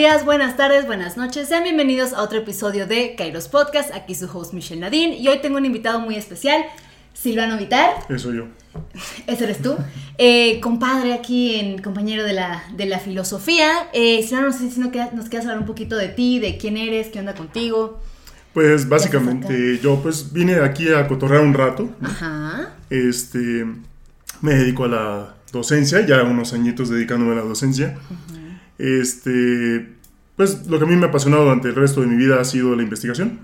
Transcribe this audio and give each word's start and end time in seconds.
días, 0.00 0.24
buenas 0.24 0.56
tardes, 0.56 0.86
buenas 0.86 1.18
noches. 1.18 1.48
Sean 1.48 1.62
bienvenidos 1.62 2.14
a 2.14 2.22
otro 2.22 2.38
episodio 2.38 2.86
de 2.86 3.14
Kairos 3.16 3.48
Podcast. 3.48 3.92
Aquí 3.94 4.14
su 4.14 4.24
host 4.34 4.54
Michelle 4.54 4.80
Nadine 4.80 5.14
y 5.14 5.28
hoy 5.28 5.40
tengo 5.42 5.58
un 5.58 5.66
invitado 5.66 6.00
muy 6.00 6.14
especial, 6.14 6.64
Silvano 7.12 7.58
Vitar. 7.58 8.06
Eso 8.08 8.32
yo. 8.32 8.46
Ese 9.26 9.44
eres 9.44 9.60
tú. 9.60 9.76
Eh, 10.16 10.58
compadre 10.62 11.12
aquí, 11.12 11.56
en, 11.56 11.82
compañero 11.82 12.24
de 12.24 12.32
la, 12.32 12.64
de 12.74 12.86
la 12.86 12.98
filosofía. 12.98 13.90
Eh, 13.92 14.22
Silvano, 14.22 14.46
no 14.46 14.52
sé 14.54 14.70
si 14.70 14.80
nos 14.80 14.88
quieras, 14.90 15.12
nos 15.12 15.28
quieras 15.28 15.44
hablar 15.44 15.60
un 15.60 15.66
poquito 15.66 15.96
de 15.96 16.08
ti, 16.08 16.38
de 16.38 16.56
quién 16.56 16.78
eres, 16.78 17.08
qué 17.08 17.18
onda 17.18 17.34
contigo. 17.34 18.00
Pues 18.54 18.88
básicamente 18.88 19.80
yo 19.82 20.00
pues 20.02 20.32
vine 20.32 20.60
aquí 20.60 20.90
a 20.90 21.06
cotorrear 21.08 21.42
un 21.42 21.52
rato. 21.52 21.90
¿no? 22.00 22.08
Ajá. 22.08 22.72
Este, 22.88 23.66
me 24.40 24.54
dedico 24.54 24.84
a 24.84 24.88
la 24.88 25.34
docencia, 25.52 26.06
ya 26.06 26.22
unos 26.22 26.54
añitos 26.54 26.88
dedicándome 26.88 27.32
a 27.32 27.34
la 27.34 27.42
docencia. 27.42 27.98
Este, 28.80 29.94
pues 30.36 30.66
lo 30.66 30.78
que 30.78 30.84
a 30.84 30.88
mí 30.88 30.96
me 30.96 31.06
ha 31.06 31.08
apasionado 31.08 31.44
durante 31.44 31.68
el 31.68 31.74
resto 31.74 32.00
de 32.00 32.06
mi 32.06 32.16
vida 32.16 32.40
ha 32.40 32.44
sido 32.44 32.74
la 32.74 32.82
investigación, 32.82 33.40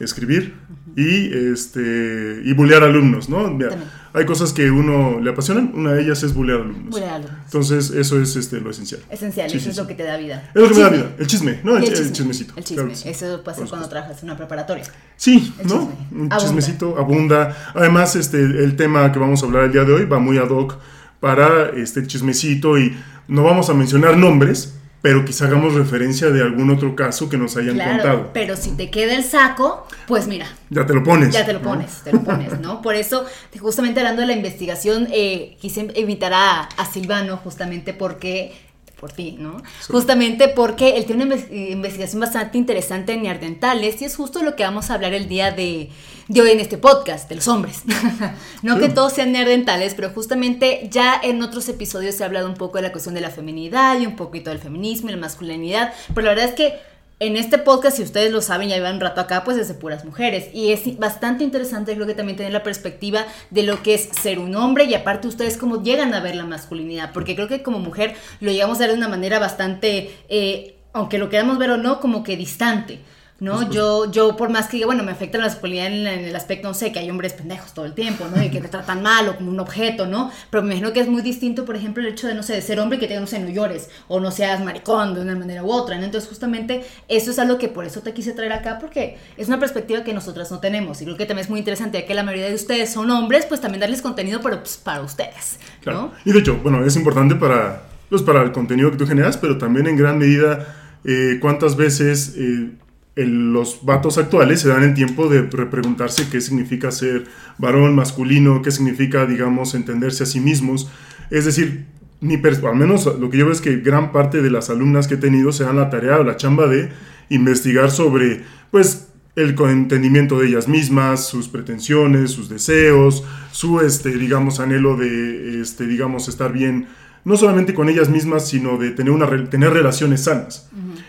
escribir 0.00 0.54
y 0.96 1.32
este 1.52 2.42
y 2.44 2.52
bullear 2.54 2.82
alumnos, 2.82 3.28
¿no? 3.28 3.48
Mira, 3.50 3.70
hay 4.12 4.26
cosas 4.26 4.52
que 4.52 4.68
uno 4.70 5.20
le 5.20 5.30
apasionan, 5.30 5.70
una 5.74 5.92
de 5.92 6.02
ellas 6.02 6.22
es 6.24 6.34
bullear 6.34 6.60
alumnos. 6.62 6.90
Bullear 6.90 7.14
alumnos. 7.14 7.36
Entonces, 7.44 7.90
eso 7.90 8.20
es 8.20 8.34
este 8.34 8.60
lo 8.60 8.70
esencial. 8.70 9.00
Esencial, 9.08 9.48
Sí, 9.48 9.56
eso 9.58 9.64
sí, 9.64 9.70
es 9.70 9.76
sí. 9.76 9.80
lo 9.80 9.86
que 9.86 9.94
te 9.94 10.02
da 10.02 10.16
vida. 10.16 10.50
Es 10.54 10.60
lo 10.60 10.68
que 10.68 10.74
me 10.74 10.80
da 10.80 10.88
Chisme. 10.90 11.02
vida, 11.04 11.16
el 11.18 11.26
chisme, 11.28 11.60
¿no? 11.62 11.76
El, 11.76 11.84
Y 11.84 11.86
el 11.86 11.92
chisme. 11.94 12.12
chismecito. 12.12 12.54
El 12.56 12.64
chisme. 12.64 12.82
claro. 12.92 13.00
Eso 13.10 13.44
pasa 13.44 13.64
cuando 13.68 13.88
trabajas 13.88 14.18
en 14.22 14.24
una 14.30 14.36
preparatoria. 14.36 14.84
Sí, 15.16 15.54
El 15.60 15.66
¿no? 15.68 15.74
chisme. 15.74 15.94
Un 16.10 16.16
Abunda. 16.32 16.38
chismecito 16.38 16.98
abunda. 16.98 17.72
Además, 17.74 18.16
este, 18.16 18.40
el 18.42 18.74
tema 18.76 19.12
que 19.12 19.18
vamos 19.20 19.42
a 19.42 19.46
hablar 19.46 19.64
el 19.64 19.72
día 19.72 19.84
de 19.84 19.92
hoy 19.92 20.04
va 20.06 20.18
muy 20.18 20.36
ad 20.38 20.48
hoc 20.50 20.76
para 21.20 21.68
este 21.76 22.04
chismecito 22.04 22.76
y 22.78 22.96
no 23.32 23.42
vamos 23.44 23.70
a 23.70 23.74
mencionar 23.74 24.16
nombres, 24.16 24.74
pero 25.00 25.24
quizá 25.24 25.46
hagamos 25.46 25.74
referencia 25.74 26.30
de 26.30 26.42
algún 26.42 26.70
otro 26.70 26.94
caso 26.94 27.28
que 27.28 27.36
nos 27.36 27.56
hayan 27.56 27.74
Claro, 27.74 27.90
contado. 28.02 28.30
pero 28.32 28.56
si 28.56 28.70
te 28.76 28.88
queda 28.90 29.14
el 29.16 29.24
saco, 29.24 29.86
pues 30.06 30.28
mira, 30.28 30.46
Ya 30.70 30.86
te 30.86 30.94
lo 30.94 31.02
pones. 31.02 31.32
Ya 31.34 31.44
te 31.44 31.52
lo 31.52 31.58
¿no? 31.58 31.64
pones, 31.70 32.02
te 32.04 32.12
lo 32.12 32.22
pones, 32.22 32.60
¿no? 32.60 32.80
Por 32.82 32.94
eso, 32.94 33.24
justamente 33.58 33.98
hablando 34.00 34.20
de 34.20 34.28
la 34.28 34.34
investigación, 34.34 35.08
eh, 35.10 35.56
quise 35.60 35.88
invitar 35.96 36.32
a, 36.34 36.60
a 36.62 36.86
Silvano 36.86 37.36
justamente 37.38 37.94
porque, 37.94 38.52
por 39.00 39.10
ti, 39.10 39.34
¿no? 39.40 39.60
Justamente 39.88 40.46
porque 40.48 40.96
él 40.96 41.04
tiene 41.04 41.24
una 41.24 41.34
inves- 41.34 41.50
investigación 41.72 42.20
bastante 42.20 42.56
interesante 42.58 43.12
en 43.14 43.22
neandertales 43.24 44.00
y 44.00 44.04
es 44.04 44.14
justo 44.14 44.44
lo 44.44 44.54
que 44.54 44.62
vamos 44.62 44.90
a 44.90 44.94
hablar 44.94 45.14
el 45.14 45.26
día 45.26 45.50
de, 45.50 45.88
de 46.32 46.40
hoy 46.40 46.50
en 46.50 46.60
este 46.60 46.78
podcast, 46.78 47.28
de 47.28 47.34
los 47.34 47.46
hombres. 47.46 47.82
no 48.62 48.78
que 48.78 48.88
todos 48.88 49.12
sean 49.12 49.32
neandertales, 49.32 49.94
pero 49.94 50.10
justamente 50.10 50.88
ya 50.90 51.20
en 51.22 51.42
otros 51.42 51.68
episodios 51.68 52.14
se 52.14 52.22
ha 52.22 52.26
hablado 52.26 52.48
un 52.48 52.54
poco 52.54 52.78
de 52.78 52.82
la 52.82 52.92
cuestión 52.92 53.14
de 53.14 53.20
la 53.20 53.30
feminidad 53.30 54.00
y 54.00 54.06
un 54.06 54.16
poquito 54.16 54.48
del 54.48 54.58
feminismo 54.58 55.10
y 55.10 55.12
la 55.12 55.18
masculinidad, 55.18 55.92
pero 56.14 56.26
la 56.26 56.30
verdad 56.30 56.48
es 56.48 56.54
que 56.54 56.80
en 57.20 57.36
este 57.36 57.58
podcast, 57.58 57.98
si 57.98 58.02
ustedes 58.02 58.32
lo 58.32 58.40
saben, 58.40 58.68
ya 58.68 58.76
llevan 58.76 58.94
un 58.94 59.00
rato 59.00 59.20
acá, 59.20 59.44
pues 59.44 59.56
es 59.56 59.68
de 59.68 59.74
puras 59.74 60.04
mujeres. 60.04 60.48
Y 60.52 60.72
es 60.72 60.98
bastante 60.98 61.44
interesante, 61.44 61.94
creo 61.94 62.06
que 62.06 62.14
también 62.14 62.36
tener 62.36 62.52
la 62.52 62.64
perspectiva 62.64 63.26
de 63.50 63.62
lo 63.62 63.80
que 63.80 63.94
es 63.94 64.08
ser 64.20 64.40
un 64.40 64.56
hombre 64.56 64.84
y 64.84 64.94
aparte 64.94 65.28
ustedes 65.28 65.56
cómo 65.56 65.84
llegan 65.84 66.14
a 66.14 66.20
ver 66.20 66.34
la 66.34 66.44
masculinidad. 66.44 67.12
Porque 67.12 67.36
creo 67.36 67.46
que 67.46 67.62
como 67.62 67.78
mujer 67.78 68.16
lo 68.40 68.50
llegamos 68.50 68.78
a 68.78 68.80
ver 68.80 68.90
de 68.90 68.96
una 68.96 69.06
manera 69.06 69.38
bastante, 69.38 70.10
eh, 70.28 70.78
aunque 70.94 71.18
lo 71.18 71.28
queramos 71.28 71.58
ver 71.58 71.70
o 71.70 71.76
no, 71.76 72.00
como 72.00 72.24
que 72.24 72.36
distante. 72.36 72.98
¿No? 73.42 73.68
Yo, 73.70 74.08
yo, 74.08 74.36
por 74.36 74.50
más 74.50 74.68
que 74.68 74.76
diga, 74.76 74.86
bueno, 74.86 75.02
me 75.02 75.10
afecta 75.10 75.36
la 75.36 75.46
masculinidad 75.46 75.88
en, 75.88 76.06
en 76.06 76.24
el 76.26 76.36
aspecto, 76.36 76.68
no 76.68 76.74
sé, 76.74 76.92
que 76.92 77.00
hay 77.00 77.10
hombres 77.10 77.32
pendejos 77.32 77.74
todo 77.74 77.84
el 77.84 77.92
tiempo, 77.92 78.24
¿no? 78.32 78.40
Y 78.40 78.50
que 78.50 78.60
te 78.60 78.68
tratan 78.68 79.02
mal 79.02 79.28
o 79.28 79.36
como 79.36 79.50
un 79.50 79.58
objeto, 79.58 80.06
¿no? 80.06 80.30
Pero 80.48 80.62
me 80.62 80.68
imagino 80.68 80.92
que 80.92 81.00
es 81.00 81.08
muy 81.08 81.22
distinto, 81.22 81.64
por 81.64 81.74
ejemplo, 81.74 82.04
el 82.04 82.10
hecho 82.10 82.28
de, 82.28 82.36
no 82.36 82.44
sé, 82.44 82.52
de 82.52 82.62
ser 82.62 82.78
hombre 82.78 82.98
y 82.98 83.00
que 83.00 83.08
te 83.08 83.18
no 83.18 83.26
sé, 83.26 83.40
no 83.40 83.50
llores, 83.50 83.90
o 84.06 84.20
no 84.20 84.30
seas 84.30 84.62
maricón 84.64 85.14
de 85.14 85.22
una 85.22 85.34
manera 85.34 85.64
u 85.64 85.72
otra, 85.72 85.98
¿no? 85.98 86.04
Entonces, 86.04 86.28
justamente, 86.28 86.84
eso 87.08 87.32
es 87.32 87.38
algo 87.40 87.58
que 87.58 87.66
por 87.66 87.84
eso 87.84 88.00
te 88.00 88.14
quise 88.14 88.32
traer 88.32 88.52
acá, 88.52 88.78
porque 88.78 89.18
es 89.36 89.48
una 89.48 89.58
perspectiva 89.58 90.04
que 90.04 90.14
nosotras 90.14 90.52
no 90.52 90.60
tenemos. 90.60 91.02
Y 91.02 91.04
creo 91.04 91.16
que 91.16 91.26
también 91.26 91.44
es 91.44 91.50
muy 91.50 91.58
interesante, 91.58 91.98
ya 91.98 92.06
que 92.06 92.14
la 92.14 92.22
mayoría 92.22 92.48
de 92.48 92.54
ustedes 92.54 92.92
son 92.92 93.10
hombres, 93.10 93.44
pues 93.46 93.60
también 93.60 93.80
darles 93.80 94.02
contenido, 94.02 94.40
pero 94.40 94.60
pues, 94.60 94.76
para 94.76 95.00
ustedes, 95.00 95.58
¿no? 95.58 95.82
Claro. 95.82 96.12
Y 96.24 96.30
de 96.30 96.38
hecho, 96.38 96.60
bueno, 96.62 96.84
es 96.86 96.94
importante 96.94 97.34
para, 97.34 97.82
pues, 98.08 98.22
para 98.22 98.40
el 98.44 98.52
contenido 98.52 98.92
que 98.92 98.98
tú 98.98 99.06
generas, 99.08 99.36
pero 99.36 99.58
también 99.58 99.88
en 99.88 99.96
gran 99.96 100.16
medida 100.16 100.76
eh, 101.04 101.38
cuántas 101.40 101.74
veces 101.74 102.36
eh, 102.38 102.70
el- 103.16 103.52
los 103.52 103.84
vatos 103.84 104.16
actuales 104.18 104.60
se 104.60 104.68
dan 104.68 104.82
el 104.82 104.94
tiempo 104.94 105.28
de 105.28 105.42
pre- 105.42 105.66
preguntarse 105.66 106.28
qué 106.30 106.40
significa 106.40 106.90
ser 106.90 107.24
varón, 107.58 107.94
masculino, 107.94 108.62
qué 108.62 108.70
significa, 108.70 109.26
digamos, 109.26 109.74
entenderse 109.74 110.22
a 110.22 110.26
sí 110.26 110.40
mismos. 110.40 110.90
Es 111.30 111.44
decir, 111.44 111.86
ni 112.20 112.36
al 112.68 112.76
menos 112.76 113.04
lo 113.18 113.28
que 113.30 113.38
yo 113.38 113.44
veo 113.46 113.52
es 113.52 113.60
que 113.60 113.76
gran 113.78 114.12
parte 114.12 114.40
de 114.42 114.50
las 114.50 114.70
alumnas 114.70 115.08
que 115.08 115.14
he 115.14 115.18
tenido 115.18 115.52
se 115.52 115.64
dan 115.64 115.76
la 115.76 115.90
tarea 115.90 116.20
o 116.20 116.24
la 116.24 116.36
chamba 116.36 116.66
de 116.66 116.90
investigar 117.28 117.90
sobre, 117.90 118.42
pues, 118.70 119.08
el 119.34 119.54
entendimiento 119.70 120.38
de 120.38 120.48
ellas 120.48 120.68
mismas, 120.68 121.26
sus 121.26 121.48
pretensiones, 121.48 122.30
sus 122.32 122.48
deseos, 122.50 123.24
su, 123.50 123.80
este, 123.80 124.10
digamos, 124.18 124.60
anhelo 124.60 124.96
de, 124.96 125.60
este, 125.60 125.86
digamos, 125.86 126.28
estar 126.28 126.52
bien, 126.52 126.86
no 127.24 127.36
solamente 127.36 127.72
con 127.72 127.88
ellas 127.88 128.10
mismas, 128.10 128.46
sino 128.48 128.76
de 128.76 128.90
tener, 128.90 129.10
una, 129.12 129.28
tener 129.48 129.72
relaciones 129.72 130.24
sanas. 130.24 130.68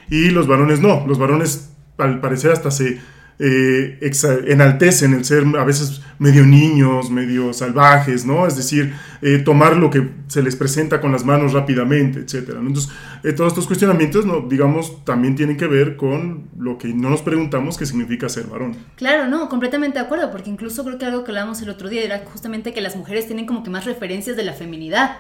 Y 0.10 0.30
los 0.30 0.48
varones 0.48 0.80
no, 0.80 1.06
los 1.06 1.20
varones 1.20 1.73
al 1.98 2.20
parecer 2.20 2.52
hasta 2.52 2.72
se 2.72 3.00
eh, 3.40 4.12
enaltecen 4.48 5.14
el 5.14 5.26
ser 5.26 5.44
a 5.58 5.64
veces 5.64 6.02
medio 6.20 6.46
niños, 6.46 7.10
medio 7.10 7.52
salvajes, 7.54 8.26
¿no? 8.26 8.48
Es 8.48 8.56
decir, 8.56 8.94
eh, 9.24 9.40
tomar 9.40 9.78
lo 9.78 9.90
que 9.90 10.10
se 10.28 10.44
les 10.44 10.56
presenta 10.56 11.00
con 11.00 11.12
las 11.12 11.24
manos 11.24 11.54
rápidamente, 11.54 12.20
etcétera. 12.20 12.60
¿no? 12.60 12.68
Entonces, 12.68 12.92
eh, 13.24 13.32
todos 13.34 13.54
estos 13.54 13.68
cuestionamientos, 13.68 14.26
¿no? 14.26 14.42
digamos, 14.42 15.06
también 15.06 15.36
tienen 15.36 15.56
que 15.58 15.66
ver 15.68 15.96
con 15.96 16.50
lo 16.58 16.78
que 16.78 16.90
no 16.90 17.10
nos 17.10 17.22
preguntamos 17.22 17.78
qué 17.78 17.86
significa 17.86 18.28
ser 18.30 18.46
varón. 18.48 18.76
Claro, 18.96 19.28
no, 19.28 19.48
completamente 19.50 20.00
de 20.00 20.06
acuerdo, 20.06 20.30
porque 20.32 20.50
incluso 20.50 20.84
creo 20.84 20.98
que 20.98 21.06
algo 21.06 21.24
que 21.24 21.32
hablábamos 21.32 21.62
el 21.62 21.70
otro 21.70 21.88
día 21.90 22.04
era 22.04 22.24
justamente 22.32 22.74
que 22.74 22.82
las 22.82 22.96
mujeres 22.96 23.26
tienen 23.28 23.46
como 23.46 23.64
que 23.64 23.70
más 23.70 23.86
referencias 23.86 24.36
de 24.36 24.44
la 24.44 24.54
feminidad. 24.54 25.18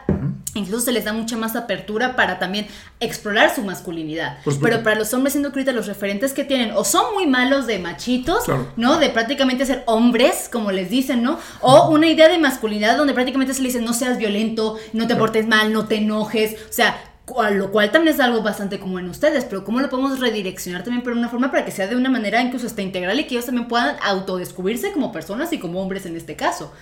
Incluso 0.55 0.81
se 0.85 0.91
les 0.91 1.03
da 1.05 1.13
mucha 1.13 1.35
más 1.35 1.55
apertura 1.55 2.15
para 2.15 2.37
también 2.37 2.67
explorar 2.99 3.53
su 3.55 3.63
masculinidad. 3.63 4.37
Pero 4.61 4.83
para 4.83 4.97
los 4.97 5.11
hombres, 5.13 5.33
siendo 5.33 5.51
que 5.51 5.59
ahorita 5.59 5.71
los 5.71 5.87
referentes 5.87 6.33
que 6.33 6.43
tienen 6.43 6.71
o 6.75 6.83
son 6.83 7.13
muy 7.15 7.25
malos 7.25 7.65
de 7.65 7.79
machitos, 7.79 8.43
Claro. 8.45 8.67
¿no? 8.77 8.99
De 8.99 9.09
prácticamente 9.09 9.65
ser 9.65 9.83
hombres, 9.87 10.49
como 10.51 10.71
les 10.71 10.89
dicen, 10.91 11.23
¿no? 11.23 11.39
O 11.61 11.89
una 11.89 12.07
idea 12.07 12.29
de 12.29 12.37
masculinidad 12.37 12.97
donde 12.97 13.13
prácticamente 13.13 13.53
se 13.53 13.61
le 13.61 13.69
dice 13.69 13.81
no 13.81 13.92
seas 13.93 14.17
violento, 14.17 14.77
no 14.93 15.07
te 15.07 15.15
portes 15.15 15.47
mal, 15.47 15.71
no 15.71 15.85
te 15.85 15.97
enojes, 15.97 16.55
o 16.69 16.73
sea, 16.73 16.95
lo 17.53 17.71
cual 17.71 17.89
también 17.89 18.13
es 18.13 18.19
algo 18.19 18.43
bastante 18.43 18.79
común 18.79 18.99
en 18.99 19.09
ustedes, 19.09 19.45
pero 19.45 19.63
cómo 19.63 19.79
lo 19.79 19.89
podemos 19.89 20.19
redireccionar 20.19 20.83
también 20.83 21.03
por 21.03 21.13
una 21.13 21.29
forma 21.29 21.49
para 21.51 21.63
que 21.63 21.71
sea 21.71 21.87
de 21.87 21.95
una 21.95 22.09
manera 22.09 22.41
incluso 22.41 22.67
hasta 22.67 22.81
integral 22.81 23.17
y 23.19 23.23
que 23.25 23.35
ellos 23.35 23.45
también 23.45 23.69
puedan 23.69 23.95
autodescubrirse 24.03 24.91
como 24.91 25.11
personas 25.13 25.51
y 25.53 25.57
como 25.57 25.81
hombres 25.81 26.05
en 26.05 26.17
este 26.17 26.35
caso. 26.35 26.73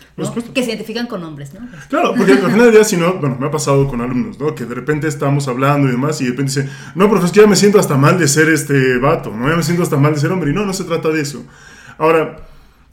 Que 0.53 0.63
se 0.63 0.71
identifican 0.71 1.05
con 1.05 1.23
hombres, 1.23 1.53
¿no? 1.53 1.61
Claro, 1.89 2.15
porque 2.17 2.31
al 2.33 2.39
final 2.39 2.59
del 2.59 2.71
día, 2.71 2.83
si 2.83 2.97
no, 2.97 3.13
bueno, 3.19 3.37
me 3.39 3.47
ha 3.47 3.51
pasado 3.51 3.87
con 3.87 4.01
alumnos, 4.01 4.39
¿no? 4.39 4.55
Que 4.55 4.65
de 4.65 4.73
repente 4.73 5.07
estamos 5.07 5.47
hablando 5.47 5.87
y 5.87 5.91
demás, 5.91 6.19
y 6.21 6.25
de 6.25 6.31
repente 6.31 6.51
dicen, 6.51 6.69
no, 6.95 7.07
profe, 7.07 7.27
es 7.27 7.31
que 7.31 7.41
ya 7.41 7.47
me 7.47 7.55
siento 7.55 7.79
hasta 7.79 7.95
mal 7.95 8.17
de 8.17 8.27
ser 8.27 8.49
este 8.49 8.97
vato, 8.97 9.29
¿no? 9.29 9.47
Ya 9.47 9.55
me 9.55 9.63
siento 9.63 9.83
hasta 9.83 9.97
mal 9.97 10.15
de 10.15 10.19
ser 10.19 10.31
hombre. 10.31 10.49
Y 10.49 10.53
no, 10.55 10.65
no 10.65 10.73
se 10.73 10.85
trata 10.85 11.09
de 11.09 11.21
eso. 11.21 11.45
Ahora, 11.99 12.37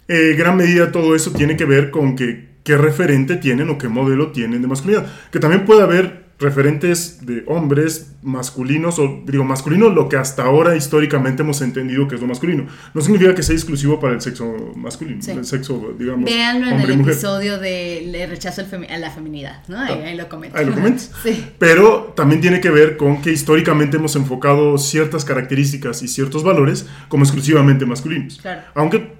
eh, 0.06 0.34
gran 0.36 0.56
medida 0.56 0.92
todo 0.92 1.14
eso 1.14 1.30
tiene 1.30 1.56
que 1.56 1.64
ver 1.64 1.90
con 1.90 2.14
que 2.14 2.47
qué 2.68 2.76
referente 2.76 3.36
tienen 3.36 3.70
o 3.70 3.78
qué 3.78 3.88
modelo 3.88 4.30
tienen 4.32 4.60
de 4.60 4.68
masculinidad. 4.68 5.06
Que 5.32 5.38
también 5.40 5.64
puede 5.64 5.82
haber 5.82 6.28
referentes 6.38 7.26
de 7.26 7.42
hombres 7.46 8.12
masculinos, 8.22 8.98
o 8.98 9.22
digo 9.26 9.42
masculino, 9.42 9.88
lo 9.88 10.08
que 10.08 10.16
hasta 10.16 10.44
ahora 10.44 10.76
históricamente 10.76 11.42
hemos 11.42 11.62
entendido 11.62 12.06
que 12.06 12.14
es 12.14 12.20
lo 12.20 12.26
masculino. 12.28 12.66
No 12.94 13.00
significa 13.00 13.34
que 13.34 13.42
sea 13.42 13.54
exclusivo 13.56 13.98
para 13.98 14.12
el 14.14 14.20
sexo 14.20 14.44
masculino, 14.76 15.20
Sí. 15.22 15.30
el 15.32 15.44
sexo, 15.46 15.94
digamos, 15.98 16.26
Véanlo 16.26 16.68
en 16.68 16.80
el 16.80 16.96
mujer. 16.98 17.12
episodio 17.14 17.58
de 17.58 18.26
rechazo 18.30 18.60
al 18.60 18.70
femi- 18.70 18.88
a 18.90 18.98
la 18.98 19.10
feminidad, 19.10 19.62
¿no? 19.66 19.80
Ahí, 19.80 19.94
ahí 20.02 20.16
lo 20.16 20.28
comento. 20.28 20.56
Ahí 20.58 20.66
lo 20.66 20.74
comentas. 20.74 21.10
Sí. 21.24 21.44
Pero 21.58 22.12
también 22.14 22.40
tiene 22.42 22.60
que 22.60 22.70
ver 22.70 22.96
con 22.98 23.20
que 23.22 23.32
históricamente 23.32 23.96
hemos 23.96 24.14
enfocado 24.14 24.76
ciertas 24.78 25.24
características 25.24 26.02
y 26.02 26.08
ciertos 26.08 26.44
valores 26.44 26.86
como 27.08 27.24
exclusivamente 27.24 27.84
masculinos. 27.86 28.38
Claro. 28.40 28.60
Aunque 28.74 29.17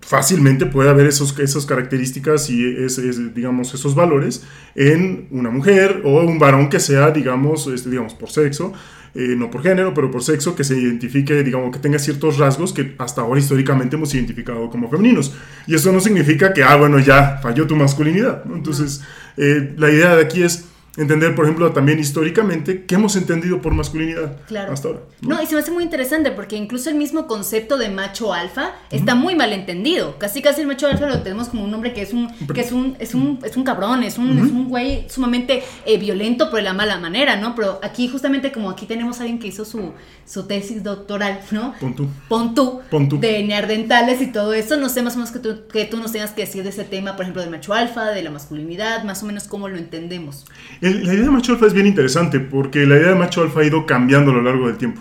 fácilmente 0.00 0.66
puede 0.66 0.90
haber 0.90 1.06
esos, 1.06 1.38
esas 1.38 1.66
características 1.66 2.50
y 2.50 2.66
es, 2.66 3.00
digamos, 3.34 3.74
esos 3.74 3.94
valores 3.94 4.44
en 4.74 5.26
una 5.30 5.50
mujer 5.50 6.02
o 6.04 6.20
un 6.20 6.38
varón 6.38 6.68
que 6.68 6.80
sea, 6.80 7.10
digamos, 7.10 7.66
este, 7.66 7.90
digamos 7.90 8.14
por 8.14 8.30
sexo, 8.30 8.72
eh, 9.14 9.34
no 9.36 9.50
por 9.50 9.62
género, 9.62 9.92
pero 9.92 10.10
por 10.10 10.22
sexo, 10.22 10.54
que 10.54 10.62
se 10.62 10.76
identifique, 10.76 11.42
digamos, 11.42 11.72
que 11.72 11.80
tenga 11.80 11.98
ciertos 11.98 12.38
rasgos 12.38 12.72
que 12.72 12.94
hasta 12.98 13.22
ahora 13.22 13.40
históricamente 13.40 13.96
hemos 13.96 14.14
identificado 14.14 14.70
como 14.70 14.88
femeninos. 14.88 15.34
Y 15.66 15.74
eso 15.74 15.90
no 15.92 16.00
significa 16.00 16.52
que, 16.52 16.62
ah, 16.62 16.76
bueno, 16.76 16.98
ya 16.98 17.38
falló 17.42 17.66
tu 17.66 17.74
masculinidad. 17.74 18.44
¿no? 18.44 18.54
Entonces, 18.54 19.02
eh, 19.36 19.74
la 19.76 19.90
idea 19.90 20.14
de 20.14 20.22
aquí 20.22 20.42
es 20.42 20.66
entender, 20.96 21.34
por 21.34 21.44
ejemplo, 21.44 21.72
también 21.72 21.98
históricamente 21.98 22.84
qué 22.84 22.96
hemos 22.96 23.16
entendido 23.16 23.62
por 23.62 23.74
masculinidad 23.74 24.36
Claro. 24.48 24.72
hasta 24.72 24.88
ahora. 24.88 25.00
No, 25.22 25.40
y 25.42 25.46
se 25.46 25.54
me 25.54 25.60
hace 25.60 25.70
muy 25.70 25.84
interesante 25.84 26.30
porque 26.32 26.56
incluso 26.56 26.90
el 26.90 26.96
mismo 26.96 27.26
concepto 27.26 27.78
de 27.78 27.88
macho 27.88 28.32
alfa 28.34 28.72
está 28.90 29.14
muy 29.14 29.34
mal 29.36 29.52
entendido. 29.52 30.18
Casi 30.18 30.42
casi 30.42 30.62
el 30.62 30.66
macho 30.66 30.86
alfa 30.88 31.06
lo 31.06 31.22
tenemos 31.22 31.48
como 31.48 31.64
un 31.64 31.72
hombre 31.74 31.92
que 31.92 32.02
es 32.02 32.12
un 32.12 32.28
que 32.52 32.60
es 32.60 32.72
un 32.72 32.96
es 32.98 33.14
un 33.14 33.38
es 33.44 33.56
un 33.56 33.64
cabrón, 33.64 34.02
es 34.02 34.18
un, 34.18 34.38
es 34.38 34.50
un 34.50 34.68
güey 34.68 35.08
sumamente 35.08 35.62
eh, 35.86 35.98
violento 35.98 36.50
por 36.50 36.62
la 36.62 36.72
mala 36.72 36.98
manera, 36.98 37.36
¿no? 37.36 37.54
Pero 37.54 37.78
aquí 37.82 38.08
justamente 38.08 38.50
como 38.52 38.70
aquí 38.70 38.86
tenemos 38.86 39.18
a 39.18 39.22
alguien 39.22 39.38
que 39.38 39.48
hizo 39.48 39.64
su 39.64 39.92
su 40.26 40.46
tesis 40.46 40.82
doctoral, 40.82 41.40
¿no? 41.50 41.74
Pon 41.80 41.94
tú. 41.94 42.06
Pon 42.28 42.54
tú, 42.54 42.80
Pon 42.90 43.08
tú. 43.08 43.18
de 43.20 43.42
neandertales 43.42 44.20
y 44.22 44.26
todo 44.32 44.54
eso, 44.54 44.76
no 44.76 44.88
sé 44.88 45.02
más 45.02 45.14
o 45.14 45.18
menos 45.18 45.32
que 45.32 45.38
tú, 45.40 45.66
que 45.72 45.84
tú 45.86 45.96
nos 45.96 46.12
tengas 46.12 46.30
que 46.30 46.42
decir 46.42 46.62
de 46.62 46.68
ese 46.70 46.84
tema, 46.84 47.16
por 47.16 47.22
ejemplo, 47.22 47.42
del 47.42 47.50
macho 47.50 47.74
alfa, 47.74 48.06
de 48.10 48.22
la 48.22 48.30
masculinidad, 48.30 49.02
más 49.04 49.22
o 49.22 49.26
menos 49.26 49.44
cómo 49.48 49.68
lo 49.68 49.76
entendemos. 49.76 50.44
El- 50.80 51.04
la 51.06 51.12
idea 51.14 51.24
de 51.26 51.30
macho 51.30 51.52
alfa 51.52 51.66
es 51.66 51.72
bien 51.74 51.86
interesante 51.86 52.40
porque 52.40 52.86
la 52.86 52.96
idea 52.96 53.08
de 53.10 53.14
macho 53.14 53.42
alfa 53.42 53.60
ha 53.60 53.64
ido 53.64 53.84
cambiando 53.86 54.30
a 54.30 54.34
lo 54.34 54.42
largo 54.42 54.66
del 54.66 54.76
tiempo. 54.76 55.00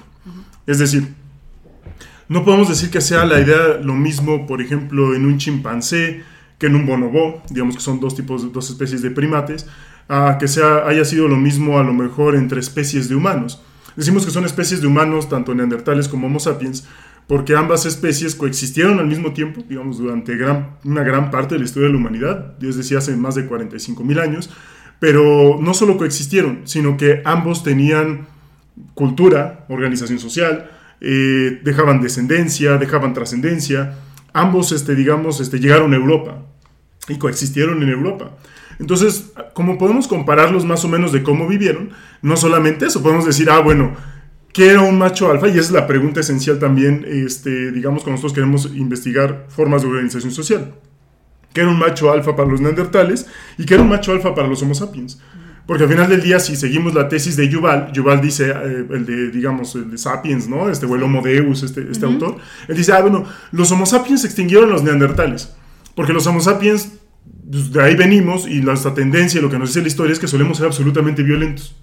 Es 0.68 0.80
decir, 0.80 1.08
no 2.28 2.44
podemos 2.46 2.70
decir 2.70 2.90
que 2.90 3.02
sea 3.02 3.26
la 3.26 3.40
idea 3.40 3.80
lo 3.82 3.96
mismo, 3.96 4.46
por 4.46 4.62
ejemplo, 4.62 5.16
en 5.16 5.26
un 5.26 5.38
chimpancé 5.38 6.22
que 6.58 6.68
en 6.68 6.76
un 6.76 6.86
bonobo, 6.86 7.42
digamos 7.50 7.76
que 7.76 7.82
son 7.82 8.00
dos 8.00 8.16
tipos, 8.16 8.52
dos 8.52 8.70
especies 8.70 9.02
de 9.02 9.12
primates, 9.12 9.66
a 10.10 10.38
que 10.40 10.48
sea, 10.48 10.86
haya 10.88 11.06
sido 11.06 11.28
lo 11.28 11.38
mismo 11.38 11.80
a 11.80 11.84
lo 11.84 11.94
mejor 11.94 12.36
entre 12.36 12.60
especies 12.60 13.08
de 13.10 13.16
humanos. 13.16 13.62
Decimos 13.96 14.26
que 14.26 14.32
son 14.32 14.46
especies 14.46 14.82
de 14.82 14.88
humanos, 14.88 15.30
tanto 15.30 15.56
neandertales 15.56 16.08
como 16.08 16.28
Homo 16.28 16.40
sapiens, 16.40 16.86
porque 17.28 17.56
ambas 17.56 17.86
especies 17.86 18.36
coexistieron 18.36 19.00
al 19.00 19.08
mismo 19.08 19.34
tiempo, 19.34 19.64
digamos, 19.68 20.00
durante 20.00 20.36
gran, 20.36 20.72
una 20.84 21.04
gran 21.04 21.32
parte 21.32 21.56
de 21.56 21.60
la 21.60 21.66
historia 21.66 21.88
de 21.88 21.94
la 21.94 22.00
humanidad, 22.00 22.56
es 22.62 22.76
decir, 22.76 22.98
hace 22.98 23.16
más 23.16 23.36
de 23.36 23.46
45 23.46 24.04
mil 24.04 24.20
años, 24.20 24.50
pero 25.00 25.58
no 25.62 25.74
solo 25.74 25.98
coexistieron, 25.98 26.62
sino 26.66 26.98
que 26.98 27.22
ambos 27.26 27.64
tenían 27.64 28.28
cultura, 28.94 29.66
organización 29.70 30.20
social, 30.20 30.70
eh, 31.02 31.62
dejaban 31.64 32.02
descendencia, 32.02 32.78
dejaban 32.78 33.14
trascendencia, 33.14 33.96
ambos, 34.34 34.72
este, 34.72 34.96
digamos, 34.96 35.40
este, 35.40 35.60
llegaron 35.60 35.94
a 35.94 35.96
Europa 35.96 36.44
y 37.08 37.18
coexistieron 37.18 37.82
en 37.82 37.90
Europa. 37.90 38.38
Entonces, 38.80 39.32
como 39.54 39.78
podemos 39.78 40.08
compararlos 40.08 40.66
más 40.66 40.86
o 40.86 40.88
menos 40.88 41.12
de 41.12 41.24
cómo 41.24 41.48
vivieron, 41.48 41.92
no 42.22 42.38
solamente 42.38 42.86
eso, 42.86 43.02
podemos 43.02 43.26
decir, 43.26 43.50
ah, 43.50 43.60
bueno, 43.60 43.96
¿qué 44.54 44.70
era 44.70 44.82
un 44.82 44.98
macho 44.98 45.30
alfa? 45.32 45.48
Y 45.48 45.52
esa 45.52 45.60
es 45.62 45.72
la 45.72 45.88
pregunta 45.88 46.22
esencial 46.22 46.60
también, 46.60 47.06
este, 47.08 47.72
digamos, 47.72 48.04
cuando 48.04 48.18
nosotros 48.18 48.34
queremos 48.34 48.72
investigar 48.76 49.46
formas 49.50 49.82
de 49.82 49.90
organización 49.90 50.32
social. 50.32 50.74
¿Qué 51.54 51.62
era 51.62 51.70
un 51.70 51.80
macho 51.80 52.12
alfa 52.12 52.36
para 52.36 52.50
los 52.50 52.62
neandertales? 52.62 53.26
¿Y 53.58 53.66
qué 53.66 53.76
era 53.76 53.84
un 53.84 53.90
macho 53.90 54.12
alfa 54.12 54.36
para 54.36 54.48
los 54.48 54.62
homo 54.62 54.76
sapiens? 54.76 55.20
Porque 55.70 55.84
al 55.84 55.90
final 55.90 56.10
del 56.10 56.24
día, 56.24 56.40
si 56.40 56.56
seguimos 56.56 56.96
la 56.96 57.08
tesis 57.08 57.36
de 57.36 57.48
Yuval, 57.48 57.92
Yuval 57.94 58.22
dice, 58.22 58.50
eh, 58.50 58.88
el 58.90 59.06
de, 59.06 59.30
digamos, 59.30 59.76
el 59.76 59.92
de 59.92 60.00
Sapiens, 60.00 60.48
¿no? 60.48 60.68
Este, 60.68 60.88
o 60.88 60.96
el 60.96 61.04
Homo 61.04 61.22
Deus, 61.22 61.62
este, 61.62 61.86
este 61.92 62.08
autor, 62.08 62.38
él 62.68 62.76
dice, 62.76 62.92
ah, 62.92 63.02
bueno, 63.02 63.24
los 63.52 63.72
Homo 63.72 63.86
sapiens 63.86 64.26
extinguieron 64.26 64.70
a 64.70 64.74
los 64.74 64.82
neandertales. 64.82 65.54
Porque 65.94 66.12
los 66.12 66.26
Homo 66.26 66.42
sapiens, 66.42 66.94
pues, 67.52 67.72
de 67.72 67.84
ahí 67.84 67.96
venimos, 67.96 68.48
y 68.48 68.62
nuestra 68.62 68.96
tendencia, 68.96 69.40
lo 69.42 69.52
que 69.52 69.60
nos 69.60 69.70
dice 69.70 69.84
la 69.84 69.90
historia, 69.90 70.14
es 70.14 70.18
que 70.18 70.28
solemos 70.28 70.58
ser 70.58 70.66
absolutamente 70.66 71.22
violentos. 71.22 71.76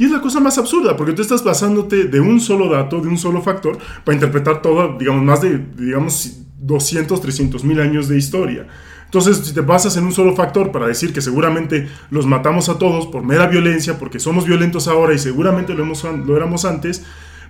Y 0.00 0.06
es 0.06 0.10
la 0.10 0.20
cosa 0.20 0.40
más 0.40 0.58
absurda, 0.58 0.96
porque 0.96 1.12
tú 1.12 1.22
estás 1.22 1.44
basándote 1.44 2.06
de 2.06 2.18
un 2.18 2.40
solo 2.40 2.68
dato, 2.68 3.00
de 3.00 3.06
un 3.06 3.16
solo 3.16 3.42
factor, 3.42 3.78
para 4.04 4.16
interpretar 4.16 4.60
todo, 4.60 4.98
digamos, 4.98 5.22
más 5.22 5.40
de, 5.40 5.64
digamos, 5.76 6.40
200, 6.58 7.20
300 7.20 7.62
mil 7.62 7.80
años 7.80 8.08
de 8.08 8.18
historia. 8.18 8.66
Entonces, 9.10 9.38
si 9.38 9.52
te 9.52 9.60
basas 9.60 9.96
en 9.96 10.04
un 10.04 10.12
solo 10.12 10.36
factor 10.36 10.70
para 10.70 10.86
decir 10.86 11.12
que 11.12 11.20
seguramente 11.20 11.88
los 12.10 12.26
matamos 12.26 12.68
a 12.68 12.78
todos 12.78 13.08
por 13.08 13.24
mera 13.24 13.48
violencia, 13.48 13.98
porque 13.98 14.20
somos 14.20 14.44
violentos 14.46 14.86
ahora 14.86 15.12
y 15.12 15.18
seguramente 15.18 15.74
lo, 15.74 15.82
hemos, 15.82 16.04
lo 16.04 16.36
éramos 16.36 16.64
antes, 16.64 17.02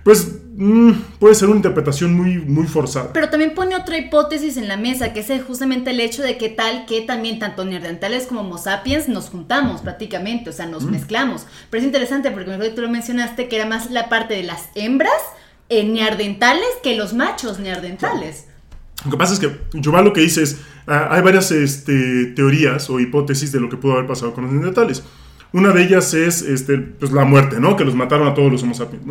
pues 0.03 0.39
mm, 0.55 0.91
puede 1.19 1.35
ser 1.35 1.49
una 1.49 1.57
interpretación 1.57 2.15
muy, 2.15 2.39
muy 2.39 2.65
forzada. 2.65 3.13
Pero 3.13 3.29
también 3.29 3.53
pone 3.53 3.75
otra 3.75 3.95
hipótesis 3.95 4.57
en 4.57 4.67
la 4.67 4.75
mesa, 4.75 5.13
que 5.13 5.19
es 5.19 5.43
justamente 5.45 5.91
el 5.91 5.99
hecho 5.99 6.23
de 6.23 6.39
que 6.39 6.49
tal 6.49 6.87
que 6.87 7.01
también 7.01 7.37
tanto 7.37 7.63
neandertales 7.63 8.25
como 8.25 8.41
homo 8.41 8.57
sapiens 8.57 9.07
nos 9.07 9.29
juntamos 9.29 9.81
prácticamente, 9.81 10.49
o 10.49 10.53
sea, 10.53 10.65
nos 10.65 10.85
mezclamos. 10.85 11.45
Pero 11.69 11.81
es 11.81 11.85
interesante 11.85 12.31
porque 12.31 12.71
tú 12.71 12.81
lo 12.81 12.89
mencionaste 12.89 13.47
que 13.47 13.55
era 13.55 13.67
más 13.67 13.91
la 13.91 14.09
parte 14.09 14.33
de 14.33 14.41
las 14.41 14.69
hembras 14.73 15.13
eh, 15.69 15.83
neandertales 15.83 16.65
que 16.81 16.95
los 16.95 17.13
machos 17.13 17.59
neandertales. 17.59 18.47
Lo 19.05 19.11
que 19.11 19.17
pasa 19.17 19.33
es 19.33 19.39
que 19.39 19.51
Yuval 19.73 20.05
lo 20.05 20.13
que 20.13 20.21
dice 20.21 20.43
es, 20.43 20.61
ah, 20.87 21.07
hay 21.11 21.21
varias 21.21 21.51
este, 21.51 22.27
teorías 22.35 22.89
o 22.89 22.99
hipótesis 22.99 23.51
de 23.51 23.59
lo 23.59 23.69
que 23.69 23.77
pudo 23.77 23.93
haber 23.93 24.07
pasado 24.07 24.33
con 24.33 24.43
los 24.43 24.53
neandertales. 24.53 25.03
Una 25.53 25.71
de 25.71 25.83
ellas 25.83 26.13
es 26.13 26.41
este, 26.43 26.77
pues, 26.77 27.11
la 27.11 27.25
muerte, 27.25 27.59
¿no? 27.59 27.75
Que 27.75 27.83
los 27.83 27.95
mataron 27.95 28.27
a 28.27 28.33
todos 28.33 28.51
los 28.51 28.63
homo 28.63 28.73
sapiens. 28.73 29.03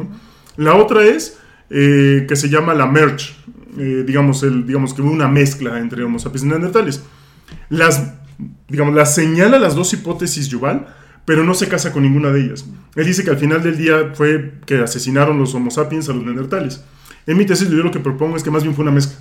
La 0.56 0.74
otra 0.74 1.04
es 1.04 1.38
eh, 1.70 2.24
que 2.28 2.36
se 2.36 2.48
llama 2.48 2.74
la 2.74 2.86
merge, 2.86 3.34
eh, 3.78 4.04
digamos, 4.06 4.42
digamos 4.66 4.94
que 4.94 5.02
hubo 5.02 5.10
una 5.10 5.28
mezcla 5.28 5.78
entre 5.78 6.02
homo 6.04 6.18
sapiens 6.18 6.44
y 6.44 6.48
neandertales. 6.48 7.02
Las, 7.68 8.14
digamos, 8.68 8.94
las 8.94 9.14
señala 9.14 9.58
las 9.58 9.74
dos 9.74 9.92
hipótesis 9.92 10.48
Yuval, 10.48 10.86
pero 11.24 11.44
no 11.44 11.54
se 11.54 11.68
casa 11.68 11.92
con 11.92 12.04
ninguna 12.04 12.30
de 12.30 12.44
ellas. 12.44 12.64
Él 12.94 13.06
dice 13.06 13.24
que 13.24 13.30
al 13.30 13.38
final 13.38 13.62
del 13.62 13.76
día 13.76 14.12
fue 14.14 14.54
que 14.66 14.78
asesinaron 14.78 15.38
los 15.38 15.54
homo 15.54 15.70
sapiens 15.70 16.08
a 16.08 16.12
los 16.12 16.24
neandertales. 16.24 16.84
En 17.26 17.36
mi 17.36 17.44
tesis 17.44 17.68
yo 17.68 17.82
lo 17.82 17.90
que 17.90 18.00
propongo 18.00 18.36
es 18.36 18.42
que 18.42 18.50
más 18.50 18.62
bien 18.62 18.74
fue 18.74 18.82
una 18.82 18.92
mezcla. 18.92 19.16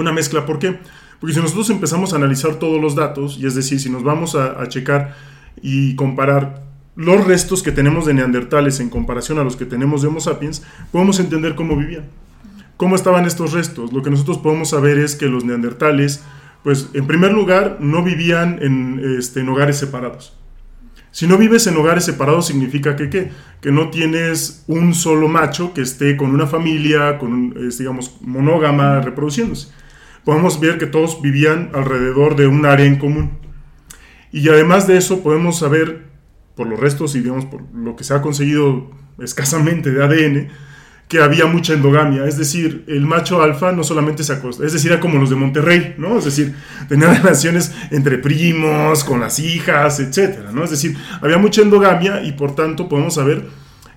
Una 0.00 0.12
mezcla, 0.12 0.46
¿por 0.46 0.58
qué? 0.58 0.78
Porque 1.20 1.34
si 1.34 1.40
nosotros 1.40 1.68
empezamos 1.68 2.14
a 2.14 2.16
analizar 2.16 2.54
todos 2.54 2.80
los 2.80 2.94
datos, 2.94 3.36
y 3.38 3.46
es 3.46 3.54
decir, 3.54 3.78
si 3.78 3.90
nos 3.90 4.02
vamos 4.02 4.34
a, 4.34 4.66
checar 4.68 5.14
y 5.60 5.94
comparar 5.94 6.62
los 6.96 7.26
restos 7.26 7.62
que 7.62 7.70
tenemos 7.70 8.06
de 8.06 8.14
neandertales 8.14 8.80
en 8.80 8.88
comparación 8.88 9.38
a 9.38 9.44
los 9.44 9.56
que 9.56 9.66
tenemos 9.66 10.00
de 10.00 10.08
Homo 10.08 10.20
sapiens, 10.20 10.62
podemos 10.90 11.20
entender 11.20 11.54
cómo 11.54 11.76
vivían. 11.76 12.06
¿Cómo 12.78 12.96
estaban 12.96 13.26
estos 13.26 13.52
restos? 13.52 13.92
Lo 13.92 14.02
que 14.02 14.08
nosotros 14.08 14.38
podemos 14.38 14.70
saber 14.70 14.96
es 14.96 15.16
que 15.16 15.26
los 15.26 15.44
neandertales, 15.44 16.22
pues 16.64 16.88
en 16.94 17.06
primer 17.06 17.32
lugar, 17.32 17.76
no 17.80 18.02
vivían 18.02 18.58
en, 18.62 19.18
este, 19.18 19.40
en 19.40 19.50
hogares 19.50 19.76
separados. 19.76 20.34
Si 21.10 21.26
no 21.26 21.36
vives 21.36 21.66
en 21.66 21.76
hogares 21.76 22.04
separados 22.04 22.46
significa 22.46 22.96
que, 22.96 23.10
¿qué? 23.10 23.30
que 23.60 23.70
no 23.70 23.90
tienes 23.90 24.64
un 24.66 24.94
solo 24.94 25.28
macho 25.28 25.74
que 25.74 25.82
esté 25.82 26.16
con 26.16 26.30
una 26.30 26.46
familia, 26.46 27.18
con 27.18 27.32
un, 27.32 27.70
digamos, 27.76 28.16
monógama, 28.22 29.02
reproduciéndose. 29.02 29.68
Podemos 30.24 30.60
ver 30.60 30.78
que 30.78 30.86
todos 30.86 31.22
vivían 31.22 31.70
alrededor 31.74 32.36
de 32.36 32.46
un 32.46 32.66
área 32.66 32.86
en 32.86 32.98
común. 32.98 33.38
Y 34.32 34.48
además 34.48 34.86
de 34.86 34.96
eso 34.96 35.22
podemos 35.22 35.58
saber, 35.58 36.06
por 36.54 36.66
los 36.66 36.78
restos 36.78 37.14
y 37.14 37.20
digamos 37.20 37.46
por 37.46 37.62
lo 37.74 37.96
que 37.96 38.04
se 38.04 38.14
ha 38.14 38.22
conseguido 38.22 38.90
escasamente 39.18 39.90
de 39.90 40.04
ADN, 40.04 40.48
que 41.10 41.20
había 41.20 41.46
mucha 41.46 41.72
endogamia, 41.72 42.24
es 42.24 42.38
decir, 42.38 42.84
el 42.86 43.04
macho 43.04 43.42
alfa 43.42 43.72
no 43.72 43.82
solamente 43.82 44.22
se 44.22 44.32
acosta, 44.32 44.64
es 44.64 44.72
decir, 44.72 44.92
era 44.92 45.00
como 45.00 45.18
los 45.18 45.28
de 45.28 45.34
Monterrey, 45.34 45.96
¿no? 45.98 46.16
Es 46.16 46.24
decir, 46.24 46.54
tenían 46.88 47.16
relaciones 47.22 47.72
entre 47.90 48.16
primos, 48.18 49.02
con 49.02 49.18
las 49.18 49.40
hijas, 49.40 49.98
etcétera, 49.98 50.52
¿no? 50.52 50.62
Es 50.62 50.70
decir, 50.70 50.96
había 51.20 51.36
mucha 51.36 51.62
endogamia 51.62 52.22
y 52.22 52.30
por 52.32 52.54
tanto 52.54 52.88
podemos 52.88 53.14
saber 53.14 53.44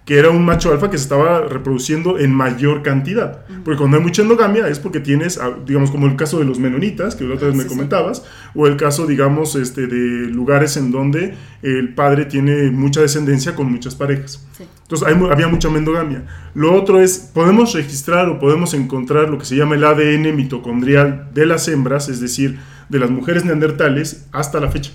que 0.05 0.17
era 0.17 0.29
un 0.29 0.43
macho 0.43 0.71
alfa 0.71 0.89
que 0.89 0.97
se 0.97 1.03
estaba 1.03 1.41
reproduciendo 1.47 2.19
en 2.19 2.33
mayor 2.33 2.83
cantidad. 2.83 3.45
Porque 3.63 3.77
cuando 3.77 3.97
hay 3.97 4.03
mucha 4.03 4.21
endogamia 4.21 4.67
es 4.67 4.77
porque 4.79 4.99
tienes, 4.99 5.37
ah, 5.37 5.53
digamos, 5.65 5.91
como 5.91 6.07
el 6.07 6.17
caso 6.17 6.39
de 6.39 6.45
los 6.45 6.59
menonitas, 6.59 7.15
que 7.15 7.23
la 7.23 7.35
otra 7.35 7.47
vez 7.47 7.55
me 7.55 7.63
Sí, 7.63 7.69
sí. 7.69 7.75
comentabas, 7.75 8.25
o 8.53 8.67
el 8.67 8.75
caso, 8.75 9.07
digamos, 9.07 9.55
este, 9.55 9.87
de 9.87 10.29
lugares 10.29 10.75
en 10.75 10.91
donde 10.91 11.35
el 11.61 11.93
padre 11.93 12.25
tiene 12.25 12.69
mucha 12.71 12.99
descendencia 12.99 13.55
con 13.55 13.71
muchas 13.71 13.95
parejas. 13.95 14.45
Sí. 14.57 14.65
Entonces 14.81 15.07
hay 15.07 15.15
había 15.31 15.47
mucha 15.47 15.69
endogamia. 15.69 16.23
Lo 16.53 16.73
otro 16.75 16.99
es, 16.99 17.17
podemos 17.33 17.73
registrar 17.73 18.27
o 18.27 18.39
podemos 18.39 18.73
encontrar 18.73 19.29
lo 19.29 19.37
que 19.37 19.45
se 19.45 19.55
llama 19.55 19.75
el 19.75 19.85
ADN 19.85 20.35
mitocondrial 20.35 21.29
de 21.33 21.45
las 21.45 21.67
hembras, 21.69 22.09
es 22.09 22.19
decir, 22.19 22.59
de 22.89 22.99
las 22.99 23.09
mujeres 23.09 23.45
neandertales 23.45 24.27
hasta 24.33 24.59
la 24.59 24.69
fecha. 24.69 24.91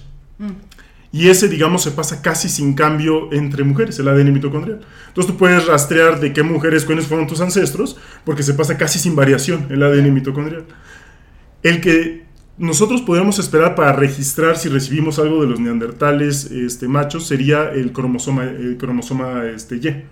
Y 1.11 1.29
ese, 1.29 1.49
digamos, 1.49 1.83
se 1.83 1.91
pasa 1.93 2.21
casi 2.21 2.49
sin 2.49 2.75
cambio 2.75 3.33
entre 3.33 3.65
mujeres, 3.65 3.99
el 3.99 4.09
ADN 4.09 4.33
mitocondrial. 4.33 4.81
Entonces 5.09 5.33
tú 5.33 5.39
puedes 5.39 5.67
rastrear 5.67 6.21
de 6.21 6.33
qué 6.33 6.43
mujeres, 6.43 6.85
cuáles 6.85 7.07
fueron 7.07 7.27
tus 7.27 7.41
ancestros, 7.41 7.97
porque 8.25 8.43
se 8.43 8.55
pasa 8.55 8.77
casi 8.77 8.99
sin 8.99 9.17
variación 9.17 9.67
el 9.71 9.83
ADN 9.83 10.13
mitocondrial. 10.13 10.67
El 11.63 11.81
que 11.81 12.29
nosotros 12.59 13.03
podríamos 13.03 13.39
esperar 13.39 13.75
para 13.75 13.93
registrar 13.93 14.59
si 14.59 14.69
recibimos 14.69 15.19
algo 15.19 15.41
de 15.41 15.49
los 15.49 15.61
neandertales 15.61 16.51
este, 16.51 16.89
machos 16.89 17.27
sería 17.27 17.71
el 17.71 17.93
cromosoma, 17.93 18.45
el 18.45 18.77
cromosoma 18.77 19.45
este, 19.47 19.77
Y, 19.77 20.05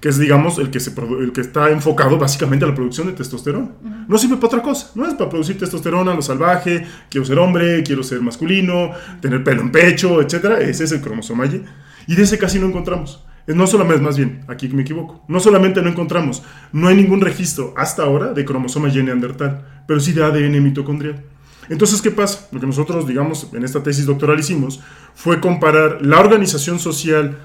que 0.00 0.08
es, 0.08 0.18
digamos, 0.18 0.58
el 0.58 0.70
que, 0.70 0.78
se 0.78 0.92
el 1.20 1.32
que 1.32 1.40
está 1.40 1.70
enfocado 1.70 2.18
básicamente 2.18 2.64
a 2.64 2.68
la 2.68 2.74
producción 2.74 3.08
de 3.08 3.14
testosterona. 3.14 3.70
No 4.06 4.16
sirve 4.18 4.36
para 4.36 4.46
otra 4.46 4.62
cosa, 4.62 4.90
no 4.94 5.06
es 5.06 5.14
para 5.14 5.28
producir 5.28 5.58
testosterona, 5.58 6.14
lo 6.14 6.22
salvaje, 6.22 6.86
quiero 7.10 7.24
ser 7.24 7.38
hombre, 7.38 7.82
quiero 7.82 8.02
ser 8.02 8.20
masculino, 8.20 8.92
tener 9.20 9.42
pelo 9.42 9.62
en 9.62 9.72
pecho, 9.72 10.20
etc. 10.20 10.60
Ese 10.60 10.84
es 10.84 10.92
el 10.92 11.00
cromosoma 11.00 11.46
Y. 11.46 11.64
Y 12.06 12.14
de 12.14 12.22
ese 12.22 12.38
casi 12.38 12.58
no 12.58 12.66
encontramos. 12.66 13.24
No 13.46 13.66
solamente, 13.66 14.02
más 14.02 14.16
bien, 14.16 14.44
aquí 14.46 14.68
me 14.68 14.82
equivoco, 14.82 15.24
no 15.26 15.40
solamente 15.40 15.80
no 15.80 15.88
encontramos, 15.88 16.42
no 16.70 16.88
hay 16.88 16.96
ningún 16.96 17.22
registro 17.22 17.72
hasta 17.78 18.02
ahora 18.02 18.34
de 18.34 18.44
cromosoma 18.44 18.88
Y 18.88 19.02
neandertal, 19.02 19.82
pero 19.86 20.00
sí 20.00 20.12
de 20.12 20.22
ADN 20.22 20.62
mitocondrial. 20.62 21.24
Entonces, 21.70 22.02
¿qué 22.02 22.10
pasa? 22.10 22.46
Lo 22.52 22.60
que 22.60 22.66
nosotros, 22.66 23.06
digamos, 23.06 23.48
en 23.52 23.64
esta 23.64 23.82
tesis 23.82 24.06
doctoral 24.06 24.38
hicimos 24.38 24.80
fue 25.14 25.40
comparar 25.40 25.98
la 26.02 26.20
organización 26.20 26.78
social 26.78 27.38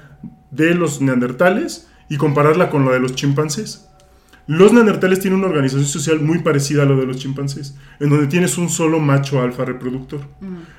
de 0.50 0.74
los 0.74 1.00
neandertales 1.00 1.88
y 2.08 2.16
compararla 2.16 2.70
con 2.70 2.84
la 2.84 2.92
de 2.92 3.00
los 3.00 3.14
chimpancés. 3.14 3.88
Los 4.46 4.74
neandertales 4.74 5.20
tienen 5.20 5.38
una 5.38 5.48
organización 5.48 5.86
social 5.86 6.20
muy 6.20 6.40
parecida 6.40 6.82
a 6.82 6.86
la 6.86 6.94
de 6.94 7.06
los 7.06 7.16
chimpancés, 7.16 7.76
en 7.98 8.10
donde 8.10 8.26
tienes 8.26 8.58
un 8.58 8.68
solo 8.68 9.00
macho 9.00 9.40
alfa 9.40 9.64
reproductor. 9.64 10.20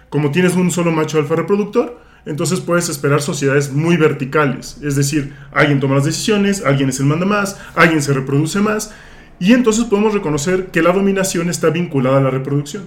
Como 0.09 0.29
tienes 0.31 0.55
un 0.55 0.69
solo 0.69 0.91
macho 0.91 1.17
alfa 1.17 1.35
reproductor, 1.35 1.99
entonces 2.27 2.59
puedes 2.59 2.89
esperar 2.89 3.21
sociedades 3.21 3.71
muy 3.71 3.97
verticales, 3.97 4.77
es 4.83 4.95
decir, 4.95 5.33
alguien 5.51 5.79
toma 5.79 5.95
las 5.95 6.05
decisiones, 6.05 6.63
alguien 6.63 6.89
es 6.89 6.99
el 6.99 7.07
manda 7.07 7.25
más, 7.25 7.59
alguien 7.75 8.01
se 8.01 8.13
reproduce 8.13 8.59
más, 8.61 8.93
y 9.39 9.53
entonces 9.53 9.85
podemos 9.85 10.13
reconocer 10.13 10.67
que 10.67 10.81
la 10.81 10.91
dominación 10.91 11.49
está 11.49 11.69
vinculada 11.69 12.17
a 12.17 12.21
la 12.21 12.29
reproducción. 12.29 12.83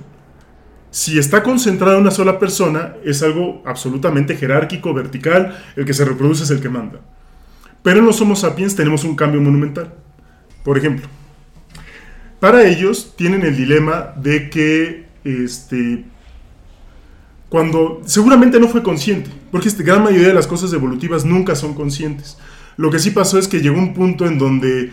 Si 0.90 1.18
está 1.18 1.42
concentrada 1.42 1.96
en 1.96 2.02
una 2.02 2.10
sola 2.10 2.38
persona, 2.38 2.94
es 3.04 3.22
algo 3.22 3.62
absolutamente 3.66 4.36
jerárquico, 4.36 4.94
vertical, 4.94 5.56
el 5.76 5.84
que 5.84 5.94
se 5.94 6.04
reproduce 6.04 6.44
es 6.44 6.50
el 6.50 6.60
que 6.60 6.68
manda. 6.68 7.00
Pero 7.82 8.00
en 8.00 8.06
los 8.06 8.20
Homo 8.20 8.36
sapiens 8.36 8.74
tenemos 8.74 9.04
un 9.04 9.14
cambio 9.16 9.40
monumental. 9.40 9.94
Por 10.64 10.76
ejemplo, 10.76 11.06
para 12.40 12.66
ellos 12.68 13.14
tienen 13.16 13.42
el 13.42 13.56
dilema 13.56 14.12
de 14.16 14.50
que 14.50 15.06
este, 15.24 16.04
cuando 17.48 18.02
seguramente 18.04 18.60
no 18.60 18.68
fue 18.68 18.82
consciente, 18.82 19.30
porque 19.50 19.68
esta 19.68 19.82
gran 19.82 20.02
mayoría 20.02 20.28
de 20.28 20.34
las 20.34 20.46
cosas 20.46 20.72
evolutivas 20.72 21.24
nunca 21.24 21.54
son 21.54 21.74
conscientes. 21.74 22.38
Lo 22.76 22.90
que 22.90 22.98
sí 22.98 23.10
pasó 23.10 23.38
es 23.38 23.48
que 23.48 23.60
llegó 23.60 23.78
un 23.78 23.94
punto 23.94 24.26
en 24.26 24.38
donde 24.38 24.92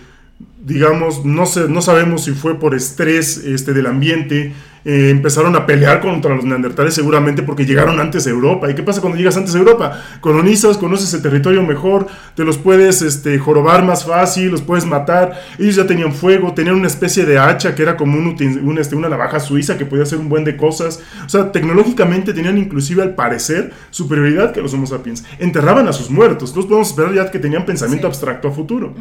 digamos, 0.65 1.23
no, 1.23 1.45
sé, 1.45 1.69
no 1.69 1.81
sabemos 1.81 2.23
si 2.23 2.31
fue 2.31 2.59
por 2.59 2.73
estrés 2.73 3.37
este, 3.37 3.73
del 3.73 3.85
ambiente, 3.85 4.53
eh, 4.83 5.09
empezaron 5.09 5.55
a 5.55 5.65
pelear 5.65 5.99
contra 5.99 6.35
los 6.35 6.45
neandertales 6.45 6.93
seguramente 6.93 7.41
porque 7.41 7.65
llegaron 7.65 7.99
antes 7.99 8.25
a 8.27 8.29
Europa. 8.29 8.69
¿Y 8.69 8.75
qué 8.75 8.83
pasa 8.83 9.01
cuando 9.01 9.17
llegas 9.17 9.37
antes 9.37 9.53
a 9.55 9.59
Europa? 9.59 10.01
Colonizas, 10.21 10.77
conoces 10.77 11.13
el 11.13 11.21
territorio 11.21 11.63
mejor, 11.63 12.07
te 12.35 12.43
los 12.43 12.57
puedes 12.57 13.01
este, 13.01 13.37
jorobar 13.37 13.83
más 13.83 14.05
fácil, 14.05 14.51
los 14.51 14.61
puedes 14.61 14.85
matar. 14.85 15.39
Ellos 15.59 15.75
ya 15.75 15.87
tenían 15.87 16.13
fuego, 16.13 16.53
tenían 16.53 16.75
una 16.75 16.87
especie 16.87 17.25
de 17.25 17.37
hacha 17.37 17.73
que 17.73 17.83
era 17.83 17.95
como 17.95 18.17
un, 18.17 18.77
este, 18.79 18.95
una 18.95 19.09
navaja 19.09 19.39
suiza 19.39 19.77
que 19.77 19.85
podía 19.85 20.03
hacer 20.03 20.19
un 20.19 20.29
buen 20.29 20.43
de 20.43 20.55
cosas. 20.57 21.01
O 21.25 21.29
sea, 21.29 21.51
tecnológicamente 21.51 22.33
tenían 22.33 22.57
inclusive 22.57 23.01
al 23.01 23.15
parecer 23.15 23.71
superioridad 23.89 24.51
que 24.51 24.61
los 24.61 24.73
Homo 24.73 24.85
sapiens. 24.85 25.23
Enterraban 25.39 25.87
a 25.87 25.93
sus 25.93 26.11
muertos. 26.11 26.49
Entonces 26.49 26.69
podemos 26.69 26.89
esperar 26.89 27.13
ya 27.13 27.31
que 27.31 27.39
tenían 27.39 27.65
pensamiento 27.65 28.05
abstracto 28.05 28.47
a 28.47 28.51
futuro. 28.51 28.93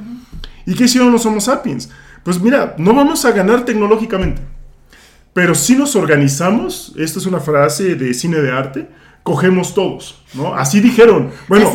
¿Y 0.66 0.74
qué 0.74 0.84
hicieron 0.84 1.12
los 1.12 1.26
Homo 1.26 1.40
sapiens? 1.40 1.90
Pues 2.22 2.40
mira, 2.40 2.74
no 2.78 2.94
vamos 2.94 3.24
a 3.24 3.32
ganar 3.32 3.64
tecnológicamente, 3.64 4.42
pero 5.32 5.54
si 5.54 5.76
nos 5.76 5.94
organizamos, 5.96 6.94
esta 6.96 7.18
es 7.18 7.26
una 7.26 7.40
frase 7.40 7.96
de 7.96 8.14
cine 8.14 8.40
de 8.40 8.50
arte, 8.50 8.88
cogemos 9.22 9.74
todos, 9.74 10.22
¿no? 10.34 10.54
Así 10.54 10.80
dijeron. 10.80 11.30
Bueno, 11.48 11.70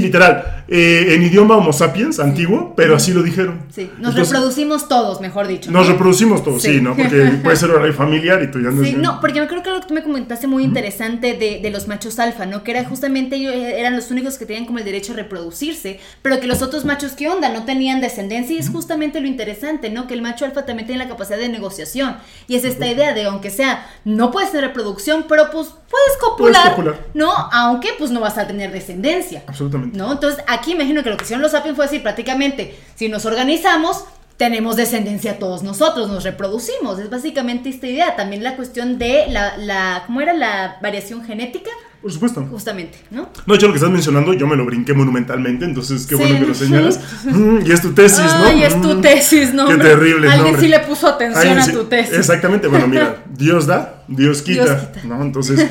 literal. 0.00 0.64
Eh, 0.70 1.14
en 1.14 1.22
idioma 1.22 1.56
Homo 1.56 1.72
sapiens, 1.72 2.20
antiguo, 2.20 2.74
pero 2.76 2.94
así 2.94 3.12
lo 3.12 3.22
dijeron. 3.22 3.60
Sí, 3.70 3.90
nos 3.98 4.14
reproducimos 4.14 4.88
todos, 4.88 5.20
mejor 5.20 5.46
dicho. 5.46 5.70
Nos 5.70 5.86
reproducimos 5.86 6.44
todos, 6.44 6.62
sí, 6.62 6.80
¿no? 6.80 6.94
Porque 6.94 7.38
puede 7.42 7.56
ser 7.56 7.70
horario 7.70 7.94
familiar 7.94 8.42
y 8.42 8.50
tú 8.50 8.60
ya 8.60 8.70
no 8.70 8.84
Sí, 8.84 8.94
no, 8.94 9.20
porque 9.20 9.38
yo 9.38 9.48
creo 9.48 9.62
que 9.62 9.70
lo 9.70 9.80
que 9.80 9.86
tú 9.86 9.94
me 9.94 10.02
comentaste 10.02 10.46
muy 10.46 10.64
interesante 10.64 11.34
de, 11.34 11.60
de, 11.62 11.70
los 11.70 11.88
machos 11.88 12.18
alfa, 12.18 12.44
¿no? 12.44 12.64
Que 12.64 12.72
era 12.72 12.84
justamente 12.84 13.36
ellos 13.36 13.54
eran 13.54 13.96
los 13.96 14.10
únicos 14.10 14.36
que 14.36 14.44
tenían 14.44 14.66
como 14.66 14.78
el 14.78 14.84
derecho 14.84 15.14
a 15.14 15.16
reproducirse, 15.16 16.00
pero 16.20 16.38
que 16.38 16.46
los 16.46 16.60
otros 16.60 16.84
machos, 16.84 17.12
¿qué 17.12 17.28
onda? 17.28 17.48
No 17.48 17.64
tenían 17.64 18.00
descendencia 18.00 18.56
y 18.56 18.58
es 18.58 18.68
justamente 18.68 19.20
lo 19.20 19.26
interesante, 19.26 19.90
¿no? 19.90 20.06
Que 20.06 20.14
el 20.14 20.22
macho 20.22 20.44
alfa 20.44 20.66
también 20.66 20.86
tiene 20.86 21.02
la 21.04 21.08
capacidad 21.08 21.38
de 21.38 21.48
negociación. 21.48 22.16
Y 22.46 22.56
es 22.56 22.64
esta 22.64 22.86
idea 22.86 23.14
de, 23.14 23.24
aunque 23.24 23.50
sea, 23.50 23.86
no 24.04 24.30
puedes 24.30 24.50
tener 24.50 24.66
reproducción, 24.66 25.24
pero 25.28 25.50
pues 25.50 25.68
puedes 25.68 26.16
copular, 26.20 26.74
puedes 26.74 26.76
copular. 26.76 27.06
¿no? 27.14 27.32
Aunque 27.52 27.90
pues 27.98 28.10
no 28.10 28.20
vas 28.20 28.36
a 28.36 28.46
tener 28.46 28.70
descendencia. 28.70 29.44
Absolutamente. 29.58 29.98
¿No? 29.98 30.12
Entonces, 30.12 30.44
aquí 30.46 30.72
imagino 30.72 31.02
que 31.02 31.10
lo 31.10 31.16
que 31.16 31.24
hicieron 31.24 31.42
los 31.42 31.52
sapiens 31.52 31.74
fue 31.74 31.86
decir 31.86 32.02
prácticamente, 32.02 32.78
si 32.94 33.08
nos 33.08 33.26
organizamos, 33.26 34.04
tenemos 34.36 34.76
descendencia 34.76 35.40
todos 35.40 35.64
nosotros, 35.64 36.08
nos 36.08 36.22
reproducimos. 36.22 37.00
Es 37.00 37.10
básicamente 37.10 37.68
esta 37.68 37.88
idea. 37.88 38.14
También 38.14 38.44
la 38.44 38.54
cuestión 38.54 38.96
de 38.96 39.26
la, 39.28 39.56
la 39.56 40.04
¿cómo 40.06 40.20
era 40.20 40.32
la 40.32 40.78
variación 40.80 41.24
genética? 41.24 41.70
Por 42.00 42.12
supuesto. 42.12 42.46
Justamente, 42.48 42.98
¿no? 43.10 43.28
No, 43.44 43.54
hecho, 43.54 43.66
lo 43.66 43.72
que 43.72 43.78
estás 43.78 43.90
mencionando, 43.90 44.32
yo 44.32 44.46
me 44.46 44.54
lo 44.54 44.64
brinqué 44.64 44.94
monumentalmente, 44.94 45.64
entonces 45.64 46.06
qué 46.06 46.14
bueno 46.14 46.38
que 46.38 46.46
lo 46.46 46.54
señalas. 46.54 47.00
Mm, 47.28 47.66
y 47.66 47.72
es 47.72 47.82
tu 47.82 47.92
tesis, 47.92 48.24
¿no? 48.24 48.52
Y 48.52 48.62
es 48.62 48.80
tu 48.80 48.94
mm, 48.94 49.00
tesis, 49.00 49.52
¿no? 49.52 49.66
Qué 49.66 49.76
terrible. 49.76 50.30
Alguien 50.30 50.58
sí 50.58 50.68
le 50.68 50.78
puso 50.80 51.08
atención 51.08 51.58
a 51.58 51.66
tu 51.66 51.84
tesis. 51.84 52.14
Exactamente, 52.14 52.68
bueno, 52.68 52.86
mira, 52.86 53.24
Dios 53.36 53.66
da, 53.66 54.04
Dios 54.06 54.42
quita, 54.42 54.92
¿no? 55.04 55.20
Entonces, 55.22 55.68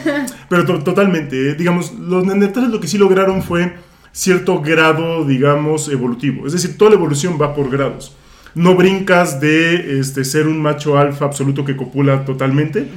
pero 0.50 0.66
totalmente, 0.84 1.52
eh, 1.52 1.56
digamos, 1.56 1.94
los 1.94 2.26
neandertales 2.26 2.70
lo 2.70 2.80
que 2.80 2.88
sí 2.88 2.98
lograron 2.98 3.42
fue 3.42 3.76
cierto 4.12 4.62
grado, 4.62 5.26
digamos, 5.26 5.88
evolutivo. 5.90 6.46
Es 6.46 6.54
decir, 6.54 6.78
toda 6.78 6.92
la 6.92 6.98
evolución 6.98 7.38
va 7.42 7.56
por 7.56 7.70
grados. 7.70 8.16
No 8.54 8.76
brincas 8.76 9.40
de 9.40 10.00
este, 10.00 10.26
ser 10.26 10.48
un 10.48 10.62
macho 10.62 10.98
alfa 10.98 11.26
absoluto 11.26 11.64
que 11.64 11.76
copula 11.76 12.26
totalmente 12.26 12.88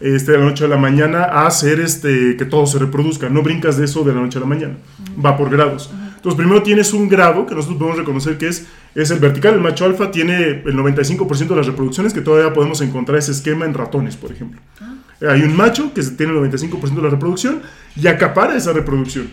este, 0.00 0.32
de 0.32 0.38
la 0.38 0.44
noche 0.44 0.64
a 0.64 0.68
la 0.68 0.76
mañana 0.76 1.24
a 1.24 1.46
hacer 1.46 1.80
este, 1.80 2.36
que 2.36 2.44
todo 2.44 2.66
se 2.66 2.78
reproduzca. 2.78 3.28
No 3.28 3.42
brincas 3.42 3.76
de 3.76 3.84
eso 3.84 4.04
de 4.04 4.14
la 4.14 4.20
noche 4.20 4.38
a 4.38 4.40
la 4.40 4.46
mañana. 4.46 4.76
Va 5.24 5.36
por 5.36 5.50
grados. 5.50 5.90
Entonces, 6.16 6.36
primero 6.36 6.62
tienes 6.62 6.92
un 6.92 7.08
grado 7.08 7.46
que 7.46 7.54
nosotros 7.54 7.78
podemos 7.78 7.98
reconocer 7.98 8.38
que 8.38 8.48
es, 8.48 8.66
es 8.94 9.10
el 9.10 9.20
vertical. 9.20 9.54
El 9.54 9.60
macho 9.60 9.84
alfa 9.84 10.10
tiene 10.10 10.62
el 10.64 10.74
95% 10.74 11.48
de 11.48 11.56
las 11.56 11.66
reproducciones 11.66 12.12
que 12.12 12.20
todavía 12.20 12.52
podemos 12.52 12.80
encontrar 12.80 13.18
ese 13.18 13.32
esquema 13.32 13.64
en 13.64 13.74
ratones, 13.74 14.16
por 14.16 14.32
ejemplo. 14.32 14.60
Ah. 14.80 14.96
Hay 15.30 15.42
un 15.42 15.56
macho 15.56 15.92
que 15.94 16.02
tiene 16.02 16.32
el 16.32 16.38
95% 16.38 16.94
de 16.94 17.02
la 17.02 17.10
reproducción 17.10 17.62
y 17.96 18.06
acapara 18.06 18.56
esa 18.56 18.72
reproducción. 18.72 19.30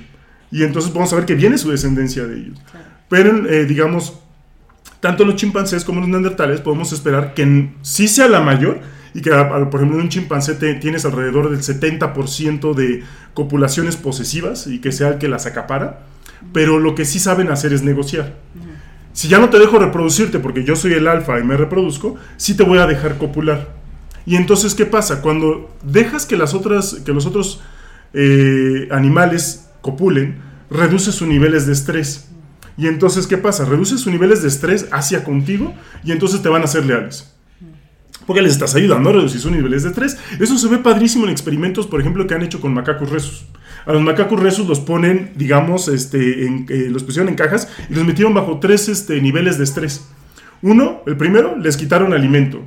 Y 0.51 0.63
entonces 0.63 0.91
podemos 0.91 1.09
saber 1.09 1.25
que 1.25 1.35
viene 1.35 1.57
su 1.57 1.71
descendencia 1.71 2.25
de 2.25 2.37
ellos. 2.37 2.59
Pero, 3.09 3.47
eh, 3.47 3.65
digamos, 3.65 4.19
tanto 4.99 5.25
los 5.25 5.35
chimpancés 5.35 5.83
como 5.83 5.99
los 5.99 6.09
neandertales 6.09 6.61
podemos 6.61 6.91
esperar 6.91 7.33
que 7.33 7.71
sí 7.81 8.07
sea 8.07 8.27
la 8.27 8.41
mayor, 8.41 8.79
y 9.15 9.21
que, 9.21 9.31
por 9.31 9.75
ejemplo, 9.75 9.97
en 9.97 10.03
un 10.03 10.09
chimpancé 10.09 10.55
tienes 10.55 11.05
alrededor 11.05 11.49
del 11.49 11.61
70% 11.61 12.73
de 12.73 13.01
copulaciones 13.33 13.95
posesivas 13.95 14.67
y 14.67 14.81
que 14.81 14.91
sea 14.91 15.07
el 15.07 15.17
que 15.19 15.29
las 15.29 15.45
acapara, 15.45 16.01
pero 16.51 16.79
lo 16.79 16.95
que 16.95 17.05
sí 17.05 17.19
saben 17.19 17.49
hacer 17.49 17.71
es 17.71 17.81
negociar. 17.81 18.33
Si 19.13 19.29
ya 19.29 19.39
no 19.39 19.49
te 19.49 19.57
dejo 19.57 19.79
reproducirte 19.79 20.39
porque 20.39 20.65
yo 20.65 20.75
soy 20.75 20.91
el 20.93 21.07
alfa 21.07 21.39
y 21.39 21.45
me 21.45 21.55
reproduzco, 21.55 22.17
sí 22.35 22.57
te 22.57 22.63
voy 22.63 22.77
a 22.77 22.87
dejar 22.87 23.17
copular. 23.17 23.69
Y 24.25 24.35
entonces, 24.35 24.75
¿qué 24.75 24.85
pasa? 24.85 25.21
Cuando 25.21 25.73
dejas 25.81 26.25
que, 26.25 26.35
las 26.35 26.53
otras, 26.53 26.95
que 27.05 27.13
los 27.13 27.25
otros 27.25 27.61
eh, 28.13 28.89
animales 28.91 29.69
copulen, 29.79 30.39
reduce 30.69 31.13
sus 31.13 31.25
niveles 31.25 31.65
de 31.65 31.71
estrés. 31.71 32.27
Y 32.75 32.87
entonces, 32.87 33.27
¿qué 33.27 33.37
pasa? 33.37 33.63
Reduce 33.63 33.97
sus 33.97 34.07
niveles 34.07 34.41
de 34.41 34.49
estrés 34.49 34.87
hacia 34.91 35.23
contigo 35.23 35.73
y 36.03 36.11
entonces 36.11 36.41
te 36.41 36.49
van 36.49 36.63
a 36.63 36.67
ser 36.67 36.85
leales 36.85 37.31
porque 38.25 38.41
les 38.41 38.53
estás 38.53 38.75
ayudando 38.75 39.09
a 39.09 39.13
reducir 39.13 39.39
sus 39.39 39.51
niveles 39.51 39.83
de 39.83 39.89
estrés. 39.89 40.17
Eso 40.39 40.57
se 40.57 40.67
ve 40.67 40.77
padrísimo 40.77 41.25
en 41.25 41.31
experimentos, 41.31 41.87
por 41.87 41.99
ejemplo, 41.99 42.25
que 42.27 42.33
han 42.33 42.41
hecho 42.41 42.61
con 42.61 42.73
macacos 42.73 43.09
resus. 43.09 43.45
A 43.85 43.93
los 43.93 44.01
macacos 44.01 44.39
resus 44.39 44.67
los 44.67 44.79
ponen, 44.79 45.33
digamos, 45.35 45.87
este, 45.87 46.47
en, 46.47 46.65
eh, 46.69 46.87
los 46.89 47.03
pusieron 47.03 47.29
en 47.29 47.35
cajas 47.35 47.67
y 47.89 47.93
los 47.93 48.05
metieron 48.05 48.33
bajo 48.33 48.59
tres 48.59 48.89
este, 48.89 49.21
niveles 49.21 49.57
de 49.57 49.63
estrés. 49.63 50.07
Uno, 50.61 51.01
el 51.05 51.17
primero, 51.17 51.55
les 51.57 51.77
quitaron 51.77 52.13
alimento. 52.13 52.61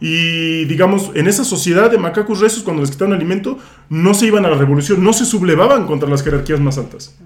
Y 0.00 0.64
digamos, 0.66 1.12
en 1.14 1.28
esa 1.28 1.44
sociedad 1.44 1.90
de 1.90 1.96
macacos 1.96 2.40
resus, 2.40 2.62
cuando 2.62 2.82
les 2.82 2.90
quitaron 2.90 3.14
alimento, 3.14 3.58
no 3.88 4.12
se 4.12 4.26
iban 4.26 4.44
a 4.44 4.50
la 4.50 4.56
revolución, 4.56 5.02
no 5.02 5.14
se 5.14 5.24
sublevaban 5.24 5.86
contra 5.86 6.10
las 6.10 6.22
jerarquías 6.22 6.60
más 6.60 6.76
altas. 6.76 7.16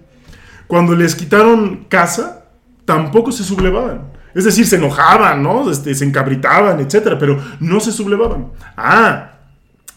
Cuando 0.69 0.95
les 0.95 1.17
quitaron 1.17 1.87
casa, 1.89 2.45
tampoco 2.85 3.33
se 3.33 3.43
sublevaban. 3.43 4.18
Es 4.39 4.45
decir, 4.45 4.69
se 4.69 4.77
enojaban, 4.77 5.43
¿no? 5.43 5.69
Este, 5.69 5.93
se 5.97 6.05
encabritaban, 6.05 6.79
etcétera, 6.79 7.19
pero 7.19 7.43
no 7.59 7.81
se 7.81 7.91
sublevaban. 7.91 8.53
Ah, 8.77 9.33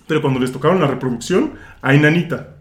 pero 0.07 0.19
cuando 0.19 0.39
les 0.39 0.51
tocaron 0.51 0.81
la 0.81 0.87
reproducción, 0.87 1.51
ahí 1.79 1.99
nanita. 1.99 2.55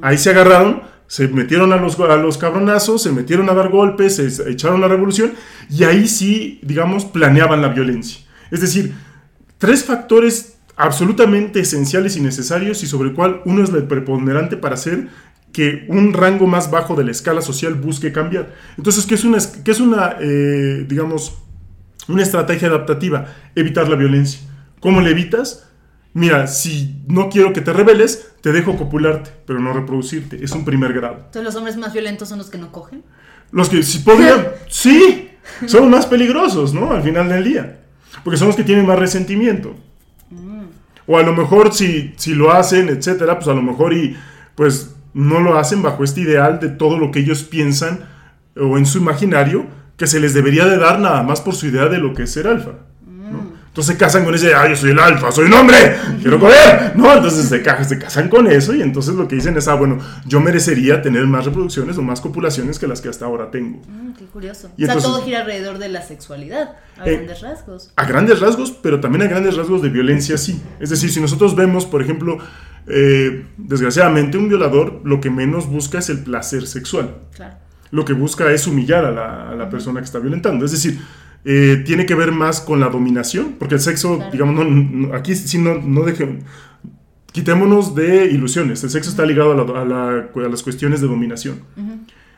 Ahí 0.00 0.16
se 0.16 0.30
agarraron, 0.30 0.84
se 1.08 1.26
metieron 1.26 1.72
a 1.72 1.76
los, 1.76 1.98
a 1.98 2.16
los 2.18 2.38
cabronazos, 2.38 3.02
se 3.02 3.10
metieron 3.10 3.50
a 3.50 3.54
dar 3.54 3.68
golpes, 3.68 4.14
se 4.14 4.48
echaron 4.48 4.80
la 4.80 4.86
revolución 4.86 5.32
y 5.68 5.82
ahí 5.82 6.06
sí, 6.06 6.60
digamos, 6.62 7.04
planeaban 7.04 7.60
la 7.60 7.66
violencia. 7.66 8.20
Es 8.52 8.60
decir, 8.60 8.94
tres 9.58 9.82
factores 9.82 10.58
absolutamente 10.76 11.58
esenciales 11.58 12.16
y 12.16 12.20
necesarios 12.20 12.84
y 12.84 12.86
sobre 12.86 13.08
el 13.08 13.16
cual 13.16 13.40
uno 13.44 13.64
es 13.64 13.70
el 13.70 13.88
preponderante 13.88 14.56
para 14.56 14.74
hacer 14.76 15.08
que 15.54 15.86
un 15.88 16.12
rango 16.12 16.48
más 16.48 16.70
bajo 16.70 16.96
de 16.96 17.04
la 17.04 17.12
escala 17.12 17.40
social 17.40 17.74
busque 17.74 18.12
cambiar. 18.12 18.52
Entonces, 18.76 19.06
¿qué 19.06 19.14
es 19.14 19.24
una, 19.24 19.38
qué 19.64 19.70
es 19.70 19.80
una 19.80 20.16
eh, 20.20 20.84
digamos, 20.86 21.38
una 22.08 22.22
estrategia 22.22 22.68
adaptativa? 22.68 23.26
Evitar 23.54 23.88
la 23.88 23.94
violencia. 23.94 24.40
¿Cómo 24.80 25.00
le 25.00 25.12
evitas? 25.12 25.70
Mira, 26.12 26.48
si 26.48 26.96
no 27.06 27.30
quiero 27.30 27.52
que 27.52 27.60
te 27.60 27.72
rebeles, 27.72 28.32
te 28.40 28.50
dejo 28.50 28.76
copularte, 28.76 29.30
pero 29.46 29.60
no 29.60 29.72
reproducirte. 29.72 30.44
Es 30.44 30.50
un 30.50 30.64
primer 30.64 30.92
grado. 30.92 31.18
Entonces, 31.18 31.44
¿los 31.44 31.54
hombres 31.54 31.76
más 31.76 31.92
violentos 31.92 32.28
son 32.28 32.38
los 32.38 32.50
que 32.50 32.58
no 32.58 32.72
cogen? 32.72 33.04
Los 33.52 33.68
que 33.68 33.80
si 33.84 34.00
podrían, 34.00 34.48
sí, 34.68 35.30
son 35.66 35.88
más 35.88 36.06
peligrosos, 36.06 36.74
¿no? 36.74 36.92
Al 36.92 37.02
final 37.04 37.28
del 37.28 37.44
día. 37.44 37.80
Porque 38.24 38.36
son 38.36 38.48
los 38.48 38.56
que 38.56 38.64
tienen 38.64 38.86
más 38.86 38.98
resentimiento. 38.98 39.76
O 41.06 41.16
a 41.16 41.22
lo 41.22 41.32
mejor 41.32 41.72
si, 41.72 42.12
si 42.16 42.34
lo 42.34 42.50
hacen, 42.50 42.88
etcétera, 42.88 43.36
pues 43.36 43.46
a 43.46 43.54
lo 43.54 43.62
mejor 43.62 43.92
y 43.92 44.16
pues 44.54 44.94
no 45.14 45.40
lo 45.40 45.58
hacen 45.58 45.82
bajo 45.82 46.04
este 46.04 46.20
ideal 46.20 46.60
de 46.60 46.68
todo 46.68 46.98
lo 46.98 47.10
que 47.10 47.20
ellos 47.20 47.44
piensan 47.44 48.00
o 48.56 48.76
en 48.76 48.86
su 48.86 48.98
imaginario 48.98 49.66
que 49.96 50.06
se 50.06 50.20
les 50.20 50.34
debería 50.34 50.66
de 50.66 50.76
dar 50.76 50.98
nada 50.98 51.22
más 51.22 51.40
por 51.40 51.54
su 51.54 51.66
idea 51.66 51.86
de 51.86 51.98
lo 51.98 52.14
que 52.14 52.24
es 52.24 52.32
ser 52.32 52.46
alfa. 52.46 52.72
Entonces 53.74 53.94
se 53.94 53.98
casan 53.98 54.24
con 54.24 54.32
ese, 54.32 54.54
ah, 54.54 54.68
yo 54.68 54.76
soy 54.76 54.92
el 54.92 55.00
alfa, 55.00 55.32
soy 55.32 55.46
un 55.46 55.54
hombre, 55.54 55.96
quiero 56.22 56.38
comer. 56.38 56.92
No, 56.94 57.12
entonces 57.12 57.48
se, 57.48 57.84
se 57.84 57.98
casan 57.98 58.28
con 58.28 58.46
eso 58.46 58.72
y 58.72 58.80
entonces 58.80 59.16
lo 59.16 59.26
que 59.26 59.34
dicen 59.34 59.56
es, 59.56 59.66
ah, 59.66 59.74
bueno, 59.74 59.98
yo 60.26 60.38
merecería 60.38 61.02
tener 61.02 61.26
más 61.26 61.44
reproducciones 61.44 61.98
o 61.98 62.02
más 62.02 62.20
copulaciones 62.20 62.78
que 62.78 62.86
las 62.86 63.00
que 63.00 63.08
hasta 63.08 63.24
ahora 63.24 63.50
tengo. 63.50 63.82
Mm, 63.88 64.12
qué 64.12 64.26
curioso. 64.26 64.70
o 64.72 64.86
sea, 64.86 64.96
todo 64.98 65.24
gira 65.24 65.40
alrededor 65.40 65.78
de 65.78 65.88
la 65.88 66.02
sexualidad, 66.02 66.76
a 66.96 67.04
eh, 67.04 67.14
grandes 67.14 67.40
rasgos. 67.40 67.92
A 67.96 68.04
grandes 68.04 68.38
rasgos, 68.38 68.70
pero 68.70 69.00
también 69.00 69.22
a 69.22 69.26
grandes 69.26 69.56
rasgos 69.56 69.82
de 69.82 69.88
violencia, 69.88 70.38
sí. 70.38 70.62
Es 70.78 70.90
decir, 70.90 71.10
si 71.10 71.20
nosotros 71.20 71.56
vemos, 71.56 71.84
por 71.84 72.00
ejemplo, 72.00 72.38
eh, 72.86 73.46
desgraciadamente 73.56 74.38
un 74.38 74.48
violador 74.48 75.00
lo 75.04 75.20
que 75.20 75.30
menos 75.30 75.68
busca 75.68 75.98
es 75.98 76.10
el 76.10 76.20
placer 76.20 76.66
sexual. 76.66 77.16
Claro. 77.34 77.56
Lo 77.90 78.04
que 78.04 78.12
busca 78.12 78.50
es 78.52 78.66
humillar 78.66 79.04
a 79.04 79.10
la, 79.10 79.50
a 79.50 79.54
la 79.54 79.70
persona 79.70 80.00
que 80.00 80.06
está 80.06 80.18
violentando. 80.18 80.64
Es 80.64 80.72
decir, 80.72 80.98
eh, 81.46 81.82
tiene 81.84 82.06
que 82.06 82.14
ver 82.14 82.32
más 82.32 82.60
con 82.62 82.80
la 82.80 82.88
dominación, 82.88 83.56
porque 83.58 83.74
el 83.74 83.80
sexo, 83.80 84.18
digamos, 84.32 84.66
no, 84.66 85.14
aquí 85.14 85.34
sí 85.34 85.58
no, 85.58 85.74
no 85.74 86.04
quitémonos 87.32 87.94
de 87.94 88.26
ilusiones, 88.26 88.82
el 88.82 88.90
sexo 88.90 89.10
está 89.10 89.26
ligado 89.26 89.52
a, 89.52 89.84
las 90.48 90.62
cuestiones 90.62 91.02
de 91.02 91.06
dominación. 91.06 91.60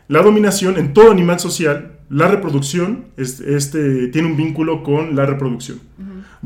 La 0.08 0.22
dominación 0.22 0.76
en 0.76 0.92
todo 0.92 1.12
animal 1.12 1.38
social, 1.38 1.98
la 2.10 2.26
reproducción 2.26 3.06
este, 3.16 4.08
tiene 4.08 4.28
un 4.28 4.36
vínculo 4.36 4.82
con 4.82 5.14
la 5.14 5.24
reproducción. 5.24 5.78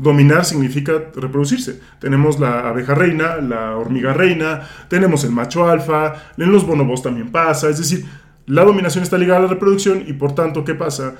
Dominar 0.01 0.45
significa 0.45 0.93
reproducirse. 1.15 1.79
Tenemos 1.99 2.39
la 2.39 2.69
abeja 2.69 2.95
reina, 2.95 3.37
la 3.37 3.77
hormiga 3.77 4.13
reina, 4.13 4.67
tenemos 4.87 5.23
el 5.23 5.31
macho 5.31 5.67
alfa, 5.69 6.15
en 6.37 6.51
los 6.51 6.65
bonobos 6.65 7.03
también 7.03 7.31
pasa. 7.31 7.69
Es 7.69 7.77
decir, 7.77 8.05
la 8.47 8.63
dominación 8.63 9.03
está 9.03 9.17
ligada 9.17 9.39
a 9.39 9.43
la 9.43 9.47
reproducción 9.47 10.03
y 10.07 10.13
por 10.13 10.33
tanto, 10.33 10.65
¿qué 10.65 10.73
pasa? 10.73 11.15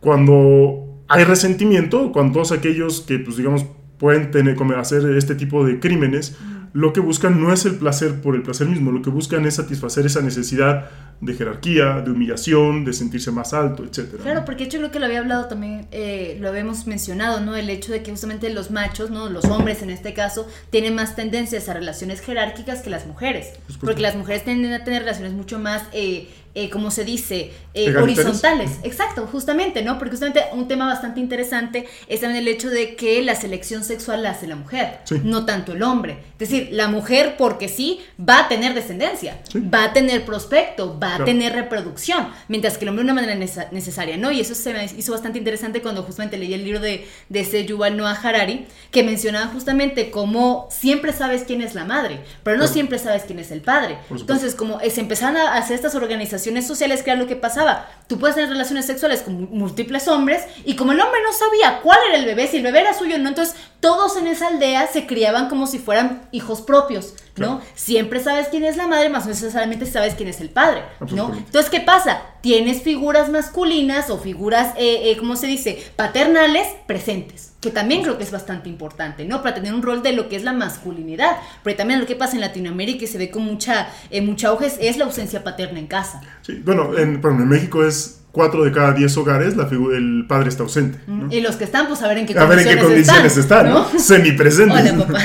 Cuando 0.00 1.02
hay 1.08 1.24
resentimiento 1.24 2.12
con 2.12 2.32
todos 2.32 2.52
aquellos 2.52 3.00
que, 3.00 3.18
pues 3.18 3.38
digamos, 3.38 3.64
pueden 3.98 4.30
tener, 4.30 4.56
hacer 4.76 5.16
este 5.16 5.34
tipo 5.34 5.64
de 5.64 5.80
crímenes, 5.80 6.36
lo 6.74 6.92
que 6.92 7.00
buscan 7.00 7.40
no 7.40 7.54
es 7.54 7.64
el 7.64 7.76
placer 7.76 8.20
por 8.20 8.34
el 8.34 8.42
placer 8.42 8.68
mismo, 8.68 8.92
lo 8.92 9.00
que 9.00 9.08
buscan 9.08 9.46
es 9.46 9.54
satisfacer 9.54 10.04
esa 10.04 10.20
necesidad 10.20 10.90
de 11.20 11.34
jerarquía, 11.34 12.00
de 12.00 12.10
humillación, 12.10 12.84
de 12.84 12.92
sentirse 12.92 13.30
más 13.30 13.54
alto, 13.54 13.84
etc. 13.84 14.20
Claro, 14.22 14.44
porque 14.44 14.68
yo 14.68 14.78
creo 14.78 14.90
que 14.90 15.00
lo 15.00 15.06
había 15.06 15.20
hablado 15.20 15.46
también, 15.46 15.86
eh, 15.90 16.36
lo 16.40 16.48
habíamos 16.48 16.86
mencionado, 16.86 17.40
¿no? 17.40 17.56
El 17.56 17.70
hecho 17.70 17.92
de 17.92 18.02
que 18.02 18.10
justamente 18.10 18.50
los 18.50 18.70
machos, 18.70 19.10
¿no? 19.10 19.28
Los 19.28 19.46
hombres 19.46 19.82
en 19.82 19.90
este 19.90 20.12
caso, 20.12 20.46
tienen 20.70 20.94
más 20.94 21.16
tendencias 21.16 21.68
a 21.68 21.74
relaciones 21.74 22.20
jerárquicas 22.20 22.82
que 22.82 22.90
las 22.90 23.06
mujeres. 23.06 23.52
Porque 23.80 24.02
las 24.02 24.16
mujeres 24.16 24.44
tienden 24.44 24.72
a 24.72 24.84
tener 24.84 25.02
relaciones 25.02 25.32
mucho 25.32 25.58
más... 25.58 25.84
Eh, 25.92 26.28
eh, 26.58 26.70
como 26.70 26.90
se 26.90 27.04
dice, 27.04 27.52
eh, 27.74 27.94
horizontales. 27.94 28.78
Exacto, 28.82 29.28
justamente, 29.30 29.82
¿no? 29.82 29.98
Porque 29.98 30.12
justamente 30.12 30.40
un 30.54 30.66
tema 30.66 30.86
bastante 30.86 31.20
interesante 31.20 31.86
es 32.08 32.22
también 32.22 32.40
el 32.40 32.48
hecho 32.48 32.70
de 32.70 32.96
que 32.96 33.20
la 33.20 33.34
selección 33.34 33.84
sexual 33.84 34.22
la 34.22 34.30
hace 34.30 34.46
la 34.46 34.56
mujer, 34.56 35.00
no 35.22 35.44
tanto 35.44 35.72
el 35.72 35.82
hombre. 35.82 36.16
Es 36.32 36.48
decir, 36.48 36.70
la 36.72 36.88
mujer, 36.88 37.34
porque 37.36 37.68
sí, 37.68 38.00
va 38.18 38.46
a 38.46 38.48
tener 38.48 38.72
descendencia, 38.72 39.42
va 39.54 39.84
a 39.84 39.92
tener 39.92 40.24
prospecto, 40.24 40.98
va 40.98 41.05
a 41.14 41.24
tener 41.24 41.54
reproducción, 41.54 42.28
mientras 42.48 42.78
que 42.78 42.84
el 42.84 42.90
hombre 42.90 43.04
de 43.04 43.12
una 43.12 43.20
manera 43.20 43.68
necesaria, 43.70 44.16
¿no? 44.16 44.30
Y 44.30 44.40
eso 44.40 44.54
se 44.54 44.72
me 44.72 44.84
hizo 44.84 45.12
bastante 45.12 45.38
interesante 45.38 45.82
cuando 45.82 46.02
justamente 46.02 46.36
leí 46.36 46.52
el 46.54 46.64
libro 46.64 46.80
de, 46.80 47.08
de 47.28 47.40
ese 47.40 47.64
Yuval 47.64 47.96
Noah 47.96 48.18
Harari, 48.22 48.66
que 48.90 49.02
mencionaba 49.02 49.46
justamente 49.46 50.10
cómo 50.10 50.68
siempre 50.70 51.12
sabes 51.12 51.44
quién 51.44 51.62
es 51.62 51.74
la 51.74 51.84
madre, 51.84 52.20
pero 52.42 52.56
no 52.56 52.66
siempre 52.66 52.98
sabes 52.98 53.22
quién 53.24 53.38
es 53.38 53.50
el 53.50 53.60
padre. 53.62 53.98
Entonces, 54.10 54.54
como 54.54 54.80
se 54.80 55.00
empezaron 55.00 55.36
a 55.36 55.54
hacer 55.54 55.76
estas 55.76 55.94
organizaciones, 55.94 56.66
sociales, 56.66 57.02
que 57.02 57.10
era 57.10 57.20
lo 57.20 57.26
que 57.26 57.36
pasaba. 57.36 57.88
Tú 58.06 58.18
puedes 58.18 58.36
tener 58.36 58.50
relaciones 58.50 58.86
sexuales 58.86 59.22
con 59.22 59.50
múltiples 59.50 60.08
hombres 60.08 60.44
y 60.64 60.76
como 60.76 60.92
el 60.92 61.00
hombre 61.00 61.20
no 61.24 61.32
sabía 61.32 61.80
cuál 61.82 61.98
era 62.08 62.18
el 62.18 62.24
bebé, 62.24 62.46
si 62.46 62.58
el 62.58 62.62
bebé 62.62 62.80
era 62.80 62.94
suyo 62.94 63.16
o 63.16 63.18
no, 63.18 63.28
entonces 63.28 63.56
todos 63.80 64.16
en 64.16 64.26
esa 64.26 64.48
aldea 64.48 64.86
se 64.86 65.06
criaban 65.06 65.48
como 65.48 65.66
si 65.66 65.78
fueran 65.78 66.28
hijos 66.32 66.62
propios, 66.62 67.14
¿no? 67.36 67.60
Siempre 67.74 68.20
sabes 68.20 68.48
quién 68.48 68.64
es 68.64 68.76
la 68.76 68.86
madre, 68.86 69.08
más 69.08 69.26
necesariamente 69.26 69.86
sabes 69.86 70.14
quién 70.14 70.28
es 70.28 70.40
el 70.40 70.50
padre, 70.50 70.82
¿no? 71.14 71.34
Entonces, 71.34 71.70
¿qué 71.70 71.80
pasa? 71.80 72.22
Tienes 72.40 72.82
figuras 72.82 73.30
masculinas 73.30 74.10
o 74.10 74.18
figuras, 74.18 74.74
eh, 74.76 75.10
eh, 75.10 75.16
¿cómo 75.18 75.36
se 75.36 75.46
dice? 75.46 75.82
Paternales 75.96 76.68
presentes 76.86 77.52
que 77.60 77.72
también 77.72 78.02
creo 78.02 78.16
que 78.16 78.22
es 78.22 78.30
bastante 78.30 78.68
importante, 78.68 79.24
¿no? 79.24 79.42
Para 79.42 79.56
tener 79.56 79.74
un 79.74 79.82
rol 79.82 80.00
de 80.02 80.12
lo 80.12 80.28
que 80.28 80.36
es 80.36 80.44
la 80.44 80.52
masculinidad. 80.52 81.36
Pero 81.64 81.76
también 81.76 81.98
lo 81.98 82.06
que 82.06 82.14
pasa 82.14 82.36
en 82.36 82.40
Latinoamérica 82.40 83.04
y 83.04 83.08
se 83.08 83.18
ve 83.18 83.28
con 83.28 83.42
mucha, 83.42 83.88
eh, 84.10 84.20
mucha 84.20 84.48
auge 84.48 84.70
es 84.80 84.96
la 84.96 85.04
ausencia 85.04 85.42
paterna 85.42 85.80
en 85.80 85.88
casa. 85.88 86.20
Sí, 86.42 86.62
bueno, 86.64 86.96
en, 86.96 87.20
en 87.24 87.48
México 87.48 87.84
es 87.84 88.20
cuatro 88.30 88.64
de 88.64 88.70
cada 88.70 88.92
diez 88.92 89.16
hogares 89.16 89.56
la 89.56 89.64
el 89.64 90.26
padre 90.28 90.50
está 90.50 90.62
ausente. 90.62 91.00
Y 91.30 91.40
los 91.40 91.56
que 91.56 91.64
están, 91.64 91.88
pues 91.88 92.02
a 92.02 92.08
ver 92.08 92.18
en 92.18 92.26
qué 92.26 92.34
condiciones, 92.34 92.66
a 92.66 92.68
ver 92.68 92.72
en 92.72 92.78
qué 92.78 92.84
condiciones 92.84 93.36
están, 93.36 93.70
¿no? 93.70 93.88
Semipresentes. 93.98 94.92
Hola, 94.92 95.06
papá. 95.06 95.20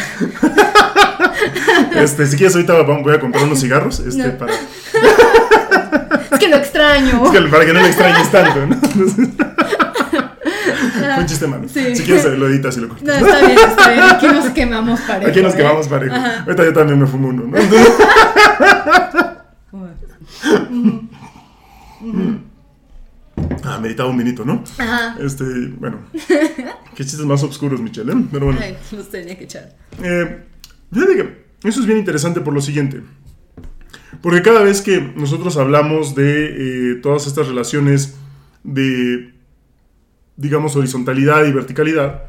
este, 2.01 2.25
si 2.25 2.37
quieres 2.37 2.55
ahorita 2.55 2.81
voy 2.81 3.13
a 3.13 3.19
comprar 3.19 3.43
unos 3.43 3.59
cigarros 3.59 3.99
este, 4.07 4.29
para... 4.29 4.53
extraño. 6.81 7.25
Es 7.25 7.31
que 7.31 7.41
para 7.49 7.65
que 7.65 7.73
no 7.73 7.79
lo 7.79 7.85
extrañes 7.85 8.31
tanto, 8.31 8.65
¿no? 8.67 8.75
Fue 10.91 11.19
un 11.19 11.25
chiste 11.25 11.47
malo. 11.47 11.67
Si 11.67 12.03
quieres, 12.03 12.25
lo 12.37 12.47
editas 12.47 12.77
y 12.77 12.81
lo 12.81 12.89
cortas. 12.89 13.21
No, 13.21 13.27
está 13.27 13.45
bien, 13.45 13.59
está 13.59 13.89
bien. 13.91 14.03
Aquí 14.03 14.27
nos 14.27 14.49
quemamos 14.49 15.01
parejo. 15.01 15.31
Aquí 15.31 15.41
nos 15.41 15.53
¿eh? 15.53 15.57
quemamos 15.57 15.87
parejo. 15.87 16.15
Ahorita 16.15 16.63
yo 16.63 16.73
también 16.73 16.99
me 16.99 17.07
fumo 17.07 17.29
uno, 17.29 17.43
¿no? 17.47 17.57
Ah, 23.63 23.77
meditaba 23.79 24.09
un 24.09 24.17
minito, 24.17 24.43
¿no? 24.43 24.63
Ajá. 24.77 25.15
Este, 25.19 25.43
bueno. 25.77 25.99
Qué 26.95 27.05
chistes 27.05 27.25
más 27.25 27.43
oscuros, 27.43 27.79
Michelle, 27.79 28.11
¿eh? 28.11 28.15
Pero 28.31 28.47
bueno. 28.47 28.59
Ay, 28.61 28.75
los 28.91 29.09
tenía 29.09 29.37
que 29.37 29.43
echar. 29.43 29.75
Eh, 30.01 30.43
fíjate 30.91 31.15
que 31.15 31.45
eso 31.63 31.79
es 31.79 31.85
bien 31.85 31.99
interesante 31.99 32.41
por 32.41 32.53
lo 32.53 32.61
siguiente. 32.61 33.01
Porque 34.21 34.41
cada 34.41 34.61
vez 34.61 34.81
que 34.81 34.99
nosotros 35.15 35.57
hablamos 35.57 36.15
de 36.15 36.91
eh, 36.91 36.95
todas 36.95 37.27
estas 37.27 37.47
relaciones 37.47 38.17
de, 38.63 39.33
digamos, 40.35 40.75
horizontalidad 40.75 41.45
y 41.45 41.51
verticalidad, 41.51 42.23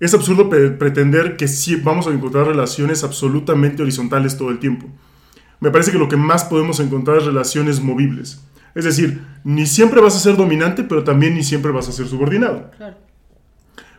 es 0.00 0.12
absurdo 0.12 0.50
pretender 0.50 1.36
que 1.36 1.48
sí 1.48 1.76
vamos 1.76 2.06
a 2.06 2.10
encontrar 2.10 2.46
relaciones 2.46 3.02
absolutamente 3.04 3.82
horizontales 3.82 4.36
todo 4.36 4.50
el 4.50 4.58
tiempo. 4.58 4.86
Me 5.60 5.70
parece 5.70 5.90
que 5.90 5.98
lo 5.98 6.08
que 6.08 6.16
más 6.16 6.44
podemos 6.44 6.80
encontrar 6.80 7.18
es 7.18 7.24
relaciones 7.24 7.80
movibles. 7.80 8.42
Es 8.74 8.84
decir, 8.84 9.22
ni 9.42 9.64
siempre 9.66 10.02
vas 10.02 10.14
a 10.14 10.20
ser 10.20 10.36
dominante, 10.36 10.82
pero 10.82 11.02
también 11.02 11.34
ni 11.34 11.42
siempre 11.42 11.72
vas 11.72 11.88
a 11.88 11.92
ser 11.92 12.06
subordinado. 12.08 12.70
Claro. 12.76 12.96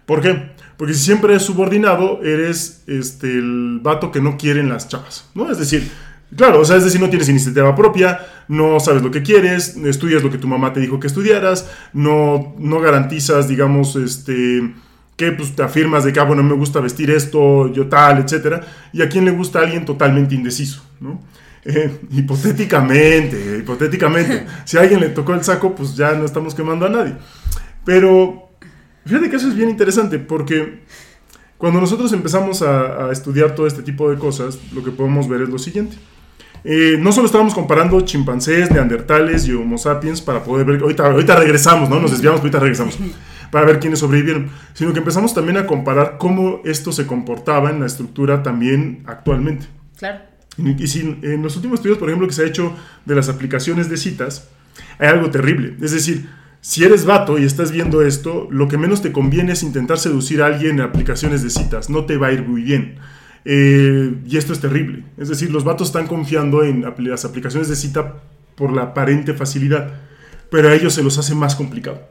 ¿Por 0.06 0.22
qué? 0.22 0.52
Porque 0.78 0.94
si 0.94 1.04
siempre 1.04 1.34
eres 1.34 1.44
subordinado, 1.44 2.24
eres 2.24 2.84
este, 2.86 3.28
el 3.28 3.80
vato 3.82 4.12
que 4.12 4.22
no 4.22 4.38
quieren 4.38 4.70
las 4.70 4.88
chavas, 4.88 5.30
¿no? 5.34 5.52
Es 5.52 5.58
decir, 5.58 5.90
claro, 6.36 6.62
o 6.62 6.66
sea, 6.66 6.78
es 6.78 6.84
decir, 6.84 7.00
no 7.00 7.10
tienes 7.10 7.30
iniciativa 7.30 7.76
propia, 7.76 8.20
no 8.48 8.80
sabes 8.80 9.02
lo 9.02 9.12
que 9.12 9.24
quieres, 9.24 9.78
estudias 9.78 10.24
lo 10.24 10.32
que 10.32 10.38
tu 10.38 10.48
mamá 10.48 10.74
te 10.74 10.80
dijo 10.80 11.00
que 11.00 11.08
estudiaras, 11.08 11.70
no, 11.94 12.56
no 12.58 12.80
garantizas, 12.80 13.48
digamos, 13.48 13.96
este 13.96 14.74
que 15.18 15.32
pues, 15.32 15.56
te 15.56 15.64
afirmas 15.64 16.04
de 16.04 16.14
que, 16.14 16.20
ah, 16.20 16.24
bueno, 16.24 16.44
me 16.44 16.54
gusta 16.54 16.80
vestir 16.80 17.10
esto, 17.10 17.74
yo 17.74 17.88
tal, 17.88 18.20
etc. 18.20 18.62
Y 18.94 19.02
a 19.02 19.10
quién 19.10 19.26
le 19.26 19.32
gusta 19.32 19.60
a 19.60 19.64
alguien 19.64 19.84
totalmente 19.84 20.36
indeciso, 20.36 20.84
¿no? 21.00 21.20
Eh, 21.66 22.00
hipotéticamente, 22.12 23.58
hipotéticamente. 23.58 24.46
Si 24.64 24.78
a 24.78 24.82
alguien 24.82 25.02
le 25.02 25.10
tocó 25.10 25.34
el 25.34 25.44
saco, 25.44 25.76
pues 25.76 25.96
ya 25.96 26.14
no 26.14 26.24
estamos 26.24 26.54
quemando 26.56 26.86
a 26.86 26.90
nadie. 26.90 27.16
Pero 27.84 28.52
fíjate 29.06 29.30
que 29.30 29.36
eso 29.36 29.50
es 29.50 29.56
bien 29.56 29.70
interesante 29.70 30.20
porque 30.20 30.84
cuando 31.58 31.82
nosotros 31.82 32.14
empezamos 32.14 32.62
a, 32.62 33.12
estudiar 33.12 33.56
todo 33.56 33.68
este 33.68 33.82
tipo 33.82 34.10
de 34.10 34.18
cosas, 34.18 34.60
lo 34.74 34.84
que 34.84 34.92
podemos 34.92 35.28
ver 35.28 35.42
es 35.42 35.50
lo 35.50 35.58
siguiente. 35.58 35.98
Eh, 36.64 36.98
no 37.00 37.12
solo 37.12 37.28
estábamos 37.28 37.54
comparando 37.54 38.02
chimpancés, 38.02 38.70
neandertales 38.72 39.48
y 39.48 39.54
homo 39.54 39.78
sapiens 39.78 40.22
para 40.22 40.44
poder 40.44 40.66
ver, 40.66 40.82
ahorita, 40.82 41.06
ahorita 41.06 41.36
regresamos, 41.36 41.90
¿no? 41.90 42.00
Nos 42.00 42.12
desviamos, 42.12 42.42
ahorita 42.42 42.60
regresamos, 42.60 42.98
para 43.52 43.66
ver 43.66 43.80
quiénes 43.80 44.00
sobrevivieron, 44.00 44.50
sino 44.74 44.94
que 44.94 45.00
empezamos 45.00 45.34
también 45.34 45.58
a 45.58 45.66
comparar 45.66 46.18
cómo 46.18 46.62
esto 46.66 46.92
se 46.92 47.08
comportaba 47.08 47.70
en 47.70 47.80
la 47.80 47.86
estructura 47.86 48.44
también 48.44 49.04
actualmente. 49.06 49.68
Claro. 49.98 50.20
Y 50.58 50.88
si 50.88 51.02
en 51.22 51.44
los 51.44 51.56
últimos 51.56 51.80
estudios, 51.80 52.00
por 52.00 52.10
ejemplo, 52.10 52.28
que 52.28 52.34
se 52.34 52.44
ha 52.44 52.48
hecho 52.48 52.74
de 53.06 53.16
las 53.16 53.30
aplicaciones 53.30 53.90
de 53.90 53.98
citas, 53.98 54.50
hay 54.98 55.08
algo 55.08 55.30
terrible. 55.30 55.76
Es 55.82 55.92
decir, 55.92 56.28
si 56.68 56.84
eres 56.84 57.06
vato 57.06 57.40
y 57.40 57.46
estás 57.46 57.72
viendo 57.72 58.02
esto, 58.02 58.50
lo 58.52 58.68
que 58.68 58.78
menos 58.78 59.02
te 59.02 59.14
conviene 59.14 59.54
es 59.54 59.64
intentar 59.64 60.00
seducir 60.00 60.42
a 60.42 60.48
alguien 60.48 60.72
en 60.72 60.82
aplicaciones 60.82 61.42
de 61.42 61.50
citas. 61.50 61.90
No 61.90 62.04
te 62.04 62.18
va 62.18 62.28
a 62.28 62.34
ir 62.34 62.46
muy 62.46 62.62
bien. 62.62 62.98
Eh, 63.46 64.14
y 64.28 64.36
esto 64.36 64.52
es 64.52 64.60
terrible. 64.60 65.06
Es 65.18 65.30
decir, 65.30 65.50
los 65.50 65.64
vatos 65.64 65.88
están 65.88 66.08
confiando 66.08 66.66
en 66.66 66.84
las 66.98 67.24
aplicaciones 67.24 67.70
de 67.70 67.78
cita 67.78 68.16
por 68.56 68.74
la 68.74 68.82
aparente 68.82 69.34
facilidad, 69.34 69.94
pero 70.52 70.68
a 70.68 70.76
ellos 70.76 70.94
se 70.94 71.04
los 71.04 71.18
hace 71.18 71.36
más 71.36 71.56
complicado. 71.56 72.02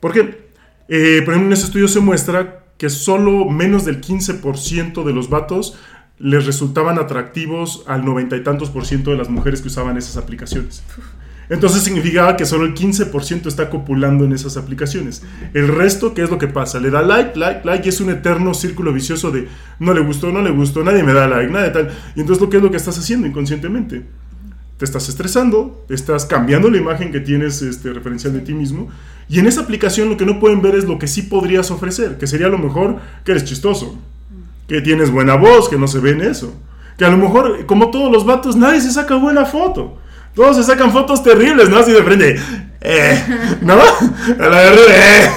¿Por 0.00 0.12
qué? 0.12 0.48
Eh, 0.88 1.22
por 1.24 1.34
ejemplo, 1.34 1.46
en 1.46 1.52
ese 1.52 1.66
estudio 1.66 1.86
se 1.86 2.00
muestra 2.00 2.64
que 2.78 2.90
solo 2.90 3.48
menos 3.48 3.84
del 3.84 4.00
15% 4.00 5.04
de 5.04 5.12
los 5.12 5.30
vatos 5.30 5.78
les 6.18 6.46
resultaban 6.46 6.98
atractivos 6.98 7.84
al 7.86 8.04
noventa 8.04 8.36
y 8.36 8.42
tantos 8.42 8.70
por 8.70 8.86
ciento 8.86 9.12
de 9.12 9.18
las 9.18 9.28
mujeres 9.28 9.62
que 9.62 9.68
usaban 9.68 9.96
esas 9.96 10.16
aplicaciones. 10.16 10.82
Entonces 11.52 11.82
significaba 11.82 12.34
que 12.34 12.46
solo 12.46 12.64
el 12.64 12.72
15% 12.72 13.46
está 13.46 13.68
copulando 13.68 14.24
en 14.24 14.32
esas 14.32 14.56
aplicaciones. 14.56 15.22
El 15.52 15.68
resto, 15.68 16.14
¿qué 16.14 16.22
es 16.22 16.30
lo 16.30 16.38
que 16.38 16.48
pasa? 16.48 16.80
Le 16.80 16.88
da 16.88 17.02
like, 17.02 17.38
like, 17.38 17.60
like 17.62 17.84
y 17.84 17.90
es 17.90 18.00
un 18.00 18.08
eterno 18.08 18.54
círculo 18.54 18.90
vicioso 18.90 19.30
de 19.30 19.48
no 19.78 19.92
le 19.92 20.00
gustó, 20.00 20.32
no 20.32 20.40
le 20.40 20.50
gustó, 20.50 20.82
nadie 20.82 21.02
me 21.02 21.12
da 21.12 21.28
like, 21.28 21.52
nada 21.52 21.66
de 21.66 21.70
tal. 21.70 21.90
Y 22.16 22.20
entonces 22.20 22.48
que 22.48 22.56
es 22.56 22.62
lo 22.62 22.70
que 22.70 22.78
estás 22.78 22.96
haciendo 22.96 23.26
inconscientemente. 23.26 24.02
Te 24.78 24.84
estás 24.86 25.10
estresando, 25.10 25.84
estás 25.90 26.24
cambiando 26.24 26.70
la 26.70 26.78
imagen 26.78 27.12
que 27.12 27.20
tienes 27.20 27.60
este, 27.60 27.92
referencial 27.92 28.32
de 28.32 28.40
ti 28.40 28.54
mismo. 28.54 28.88
Y 29.28 29.38
en 29.38 29.46
esa 29.46 29.60
aplicación 29.60 30.08
lo 30.08 30.16
que 30.16 30.24
no 30.24 30.40
pueden 30.40 30.62
ver 30.62 30.74
es 30.74 30.84
lo 30.84 30.98
que 30.98 31.06
sí 31.06 31.20
podrías 31.20 31.70
ofrecer, 31.70 32.16
que 32.16 32.26
sería 32.26 32.46
a 32.46 32.50
lo 32.50 32.56
mejor 32.56 32.96
que 33.26 33.32
eres 33.32 33.44
chistoso, 33.44 33.98
que 34.66 34.80
tienes 34.80 35.10
buena 35.10 35.34
voz, 35.34 35.68
que 35.68 35.76
no 35.76 35.86
se 35.86 35.98
ve 35.98 36.12
en 36.12 36.22
eso. 36.22 36.54
Que 36.96 37.04
a 37.04 37.10
lo 37.10 37.18
mejor, 37.18 37.66
como 37.66 37.90
todos 37.90 38.10
los 38.10 38.24
vatos, 38.24 38.56
nadie 38.56 38.80
se 38.80 38.90
saca 38.90 39.16
buena 39.16 39.44
foto. 39.44 39.98
Todos 40.34 40.56
se 40.56 40.64
sacan 40.64 40.92
fotos 40.92 41.22
terribles, 41.22 41.68
¿no? 41.68 41.78
Así 41.78 41.92
de 41.92 42.02
frente. 42.02 42.40
Eh, 42.80 43.58
¿No? 43.60 43.74
A 43.74 44.48
la 44.48 44.72
eh. 44.72 45.30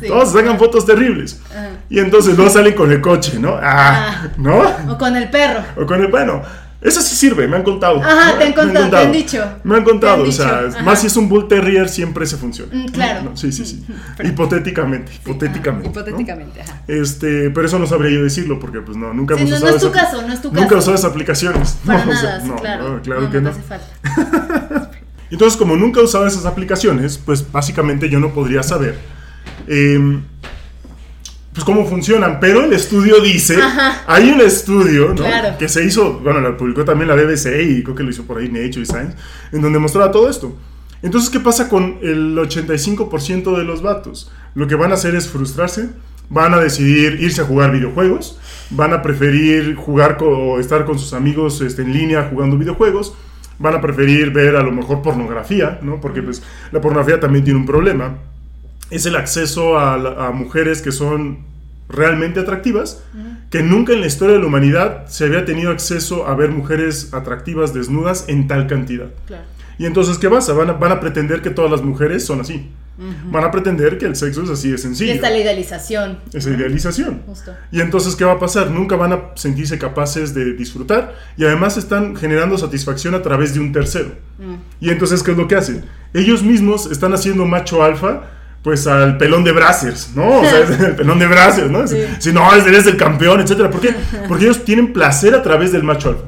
Todos 0.08 0.32
se 0.32 0.38
sacan 0.38 0.58
fotos 0.58 0.84
terribles. 0.84 1.40
Y 1.88 2.00
entonces 2.00 2.36
luego 2.36 2.50
salen 2.50 2.74
con 2.74 2.90
el 2.90 3.00
coche, 3.00 3.38
¿no? 3.38 3.54
Ah, 3.62 4.22
Ah. 4.22 4.28
¿No? 4.36 4.62
O 4.88 4.98
con 4.98 5.16
el 5.16 5.30
perro. 5.30 5.60
O 5.76 5.86
con 5.86 6.00
el. 6.00 6.08
Bueno, 6.08 6.42
eso 6.80 7.00
sí 7.00 7.16
sirve, 7.16 7.48
me 7.48 7.56
han 7.56 7.62
contado. 7.62 8.02
Ajá, 8.02 8.32
¿no? 8.32 8.38
te 8.38 8.44
han 8.44 8.48
Me 8.50 8.54
contado, 8.54 8.90
te 8.90 8.96
han 8.98 9.12
dicho. 9.12 9.44
Me 9.64 9.76
han 9.76 9.84
contado, 9.84 10.22
o 10.24 10.32
sea, 10.32 10.62
dicho, 10.64 10.82
más 10.84 11.00
si 11.00 11.06
es 11.08 11.16
un 11.16 11.28
Bull 11.28 11.48
Terrier, 11.48 11.88
siempre 11.88 12.26
se 12.26 12.36
funciona. 12.36 12.72
Mm, 12.74 12.86
claro. 12.88 13.22
No, 13.30 13.36
sí, 13.36 13.50
sí, 13.50 13.64
sí. 13.64 13.84
Pero- 14.16 14.28
hipotéticamente, 14.28 15.12
Sí, 15.12 15.18
hipotéticamente. 15.24 15.88
ajá, 15.88 15.94
¿no? 15.96 16.00
hipotéticamente, 16.02 16.60
ajá. 16.60 16.82
Este, 16.86 17.50
pero 17.50 17.66
eso 17.66 17.78
no 17.78 17.86
sabría 17.86 18.10
yo 18.10 18.22
decirlo 18.22 18.58
porque 18.60 18.80
pues 18.80 18.96
no, 18.96 19.12
nunca 19.14 19.34
Sí, 19.36 19.40
hemos 19.42 19.50
no, 19.52 19.58
no 19.58 19.64
usado 19.64 19.76
es 19.76 19.82
tu 19.82 19.88
esa- 19.98 20.04
caso, 20.04 20.22
no 20.26 20.32
es 20.34 20.42
tu 20.42 20.48
Nunca 20.48 20.60
caso. 20.62 20.74
he 20.74 20.78
usado 20.78 20.94
esas 20.96 21.10
aplicaciones. 21.10 21.78
Para 21.86 22.04
No, 22.04 22.12
o 22.12 22.14
sea, 22.14 22.22
nada, 22.38 22.44
no, 22.46 22.56
claro. 22.56 22.88
no, 22.96 23.02
claro 23.02 23.30
que 23.30 23.40
no. 23.40 23.42
no. 23.42 23.50
hace 23.50 23.62
falta. 23.62 24.90
Entonces, 25.30 25.56
como 25.58 25.76
nunca 25.76 26.00
he 26.00 26.04
usado 26.04 26.26
esas 26.26 26.46
aplicaciones, 26.46 27.18
pues 27.18 27.50
básicamente 27.50 28.08
yo 28.08 28.20
no 28.20 28.32
podría 28.32 28.62
saber 28.62 28.96
eh, 29.66 30.20
pues 31.56 31.64
cómo 31.64 31.86
funcionan. 31.86 32.38
Pero 32.38 32.64
el 32.64 32.72
estudio 32.74 33.18
dice, 33.22 33.56
Ajá. 33.56 34.02
hay 34.06 34.30
un 34.30 34.42
estudio 34.42 35.08
¿no? 35.08 35.14
Claro. 35.14 35.56
que 35.58 35.70
se 35.70 35.82
hizo, 35.86 36.20
bueno, 36.20 36.38
lo 36.40 36.54
publicó 36.54 36.84
también 36.84 37.08
la 37.08 37.14
BBC 37.14 37.62
y 37.62 37.82
creo 37.82 37.94
que 37.96 38.02
lo 38.02 38.10
hizo 38.10 38.24
por 38.24 38.36
ahí 38.36 38.48
Nature 38.48 38.82
y 38.82 38.84
Science, 38.84 39.16
en 39.52 39.62
donde 39.62 39.78
mostraba 39.78 40.10
todo 40.10 40.28
esto. 40.28 40.54
Entonces, 41.00 41.30
¿qué 41.30 41.40
pasa 41.40 41.70
con 41.70 41.98
el 42.02 42.36
85% 42.36 43.56
de 43.56 43.64
los 43.64 43.80
vatos? 43.80 44.30
Lo 44.54 44.66
que 44.66 44.74
van 44.74 44.90
a 44.90 44.94
hacer 44.96 45.14
es 45.14 45.28
frustrarse, 45.28 45.88
van 46.28 46.52
a 46.52 46.58
decidir 46.58 47.22
irse 47.22 47.40
a 47.40 47.44
jugar 47.44 47.72
videojuegos, 47.72 48.38
van 48.68 48.92
a 48.92 49.00
preferir 49.00 49.76
jugar 49.76 50.18
o 50.20 50.60
estar 50.60 50.84
con 50.84 50.98
sus 50.98 51.14
amigos 51.14 51.62
este, 51.62 51.80
en 51.80 51.94
línea 51.94 52.28
jugando 52.30 52.58
videojuegos, 52.58 53.14
van 53.58 53.74
a 53.74 53.80
preferir 53.80 54.30
ver 54.30 54.56
a 54.56 54.62
lo 54.62 54.72
mejor 54.72 55.00
pornografía, 55.00 55.78
¿no? 55.80 56.02
Porque 56.02 56.22
pues 56.22 56.42
la 56.70 56.82
pornografía 56.82 57.18
también 57.18 57.46
tiene 57.46 57.60
un 57.60 57.66
problema. 57.66 58.18
Es 58.90 59.06
el 59.06 59.16
acceso 59.16 59.78
a, 59.78 59.96
la- 59.96 60.26
a 60.26 60.30
mujeres 60.32 60.82
que 60.82 60.92
son 60.92 61.44
realmente 61.88 62.40
atractivas, 62.40 63.02
que 63.50 63.62
nunca 63.62 63.92
en 63.92 64.00
la 64.00 64.06
historia 64.06 64.34
de 64.34 64.40
la 64.40 64.46
humanidad 64.46 65.06
se 65.06 65.24
había 65.24 65.44
tenido 65.44 65.70
acceso 65.70 66.26
a 66.26 66.34
ver 66.34 66.50
mujeres 66.50 67.14
atractivas 67.14 67.72
desnudas 67.72 68.24
en 68.28 68.48
tal 68.48 68.66
cantidad. 68.66 69.06
Claro. 69.26 69.44
Y 69.78 69.86
entonces, 69.86 70.18
¿qué 70.18 70.28
pasa? 70.28 70.52
Van 70.52 70.70
a, 70.70 70.72
van 70.72 70.90
a 70.92 71.00
pretender 71.00 71.42
que 71.42 71.50
todas 71.50 71.70
las 71.70 71.82
mujeres 71.82 72.24
son 72.24 72.40
así. 72.40 72.70
Van 73.30 73.44
a 73.44 73.50
pretender 73.50 73.98
que 73.98 74.06
el 74.06 74.16
sexo 74.16 74.42
es 74.42 74.48
así 74.48 74.70
de 74.70 74.76
Y 74.76 74.78
sencillo. 74.78 75.12
está 75.12 75.28
la 75.28 75.36
idealización. 75.38 76.18
Esa 76.32 76.48
idealización. 76.48 77.22
Justo. 77.26 77.52
Y 77.70 77.82
entonces, 77.82 78.16
¿qué 78.16 78.24
va 78.24 78.32
a 78.32 78.38
pasar? 78.38 78.70
Nunca 78.70 78.96
van 78.96 79.12
a 79.12 79.20
sentirse 79.34 79.78
capaces 79.78 80.32
de 80.32 80.54
disfrutar 80.54 81.14
y 81.36 81.44
además 81.44 81.76
están 81.76 82.16
generando 82.16 82.56
satisfacción 82.56 83.14
a 83.14 83.20
través 83.20 83.52
de 83.52 83.60
un 83.60 83.70
tercero. 83.72 84.12
Mm. 84.38 84.54
Y 84.80 84.88
entonces, 84.88 85.22
¿qué 85.22 85.32
es 85.32 85.36
lo 85.36 85.46
que 85.46 85.56
hacen? 85.56 85.84
Ellos 86.14 86.42
mismos 86.42 86.90
están 86.90 87.12
haciendo 87.12 87.44
macho 87.44 87.82
alfa, 87.82 88.22
pues 88.66 88.84
al 88.88 89.16
pelón 89.16 89.44
de 89.44 89.52
Brazzers, 89.52 90.10
¿no? 90.16 90.40
O 90.40 90.44
sea, 90.44 90.58
es 90.58 90.70
el 90.80 90.96
pelón 90.96 91.20
de 91.20 91.28
Brazzers, 91.28 91.70
¿no? 91.70 91.86
Sí. 91.86 91.98
Si 92.18 92.32
no, 92.32 92.52
eres 92.52 92.84
el 92.88 92.96
campeón, 92.96 93.40
etcétera. 93.40 93.70
¿Por 93.70 93.80
qué? 93.80 93.94
Porque 94.28 94.42
ellos 94.42 94.64
tienen 94.64 94.92
placer 94.92 95.36
a 95.36 95.42
través 95.44 95.70
del 95.70 95.84
macho 95.84 96.08
alfa, 96.08 96.24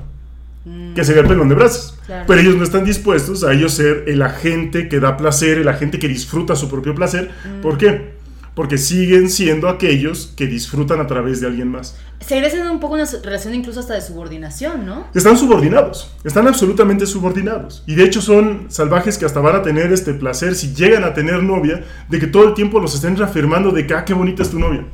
que 0.95 1.03
sería 1.03 1.23
el 1.23 1.27
pelón 1.27 1.49
de 1.49 1.57
Brazzers. 1.57 1.95
Mm. 1.95 2.07
Claro. 2.07 2.25
Pero 2.29 2.41
ellos 2.41 2.55
no 2.55 2.63
están 2.63 2.85
dispuestos 2.85 3.43
a 3.43 3.53
ellos 3.53 3.75
ser 3.75 4.05
el 4.07 4.23
agente 4.23 4.89
que 4.89 5.01
da 5.01 5.17
placer, 5.17 5.59
el 5.59 5.67
agente 5.67 5.99
que 5.99 6.07
disfruta 6.07 6.55
su 6.55 6.71
propio 6.71 6.95
placer. 6.95 7.33
Mm. 7.45 7.61
¿Por 7.61 7.77
qué? 7.77 8.18
Porque 8.59 8.77
siguen 8.77 9.31
siendo 9.31 9.69
aquellos 9.69 10.33
que 10.35 10.49
disfrutan 10.49 10.99
a 10.99 11.07
través 11.07 11.41
de 11.41 11.47
alguien 11.47 11.69
más. 11.69 11.97
Seguiría 12.19 12.51
siendo 12.51 12.73
un 12.73 12.81
poco 12.81 12.95
una 12.95 13.05
relación 13.23 13.55
incluso 13.55 13.79
hasta 13.79 13.95
de 13.95 14.01
subordinación, 14.01 14.85
¿no? 14.85 15.07
Están 15.15 15.39
subordinados, 15.39 16.11
están 16.25 16.49
absolutamente 16.49 17.07
subordinados. 17.07 17.85
Y 17.87 17.95
de 17.95 18.03
hecho 18.03 18.21
son 18.21 18.67
salvajes 18.69 19.17
que 19.17 19.27
hasta 19.27 19.39
van 19.39 19.55
a 19.55 19.63
tener 19.63 19.93
este 19.93 20.13
placer, 20.13 20.57
si 20.57 20.75
llegan 20.75 21.05
a 21.05 21.15
tener 21.15 21.41
novia, 21.41 21.85
de 22.09 22.19
que 22.19 22.27
todo 22.27 22.49
el 22.49 22.55
tiempo 22.55 22.81
los 22.81 22.97
estén 22.97 23.17
reafirmando 23.17 23.71
de 23.71 23.87
que, 23.87 23.95
ah, 23.95 24.05
qué 24.05 24.13
bonita 24.13 24.43
es 24.43 24.51
tu 24.51 24.59
novia. 24.59 24.85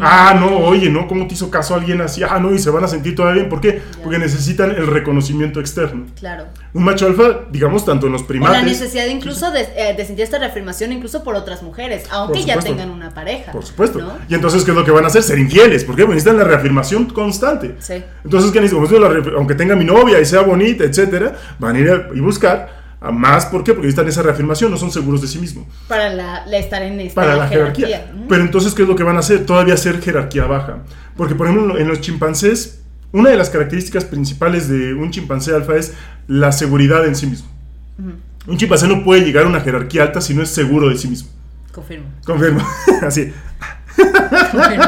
Ah, 0.00 0.36
no, 0.38 0.58
oye, 0.58 0.90
¿no? 0.90 1.06
¿Cómo 1.06 1.26
te 1.28 1.34
hizo 1.34 1.50
caso 1.50 1.74
alguien 1.74 2.00
así? 2.00 2.22
Ah, 2.22 2.38
no, 2.40 2.52
y 2.52 2.58
se 2.58 2.70
van 2.70 2.82
a 2.84 2.88
sentir 2.88 3.14
todavía 3.14 3.42
bien. 3.42 3.48
¿Por 3.48 3.60
qué? 3.60 3.80
Porque 4.02 4.18
necesitan 4.18 4.70
el 4.70 4.86
reconocimiento 4.86 5.60
externo. 5.60 6.06
Claro. 6.18 6.46
Un 6.74 6.82
macho 6.84 7.06
alfa, 7.06 7.40
digamos, 7.50 7.84
tanto 7.84 8.06
en 8.06 8.12
los 8.12 8.22
O 8.22 8.24
la 8.24 8.28
primates. 8.28 8.64
necesidad 8.64 9.06
incluso 9.06 9.50
de, 9.52 9.60
eh, 9.76 9.94
de 9.96 10.04
sentir 10.04 10.24
esta 10.24 10.38
reafirmación 10.38 10.90
incluso 10.92 11.22
por 11.22 11.34
otras 11.36 11.62
mujeres, 11.62 12.04
aunque 12.10 12.44
ya 12.44 12.58
tengan 12.58 12.90
una 12.90 13.10
pareja. 13.10 13.52
Por 13.52 13.64
supuesto. 13.64 14.00
¿no? 14.00 14.12
Y 14.28 14.34
entonces, 14.34 14.64
¿qué 14.64 14.72
es 14.72 14.76
lo 14.76 14.84
que 14.84 14.90
van 14.90 15.04
a 15.04 15.06
hacer? 15.06 15.22
Ser 15.22 15.38
infieles. 15.38 15.84
¿Por 15.84 15.94
qué? 15.94 16.02
Porque 16.02 16.14
necesitan 16.16 16.38
la 16.38 16.44
reafirmación 16.44 17.06
constante. 17.06 17.76
Sí. 17.78 18.02
Entonces, 18.24 18.50
¿qué 18.50 18.60
necesito? 18.60 18.84
Pues, 18.86 19.34
aunque 19.36 19.54
tenga 19.54 19.76
mi 19.76 19.84
novia 19.84 20.20
y 20.20 20.24
sea 20.24 20.40
bonita, 20.40 20.82
etcétera, 20.84 21.36
van 21.58 21.76
a 21.76 21.78
ir 21.78 21.90
a, 21.90 22.08
y 22.14 22.20
buscar 22.20 22.79
a 23.00 23.10
más. 23.10 23.46
¿Por 23.46 23.64
qué? 23.64 23.72
Porque 23.72 23.86
necesitan 23.86 24.08
esa 24.08 24.22
reafirmación, 24.22 24.70
no 24.70 24.76
son 24.76 24.90
seguros 24.90 25.22
de 25.22 25.28
sí 25.28 25.38
mismos. 25.38 25.64
Para 25.88 26.10
la, 26.12 26.44
la 26.46 26.58
estar 26.58 26.82
en 26.82 27.00
esta 27.00 27.14
Para 27.20 27.36
la 27.36 27.48
jerarquía. 27.48 28.12
Pero 28.28 28.42
entonces, 28.42 28.74
¿qué 28.74 28.82
es 28.82 28.88
lo 28.88 28.96
que 28.96 29.02
van 29.02 29.16
a 29.16 29.20
hacer? 29.20 29.46
Todavía 29.46 29.74
hacer 29.74 30.00
jerarquía 30.02 30.44
baja. 30.46 30.78
Porque, 31.16 31.34
por 31.34 31.46
ejemplo, 31.48 31.78
en 31.78 31.88
los 31.88 32.00
chimpancés, 32.00 32.82
una 33.12 33.30
de 33.30 33.36
las 33.36 33.50
características 33.50 34.04
principales 34.04 34.68
de 34.68 34.94
un 34.94 35.10
chimpancé 35.10 35.54
alfa 35.54 35.76
es 35.76 35.94
la 36.28 36.52
seguridad 36.52 37.06
en 37.06 37.16
sí 37.16 37.26
mismo. 37.26 37.48
Un 38.46 38.56
chimpancé 38.56 38.86
no 38.88 39.02
puede 39.04 39.22
llegar 39.22 39.44
a 39.44 39.48
una 39.48 39.60
jerarquía 39.60 40.02
alta 40.02 40.20
si 40.20 40.32
no 40.34 40.42
es 40.42 40.50
seguro 40.50 40.88
de 40.88 40.96
sí 40.96 41.08
mismo. 41.08 41.28
Confirmo. 41.72 42.06
Confirmo. 42.24 42.60
Así. 43.02 43.32
confirmo. 43.96 44.84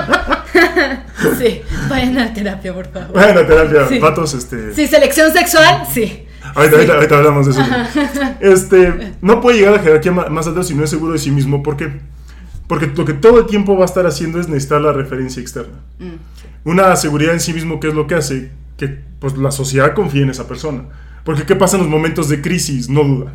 sí, 1.38 1.62
vayan 1.88 2.18
a 2.18 2.32
terapia, 2.32 2.74
por 2.74 2.90
favor. 2.90 3.12
Bueno, 3.12 3.40
terapia, 3.46 3.88
Sí. 3.88 3.98
vatos, 3.98 4.34
este. 4.34 4.74
Sí, 4.74 4.86
selección 4.86 5.32
sexual, 5.32 5.82
sí. 5.92 6.26
Ahorita, 6.54 6.76
ahorita, 6.76 6.94
ahorita 6.94 7.18
hablamos 7.18 7.46
de 7.46 7.52
eso. 7.52 7.62
Este, 8.40 9.14
no 9.22 9.40
puede 9.40 9.58
llegar 9.58 9.74
a 9.74 9.76
la 9.78 9.82
jerarquía 9.82 10.12
más 10.12 10.46
alta 10.46 10.62
si 10.62 10.74
no 10.74 10.84
es 10.84 10.90
seguro 10.90 11.12
de 11.12 11.18
sí 11.18 11.30
mismo. 11.30 11.62
¿Por 11.62 11.76
qué? 11.76 12.00
Porque 12.66 12.86
lo 12.94 13.04
que 13.04 13.12
todo 13.14 13.40
el 13.40 13.46
tiempo 13.46 13.76
va 13.76 13.82
a 13.82 13.86
estar 13.86 14.06
haciendo 14.06 14.40
es 14.40 14.48
necesitar 14.48 14.80
la 14.80 14.92
referencia 14.92 15.40
externa. 15.42 15.78
Mm. 15.98 16.68
Una 16.70 16.94
seguridad 16.96 17.34
en 17.34 17.40
sí 17.40 17.52
mismo, 17.52 17.80
¿qué 17.80 17.88
es 17.88 17.94
lo 17.94 18.06
que 18.06 18.14
hace? 18.14 18.50
Que 18.76 19.00
pues, 19.18 19.36
la 19.36 19.50
sociedad 19.50 19.94
confíe 19.94 20.22
en 20.22 20.30
esa 20.30 20.46
persona. 20.46 20.84
Porque 21.24 21.44
¿qué 21.44 21.54
pasa 21.56 21.76
en 21.76 21.82
los 21.82 21.90
momentos 21.90 22.28
de 22.28 22.40
crisis? 22.40 22.88
No 22.88 23.04
duda. 23.04 23.32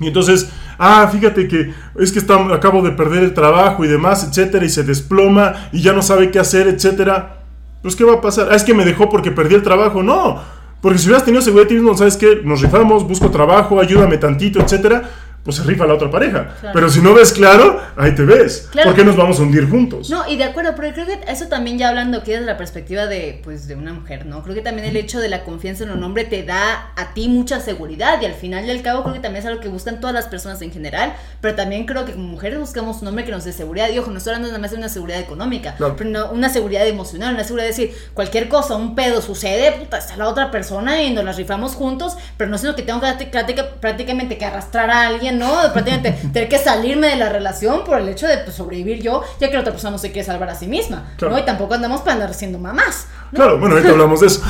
Y 0.00 0.08
entonces, 0.08 0.48
ah, 0.78 1.08
fíjate 1.12 1.46
que 1.46 1.72
es 1.98 2.10
que 2.12 2.18
está- 2.18 2.52
acabo 2.54 2.82
de 2.82 2.90
perder 2.90 3.22
el 3.22 3.34
trabajo 3.34 3.84
y 3.84 3.88
demás, 3.88 4.26
etcétera, 4.28 4.64
y 4.64 4.68
se 4.68 4.82
desploma 4.82 5.68
y 5.72 5.80
ya 5.82 5.92
no 5.92 6.02
sabe 6.02 6.30
qué 6.30 6.38
hacer, 6.40 6.66
etcétera. 6.66 7.38
Pues, 7.82 7.94
¿qué 7.96 8.04
va 8.04 8.14
a 8.14 8.20
pasar? 8.20 8.48
Ah, 8.50 8.56
es 8.56 8.64
que 8.64 8.74
me 8.74 8.84
dejó 8.84 9.08
porque 9.08 9.30
perdí 9.30 9.54
el 9.54 9.62
trabajo. 9.62 10.02
No, 10.02 10.40
porque 10.82 10.98
si 10.98 11.06
hubieras 11.06 11.24
tenido 11.24 11.40
seguridad 11.40 11.70
mismo, 11.70 11.96
¿sabes 11.96 12.16
qué? 12.16 12.40
Nos 12.44 12.60
rifamos, 12.60 13.06
busco 13.06 13.30
trabajo, 13.30 13.80
ayúdame 13.80 14.18
tantito, 14.18 14.60
etcétera. 14.60 15.08
Pues 15.44 15.56
se 15.56 15.64
rifa 15.64 15.86
la 15.86 15.94
otra 15.94 16.08
pareja. 16.10 16.54
Claro. 16.60 16.72
Pero 16.72 16.88
si 16.88 17.00
no 17.00 17.14
ves 17.14 17.32
claro, 17.32 17.80
ahí 17.96 18.14
te 18.14 18.22
ves. 18.24 18.68
Claro. 18.70 18.90
¿Por 18.90 18.96
qué 18.96 19.04
nos 19.04 19.16
vamos 19.16 19.40
a 19.40 19.42
hundir 19.42 19.68
juntos? 19.68 20.08
No, 20.08 20.28
y 20.28 20.36
de 20.36 20.44
acuerdo, 20.44 20.74
pero 20.76 20.92
creo 20.94 21.04
que 21.06 21.18
eso 21.26 21.48
también 21.48 21.78
ya 21.78 21.88
hablando 21.88 22.18
aquí 22.18 22.30
desde 22.30 22.46
la 22.46 22.56
perspectiva 22.56 23.06
de, 23.06 23.40
pues, 23.42 23.66
de 23.66 23.74
una 23.74 23.92
mujer, 23.92 24.24
¿no? 24.26 24.42
Creo 24.44 24.54
que 24.54 24.60
también 24.62 24.86
el 24.86 24.96
hecho 24.96 25.18
de 25.18 25.28
la 25.28 25.42
confianza 25.42 25.82
en 25.82 25.90
un 25.90 26.02
hombre 26.04 26.24
te 26.24 26.44
da 26.44 26.92
a 26.94 27.12
ti 27.14 27.28
mucha 27.28 27.58
seguridad 27.58 28.20
y 28.22 28.26
al 28.26 28.34
final 28.34 28.66
del 28.68 28.82
cabo 28.82 29.02
creo 29.02 29.14
que 29.14 29.20
también 29.20 29.42
es 29.42 29.48
algo 29.48 29.60
que 29.60 29.68
buscan 29.68 29.98
todas 30.00 30.14
las 30.14 30.26
personas 30.26 30.62
en 30.62 30.70
general, 30.70 31.12
pero 31.40 31.56
también 31.56 31.86
creo 31.86 32.04
que 32.04 32.12
como 32.12 32.28
mujeres 32.28 32.60
buscamos 32.60 33.02
un 33.02 33.08
hombre 33.08 33.24
que 33.24 33.32
nos 33.32 33.44
dé 33.44 33.52
seguridad 33.52 33.90
y 33.90 33.98
ojo, 33.98 34.10
no 34.12 34.18
estoy 34.18 34.30
hablando 34.34 34.48
nada 34.48 34.60
más 34.60 34.70
de 34.70 34.76
una 34.76 34.88
seguridad 34.88 35.18
económica, 35.18 35.74
Claro. 35.74 35.96
pero 35.96 36.08
no, 36.08 36.30
una 36.30 36.50
seguridad 36.50 36.86
emocional, 36.86 37.34
una 37.34 37.42
seguridad 37.42 37.64
de 37.64 37.70
decir, 37.70 37.94
cualquier 38.14 38.48
cosa, 38.48 38.76
un 38.76 38.94
pedo 38.94 39.20
sucede, 39.20 39.72
puta, 39.72 39.98
está 39.98 40.16
la 40.16 40.28
otra 40.28 40.52
persona 40.52 41.02
y 41.02 41.12
nos 41.12 41.24
la 41.24 41.32
rifamos 41.32 41.74
juntos, 41.74 42.16
pero 42.36 42.48
no 42.48 42.58
sino 42.58 42.76
que 42.76 42.82
tengo 42.82 43.00
que 43.00 43.06
práctica- 43.26 43.70
prácticamente 43.80 44.38
que 44.38 44.44
arrastrar 44.44 44.88
a 44.90 45.06
alguien, 45.08 45.31
¿no? 45.38 45.52
Prácticamente 45.72 46.12
tener 46.32 46.48
que 46.48 46.58
salirme 46.58 47.08
de 47.08 47.16
la 47.16 47.28
relación 47.28 47.84
por 47.84 47.98
el 47.98 48.08
hecho 48.08 48.26
de 48.26 48.38
pues, 48.38 48.56
sobrevivir 48.56 49.02
yo, 49.02 49.22
ya 49.40 49.48
que 49.48 49.54
la 49.54 49.60
otra 49.60 49.72
persona 49.72 49.92
no 49.92 49.98
se 49.98 50.12
quiere 50.12 50.26
salvar 50.26 50.50
a 50.50 50.54
sí 50.54 50.66
misma, 50.66 51.12
Claro. 51.16 51.34
¿no? 51.34 51.40
Y 51.40 51.44
tampoco 51.44 51.74
andamos 51.74 52.00
para 52.00 52.14
andar 52.14 52.34
siendo 52.34 52.58
mamás. 52.58 53.06
¿no? 53.30 53.36
Claro, 53.36 53.58
bueno, 53.58 53.74
ahorita 53.74 53.92
hablamos 53.92 54.20
de 54.20 54.26
eso. 54.26 54.42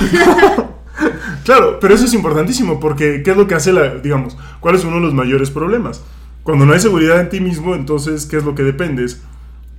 claro, 1.44 1.78
pero 1.80 1.94
eso 1.94 2.04
es 2.04 2.14
importantísimo 2.14 2.80
porque 2.80 3.22
¿qué 3.22 3.32
es 3.32 3.36
lo 3.36 3.46
que 3.46 3.54
hace 3.54 3.72
la, 3.72 3.96
digamos, 3.96 4.36
cuál 4.60 4.74
es 4.74 4.84
uno 4.84 4.96
de 4.96 5.02
los 5.02 5.14
mayores 5.14 5.50
problemas? 5.50 6.02
Cuando 6.42 6.66
no 6.66 6.72
hay 6.72 6.80
seguridad 6.80 7.20
en 7.20 7.28
ti 7.28 7.40
mismo, 7.40 7.74
entonces, 7.74 8.26
¿qué 8.26 8.36
es 8.36 8.44
lo 8.44 8.54
que 8.54 8.62
dependes? 8.64 9.20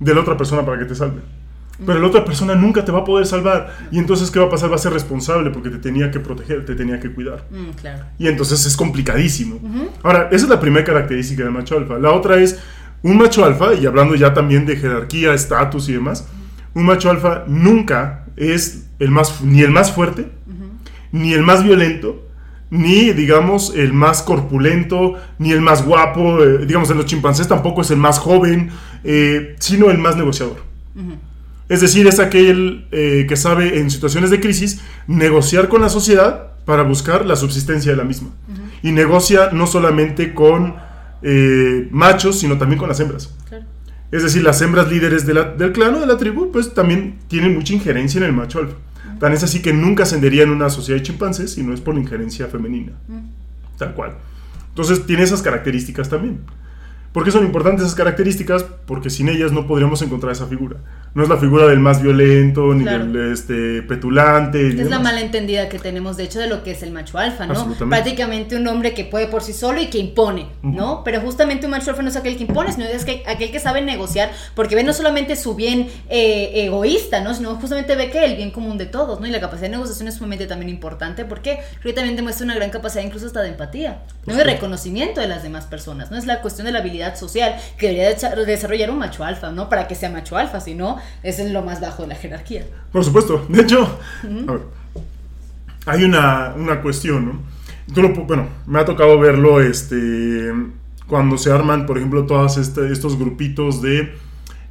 de 0.00 0.14
la 0.14 0.20
otra 0.20 0.36
persona 0.36 0.64
para 0.64 0.78
que 0.78 0.84
te 0.84 0.94
salve. 0.94 1.22
Pero 1.84 1.98
la 1.98 2.06
otra 2.06 2.24
persona 2.24 2.54
nunca 2.54 2.84
te 2.84 2.92
va 2.92 3.00
a 3.00 3.04
poder 3.04 3.26
salvar. 3.26 3.76
Y 3.90 3.98
entonces, 3.98 4.30
¿qué 4.30 4.38
va 4.38 4.46
a 4.46 4.48
pasar? 4.48 4.70
Va 4.70 4.76
a 4.76 4.78
ser 4.78 4.92
responsable 4.92 5.50
porque 5.50 5.70
te 5.70 5.78
tenía 5.78 6.10
que 6.10 6.20
proteger, 6.20 6.64
te 6.64 6.74
tenía 6.74 7.00
que 7.00 7.12
cuidar. 7.12 7.46
Mm, 7.50 7.70
claro. 7.80 8.04
Y 8.18 8.28
entonces 8.28 8.64
es 8.64 8.76
complicadísimo. 8.76 9.58
Ahora, 10.02 10.28
esa 10.30 10.44
es 10.44 10.48
la 10.48 10.60
primera 10.60 10.84
característica 10.84 11.42
del 11.42 11.52
macho 11.52 11.76
alfa. 11.76 11.98
La 11.98 12.12
otra 12.12 12.36
es 12.36 12.60
un 13.02 13.18
macho 13.18 13.44
alfa, 13.44 13.74
y 13.74 13.86
hablando 13.86 14.14
ya 14.14 14.32
también 14.32 14.64
de 14.66 14.76
jerarquía, 14.76 15.34
estatus 15.34 15.88
y 15.88 15.92
demás, 15.92 16.26
un 16.74 16.84
macho 16.84 17.10
alfa 17.10 17.44
nunca 17.46 18.24
es 18.36 18.86
el 18.98 19.10
más, 19.10 19.42
ni 19.42 19.60
el 19.60 19.70
más 19.70 19.92
fuerte, 19.92 20.30
ni 21.12 21.32
el 21.32 21.42
más 21.42 21.62
violento, 21.62 22.26
ni 22.70 23.12
digamos 23.12 23.74
el 23.76 23.92
más 23.92 24.22
corpulento, 24.22 25.14
ni 25.38 25.52
el 25.52 25.60
más 25.60 25.84
guapo, 25.84 26.42
eh, 26.42 26.66
digamos 26.66 26.90
en 26.90 26.96
los 26.96 27.06
chimpancés 27.06 27.46
tampoco 27.46 27.82
es 27.82 27.90
el 27.90 27.98
más 27.98 28.18
joven, 28.18 28.70
eh, 29.04 29.54
sino 29.58 29.90
el 29.90 29.98
más 29.98 30.16
negociador. 30.16 30.56
Es 31.68 31.80
decir, 31.80 32.06
es 32.06 32.18
aquel 32.18 32.86
eh, 32.92 33.26
que 33.28 33.36
sabe 33.36 33.78
en 33.78 33.90
situaciones 33.90 34.30
de 34.30 34.40
crisis 34.40 34.80
negociar 35.06 35.68
con 35.68 35.80
la 35.80 35.88
sociedad 35.88 36.52
para 36.64 36.82
buscar 36.82 37.24
la 37.24 37.36
subsistencia 37.36 37.90
de 37.92 37.96
la 37.96 38.04
misma. 38.04 38.30
Y 38.82 38.92
negocia 38.92 39.50
no 39.52 39.66
solamente 39.66 40.34
con 40.34 40.76
eh, 41.22 41.88
machos, 41.90 42.38
sino 42.38 42.58
también 42.58 42.78
con 42.78 42.88
las 42.88 43.00
hembras. 43.00 43.34
Es 44.10 44.22
decir, 44.22 44.42
las 44.44 44.60
hembras 44.60 44.88
líderes 44.90 45.26
del 45.26 45.72
clan 45.72 45.94
o 45.94 46.00
de 46.00 46.06
la 46.06 46.16
tribu, 46.16 46.52
pues 46.52 46.72
también 46.74 47.18
tienen 47.28 47.54
mucha 47.54 47.72
injerencia 47.72 48.18
en 48.18 48.24
el 48.24 48.32
macho 48.32 48.60
alfa. 48.60 48.76
Tan 49.18 49.32
es 49.32 49.42
así 49.42 49.62
que 49.62 49.72
nunca 49.72 50.02
ascendería 50.02 50.42
en 50.42 50.50
una 50.50 50.70
sociedad 50.70 51.00
de 51.00 51.04
chimpancés 51.04 51.52
si 51.52 51.62
no 51.62 51.72
es 51.72 51.80
por 51.80 51.94
la 51.94 52.00
injerencia 52.00 52.46
femenina. 52.46 52.92
Tal 53.78 53.94
cual. 53.94 54.14
Entonces 54.68 55.06
tiene 55.06 55.22
esas 55.22 55.42
características 55.42 56.08
también. 56.08 56.40
¿Por 57.14 57.22
qué 57.22 57.30
son 57.30 57.44
importantes 57.44 57.84
esas 57.84 57.94
características? 57.94 58.64
Porque 58.86 59.08
sin 59.08 59.28
ellas 59.28 59.52
no 59.52 59.68
podríamos 59.68 60.02
encontrar 60.02 60.32
esa 60.32 60.48
figura. 60.48 60.78
No 61.14 61.22
es 61.22 61.28
la 61.28 61.36
figura 61.36 61.68
del 61.68 61.78
más 61.78 62.02
violento, 62.02 62.74
ni 62.74 62.82
del 62.82 63.30
este, 63.32 63.82
petulante. 63.82 64.66
Es 64.66 64.90
la 64.90 64.98
malentendida 64.98 65.68
que 65.68 65.78
tenemos, 65.78 66.16
de 66.16 66.24
hecho, 66.24 66.40
de 66.40 66.48
lo 66.48 66.64
que 66.64 66.72
es 66.72 66.82
el 66.82 66.90
macho 66.90 67.16
alfa, 67.16 67.46
¿no? 67.46 67.72
Prácticamente 67.88 68.56
un 68.56 68.66
hombre 68.66 68.94
que 68.94 69.04
puede 69.04 69.28
por 69.28 69.44
sí 69.44 69.52
solo 69.52 69.80
y 69.80 69.86
que 69.86 69.98
impone, 69.98 70.48
¿no? 70.62 71.04
Pero 71.04 71.20
justamente 71.20 71.66
un 71.66 71.70
macho 71.70 71.90
alfa 71.90 72.02
no 72.02 72.08
es 72.08 72.16
aquel 72.16 72.36
que 72.36 72.42
impone, 72.42 72.72
sino 72.72 72.84
es 72.84 73.04
que, 73.04 73.22
aquel 73.28 73.52
que 73.52 73.60
sabe 73.60 73.80
negociar, 73.80 74.32
porque 74.56 74.74
ve 74.74 74.82
no 74.82 74.92
solamente 74.92 75.36
su 75.36 75.54
bien 75.54 75.86
eh, 76.08 76.64
egoísta, 76.64 77.20
¿no? 77.20 77.32
Sino 77.32 77.54
justamente 77.54 77.94
ve 77.94 78.10
que 78.10 78.24
el 78.24 78.34
bien 78.34 78.50
común 78.50 78.76
de 78.76 78.86
todos, 78.86 79.20
¿no? 79.20 79.28
Y 79.28 79.30
la 79.30 79.38
capacidad 79.38 79.68
de 79.68 79.76
negociación 79.76 80.08
es 80.08 80.16
sumamente 80.16 80.48
también 80.48 80.68
importante, 80.68 81.24
porque 81.24 81.60
creo 81.78 81.92
que 81.92 81.92
también 81.92 82.16
demuestra 82.16 82.44
una 82.44 82.56
gran 82.56 82.70
capacidad 82.70 83.04
incluso 83.04 83.26
hasta 83.26 83.40
de 83.40 83.50
empatía, 83.50 84.02
¿no? 84.26 84.34
De 84.34 84.42
reconocimiento 84.42 85.20
de 85.20 85.28
las 85.28 85.44
demás 85.44 85.66
personas, 85.66 86.10
¿no? 86.10 86.16
Es 86.16 86.26
la 86.26 86.40
cuestión 86.40 86.66
de 86.66 86.72
la 86.72 86.80
habilidad 86.80 87.03
social 87.16 87.56
que 87.78 87.88
debería 87.88 88.14
desarrollar 88.46 88.90
un 88.90 88.98
macho 88.98 89.24
alfa, 89.24 89.50
¿no? 89.50 89.68
Para 89.68 89.86
que 89.86 89.94
sea 89.94 90.10
macho 90.10 90.36
alfa, 90.36 90.60
si 90.60 90.74
no, 90.74 90.98
es 91.22 91.38
en 91.38 91.52
lo 91.52 91.62
más 91.62 91.80
bajo 91.80 92.02
de 92.02 92.08
la 92.08 92.14
jerarquía. 92.14 92.66
Por 92.92 93.04
supuesto. 93.04 93.44
De 93.48 93.62
hecho, 93.62 93.98
hay 95.86 96.04
una, 96.04 96.80
cuestión, 96.82 97.42
¿no? 97.86 98.08
bueno, 98.26 98.48
me 98.66 98.80
ha 98.80 98.84
tocado 98.84 99.18
verlo 99.18 99.60
este, 99.60 100.52
cuando 101.06 101.36
se 101.36 101.52
arman, 101.52 101.86
por 101.86 101.98
ejemplo, 101.98 102.24
todos 102.26 102.56
este, 102.56 102.92
estos 102.92 103.18
grupitos 103.18 103.82
de... 103.82 104.14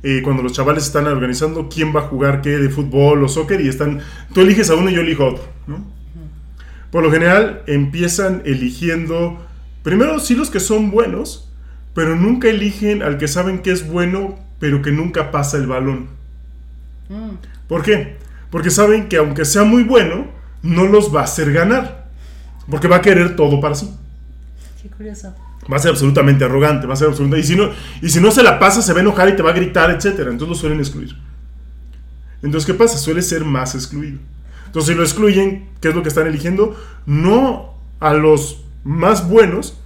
Eh, 0.06 0.22
cuando 0.22 0.44
los 0.44 0.52
chavales 0.52 0.84
están 0.84 1.08
organizando 1.08 1.70
quién 1.70 1.96
va 1.96 2.02
a 2.02 2.04
jugar 2.04 2.42
qué 2.42 2.58
de 2.58 2.68
fútbol 2.68 3.24
o 3.24 3.30
soccer 3.30 3.62
y 3.62 3.70
están, 3.70 4.02
tú 4.34 4.42
eliges 4.42 4.70
a 4.70 4.76
uno 4.76 4.90
y 4.90 4.96
yo 4.96 5.00
elijo 5.00 5.24
a 5.24 5.28
otro, 5.28 5.44
¿no? 5.66 5.94
Por 6.94 7.04
lo 7.04 7.10
general 7.10 7.64
empiezan 7.66 8.44
eligiendo, 8.46 9.40
primero 9.82 10.20
sí 10.20 10.36
los 10.36 10.52
que 10.52 10.60
son 10.60 10.92
buenos, 10.92 11.50
pero 11.94 12.16
nunca 12.16 12.50
eligen 12.50 13.04
al 13.04 13.18
que 13.18 13.28
saben 13.28 13.60
que 13.60 13.72
es 13.72 13.88
bueno, 13.88 14.40
pero 14.60 14.82
que 14.82 14.92
nunca 14.92 15.32
pasa 15.32 15.58
el 15.58 15.68
balón. 15.68 16.08
Mm. 17.10 17.36
¿Por 17.68 17.84
qué? 17.84 18.18
Porque 18.50 18.70
saben 18.70 19.10
que 19.10 19.18
aunque 19.18 19.46
sea 19.46 19.64
muy 19.64 19.84
bueno, 19.84 20.28
no 20.62 20.86
los 20.86 21.14
va 21.14 21.22
a 21.22 21.26
hacer 21.26 21.52
ganar. 21.52 22.10
Porque 22.70 22.88
va 22.88 22.98
a 22.98 23.02
querer 23.02 23.36
todo 23.36 23.60
para 23.60 23.76
sí. 23.76 23.94
Qué 24.82 24.90
curioso. 24.90 25.34
Va 25.72 25.78
a 25.78 25.80
ser 25.80 25.92
absolutamente 25.92 26.44
arrogante, 26.44 26.88
va 26.88 26.94
a 26.94 26.98
ser 26.98 27.08
absolutamente... 27.08 27.46
Y 27.46 27.50
si 27.50 27.56
no, 27.56 27.70
y 28.02 28.10
si 28.10 28.20
no 28.20 28.32
se 28.32 28.44
la 28.44 28.60
pasa, 28.60 28.82
se 28.82 28.92
va 28.94 29.00
a 29.00 29.02
enojar 29.02 29.30
y 29.30 29.36
te 29.36 29.44
va 29.44 29.52
a 29.52 29.54
gritar, 29.54 29.92
etc. 29.92 30.06
Entonces 30.20 30.50
lo 30.50 30.56
suelen 30.56 30.80
excluir. 30.80 31.16
Entonces, 32.42 32.66
¿qué 32.66 32.74
pasa? 32.74 32.98
Suele 32.98 33.22
ser 33.22 33.46
más 33.46 33.76
excluido. 33.76 34.20
Entonces, 34.66 34.92
si 34.92 34.98
lo 34.98 35.04
excluyen, 35.04 35.70
¿qué 35.80 35.90
es 35.90 35.96
lo 35.96 36.04
que 36.04 36.10
están 36.10 36.28
eligiendo? 36.28 36.76
No 37.06 37.76
a 38.00 38.14
los 38.14 38.66
más 38.84 39.30
buenos, 39.30 39.80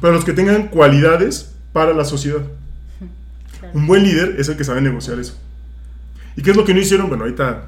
para 0.00 0.14
los 0.14 0.24
que 0.24 0.32
tengan 0.32 0.68
cualidades 0.68 1.54
para 1.72 1.92
la 1.92 2.04
sociedad. 2.04 2.42
Un 3.74 3.86
buen 3.86 4.02
líder 4.04 4.36
es 4.38 4.48
el 4.48 4.56
que 4.56 4.64
sabe 4.64 4.80
negociar 4.80 5.18
eso. 5.18 5.36
¿Y 6.36 6.42
qué 6.42 6.50
es 6.50 6.56
lo 6.56 6.64
que 6.64 6.74
no 6.74 6.80
hicieron? 6.80 7.08
Bueno, 7.08 7.24
ahorita 7.24 7.66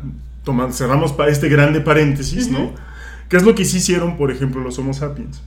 cerramos 0.72 1.14
este 1.28 1.48
grande 1.48 1.80
paréntesis, 1.80 2.50
¿no? 2.50 2.72
¿Qué 3.28 3.36
es 3.36 3.44
lo 3.44 3.54
que 3.54 3.64
sí 3.64 3.78
hicieron, 3.78 4.16
por 4.16 4.30
ejemplo, 4.30 4.62
los 4.62 4.78
Homo 4.78 4.94
sapiens? 4.94 5.42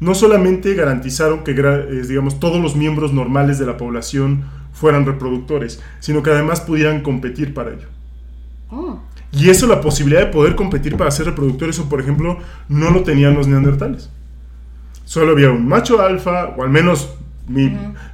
No 0.00 0.14
solamente 0.14 0.74
garantizaron 0.74 1.44
que, 1.44 1.54
digamos, 1.54 2.40
todos 2.40 2.60
los 2.60 2.76
miembros 2.76 3.12
normales 3.12 3.58
de 3.58 3.66
la 3.66 3.76
población 3.76 4.44
fueran 4.72 5.06
reproductores, 5.06 5.80
sino 6.00 6.22
que 6.22 6.30
además 6.30 6.60
pudieran 6.60 7.02
competir 7.02 7.54
para 7.54 7.70
ello. 7.70 7.88
Oh. 8.70 9.00
Y 9.32 9.48
eso, 9.48 9.66
la 9.66 9.80
posibilidad 9.80 10.20
de 10.26 10.32
poder 10.32 10.54
competir 10.54 10.96
para 10.96 11.10
ser 11.10 11.26
reproductores, 11.26 11.78
o 11.78 11.88
por 11.88 12.00
ejemplo, 12.00 12.38
no 12.68 12.90
lo 12.90 13.02
tenían 13.02 13.34
los 13.34 13.46
neandertales 13.46 14.10
solo 15.06 15.32
había 15.32 15.50
un 15.50 15.66
macho 15.66 16.02
alfa, 16.02 16.48
o 16.56 16.62
al 16.62 16.68
menos 16.68 17.14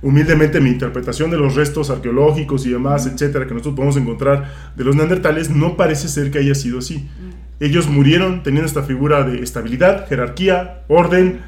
humildemente 0.02 0.60
mi 0.60 0.68
interpretación 0.68 1.30
de 1.30 1.38
los 1.38 1.54
restos 1.54 1.88
arqueológicos 1.88 2.66
y 2.66 2.70
demás, 2.70 3.06
etcétera, 3.06 3.46
que 3.46 3.54
nosotros 3.54 3.74
podemos 3.74 3.96
encontrar 3.96 4.52
de 4.76 4.84
los 4.84 4.94
neandertales, 4.94 5.48
no 5.48 5.76
parece 5.76 6.08
ser 6.08 6.30
que 6.30 6.38
haya 6.38 6.54
sido 6.54 6.78
así. 6.78 7.08
Ellos 7.58 7.88
murieron 7.88 8.42
teniendo 8.42 8.66
esta 8.66 8.82
figura 8.82 9.24
de 9.24 9.42
estabilidad, 9.42 10.06
jerarquía, 10.06 10.82
orden, 10.88 11.40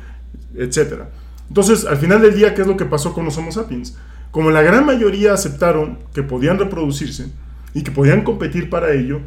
etcétera. 0.56 1.10
Entonces, 1.48 1.84
al 1.84 1.98
final 1.98 2.22
del 2.22 2.34
día, 2.34 2.54
¿qué 2.54 2.62
es 2.62 2.66
lo 2.66 2.78
que 2.78 2.86
pasó 2.86 3.12
con 3.12 3.26
los 3.26 3.36
Homo 3.36 3.52
sapiens? 3.52 3.98
Como 4.30 4.50
la 4.50 4.62
gran 4.62 4.86
mayoría 4.86 5.34
aceptaron 5.34 5.98
que 6.14 6.22
podían 6.22 6.58
reproducirse 6.58 7.26
y 7.74 7.82
que 7.82 7.90
podían 7.90 8.22
competir 8.22 8.70
para 8.70 8.92
ello, 8.92 9.20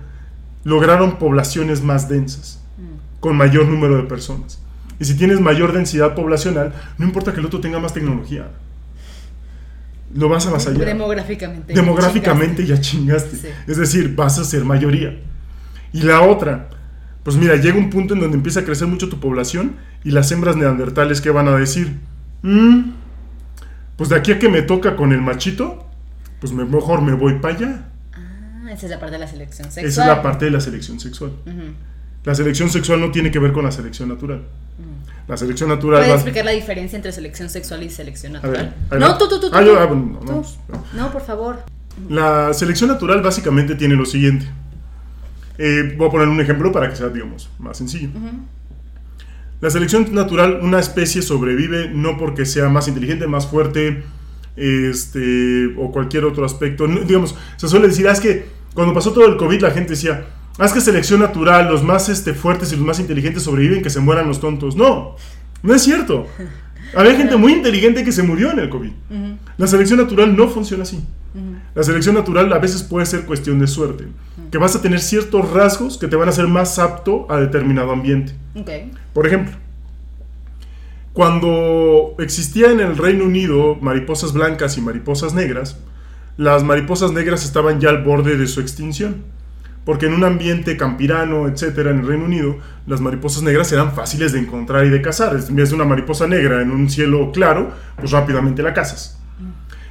lograron 0.63 1.19
poblaciones 1.19 1.84
más 1.84 2.10
densas, 2.10 2.63
con 3.19 3.38
mayor 3.38 3.67
número 3.67 3.97
de 3.97 4.03
personas. 4.03 4.60
Y 5.00 5.06
si 5.06 5.16
tienes 5.16 5.40
mayor 5.40 5.74
densidad 5.74 6.16
poblacional, 6.16 6.74
no 6.98 7.06
importa 7.06 7.34
que 7.34 7.40
el 7.40 7.46
otro 7.46 7.60
tenga 7.60 7.80
más 7.80 7.94
tecnología. 7.94 8.48
Lo 10.14 10.30
vas 10.30 10.46
a 10.46 10.50
avasallar. 10.50 10.86
Demográficamente. 10.86 11.74
Demográficamente 11.74 12.66
ya 12.66 12.80
chingaste. 12.80 13.54
Es 13.68 13.78
decir, 13.78 14.16
vas 14.16 14.40
a 14.40 14.44
ser 14.44 14.64
mayoría. 14.64 15.20
Y 15.94 16.02
la 16.02 16.22
otra, 16.22 16.70
pues 17.24 17.36
mira, 17.36 17.56
llega 17.56 17.78
un 17.78 17.90
punto 17.90 18.14
en 18.14 18.22
donde 18.22 18.38
empieza 18.38 18.62
a 18.62 18.64
crecer 18.64 18.88
mucho 18.88 19.10
tu 19.10 19.20
población 19.20 19.76
y 20.04 20.12
las 20.12 20.32
hembras 20.32 20.56
neandertales, 20.56 21.22
¿qué 21.22 21.30
van 21.30 21.48
a 21.48 21.58
decir? 21.58 21.98
Mm, 22.42 22.92
pues 23.98 24.10
de 24.10 24.16
aquí 24.16 24.32
a 24.32 24.40
que 24.40 24.50
me 24.50 24.62
toca 24.62 24.96
con 24.96 25.12
el 25.12 25.22
machito, 25.22 25.86
pues 26.40 26.54
mejor 26.54 27.02
me 27.02 27.14
voy 27.14 27.40
para 27.40 27.56
allá. 27.56 27.90
Ah, 28.14 28.72
esa 28.72 28.86
es 28.86 28.92
la 28.92 29.00
parte 29.00 29.14
de 29.14 29.20
la 29.20 29.28
selección 29.28 29.66
sexual. 29.72 29.86
Esa 29.86 30.02
es 30.04 30.08
la 30.08 30.22
parte 30.22 30.46
de 30.46 30.52
la 30.52 30.62
selección 30.62 31.00
sexual. 31.00 31.32
La 32.28 32.36
selección 32.36 32.70
sexual 32.70 33.00
no 33.00 33.10
tiene 33.10 33.32
que 33.32 33.40
ver 33.40 33.54
con 33.54 33.63
la 33.63 33.72
selección 33.72 34.10
natural. 34.10 34.42
La 35.30 35.38
selección 35.38 35.70
natural. 35.70 36.02
¿Puedes 36.02 36.16
explicar 36.16 36.44
la 36.44 36.52
diferencia 36.52 36.98
entre 36.98 37.13
selección 37.13 37.50
sexual 37.50 37.84
y 37.84 37.90
selección 37.90 38.34
natural? 38.34 38.76
no, 39.00 39.18
tú, 39.18 39.30
tú, 39.30 39.40
tú. 39.40 39.48
Ah, 39.54 39.63
yo, 39.63 39.80
ah, 39.80 39.88
no, 39.88 40.20
no, 40.26 40.44
no, 40.92 41.12
por 41.13 41.22
favor. 41.22 41.63
La 42.10 42.54
selección 42.54 42.90
natural 42.90 43.22
básicamente 43.22 43.76
tiene 43.76 43.96
lo 43.96 44.06
siguiente. 44.06 44.46
Eh, 45.58 45.96
voy 45.98 46.10
a 46.10 46.12
poner 46.12 46.28
un 46.28 46.42
ejemplo 46.42 46.70
para 46.70 46.90
que 46.90 46.98
sea, 46.98 47.08
digamos, 47.08 47.50
más 47.60 47.78
sencillo. 47.78 48.10
La 49.62 49.70
selección 49.70 50.13
natural, 50.13 50.60
una 50.62 50.82
especie 50.82 51.22
sobrevive 51.22 51.92
no 51.94 52.18
porque 52.18 52.46
sea 52.46 52.68
más 52.68 52.90
inteligente, 52.90 53.26
más 53.26 53.48
fuerte, 53.48 54.04
este, 54.58 55.74
o 55.78 55.94
cualquier 55.94 56.26
otro 56.26 56.44
aspecto. 56.44 56.88
digamos, 56.88 57.36
se 57.56 57.70
suele 57.70 57.88
decir, 57.88 58.06
ah, 58.10 58.12
es 58.12 58.20
que 58.20 58.48
cuando 58.74 58.94
pasó 58.94 59.13
todo 59.13 59.26
el 59.28 59.38
COVID 59.38 59.62
la 59.62 59.72
gente 59.72 59.92
decía, 59.92 60.26
Haz 60.58 60.74
que 60.74 60.82
selección 60.82 61.20
natural, 61.20 61.67
los 61.67 61.84
más 61.84 62.10
este, 62.10 62.34
fuertes 62.34 62.72
y 62.72 62.76
los 62.76 62.86
más 62.86 63.00
inteligentes 63.00 63.43
sobreviven, 63.43 63.84
que 63.84 63.89
se 63.89 64.00
mueran 64.00 64.28
los 64.28 64.39
tontos. 64.39 64.76
No, 64.76 65.15
no 65.62 65.76
es 65.76 65.84
cierto. 65.84 66.26
Había 66.96 67.15
gente 67.15 67.36
muy 67.36 67.54
inteligente 67.54 68.04
que 68.04 68.12
se 68.12 68.24
murió 68.24 68.52
en 68.52 68.60
el 68.60 68.70
COVID. 68.70 68.91
La 69.58 69.67
selección 69.67 70.00
natural 70.00 70.36
no 70.36 70.48
funciona 70.48 70.84
así. 70.84 71.04
La 71.76 71.84
selección 71.84 72.15
natural 72.15 72.52
a 72.54 72.60
veces 72.60 72.82
puede 72.82 73.06
ser 73.06 73.26
cuestión 73.26 73.60
de 73.60 73.67
suerte, 73.67 74.08
que 74.50 74.58
vas 74.58 74.76
a 74.76 74.82
tener 74.82 75.00
ciertos 75.00 75.52
rasgos 75.52 75.98
que 75.98 76.08
te 76.08 76.15
van 76.15 76.28
a 76.28 76.32
hacer 76.32 76.48
más 76.48 76.80
apto 76.80 77.28
a 77.30 77.38
determinado 77.38 77.91
ambiente. 77.91 78.34
Por 79.13 79.28
ejemplo, 79.28 79.56
cuando 81.13 82.15
existía 82.20 82.72
en 82.72 82.80
el 82.80 82.98
Reino 82.98 83.26
Unido 83.26 83.76
mariposas 83.82 84.34
blancas 84.34 84.78
y 84.78 84.82
mariposas 84.82 85.34
negras, 85.34 85.78
las 86.38 86.63
mariposas 86.63 87.12
negras 87.12 87.43
estaban 87.43 87.80
ya 87.80 87.89
al 87.89 88.04
borde 88.04 88.38
de 88.38 88.48
su 88.48 88.62
extinción 88.62 89.24
porque 89.88 90.06
en 90.08 90.13
un 90.13 90.23
ambiente 90.26 90.76
campirano, 90.76 91.47
etcétera, 91.47 91.91
en 91.91 92.00
el 92.02 92.08
Reino 92.08 92.26
Unido, 92.26 92.58
las 92.86 93.00
mariposas 93.00 93.41
negras 93.41 93.71
eran 93.71 93.93
fáciles 93.93 94.34
de 94.34 94.39
encontrar 94.39 94.86
y 94.86 94.89
de 94.89 95.02
cazar. 95.02 95.36
En 95.47 95.56
vez 95.56 95.69
de 95.69 95.76
una 95.76 95.86
mariposa 95.86 96.28
negra 96.28 96.62
en 96.62 96.71
un 96.71 96.89
cielo 96.89 97.32
claro, 97.32 97.71
pues 97.95 98.12
rápidamente 98.12 98.62
la 98.62 98.73
cazas. 98.73 99.17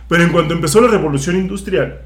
Pero 0.08 0.22
en 0.22 0.30
cuanto 0.30 0.52
empezó 0.52 0.82
la 0.82 0.88
revolución 0.88 1.36
industrial, 1.36 2.02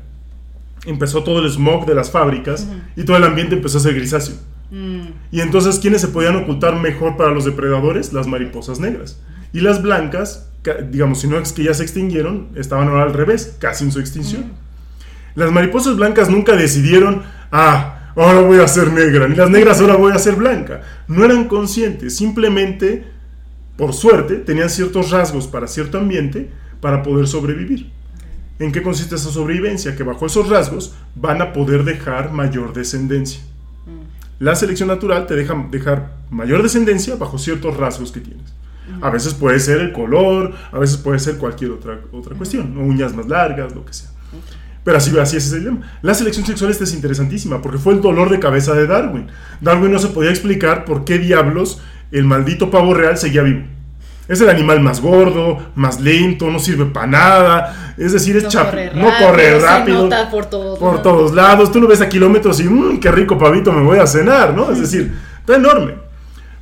empezó 0.87 1.23
todo 1.25 1.41
el 1.45 1.51
smog 1.51 1.85
de 1.85 1.95
las 1.97 2.11
fábricas 2.13 2.67
y 2.97 3.03
todo 3.05 3.17
el 3.17 3.25
ambiente 3.25 3.57
empezó 3.57 3.79
a 3.79 3.81
ser 3.83 3.95
grisáceo. 3.95 4.37
Mm, 4.71 5.01
Y 5.33 5.41
entonces, 5.41 5.79
¿quiénes 5.81 6.01
se 6.01 6.09
podían 6.09 6.37
ocultar 6.37 6.77
mejor 6.77 7.17
para 7.17 7.33
los 7.33 7.45
depredadores? 7.45 8.13
Las 8.13 8.27
mariposas 8.29 8.79
negras. 8.79 9.21
Y 9.53 9.61
las 9.63 9.83
blancas, 9.83 10.49
ca- 10.63 10.77
digamos, 10.77 11.21
si 11.21 11.27
no 11.27 11.39
es 11.39 11.53
que 11.53 11.65
ya 11.65 11.75
se 11.75 11.83
extinguieron, 11.83 12.51
estaban 12.55 12.87
ahora 12.89 13.03
al 13.03 13.13
revés, 13.15 13.57
casi 13.59 13.83
en 13.85 13.91
su 13.91 13.99
extinción. 13.99 14.53
Las 15.35 15.51
mariposas 15.53 15.97
blancas 15.97 16.29
nunca 16.31 16.55
decidieron, 16.57 17.23
ah, 17.53 18.13
ahora 18.17 18.41
voy 18.41 18.59
a 18.59 18.69
ser 18.69 18.93
negra, 18.93 19.29
ni 19.29 19.37
las 19.37 19.51
negras 19.51 19.81
ahora 19.81 19.97
voy 19.97 20.13
a 20.13 20.19
ser 20.19 20.37
blanca. 20.37 20.83
No 21.09 21.25
eran 21.25 21.49
conscientes, 21.49 22.17
simplemente, 22.17 23.05
por 23.77 23.93
suerte, 23.93 24.37
tenían 24.37 24.71
ciertos 24.71 25.11
rasgos 25.11 25.47
para 25.47 25.67
cierto 25.67 25.99
ambiente 25.99 26.51
para 26.81 27.03
poder 27.03 27.27
sobrevivir. 27.27 27.91
¿En 28.59 28.73
qué 28.73 28.83
consiste 28.83 29.15
esa 29.15 29.31
sobrevivencia? 29.31 29.97
Que 29.97 30.03
bajo 30.03 30.27
esos 30.27 30.49
rasgos 30.49 30.95
van 31.15 31.41
a 31.41 31.53
poder 31.53 31.85
dejar 31.85 32.31
mayor 32.31 32.75
descendencia. 32.75 33.41
La 34.39 34.55
selección 34.55 34.89
natural 34.89 35.27
te 35.27 35.35
deja 35.35 35.67
dejar 35.71 36.15
mayor 36.31 36.63
descendencia 36.63 37.17
bajo 37.17 37.39
ciertos 37.39 37.77
rasgos 37.77 38.13
que 38.13 38.21
tienes. 38.21 38.53
A 39.01 39.11
veces 39.11 39.35
puede 39.35 39.61
ser 39.61 39.81
el 39.81 39.93
color, 39.93 40.55
a 40.73 40.79
veces 40.79 40.97
puede 40.97 41.19
ser 41.19 41.37
cualquier 41.37 41.71
otra, 41.71 42.01
otra 42.13 42.35
cuestión, 42.35 42.75
¿no? 42.75 42.81
uñas 42.81 43.15
más 43.15 43.29
largas, 43.29 43.75
lo 43.75 43.85
que 43.85 43.93
sea. 43.93 44.11
Pero 44.85 44.97
así, 44.97 45.17
así 45.19 45.37
es 45.37 45.53
el 45.53 45.61
dilema. 45.61 45.81
La 46.03 46.15
selección 46.15 46.47
sexual 46.47 46.71
esta 46.71 46.85
es 46.85 46.95
interesantísima 46.95 47.61
porque 47.61 47.79
fue 47.79 47.93
el 47.95 48.01
dolor 48.01 48.31
de 48.31 48.39
cabeza 48.41 48.75
de 48.75 48.87
Darwin. 48.87 49.27
Darwin 49.61 49.93
no 49.93 49.99
se 49.99 50.09
podía 50.09 50.31
explicar 50.31 50.85
por 50.85 51.05
qué 51.05 51.19
diablos 51.19 51.81
el 52.13 52.25
maldito 52.25 52.71
pavo 52.71 52.95
real 52.95 53.19
seguía 53.19 53.43
vivo. 53.43 53.63
Es 54.27 54.41
el 54.41 54.49
animal 54.49 54.81
más 54.81 55.01
gordo, 55.01 55.59
más 55.75 56.01
lento, 56.01 56.51
no 56.51 56.59
sirve 56.61 56.87
para 56.87 57.07
nada. 57.09 57.95
Es 57.99 58.13
decir, 58.13 58.37
es 58.37 58.45
no 58.45 58.51
corre 58.51 58.91
no 58.95 59.11
corre 59.19 59.59
rápido 59.59 60.03
nota 60.05 60.31
por 60.31 60.47
todo. 60.47 60.79
por 60.79 61.03
todos 61.03 61.35
lados. 61.35 61.73
Tú 61.73 61.81
lo 61.81 61.89
ves 61.89 62.01
a 62.01 62.09
kilómetros 62.09 62.61
y, 62.61 62.65
mmm, 62.65 63.01
qué 63.01 63.11
rico 63.11 63.37
pavito 63.37 63.73
me 63.73 63.83
voy 63.83 63.99
a 63.99 64.07
cenar, 64.07 64.55
¿no? 64.55 64.71
Es 64.71 64.79
decir, 64.81 65.13
está 65.41 65.57
enorme. 65.57 65.95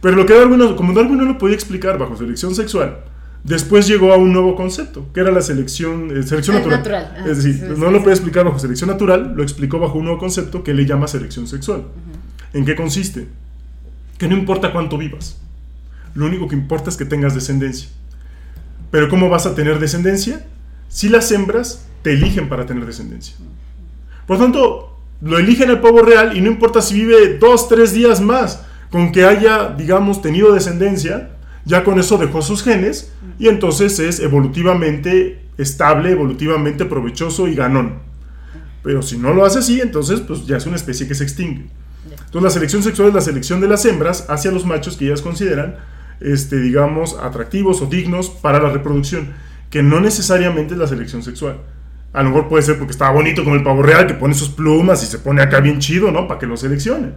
Pero 0.00 0.16
lo 0.16 0.24
que 0.24 0.32
Darwin, 0.34 0.58
no- 0.58 0.76
como 0.76 0.92
Darwin 0.94 1.18
no 1.18 1.24
lo 1.24 1.36
podía 1.38 1.54
explicar 1.54 1.98
bajo 1.98 2.16
selección 2.16 2.54
sexual, 2.54 2.98
después 3.48 3.86
llegó 3.88 4.12
a 4.12 4.16
un 4.16 4.32
nuevo 4.32 4.54
concepto, 4.54 5.06
que 5.12 5.20
era 5.20 5.30
la 5.32 5.42
selección, 5.42 6.16
eh, 6.16 6.22
selección 6.22 6.56
Ah, 6.56 6.58
natural. 6.60 6.78
natural. 6.78 7.14
Ah, 7.18 7.24
es 7.30 7.36
decir, 7.38 7.54
sí, 7.54 7.60
no 7.68 7.74
sí, 7.74 7.80
lo 7.80 7.90
sí. 7.92 7.98
podía 7.98 8.12
explicar 8.14 8.44
bajo 8.44 8.58
selección 8.58 8.90
natural, 8.90 9.32
lo 9.34 9.42
explicó 9.42 9.78
bajo 9.78 9.98
un 9.98 10.04
nuevo 10.04 10.18
concepto 10.18 10.62
que 10.62 10.74
le 10.74 10.86
llama 10.86 11.08
selección 11.08 11.46
sexual. 11.46 11.84
¿En 12.52 12.64
qué 12.64 12.74
consiste? 12.76 13.28
Que 14.18 14.28
no 14.28 14.36
importa 14.36 14.72
cuánto 14.72 14.96
vivas, 14.98 15.38
lo 16.14 16.26
único 16.26 16.48
que 16.48 16.54
importa 16.56 16.90
es 16.90 16.96
que 16.96 17.04
tengas 17.04 17.34
descendencia. 17.34 17.88
Pero 18.90 19.08
¿cómo 19.08 19.28
vas 19.28 19.46
a 19.46 19.54
tener 19.54 19.78
descendencia? 19.78 20.46
Si 20.88 21.08
las 21.08 21.30
hembras 21.32 21.86
te 22.02 22.12
eligen 22.14 22.48
para 22.48 22.64
tener 22.66 22.86
descendencia. 22.86 23.34
Por 24.26 24.38
tanto, 24.38 24.96
lo 25.20 25.38
eligen 25.38 25.68
al 25.70 25.80
pavo 25.80 26.00
real 26.02 26.36
y 26.36 26.40
no 26.40 26.48
importa 26.50 26.80
si 26.80 26.94
vive 26.94 27.38
dos, 27.38 27.68
tres 27.68 27.92
días 27.92 28.20
más, 28.20 28.62
con 28.90 29.12
que 29.12 29.24
haya, 29.24 29.68
digamos, 29.76 30.22
tenido 30.22 30.52
descendencia, 30.54 31.30
ya 31.64 31.84
con 31.84 31.98
eso 31.98 32.16
dejó 32.16 32.40
sus 32.40 32.62
genes 32.62 33.12
y 33.38 33.48
entonces 33.48 33.98
es 33.98 34.20
evolutivamente 34.20 35.40
estable, 35.58 36.10
evolutivamente 36.10 36.84
provechoso 36.84 37.48
y 37.48 37.54
ganón. 37.54 37.94
Pero 38.82 39.02
si 39.02 39.18
no 39.18 39.34
lo 39.34 39.44
hace 39.44 39.58
así, 39.58 39.80
entonces 39.80 40.20
pues 40.20 40.46
ya 40.46 40.56
es 40.56 40.66
una 40.66 40.76
especie 40.76 41.06
que 41.06 41.14
se 41.14 41.24
extingue. 41.24 41.66
Entonces 42.10 42.42
la 42.42 42.50
selección 42.50 42.82
sexual 42.82 43.08
es 43.08 43.14
la 43.14 43.20
selección 43.20 43.60
de 43.60 43.68
las 43.68 43.84
hembras 43.84 44.26
hacia 44.28 44.50
los 44.50 44.64
machos 44.64 44.96
que 44.96 45.06
ellas 45.06 45.22
consideran, 45.22 45.76
este, 46.20 46.60
digamos, 46.60 47.16
atractivos 47.20 47.80
o 47.82 47.86
dignos 47.86 48.30
para 48.30 48.60
la 48.60 48.70
reproducción, 48.70 49.28
que 49.70 49.82
no 49.82 50.00
necesariamente 50.00 50.74
es 50.74 50.80
la 50.80 50.86
selección 50.86 51.22
sexual. 51.22 51.58
A 52.12 52.22
lo 52.22 52.30
mejor 52.30 52.48
puede 52.48 52.62
ser 52.62 52.78
porque 52.78 52.92
está 52.92 53.10
bonito 53.10 53.44
como 53.44 53.56
el 53.56 53.62
pavo 53.62 53.82
real, 53.82 54.06
que 54.06 54.14
pone 54.14 54.34
sus 54.34 54.48
plumas 54.48 55.02
y 55.02 55.06
se 55.06 55.18
pone 55.18 55.42
acá 55.42 55.60
bien 55.60 55.78
chido, 55.78 56.10
¿no? 56.10 56.26
Para 56.26 56.40
que 56.40 56.46
lo 56.46 56.56
seleccionen. 56.56 57.14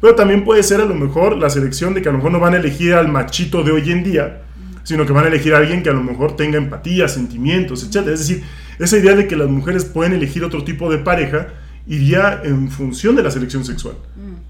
Pero 0.00 0.14
también 0.14 0.44
puede 0.44 0.62
ser 0.62 0.80
a 0.80 0.84
lo 0.84 0.94
mejor 0.94 1.36
la 1.36 1.50
selección 1.50 1.92
de 1.94 2.02
que 2.02 2.08
a 2.08 2.12
lo 2.12 2.18
mejor 2.18 2.32
no 2.32 2.40
van 2.40 2.54
a 2.54 2.58
elegir 2.58 2.94
al 2.94 3.08
machito 3.08 3.64
de 3.64 3.72
hoy 3.72 3.90
en 3.90 4.04
día, 4.04 4.42
sino 4.88 5.04
que 5.04 5.12
van 5.12 5.26
a 5.26 5.28
elegir 5.28 5.52
a 5.52 5.58
alguien 5.58 5.82
que 5.82 5.90
a 5.90 5.92
lo 5.92 6.02
mejor 6.02 6.34
tenga 6.34 6.56
empatía, 6.56 7.08
sentimientos, 7.08 7.84
etc. 7.84 8.08
Es 8.08 8.20
decir, 8.20 8.42
esa 8.78 8.96
idea 8.96 9.14
de 9.14 9.28
que 9.28 9.36
las 9.36 9.46
mujeres 9.46 9.84
pueden 9.84 10.14
elegir 10.14 10.42
otro 10.44 10.64
tipo 10.64 10.90
de 10.90 10.96
pareja 10.96 11.48
iría 11.86 12.40
en 12.42 12.70
función 12.70 13.14
de 13.14 13.22
la 13.22 13.30
selección 13.30 13.66
sexual, 13.66 13.96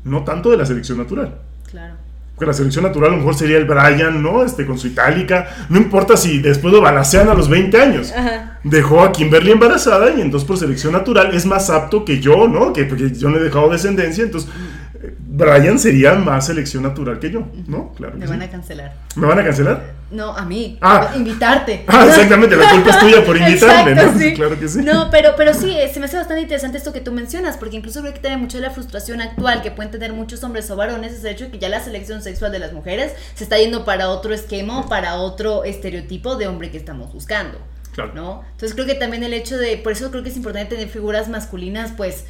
no 0.04 0.22
tanto 0.22 0.52
de 0.52 0.56
la 0.56 0.64
selección 0.64 0.98
natural. 0.98 1.34
Claro. 1.68 1.94
Porque 2.36 2.46
la 2.46 2.52
selección 2.52 2.84
natural 2.84 3.08
a 3.08 3.12
lo 3.14 3.18
mejor 3.18 3.34
sería 3.34 3.58
el 3.58 3.64
Brian, 3.64 4.22
¿no? 4.22 4.44
Este, 4.44 4.64
con 4.64 4.78
su 4.78 4.86
itálica. 4.86 5.48
No 5.70 5.76
importa 5.76 6.16
si 6.16 6.38
después 6.38 6.72
lo 6.72 6.80
balancean 6.80 7.28
a 7.28 7.34
los 7.34 7.48
20 7.48 7.80
años. 7.80 8.12
Ajá. 8.16 8.60
Dejó 8.62 9.02
a 9.02 9.10
Kimberly 9.10 9.50
embarazada 9.50 10.10
y 10.16 10.20
entonces 10.20 10.46
por 10.46 10.56
selección 10.56 10.92
natural 10.92 11.34
es 11.34 11.46
más 11.46 11.68
apto 11.68 12.04
que 12.04 12.20
yo, 12.20 12.46
¿no? 12.46 12.72
Que 12.72 12.84
porque 12.84 13.10
yo 13.10 13.28
no 13.28 13.38
he 13.38 13.40
dejado 13.40 13.68
descendencia, 13.70 14.22
entonces 14.22 14.48
eh, 14.50 14.87
Brian 15.18 15.78
sería 15.78 16.14
más 16.14 16.46
selección 16.46 16.82
natural 16.82 17.18
que 17.18 17.30
yo, 17.30 17.46
¿no? 17.66 17.92
Claro. 17.94 18.16
Me 18.16 18.26
sí. 18.26 18.30
van 18.30 18.42
a 18.42 18.50
cancelar. 18.50 18.94
¿Me 19.14 19.26
van 19.26 19.38
a 19.38 19.44
cancelar? 19.44 19.92
No, 20.10 20.36
a 20.36 20.44
mí. 20.44 20.78
Ah. 20.80 21.12
Invitarte. 21.14 21.84
Ah, 21.88 22.06
exactamente, 22.06 22.56
la 22.56 22.70
culpa 22.70 22.90
es 22.90 22.98
tuya 22.98 23.24
por 23.24 23.36
invitarme, 23.38 23.92
Exacto, 23.92 24.12
¿no? 24.12 24.18
sí. 24.18 24.34
Claro 24.34 24.58
que 24.58 24.68
sí. 24.68 24.82
No, 24.82 25.10
pero, 25.10 25.30
pero 25.36 25.54
sí, 25.54 25.70
eh, 25.70 25.90
se 25.92 26.00
me 26.00 26.06
hace 26.06 26.16
bastante 26.16 26.42
interesante 26.42 26.78
esto 26.78 26.92
que 26.92 27.00
tú 27.00 27.12
mencionas, 27.12 27.56
porque 27.56 27.76
incluso 27.76 28.00
creo 28.00 28.14
que 28.14 28.20
tiene 28.20 28.36
mucho 28.36 28.58
de 28.58 28.62
la 28.62 28.70
frustración 28.70 29.20
actual 29.20 29.62
que 29.62 29.70
pueden 29.70 29.90
tener 29.90 30.12
muchos 30.12 30.42
hombres 30.44 30.70
o 30.70 30.76
varones, 30.76 31.12
es 31.12 31.24
el 31.24 31.32
hecho 31.32 31.46
de 31.46 31.50
que 31.50 31.58
ya 31.58 31.68
la 31.68 31.80
selección 31.80 32.22
sexual 32.22 32.52
de 32.52 32.58
las 32.58 32.72
mujeres 32.72 33.12
se 33.34 33.44
está 33.44 33.58
yendo 33.58 33.84
para 33.84 34.08
otro 34.10 34.34
esquema 34.34 34.80
o 34.80 34.88
para 34.88 35.16
otro 35.16 35.64
estereotipo 35.64 36.36
de 36.36 36.46
hombre 36.46 36.70
que 36.70 36.78
estamos 36.78 37.12
buscando. 37.12 37.58
Claro. 37.92 38.12
¿no? 38.14 38.44
Entonces 38.52 38.74
creo 38.74 38.86
que 38.86 38.94
también 38.94 39.24
el 39.24 39.32
hecho 39.32 39.58
de, 39.58 39.76
por 39.76 39.92
eso 39.92 40.10
creo 40.10 40.22
que 40.22 40.28
es 40.28 40.36
importante 40.36 40.76
tener 40.76 40.88
figuras 40.88 41.28
masculinas, 41.28 41.92
pues 41.96 42.26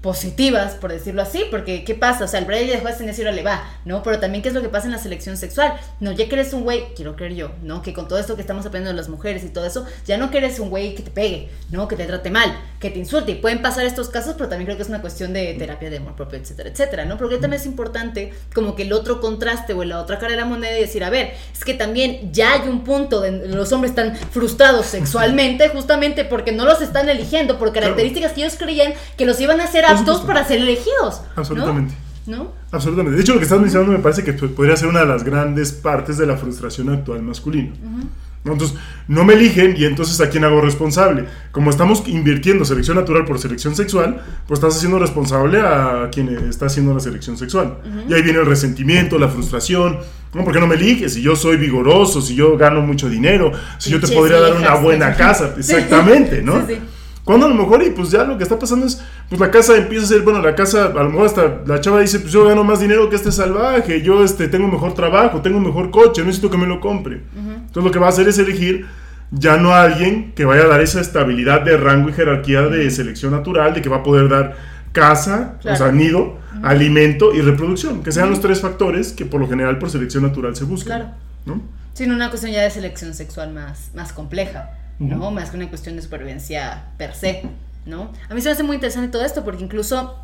positivas, 0.00 0.74
por 0.74 0.92
decirlo 0.92 1.22
así, 1.22 1.44
porque 1.50 1.84
¿qué 1.84 1.94
pasa? 1.94 2.24
O 2.24 2.28
sea, 2.28 2.38
el 2.38 2.46
dejó 2.46 2.86
de 2.86 2.92
tener 2.94 3.14
ahora 3.16 3.32
le 3.32 3.42
va, 3.42 3.64
¿no? 3.84 4.02
Pero 4.02 4.20
también 4.20 4.42
qué 4.42 4.48
es 4.48 4.54
lo 4.54 4.62
que 4.62 4.68
pasa 4.68 4.86
en 4.86 4.92
la 4.92 4.98
selección 4.98 5.36
sexual. 5.36 5.74
No, 5.98 6.12
ya 6.12 6.28
que 6.28 6.34
eres 6.34 6.52
un 6.52 6.62
güey, 6.62 6.94
quiero 6.94 7.16
creer 7.16 7.34
yo, 7.34 7.50
¿no? 7.62 7.82
Que 7.82 7.92
con 7.92 8.06
todo 8.06 8.18
esto 8.18 8.36
que 8.36 8.42
estamos 8.42 8.64
aprendiendo 8.64 8.90
de 8.90 8.96
las 8.96 9.08
mujeres 9.08 9.42
y 9.44 9.48
todo 9.48 9.66
eso, 9.66 9.86
ya 10.06 10.16
no 10.16 10.30
que 10.30 10.38
eres 10.38 10.60
un 10.60 10.70
güey 10.70 10.94
que 10.94 11.02
te 11.02 11.10
pegue, 11.10 11.48
¿no? 11.70 11.88
Que 11.88 11.96
te 11.96 12.06
trate 12.06 12.30
mal, 12.30 12.56
que 12.80 12.90
te 12.90 12.98
insulte. 12.98 13.32
Y 13.32 13.34
pueden 13.36 13.62
pasar 13.62 13.84
estos 13.86 14.08
casos, 14.08 14.34
pero 14.36 14.48
también 14.48 14.66
creo 14.66 14.76
que 14.76 14.82
es 14.82 14.88
una 14.88 15.00
cuestión 15.00 15.32
de 15.32 15.54
terapia 15.54 15.90
de 15.90 15.98
amor 15.98 16.14
propio, 16.14 16.38
etcétera, 16.38 16.70
etcétera, 16.70 17.04
¿no? 17.04 17.18
Porque 17.18 17.36
también 17.38 17.60
es 17.60 17.66
importante 17.66 18.32
como 18.54 18.74
que 18.76 18.82
el 18.82 18.92
otro 18.92 19.20
contraste 19.20 19.72
o 19.74 19.84
la 19.84 20.00
otra 20.00 20.18
cara 20.18 20.32
de 20.32 20.36
la 20.36 20.44
moneda 20.44 20.76
y 20.76 20.80
decir, 20.80 21.02
a 21.04 21.10
ver, 21.10 21.32
es 21.52 21.64
que 21.64 21.74
también 21.74 22.32
ya 22.32 22.54
hay 22.54 22.68
un 22.68 22.84
punto 22.84 23.20
de 23.20 23.48
los 23.48 23.72
hombres 23.72 23.90
están 23.90 24.16
frustrados 24.16 24.86
sexualmente 24.86 25.68
justamente 25.68 26.24
porque 26.24 26.52
no 26.52 26.64
los 26.64 26.80
están 26.80 27.08
eligiendo 27.08 27.58
por 27.58 27.72
características 27.72 28.32
que 28.32 28.42
ellos 28.42 28.56
creían 28.58 28.92
que 29.16 29.26
los 29.26 29.40
iban 29.40 29.60
a 29.60 29.64
hacer 29.64 29.84
aptos 29.84 30.20
para 30.20 30.44
ser 30.44 30.58
elegidos. 30.58 31.22
Absolutamente. 31.36 31.94
¿No? 32.26 32.52
Absolutamente. 32.70 33.16
De 33.16 33.22
hecho, 33.22 33.32
lo 33.32 33.38
que 33.38 33.44
estás 33.44 33.60
mencionando 33.60 33.92
me 33.92 34.00
parece 34.00 34.22
que 34.22 34.34
podría 34.34 34.76
ser 34.76 34.88
una 34.88 35.00
de 35.00 35.06
las 35.06 35.24
grandes 35.24 35.72
partes 35.72 36.18
de 36.18 36.26
la 36.26 36.36
frustración 36.36 36.90
actual 36.90 37.22
masculina. 37.22 37.72
¿No? 38.48 38.54
Entonces, 38.54 38.76
no 39.06 39.24
me 39.24 39.34
eligen 39.34 39.74
y 39.76 39.84
entonces 39.84 40.20
a 40.20 40.28
quién 40.28 40.44
hago 40.44 40.60
responsable. 40.60 41.24
Como 41.52 41.70
estamos 41.70 42.02
invirtiendo 42.06 42.64
selección 42.64 42.96
natural 42.96 43.24
por 43.24 43.38
selección 43.38 43.76
sexual, 43.76 44.20
pues 44.46 44.58
estás 44.58 44.76
haciendo 44.76 44.98
responsable 44.98 45.60
a 45.60 46.08
quien 46.10 46.28
está 46.48 46.66
haciendo 46.66 46.92
la 46.92 47.00
selección 47.00 47.38
sexual. 47.38 47.78
Y 48.08 48.14
ahí 48.14 48.22
viene 48.22 48.40
el 48.40 48.46
resentimiento, 48.46 49.18
la 49.18 49.28
frustración. 49.28 49.98
¿no? 50.34 50.44
¿Por 50.44 50.52
qué 50.52 50.60
no 50.60 50.66
me 50.66 50.74
eliges? 50.74 51.14
Si 51.14 51.22
yo 51.22 51.36
soy 51.36 51.56
vigoroso, 51.56 52.20
si 52.20 52.34
yo 52.34 52.56
gano 52.58 52.82
mucho 52.82 53.08
dinero, 53.08 53.52
si 53.78 53.90
yo 53.90 54.00
te 54.00 54.08
podría 54.08 54.40
dar 54.40 54.56
una 54.56 54.74
buena 54.74 55.14
casa. 55.14 55.54
Exactamente, 55.56 56.42
¿no? 56.42 56.66
Sí, 56.66 56.74
sí. 56.74 56.80
Cuando 57.28 57.44
a 57.44 57.50
lo 57.50 57.56
mejor, 57.56 57.82
y 57.82 57.90
pues 57.90 58.10
ya 58.10 58.24
lo 58.24 58.38
que 58.38 58.42
está 58.42 58.58
pasando 58.58 58.86
es, 58.86 59.02
pues 59.28 59.38
la 59.38 59.50
casa 59.50 59.76
empieza 59.76 60.06
a 60.06 60.08
ser, 60.08 60.22
bueno, 60.22 60.40
la 60.40 60.54
casa, 60.54 60.86
a 60.86 61.02
lo 61.02 61.10
mejor 61.10 61.26
hasta 61.26 61.60
la 61.66 61.78
chava 61.78 62.00
dice, 62.00 62.20
pues 62.20 62.32
yo 62.32 62.46
gano 62.46 62.64
más 62.64 62.80
dinero 62.80 63.10
que 63.10 63.16
este 63.16 63.30
salvaje, 63.30 64.00
yo 64.00 64.24
este, 64.24 64.48
tengo 64.48 64.66
mejor 64.66 64.94
trabajo, 64.94 65.42
tengo 65.42 65.60
mejor 65.60 65.90
coche, 65.90 66.22
no 66.22 66.28
necesito 66.28 66.50
que 66.50 66.56
me 66.56 66.66
lo 66.66 66.80
compre. 66.80 67.20
Entonces 67.68 67.84
lo 67.84 67.90
que 67.90 67.98
va 67.98 68.06
a 68.06 68.10
hacer 68.10 68.26
es 68.28 68.38
elegir 68.38 68.86
ya 69.30 69.56
no 69.56 69.72
a 69.72 69.82
alguien 69.82 70.32
que 70.32 70.44
vaya 70.44 70.64
a 70.64 70.66
dar 70.66 70.80
esa 70.80 71.00
estabilidad 71.00 71.60
de 71.62 71.76
rango 71.76 72.08
y 72.08 72.12
jerarquía 72.12 72.62
de 72.62 72.90
selección 72.90 73.32
natural, 73.32 73.74
de 73.74 73.82
que 73.82 73.88
va 73.88 73.98
a 73.98 74.02
poder 74.02 74.28
dar 74.28 74.56
casa, 74.92 75.58
o 75.64 75.76
sea, 75.76 75.92
nido, 75.92 76.38
alimento 76.62 77.34
y 77.34 77.40
reproducción, 77.42 78.02
que 78.02 78.10
sean 78.10 78.30
los 78.30 78.40
tres 78.40 78.60
factores 78.60 79.12
que 79.12 79.26
por 79.26 79.40
lo 79.40 79.48
general 79.48 79.78
por 79.78 79.90
selección 79.90 80.22
natural 80.22 80.56
se 80.56 80.64
buscan. 80.64 80.98
Claro. 80.98 81.14
¿no? 81.44 81.62
Sino 81.92 82.14
una 82.14 82.30
cuestión 82.30 82.52
ya 82.52 82.62
de 82.62 82.70
selección 82.70 83.14
sexual 83.14 83.52
más, 83.52 83.90
más 83.94 84.12
compleja, 84.12 84.70
¿no? 84.98 85.30
Más 85.30 85.50
que 85.50 85.56
una 85.56 85.68
cuestión 85.68 85.96
de 85.96 86.02
supervivencia 86.02 86.84
per 86.96 87.14
se, 87.14 87.42
¿no? 87.86 88.12
A 88.28 88.34
mí 88.34 88.40
se 88.40 88.48
me 88.48 88.52
hace 88.52 88.62
muy 88.62 88.76
interesante 88.76 89.08
todo 89.08 89.24
esto 89.24 89.44
porque 89.44 89.62
incluso 89.62 90.16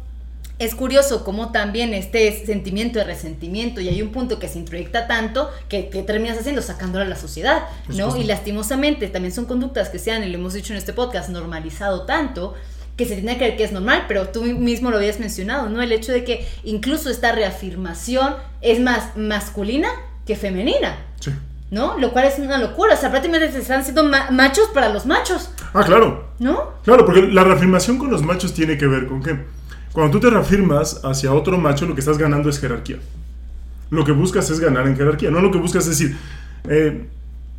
es 0.58 0.74
curioso 0.74 1.24
cómo 1.24 1.50
también 1.50 1.94
este 1.94 2.44
sentimiento 2.46 2.98
de 3.00 3.04
resentimiento 3.04 3.80
y 3.80 3.88
hay 3.88 4.00
un 4.02 4.10
punto 4.10 4.38
que 4.38 4.48
se 4.48 4.58
introyecta 4.58 5.06
tanto 5.08 5.50
que, 5.68 5.88
que 5.88 6.02
terminas 6.02 6.38
haciendo 6.38 6.62
sacándolo 6.62 7.04
a 7.04 7.08
la 7.08 7.16
sociedad, 7.16 7.64
¿no? 7.88 8.16
Y 8.16 8.24
lastimosamente 8.24 9.08
también 9.08 9.32
son 9.34 9.46
conductas 9.46 9.88
que 9.88 9.98
se 9.98 10.12
han, 10.12 10.22
y 10.22 10.28
lo 10.28 10.38
hemos 10.38 10.52
dicho 10.54 10.72
en 10.72 10.78
este 10.78 10.92
podcast, 10.92 11.28
normalizado 11.30 12.02
tanto 12.02 12.54
que 12.96 13.04
se 13.06 13.14
tiene 13.16 13.32
que 13.32 13.38
creer 13.38 13.56
que 13.56 13.64
es 13.64 13.72
normal, 13.72 14.04
pero 14.06 14.28
tú 14.28 14.42
mismo 14.44 14.90
lo 14.92 14.98
habías 14.98 15.18
mencionado, 15.18 15.68
¿no? 15.68 15.82
El 15.82 15.90
hecho 15.90 16.12
de 16.12 16.22
que 16.22 16.46
incluso 16.62 17.10
esta 17.10 17.32
reafirmación 17.32 18.34
es 18.60 18.78
más 18.80 19.16
masculina 19.16 19.88
que 20.26 20.36
femenina. 20.36 20.96
Sí. 21.20 21.32
¿no? 21.70 21.98
Lo 21.98 22.12
cual 22.12 22.26
es 22.26 22.38
una 22.38 22.58
locura, 22.58 22.94
o 22.94 22.96
sea, 22.96 23.10
prácticamente 23.10 23.50
se 23.50 23.58
están 23.58 23.80
haciendo 23.80 24.04
ma- 24.04 24.30
machos 24.30 24.68
para 24.72 24.90
los 24.90 25.06
machos, 25.06 25.50
Ah, 25.72 25.82
claro. 25.84 26.28
¿No? 26.38 26.74
Claro, 26.84 27.04
porque 27.04 27.22
la 27.22 27.42
reafirmación 27.42 27.98
con 27.98 28.12
los 28.12 28.22
machos 28.22 28.54
tiene 28.54 28.78
que 28.78 28.86
ver 28.86 29.08
con 29.08 29.20
que 29.24 29.36
cuando 29.94 30.10
tú 30.18 30.20
te 30.20 30.28
reafirmas 30.28 31.00
hacia 31.04 31.32
otro 31.32 31.56
macho, 31.56 31.86
lo 31.86 31.94
que 31.94 32.00
estás 32.00 32.18
ganando 32.18 32.50
es 32.50 32.58
jerarquía. 32.60 32.98
Lo 33.90 34.04
que 34.04 34.12
buscas 34.12 34.50
es 34.50 34.60
ganar 34.60 34.86
en 34.86 34.96
jerarquía, 34.96 35.30
no 35.30 35.40
lo 35.40 35.50
que 35.50 35.58
buscas 35.58 35.84
es 35.86 35.90
decir, 35.98 36.16
eh, 36.68 37.06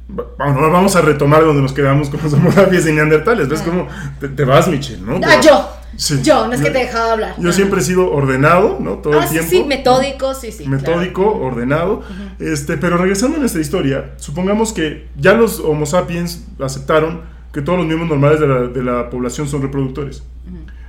bueno, 0.07 0.69
vamos 0.71 0.95
a 0.95 1.01
retomar 1.01 1.43
donde 1.43 1.63
nos 1.63 1.73
quedamos 1.73 2.09
con 2.09 2.21
los 2.21 2.31
homosapiens 2.33 2.85
y 2.87 2.91
neandertales. 2.91 3.49
¿Ves 3.49 3.61
cómo 3.63 3.87
te, 4.19 4.27
te 4.29 4.43
vas, 4.45 4.67
Michelle, 4.67 5.01
no? 5.01 5.19
Ah, 5.25 5.39
yo. 5.41 5.67
Sí. 5.97 6.21
Yo, 6.23 6.45
no 6.47 6.53
es 6.53 6.59
que 6.61 6.71
te 6.71 6.81
he 6.81 6.85
dejado 6.87 7.11
hablar. 7.13 7.35
Yo 7.39 7.49
Ah. 7.49 7.53
siempre 7.53 7.79
he 7.79 7.83
sido 7.83 8.11
ordenado, 8.11 8.77
¿no? 8.81 8.95
Todo 8.95 9.13
Ah, 9.17 9.23
el 9.23 9.29
sí, 9.29 9.33
tiempo. 9.35 9.49
sí, 9.49 9.63
metódico, 9.63 10.33
sí, 10.33 10.51
sí. 10.51 10.65
claro. 10.65 10.71
metódico, 10.77 11.25
ordenado. 11.37 12.03
este, 12.37 12.75
pero 12.77 12.97
regresando 12.97 13.37
a 13.37 13.39
nuestra 13.39 13.61
historia, 13.61 14.11
supongamos 14.17 14.73
que 14.73 15.07
ya 15.17 15.33
los 15.35 15.59
Homo 15.61 15.85
sapiens 15.85 16.43
aceptaron 16.59 17.21
que 17.53 17.61
todos 17.61 17.77
los 17.77 17.87
miembros 17.87 18.09
normales 18.09 18.41
de 18.41 18.47
la, 18.47 18.59
de 18.67 18.83
la 18.83 19.09
población 19.09 19.47
son 19.47 19.61
reproductores. 19.61 20.21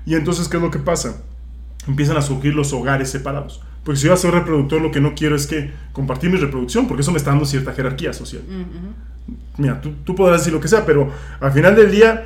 Y 0.05 0.17
entonces, 0.17 0.49
¿qué 0.49 0.57
es 0.57 0.63
lo 0.65 0.73
que 0.73 0.81
pasa? 0.81 1.19
Empiezan 1.87 2.17
a 2.17 2.23
surgir 2.23 2.55
los 2.55 2.73
hogares 2.73 3.11
separados. 3.11 3.63
Porque 3.85 4.01
si 4.01 4.07
yo 4.09 4.17
soy 4.17 4.33
reproductor, 4.33 4.83
lo 4.83 4.91
que 4.91 5.01
no 5.01 5.15
quiero 5.15 5.37
es 5.37 5.47
que 5.47 5.71
compartir 5.93 6.31
mi 6.31 6.39
reproducción, 6.39 6.89
porque 6.89 7.03
eso 7.03 7.13
me 7.13 7.19
está 7.19 7.31
dando 7.31 7.47
cierta 7.47 7.73
jerarquía 7.73 8.13
social. 8.13 8.43
Mira, 9.59 9.81
tú, 9.81 9.93
tú 10.05 10.15
podrás 10.15 10.41
decir 10.41 10.53
lo 10.53 10.61
que 10.61 10.69
sea, 10.69 10.85
pero 10.85 11.11
al 11.41 11.53
final 11.53 11.77
del 11.77 11.91
día, 11.93 12.25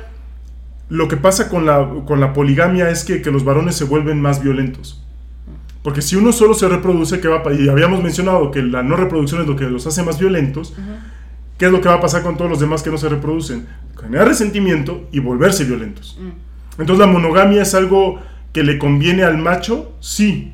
lo 0.89 1.07
que 1.07 1.17
pasa 1.17 1.49
con 1.49 1.65
la, 1.65 1.87
con 2.05 2.19
la 2.19 2.33
poligamia 2.33 2.89
es 2.89 3.03
que, 3.03 3.21
que 3.21 3.31
los 3.31 3.45
varones 3.45 3.75
se 3.75 3.83
vuelven 3.85 4.19
más 4.19 4.41
violentos. 4.41 5.03
Porque 5.83 6.01
si 6.01 6.15
uno 6.15 6.31
solo 6.31 6.53
se 6.53 6.67
reproduce, 6.67 7.19
¿qué 7.19 7.27
va 7.27 7.43
a 7.45 7.53
Y 7.53 7.69
habíamos 7.69 8.03
mencionado 8.03 8.51
que 8.51 8.61
la 8.61 8.83
no 8.83 8.95
reproducción 8.95 9.41
es 9.41 9.47
lo 9.47 9.55
que 9.55 9.65
los 9.65 9.87
hace 9.87 10.03
más 10.03 10.19
violentos. 10.19 10.73
¿Qué 11.57 11.65
es 11.67 11.71
lo 11.71 11.81
que 11.81 11.89
va 11.89 11.95
a 11.95 12.01
pasar 12.01 12.23
con 12.23 12.37
todos 12.37 12.49
los 12.49 12.59
demás 12.59 12.83
que 12.83 12.89
no 12.89 12.97
se 12.97 13.09
reproducen? 13.09 13.67
Generar 13.99 14.27
resentimiento 14.27 15.07
y 15.11 15.19
volverse 15.19 15.63
violentos. 15.63 16.19
Entonces 16.77 16.99
la 17.05 17.11
monogamia 17.11 17.61
es 17.61 17.73
algo 17.75 18.19
que 18.53 18.63
le 18.63 18.77
conviene 18.77 19.23
al 19.23 19.37
macho, 19.37 19.93
sí. 19.99 20.53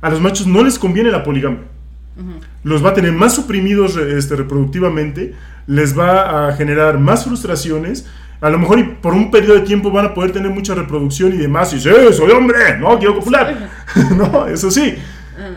A 0.00 0.10
los 0.10 0.20
machos 0.20 0.46
no 0.46 0.64
les 0.64 0.78
conviene 0.78 1.10
la 1.10 1.22
poligamia. 1.22 1.60
Los 2.64 2.84
va 2.84 2.90
a 2.90 2.94
tener 2.94 3.12
más 3.12 3.34
suprimidos 3.34 3.96
este, 3.96 4.36
reproductivamente, 4.36 5.34
les 5.66 5.98
va 5.98 6.48
a 6.48 6.52
generar 6.52 6.98
más 6.98 7.24
frustraciones. 7.24 8.06
A 8.40 8.50
lo 8.50 8.58
mejor 8.58 8.78
y 8.78 8.84
por 8.84 9.14
un 9.14 9.30
periodo 9.30 9.54
de 9.54 9.60
tiempo 9.60 9.90
van 9.90 10.06
a 10.06 10.14
poder 10.14 10.32
tener 10.32 10.50
mucha 10.50 10.74
reproducción 10.74 11.32
y 11.32 11.38
demás. 11.38 11.72
Y 11.72 11.80
sí, 11.80 11.88
soy 12.12 12.30
hombre, 12.30 12.78
no 12.78 12.98
quiero 12.98 13.14
copular. 13.16 13.70
no, 14.16 14.46
eso 14.46 14.70
sí. 14.70 14.96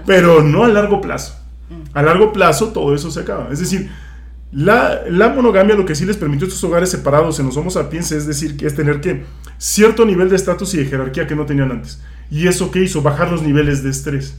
Pero 0.06 0.42
no 0.42 0.64
a 0.64 0.68
largo 0.70 1.02
plazo. 1.02 1.40
A 1.94 2.02
largo 2.02 2.32
plazo 2.32 2.70
todo 2.70 2.96
eso 2.96 3.12
se 3.12 3.20
acaba. 3.20 3.50
Es 3.52 3.60
decir, 3.60 3.90
la, 4.54 5.02
la 5.10 5.30
monogamia 5.30 5.76
lo 5.76 5.86
que 5.86 5.96
sí 5.96 6.06
les 6.06 6.16
permitió 6.16 6.48
estos 6.48 6.64
hogares 6.64 6.90
separados 6.90 7.40
en 7.40 7.48
los 7.48 7.58
Homo 7.58 7.72
sapiens 7.72 8.12
es 8.12 8.28
decir, 8.28 8.56
que 8.56 8.68
es 8.68 8.76
tener 8.76 9.02
que 9.02 9.24
cierto 9.58 10.06
nivel 10.06 10.30
de 10.30 10.36
estatus 10.36 10.74
y 10.76 10.78
de 10.78 10.86
jerarquía 10.86 11.26
que 11.26 11.36
no 11.36 11.46
tenían 11.46 11.72
antes. 11.72 12.02
¿Y 12.30 12.48
eso 12.48 12.70
qué 12.70 12.84
hizo? 12.84 13.02
Bajar 13.02 13.32
los 13.32 13.42
niveles 13.42 13.84
de 13.84 13.90
estrés. 13.90 14.38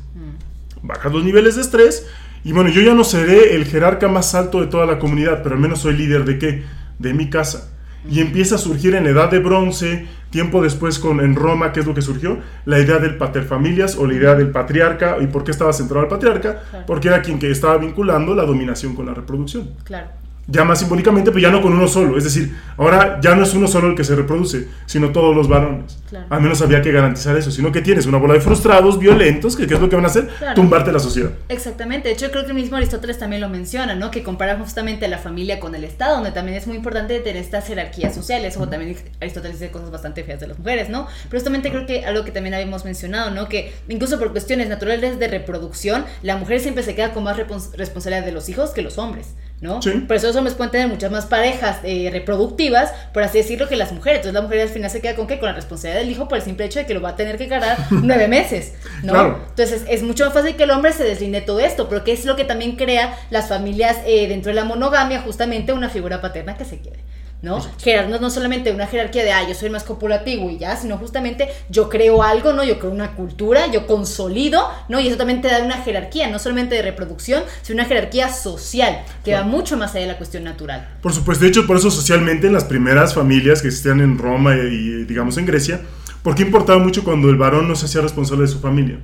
Bajar 0.83 1.13
los 1.13 1.25
niveles 1.25 1.57
de 1.57 1.63
estrés. 1.63 2.07
Y 2.45 2.53
bueno, 2.53 2.71
yo 2.71 2.81
ya 2.81 2.95
no 2.95 3.05
seré 3.05 3.57
el 3.57 3.65
jerarca 3.65 4.07
más 4.07 4.35
alto 4.35 4.61
de 4.61 4.69
toda 4.69 4.87
la 4.87 4.99
comunidad, 4.99 5.43
pero 5.43 5.57
al 5.57 5.61
menos 5.61 5.81
soy 5.81 5.97
líder 5.97 6.25
de 6.25 6.39
qué? 6.39 6.63
De 6.99 7.13
mi 7.13 7.31
casa. 7.31 7.74
Y 8.09 8.21
empieza 8.21 8.57
a 8.57 8.59
surgir 8.59 8.95
en 8.95 9.07
edad 9.07 9.31
de 9.31 9.39
bronce, 9.39 10.07
tiempo 10.31 10.63
después 10.63 10.99
con 10.99 11.21
en 11.21 11.37
Roma, 11.37 11.73
¿qué 11.73 11.81
es 11.81 11.87
lo 11.87 11.95
que 11.95 12.03
surgió? 12.03 12.39
La 12.65 12.79
idea 12.79 12.99
del 12.99 13.17
paterfamilias 13.17 13.97
o 13.97 14.07
la 14.07 14.15
idea 14.15 14.35
del 14.35 14.51
patriarca. 14.51 15.17
¿Y 15.21 15.27
por 15.27 15.45
qué 15.45 15.51
estaba 15.51 15.73
centrado 15.73 16.05
el 16.05 16.11
patriarca? 16.11 16.63
Claro. 16.71 16.87
Porque 16.87 17.09
era 17.09 17.23
quien 17.23 17.39
que 17.39 17.51
estaba 17.51 17.79
vinculando 17.79 18.35
la 18.35 18.45
dominación 18.45 18.95
con 18.95 19.07
la 19.07 19.15
reproducción 19.15 19.71
Claro. 19.85 20.24
Ya 20.47 20.65
más 20.65 20.79
simbólicamente, 20.79 21.31
pero 21.31 21.43
ya 21.43 21.51
no 21.51 21.63
con 21.63 21.73
uno 21.73 21.89
solo. 21.89 22.19
Es 22.19 22.25
decir, 22.25 22.55
ahora 22.77 23.19
ya 23.21 23.35
no 23.35 23.43
es 23.43 23.55
uno 23.55 23.67
solo 23.67 23.89
el 23.89 23.95
que 23.95 24.05
se 24.05 24.15
reproduce, 24.15 24.69
sino 24.87 25.11
todos 25.11 25.35
los 25.35 25.49
varones. 25.49 25.99
Claro. 26.09 26.27
Al 26.31 26.41
menos 26.41 26.61
había 26.63 26.83
que 26.83 26.93
garantizar 26.93 27.37
eso, 27.37 27.51
sino 27.51 27.73
que 27.73 27.81
tienes 27.81 28.07
una 28.07 28.19
bola 28.19 28.35
de 28.35 28.41
frustrados, 28.41 28.99
violentos, 28.99 29.57
que 29.57 29.67
¿qué 29.67 29.75
es 29.75 29.81
lo 29.81 29.89
que 29.89 29.97
van 29.97 30.05
a 30.05 30.09
hacer? 30.09 30.29
Claro. 30.39 30.55
Tumbarte 30.55 30.93
la 30.93 30.99
sociedad. 30.99 31.31
Exactamente, 31.49 32.09
de 32.09 32.15
hecho 32.15 32.31
creo 32.31 32.45
que 32.45 32.51
el 32.51 32.55
mismo 32.55 32.77
Aristóteles 32.77 33.19
también 33.19 33.41
lo 33.41 33.49
menciona, 33.49 33.95
¿no? 33.95 34.11
Que 34.11 34.23
compara 34.23 34.59
justamente 34.59 35.09
la 35.09 35.19
familia 35.19 35.61
con 35.61 35.75
el 35.75 35.85
Estado, 35.85 36.17
donde 36.17 36.33
también 36.33 36.57
es 36.57 36.67
muy 36.67 36.77
importante 36.77 37.19
tener 37.21 37.43
estas 37.43 37.67
jerarquías 37.67 38.15
sociales, 38.15 38.57
o 38.57 38.69
también 38.69 38.97
Aristóteles 39.21 39.59
dice 39.61 39.73
cosas 39.73 39.91
bastante 39.91 40.25
feas 40.25 40.41
de 40.41 40.49
las 40.49 40.59
mujeres, 40.59 40.89
¿no? 40.91 41.07
Pero 41.25 41.41
justamente 41.41 41.71
creo 41.71 41.87
que 41.87 42.05
algo 42.05 42.25
que 42.25 42.31
también 42.31 42.55
habíamos 42.55 42.85
mencionado, 42.85 43.31
¿no? 43.31 43.49
Que 43.49 43.73
incluso 43.89 44.19
por 44.19 44.33
cuestiones 44.33 44.69
naturales 44.69 45.19
de 45.19 45.29
reproducción, 45.29 46.05
la 46.23 46.37
mujer 46.37 46.61
siempre 46.61 46.83
se 46.83 46.95
queda 46.95 47.13
con 47.13 47.25
más 47.25 47.37
responsabilidad 47.37 48.25
de 48.25 48.33
los 48.33 48.49
hijos 48.49 48.71
que 48.71 48.83
los 48.83 48.99
hombres. 48.99 49.35
¿No? 49.65 49.81
Sí. 49.81 49.91
Por 50.07 50.17
eso 50.17 50.27
los 50.27 50.37
hombres 50.37 50.55
pueden 50.55 50.71
tener 50.71 50.89
muchas 50.89 51.11
más 51.11 51.25
parejas 51.25 51.79
eh, 51.85 52.11
reproductivas, 52.13 52.93
por 53.15 53.23
así 53.23 53.39
decirlo, 53.39 53.67
que 53.67 53.77
las 53.77 53.93
mujeres. 53.93 54.19
Entonces 54.19 54.35
la 54.35 54.43
mujer 54.43 54.61
al 54.61 54.69
final 54.69 54.91
se 54.91 55.01
queda 55.01 55.17
con 55.17 55.27
qué? 55.27 55.39
Con 55.39 55.49
la 55.49 55.55
responsabilidad 55.55 56.03
del 56.03 56.11
hijo 56.11 56.29
por 56.29 56.37
el 56.37 56.45
simple 56.45 56.67
hecho 56.67 56.81
de 56.81 56.87
que 56.87 56.93
lo 56.93 57.01
va 57.01 57.11
a 57.11 57.17
tener 57.17 57.39
que 57.39 57.49
cargar 57.49 57.79
nueve 57.91 58.29
meses, 58.29 58.75
¿no? 59.03 59.15
Claro. 59.15 59.41
Entonces 59.49 59.85
es 59.89 60.03
mucho 60.03 60.27
más 60.27 60.35
fácil 60.35 60.55
que 60.55 60.65
el 60.65 60.71
hombre 60.71 60.93
se 60.93 61.03
deslinde 61.03 61.41
todo 61.41 61.61
esto, 61.61 61.89
pero 61.89 62.05
que 62.05 62.13
es 62.13 62.27
lo 62.27 62.37
que 62.37 62.45
también 62.45 62.77
crea 62.77 63.17
las 63.31 63.49
familias 63.49 63.97
eh, 64.07 64.29
dentro 64.29 64.51
de 64.51 64.57
la 64.57 64.65
monogamia, 64.65 65.23
justamente 65.23 65.73
una 65.73 65.89
figura 65.89 66.21
paterna 66.21 66.59
que 66.59 66.67
se 66.67 66.81
quede. 66.81 66.99
¿No? 67.45 67.61
Gerar 67.79 68.09
no, 68.09 68.31
solamente 68.31 68.73
una 68.73 68.87
jerarquía 68.87 69.23
de, 69.23 69.31
ah, 69.31 69.47
yo 69.47 69.55
soy 69.55 69.67
el 69.67 69.73
más 69.73 69.85
copulativo 69.85 70.51
y 70.51 70.59
ya, 70.59 70.77
sino 70.77 70.97
justamente 70.97 71.49
yo 71.69 71.89
creo 71.89 72.23
algo, 72.23 72.53
¿no? 72.53 72.65
Yo 72.65 72.79
creo 72.79 72.91
una 72.91 73.13
cultura, 73.13 73.67
yo 73.71 73.87
consolido, 73.87 74.67
¿no? 74.89 74.99
Y 74.99 75.09
eso 75.09 75.17
también 75.19 75.43
te 75.43 75.49
da 75.49 75.63
una 75.63 75.77
jerarquía, 75.77 76.29
no 76.31 76.39
solamente 76.39 76.75
de 76.75 76.83
reproducción, 76.83 77.45
sino 77.63 77.77
una 77.81 77.85
jerarquía 77.85 78.31
social, 78.31 79.05
que 79.23 79.35
va 79.35 79.43
mucho 79.43 79.77
más 79.77 79.93
allá 79.93 80.07
de 80.07 80.13
la 80.13 80.17
cuestión 80.17 80.45
natural. 80.45 80.89
Por 81.03 81.13
supuesto, 81.13 81.45
de 81.45 81.51
hecho, 81.51 81.67
por 81.67 81.77
eso 81.77 81.91
socialmente 81.91 82.47
en 82.47 82.55
las 82.55 82.65
primeras 82.65 83.15
familias 83.15 83.61
que 83.61 83.69
existían 83.69 84.01
en 84.01 84.19
Roma 84.19 84.57
y, 84.57 84.61
y, 84.61 85.05
digamos 85.05 85.37
en 85.37 85.45
Grecia, 85.45 85.83
¿por 86.23 86.35
qué 86.35 86.43
importaba 86.43 86.79
mucho 86.79 87.05
cuando 87.05 87.29
el 87.29 87.37
varón 87.37 87.69
no 87.69 87.77
se 87.77 87.85
hacía 87.85 88.01
responsable 88.01 88.43
de 88.43 88.49
su 88.49 88.61
familia? 88.61 88.99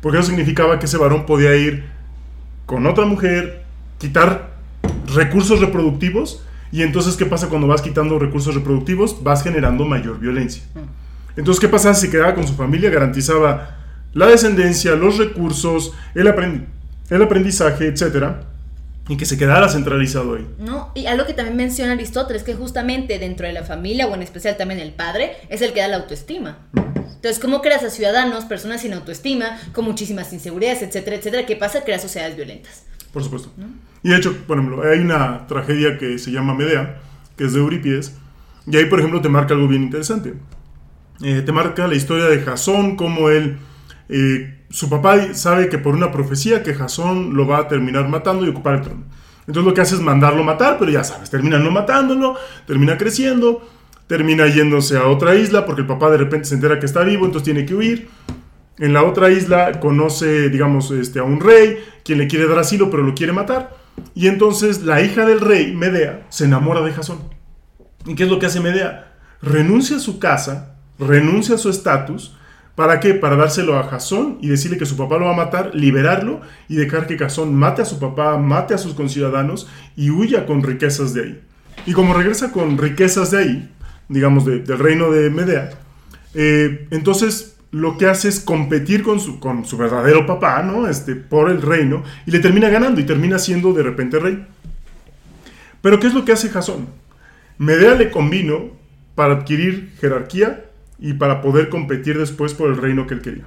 Porque 0.00 0.18
eso 0.18 0.28
significaba 0.28 0.78
que 0.78 0.86
ese 0.86 0.96
varón 0.96 1.24
podía 1.24 1.54
ir 1.54 1.84
con 2.66 2.86
otra 2.86 3.04
mujer, 3.04 3.62
quitar 3.98 4.50
recursos 5.14 5.60
reproductivos, 5.60 6.42
y 6.72 6.82
entonces, 6.82 7.16
¿qué 7.16 7.26
pasa 7.26 7.48
cuando 7.48 7.66
vas 7.66 7.82
quitando 7.82 8.18
recursos 8.18 8.54
reproductivos? 8.54 9.22
Vas 9.22 9.42
generando 9.42 9.84
mayor 9.84 10.18
violencia. 10.18 10.62
Entonces, 11.36 11.60
¿qué 11.60 11.68
pasa 11.68 11.94
si 11.94 12.10
quedaba 12.10 12.34
con 12.34 12.46
su 12.46 12.54
familia? 12.54 12.90
Garantizaba 12.90 13.76
la 14.12 14.26
descendencia, 14.26 14.94
los 14.94 15.18
recursos, 15.18 15.92
el, 16.14 16.26
aprendi- 16.26 16.66
el 17.10 17.22
aprendizaje, 17.22 17.86
etcétera, 17.86 18.42
y 19.08 19.16
que 19.16 19.24
se 19.26 19.38
quedara 19.38 19.68
centralizado 19.68 20.34
ahí. 20.34 20.46
¿No? 20.58 20.92
Y 20.94 21.06
algo 21.06 21.26
que 21.26 21.34
también 21.34 21.56
menciona 21.56 21.92
Aristóteles, 21.92 22.42
que 22.42 22.54
justamente 22.54 23.18
dentro 23.18 23.46
de 23.46 23.52
la 23.52 23.64
familia, 23.64 24.06
o 24.06 24.14
en 24.14 24.22
especial 24.22 24.56
también 24.56 24.80
el 24.80 24.92
padre, 24.92 25.32
es 25.48 25.62
el 25.62 25.72
que 25.72 25.80
da 25.80 25.88
la 25.88 25.96
autoestima. 25.96 26.58
Entonces, 26.74 27.38
¿cómo 27.38 27.60
creas 27.60 27.82
a 27.82 27.90
ciudadanos, 27.90 28.44
personas 28.44 28.80
sin 28.82 28.92
autoestima, 28.92 29.58
con 29.72 29.84
muchísimas 29.84 30.32
inseguridades, 30.32 30.82
etcétera, 30.82 31.16
etcétera? 31.16 31.46
¿Qué 31.46 31.56
pasa? 31.56 31.82
Creas 31.84 32.02
sociedades 32.02 32.36
violentas. 32.36 32.84
Por 33.12 33.22
supuesto. 33.22 33.50
Y 34.02 34.10
de 34.10 34.16
hecho, 34.16 34.36
por 34.46 34.58
ejemplo, 34.58 34.82
hay 34.82 35.00
una 35.00 35.46
tragedia 35.46 35.98
que 35.98 36.18
se 36.18 36.30
llama 36.30 36.54
Medea, 36.54 37.00
que 37.36 37.44
es 37.44 37.52
de 37.52 37.60
Eurípides, 37.60 38.16
y 38.66 38.76
ahí, 38.76 38.86
por 38.86 38.98
ejemplo, 38.98 39.20
te 39.20 39.28
marca 39.28 39.54
algo 39.54 39.68
bien 39.68 39.82
interesante. 39.82 40.34
Eh, 41.22 41.42
te 41.44 41.52
marca 41.52 41.86
la 41.86 41.94
historia 41.94 42.26
de 42.26 42.40
Jasón, 42.40 42.96
como 42.96 43.28
él, 43.30 43.58
eh, 44.08 44.60
su 44.70 44.88
papá 44.88 45.34
sabe 45.34 45.68
que 45.68 45.78
por 45.78 45.94
una 45.94 46.12
profecía 46.12 46.62
que 46.62 46.74
Jasón 46.74 47.34
lo 47.34 47.46
va 47.46 47.58
a 47.58 47.68
terminar 47.68 48.08
matando 48.08 48.46
y 48.46 48.48
ocupar 48.48 48.76
el 48.76 48.82
trono. 48.82 49.04
Entonces 49.46 49.64
lo 49.64 49.74
que 49.74 49.80
hace 49.80 49.96
es 49.96 50.00
mandarlo 50.00 50.44
matar, 50.44 50.76
pero 50.78 50.90
ya 50.90 51.02
sabes, 51.02 51.28
termina 51.28 51.58
no 51.58 51.70
matándolo, 51.70 52.36
termina 52.66 52.96
creciendo, 52.96 53.68
termina 54.06 54.46
yéndose 54.46 54.96
a 54.96 55.06
otra 55.06 55.34
isla 55.34 55.66
porque 55.66 55.82
el 55.82 55.86
papá 55.86 56.10
de 56.10 56.18
repente 56.18 56.46
se 56.46 56.54
entera 56.54 56.78
que 56.78 56.86
está 56.86 57.02
vivo, 57.02 57.26
entonces 57.26 57.44
tiene 57.44 57.66
que 57.66 57.74
huir. 57.74 58.08
En 58.80 58.92
la 58.92 59.04
otra 59.04 59.30
isla 59.30 59.78
conoce, 59.78 60.48
digamos, 60.48 60.90
este, 60.90 61.20
a 61.20 61.22
un 61.22 61.38
rey, 61.40 61.78
quien 62.04 62.18
le 62.18 62.26
quiere 62.26 62.48
dar 62.48 62.58
asilo, 62.58 62.90
pero 62.90 63.02
lo 63.04 63.14
quiere 63.14 63.32
matar. 63.32 63.76
Y 64.14 64.26
entonces 64.26 64.82
la 64.82 65.02
hija 65.02 65.26
del 65.26 65.40
rey, 65.40 65.74
Medea, 65.76 66.26
se 66.30 66.46
enamora 66.46 66.80
de 66.80 66.92
Jasón. 66.92 67.18
¿Y 68.06 68.14
qué 68.14 68.24
es 68.24 68.30
lo 68.30 68.38
que 68.38 68.46
hace 68.46 68.60
Medea? 68.60 69.12
Renuncia 69.42 69.96
a 69.98 70.00
su 70.00 70.18
casa, 70.18 70.76
renuncia 70.98 71.54
a 71.54 71.58
su 71.58 71.68
estatus. 71.68 72.34
¿Para 72.74 72.98
qué? 73.00 73.12
Para 73.12 73.36
dárselo 73.36 73.76
a 73.78 73.82
Jasón 73.84 74.38
y 74.40 74.48
decirle 74.48 74.78
que 74.78 74.86
su 74.86 74.96
papá 74.96 75.18
lo 75.18 75.26
va 75.26 75.32
a 75.34 75.36
matar, 75.36 75.74
liberarlo 75.74 76.40
y 76.66 76.76
dejar 76.76 77.06
que 77.06 77.18
Jasón 77.18 77.54
mate 77.54 77.82
a 77.82 77.84
su 77.84 77.98
papá, 77.98 78.38
mate 78.38 78.72
a 78.72 78.78
sus 78.78 78.94
conciudadanos 78.94 79.68
y 79.96 80.08
huya 80.08 80.46
con 80.46 80.62
riquezas 80.62 81.12
de 81.12 81.22
ahí. 81.22 81.40
Y 81.84 81.92
como 81.92 82.14
regresa 82.14 82.52
con 82.52 82.78
riquezas 82.78 83.30
de 83.32 83.38
ahí, 83.38 83.70
digamos 84.08 84.46
de- 84.46 84.60
del 84.60 84.78
reino 84.78 85.10
de 85.10 85.28
Medea, 85.28 85.70
eh, 86.32 86.86
entonces 86.90 87.58
lo 87.72 87.96
que 87.96 88.06
hace 88.06 88.28
es 88.28 88.40
competir 88.40 89.02
con 89.02 89.20
su, 89.20 89.38
con 89.38 89.64
su 89.64 89.76
verdadero 89.76 90.26
papá, 90.26 90.62
¿no? 90.62 90.88
Este, 90.88 91.14
por 91.14 91.50
el 91.50 91.62
reino, 91.62 92.02
y 92.26 92.30
le 92.30 92.40
termina 92.40 92.68
ganando 92.68 93.00
y 93.00 93.04
termina 93.04 93.38
siendo 93.38 93.72
de 93.72 93.82
repente 93.82 94.18
rey. 94.18 94.46
Pero 95.80 96.00
¿qué 96.00 96.08
es 96.08 96.14
lo 96.14 96.24
que 96.24 96.32
hace 96.32 96.50
Jasón? 96.50 96.88
Medea 97.58 97.94
le 97.94 98.10
convino 98.10 98.70
para 99.14 99.34
adquirir 99.34 99.92
jerarquía 100.00 100.64
y 100.98 101.14
para 101.14 101.40
poder 101.42 101.68
competir 101.68 102.18
después 102.18 102.54
por 102.54 102.70
el 102.70 102.76
reino 102.76 103.06
que 103.06 103.14
él 103.14 103.22
quería. 103.22 103.44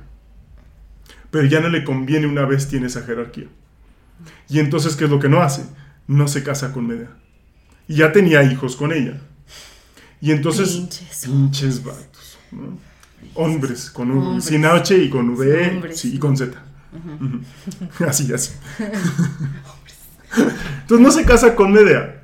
Pero 1.29 1.45
ya 1.47 1.59
no 1.59 1.69
le 1.69 1.83
conviene 1.83 2.27
una 2.27 2.45
vez 2.45 2.67
tiene 2.67 2.87
esa 2.87 3.03
jerarquía. 3.03 3.47
Y 4.49 4.59
entonces, 4.59 4.95
¿qué 4.95 5.05
es 5.05 5.09
lo 5.09 5.19
que 5.19 5.29
no 5.29 5.41
hace? 5.41 5.63
No 6.07 6.27
se 6.27 6.43
casa 6.43 6.71
con 6.71 6.87
Medea. 6.87 7.09
Y 7.87 7.95
ya 7.95 8.11
tenía 8.11 8.43
hijos 8.43 8.75
con 8.75 8.93
ella. 8.93 9.19
Y 10.21 10.31
entonces, 10.31 10.69
Pinches. 10.69 11.25
pinches 11.25 11.83
vatos. 11.83 12.37
¿no? 12.51 12.77
Hombres, 13.35 13.89
con 13.89 14.11
U, 14.11 14.19
Hombres. 14.21 14.45
sin 14.45 14.65
H 14.65 14.97
y 14.97 15.09
con 15.09 15.29
V 15.29 15.69
Hombres. 15.71 15.99
sí, 15.99 16.15
y 16.15 16.19
con 16.19 16.35
Z. 16.37 16.51
Ujú. 16.93 17.39
Así, 18.07 18.31
así. 18.31 18.51
Entonces 20.81 20.99
no 21.05 21.11
se 21.11 21.25
casa 21.25 21.55
con 21.55 21.71
Medea. 21.71 22.23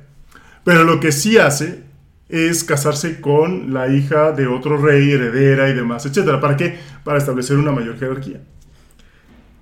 Pero 0.64 0.84
lo 0.84 1.00
que 1.00 1.12
sí 1.12 1.38
hace 1.38 1.84
es 2.28 2.62
casarse 2.64 3.20
con 3.20 3.72
la 3.72 3.88
hija 3.88 4.32
de 4.32 4.46
otro 4.46 4.76
rey, 4.76 5.10
heredera 5.10 5.68
y 5.70 5.74
demás, 5.74 6.06
etcétera. 6.06 6.40
¿Para 6.40 6.56
qué? 6.56 6.78
Para 7.02 7.18
establecer 7.18 7.56
una 7.56 7.72
mayor 7.72 7.98
jerarquía. 7.98 8.40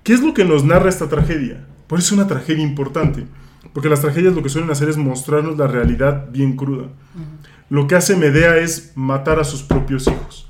¿Qué 0.03 0.13
es 0.13 0.21
lo 0.21 0.33
que 0.33 0.45
nos 0.45 0.63
narra 0.63 0.89
esta 0.89 1.07
tragedia? 1.09 1.65
Por 1.87 1.99
eso 1.99 2.07
es 2.07 2.11
una 2.13 2.27
tragedia 2.27 2.63
importante. 2.63 3.25
Porque 3.73 3.89
las 3.89 4.01
tragedias 4.01 4.33
lo 4.35 4.43
que 4.43 4.49
suelen 4.49 4.69
hacer 4.71 4.89
es 4.89 4.97
mostrarnos 4.97 5.57
la 5.57 5.67
realidad 5.67 6.27
bien 6.31 6.55
cruda. 6.55 6.87
Lo 7.69 7.87
que 7.87 7.95
hace 7.95 8.15
Medea 8.15 8.57
es 8.57 8.91
matar 8.95 9.39
a 9.39 9.43
sus 9.43 9.61
propios 9.63 10.07
hijos. 10.07 10.48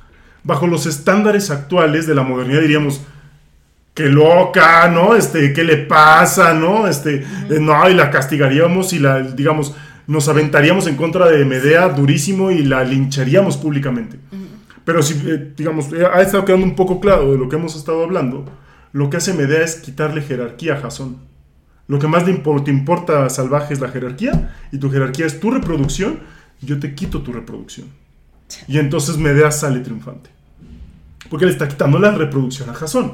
Bajo 0.49 0.65
los 0.65 0.87
estándares 0.87 1.51
actuales 1.51 2.07
de 2.07 2.15
la 2.15 2.23
modernidad 2.23 2.61
diríamos, 2.61 3.01
qué 3.93 4.09
loca, 4.09 4.89
¿no? 4.89 5.15
Este, 5.15 5.53
¿qué 5.53 5.63
le 5.63 5.77
pasa, 5.77 6.55
no? 6.55 6.87
Este, 6.87 7.23
no, 7.61 7.87
y 7.87 7.93
la 7.93 8.09
castigaríamos 8.09 8.91
y 8.93 8.97
la, 8.97 9.21
digamos, 9.21 9.75
nos 10.07 10.27
aventaríamos 10.27 10.87
en 10.87 10.95
contra 10.95 11.27
de 11.27 11.45
Medea 11.45 11.89
durísimo 11.89 12.49
y 12.49 12.63
la 12.63 12.83
lincharíamos 12.83 13.57
públicamente. 13.57 14.17
Pero 14.83 15.03
si, 15.03 15.13
eh, 15.29 15.53
digamos, 15.55 15.93
eh, 15.93 16.03
ha 16.11 16.19
estado 16.19 16.45
quedando 16.45 16.65
un 16.65 16.75
poco 16.75 16.99
claro 16.99 17.31
de 17.31 17.37
lo 17.37 17.47
que 17.47 17.57
hemos 17.57 17.75
estado 17.75 18.03
hablando, 18.03 18.45
lo 18.91 19.11
que 19.11 19.17
hace 19.17 19.35
Medea 19.35 19.63
es 19.63 19.75
quitarle 19.75 20.23
jerarquía 20.23 20.73
a 20.73 20.81
Jasón. 20.81 21.17
Lo 21.87 21.99
que 21.99 22.07
más 22.07 22.25
le 22.25 22.33
te 22.33 22.71
importa 22.71 23.23
a 23.23 23.29
Salvaje 23.29 23.75
es 23.75 23.81
la 23.81 23.89
jerarquía, 23.89 24.55
y 24.71 24.79
tu 24.79 24.89
jerarquía 24.89 25.27
es 25.27 25.39
tu 25.39 25.51
reproducción, 25.51 26.21
yo 26.59 26.79
te 26.79 26.95
quito 26.95 27.21
tu 27.21 27.33
reproducción. 27.33 27.87
Y 28.67 28.79
entonces 28.79 29.17
Medea 29.17 29.51
sale 29.51 29.81
triunfante. 29.81 30.38
Porque 31.29 31.45
le 31.45 31.51
está 31.51 31.67
quitando 31.67 31.99
la 31.99 32.11
reproducción 32.11 32.69
a 32.69 32.73
Jasón. 32.73 33.13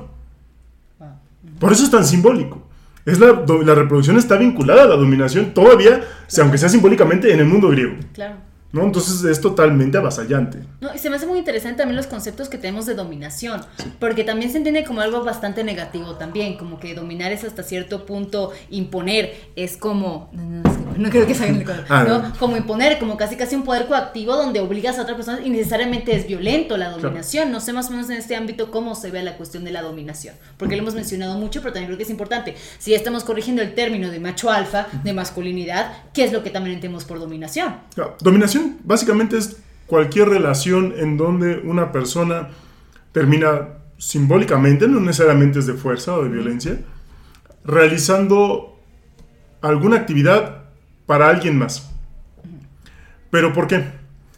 Por 1.59 1.72
eso 1.72 1.84
es 1.84 1.91
tan 1.91 2.05
simbólico. 2.05 2.63
Es 3.05 3.20
la, 3.20 3.34
reproducción 3.76 4.18
está 4.18 4.36
vinculada 4.36 4.84
a 4.84 4.88
la 4.88 4.95
dominación 4.95 5.53
todavía, 5.53 6.03
si 6.28 6.41
aunque 6.41 6.57
sea 6.57 6.70
simbólicamente, 6.70 7.32
en 7.32 7.39
el 7.39 7.45
mundo 7.45 7.70
griego. 7.70 7.95
Claro. 8.13 8.38
¿No? 8.76 8.84
Entonces 8.84 9.24
es 9.24 9.40
totalmente 9.40 9.98
avasallante. 9.98 10.60
No, 10.82 10.94
y 10.94 10.98
se 11.00 11.10
me 11.10 11.16
hace 11.16 11.26
muy 11.26 11.40
interesante 11.40 11.78
también 11.80 11.96
los 11.96 12.08
conceptos 12.08 12.50
que 12.50 12.58
tenemos 12.58 12.86
de 12.86 12.94
dominación, 12.94 13.62
porque 14.00 14.24
también 14.26 14.52
se 14.52 14.58
entiende 14.58 14.84
como 14.84 15.00
algo 15.02 15.24
bastante 15.24 15.64
negativo 15.64 16.16
también, 16.16 16.58
como 16.58 16.78
que 16.80 16.94
dominar 16.94 17.32
es 17.32 17.44
hasta 17.46 17.64
cierto 17.64 18.06
punto 18.06 18.52
imponer, 18.70 19.34
es 19.56 19.78
como, 19.78 20.30
no, 20.34 20.44
no, 20.44 20.70
es 20.70 20.78
que- 20.78 21.00
no 21.00 21.10
creo 21.10 21.26
que 21.26 21.34
salga 21.34 21.54
en 21.56 21.62
el 21.62 21.66
Ah. 21.90 22.34
Como 22.38 22.58
imponer, 22.58 23.00
como 23.00 23.16
casi 23.18 23.36
casi 23.38 23.56
un 23.56 23.64
poder 23.64 23.88
coactivo 23.88 24.36
donde 24.36 24.60
obligas 24.60 25.00
a 25.00 25.04
otra 25.04 25.16
persona 25.16 25.40
y 25.44 25.50
necesariamente 25.50 26.16
es 26.16 26.28
violento 26.28 26.78
la 26.78 26.90
dominación, 26.90 27.52
no 27.52 27.60
sé 27.62 27.72
más 27.74 27.88
o 27.88 27.92
menos 27.92 28.10
en 28.10 28.18
este 28.18 28.36
ámbito 28.36 28.72
cómo 28.72 28.94
se 28.96 29.10
ve 29.10 29.24
la 29.24 29.38
cuestión 29.38 29.64
de 29.64 29.72
la 29.72 29.82
dominación, 29.82 30.36
porque 30.58 30.76
lo 30.76 30.82
hemos 30.82 30.96
mencionado 30.96 31.38
mucho, 31.38 31.62
pero 31.62 31.72
también 31.74 31.88
creo 31.88 31.98
que 31.98 32.04
es 32.04 32.10
importante, 32.10 32.56
si 32.78 32.92
ya 32.92 32.98
estamos 32.98 33.24
corrigiendo 33.24 33.62
el 33.62 33.74
término 33.74 34.12
de 34.12 34.20
macho 34.20 34.52
alfa, 34.52 34.88
de 35.04 35.14
masculinidad, 35.14 35.94
¿qué 36.14 36.26
es 36.26 36.34
lo 36.34 36.44
que 36.44 36.50
también 36.50 36.76
entendemos 36.76 37.06
por 37.06 37.20
dominación? 37.20 37.76
Claro, 37.94 38.16
Dominación 38.20 38.64
básicamente 38.84 39.38
es 39.38 39.57
cualquier 39.88 40.30
relación 40.30 40.93
en 40.97 41.18
donde 41.18 41.59
una 41.63 41.91
persona 41.91 42.49
termina 43.11 43.70
simbólicamente, 43.97 44.88
no 44.88 44.99
necesariamente 44.99 45.59
es 45.59 45.68
de 45.68 45.74
fuerza 45.74 46.16
o 46.16 46.24
de 46.24 46.30
violencia, 46.30 46.80
realizando 47.63 48.80
alguna 49.61 49.97
actividad 49.97 50.66
para 51.05 51.30
alguien 51.30 51.57
más. 51.57 51.91
¿Pero 53.32 53.53
por 53.53 53.68
qué? 53.68 53.84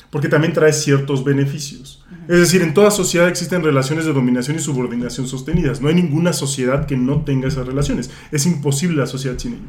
Porque 0.09 0.29
también 0.29 0.53
trae 0.53 0.73
ciertos 0.73 1.23
beneficios. 1.23 2.05
Es 2.27 2.39
decir, 2.39 2.61
en 2.61 2.73
toda 2.73 2.91
sociedad 2.91 3.27
existen 3.27 3.63
relaciones 3.63 4.05
de 4.05 4.13
dominación 4.13 4.57
y 4.57 4.59
subordinación 4.59 5.27
sostenidas. 5.27 5.81
No 5.81 5.89
hay 5.89 5.95
ninguna 5.95 6.33
sociedad 6.33 6.85
que 6.85 6.97
no 6.97 7.21
tenga 7.21 7.47
esas 7.47 7.67
relaciones. 7.67 8.09
Es 8.31 8.45
imposible 8.45 8.97
la 8.97 9.07
sociedad 9.07 9.37
sin 9.37 9.53
ello. 9.53 9.63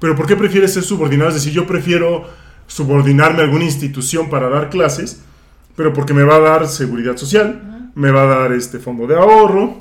Pero 0.00 0.16
¿por 0.16 0.26
qué 0.26 0.36
prefieres 0.36 0.74
ser 0.74 0.82
subordinado? 0.82 1.28
Es 1.28 1.36
decir, 1.36 1.52
yo 1.52 1.66
prefiero 1.66 2.28
subordinarme 2.68 3.40
a 3.40 3.44
alguna 3.46 3.64
institución 3.64 4.30
para 4.30 4.48
dar 4.48 4.70
clases, 4.70 5.22
pero 5.74 5.92
porque 5.92 6.14
me 6.14 6.22
va 6.22 6.36
a 6.36 6.40
dar 6.40 6.68
seguridad 6.68 7.16
social, 7.16 7.90
me 7.96 8.10
va 8.12 8.22
a 8.22 8.26
dar 8.26 8.52
este 8.52 8.78
fondo 8.78 9.06
de 9.08 9.16
ahorro, 9.16 9.76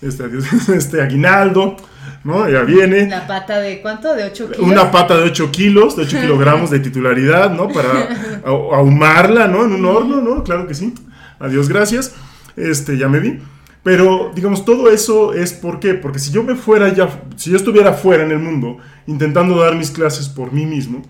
este, 0.00 0.24
este 0.76 1.00
aguinaldo, 1.00 1.76
¿no? 2.24 2.48
Ya 2.48 2.62
viene. 2.62 3.06
La 3.08 3.26
pata 3.26 3.60
de 3.60 3.80
cuánto? 3.80 4.12
De 4.14 4.24
8 4.24 4.50
kilos. 4.50 4.66
Una 4.68 4.90
pata 4.90 5.16
de 5.16 5.22
8 5.24 5.50
kilos, 5.52 5.96
de 5.96 6.02
8 6.02 6.18
kilogramos 6.22 6.70
de 6.70 6.80
titularidad, 6.80 7.52
¿no? 7.52 7.68
Para 7.68 8.42
ahu- 8.44 8.74
ahumarla, 8.74 9.46
¿no? 9.46 9.64
En 9.64 9.72
un 9.72 9.84
horno, 9.84 10.20
¿no? 10.20 10.42
Claro 10.42 10.66
que 10.66 10.74
sí. 10.74 10.92
Adiós, 11.38 11.68
gracias. 11.68 12.14
Este, 12.56 12.98
ya 12.98 13.08
me 13.08 13.20
vi. 13.20 13.38
Pero, 13.82 14.30
digamos, 14.34 14.64
todo 14.64 14.90
eso 14.92 15.34
es 15.34 15.52
¿por 15.52 15.80
qué? 15.80 15.94
Porque 15.94 16.20
si 16.20 16.30
yo 16.30 16.44
me 16.44 16.54
fuera 16.54 16.92
ya, 16.94 17.08
si 17.36 17.50
yo 17.50 17.56
estuviera 17.56 17.92
fuera 17.92 18.22
en 18.22 18.30
el 18.30 18.38
mundo, 18.38 18.76
intentando 19.08 19.58
dar 19.60 19.74
mis 19.74 19.90
clases 19.90 20.28
por 20.28 20.52
mí 20.52 20.66
mismo, 20.66 21.02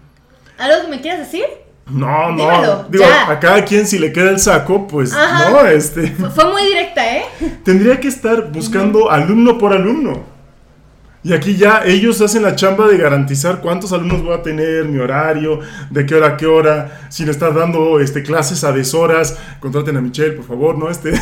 ¿Algo 0.62 0.82
que 0.82 0.88
me 0.88 1.00
quieras 1.00 1.20
decir? 1.20 1.44
no, 1.86 2.30
no. 2.30 2.36
Dímelo, 2.36 2.86
digo, 2.88 3.04
ya. 3.04 3.30
a 3.30 3.40
cada 3.40 3.64
quien 3.64 3.84
si 3.86 3.98
le 3.98 4.12
queda 4.12 4.30
el 4.30 4.38
saco, 4.38 4.86
pues, 4.86 5.12
Ajá. 5.12 5.50
no, 5.50 5.66
este. 5.66 6.06
Fue, 6.06 6.44
muy 6.52 6.64
directa, 6.64 7.16
¿eh? 7.16 7.24
Tendría 7.64 7.98
que 7.98 8.06
estar 8.06 8.52
buscando 8.52 9.10
alumno 9.10 9.58
por 9.58 9.72
alumno. 9.72 10.22
Y 11.24 11.32
aquí 11.32 11.56
ya 11.56 11.82
ellos 11.84 12.20
hacen 12.20 12.42
la 12.42 12.54
chamba 12.54 12.86
de 12.88 12.96
garantizar 12.96 13.60
cuántos 13.60 13.92
alumnos 13.92 14.22
voy 14.22 14.34
a 14.34 14.42
tener, 14.42 14.84
mi 14.84 14.98
horario, 14.98 15.58
de 15.90 16.06
qué 16.06 16.14
hora 16.14 16.28
a 16.28 16.36
qué 16.36 16.46
hora, 16.46 17.06
si 17.10 17.24
no 17.24 17.32
estás 17.32 17.54
dando 17.54 17.98
este, 18.00 18.22
clases 18.22 18.62
a 18.64 18.72
deshoras, 18.72 19.36
contraten 19.60 19.96
a 19.96 20.00
Michelle, 20.00 20.32
por 20.32 20.46
favor, 20.46 20.78
¿no? 20.78 20.88
Este, 20.90 21.12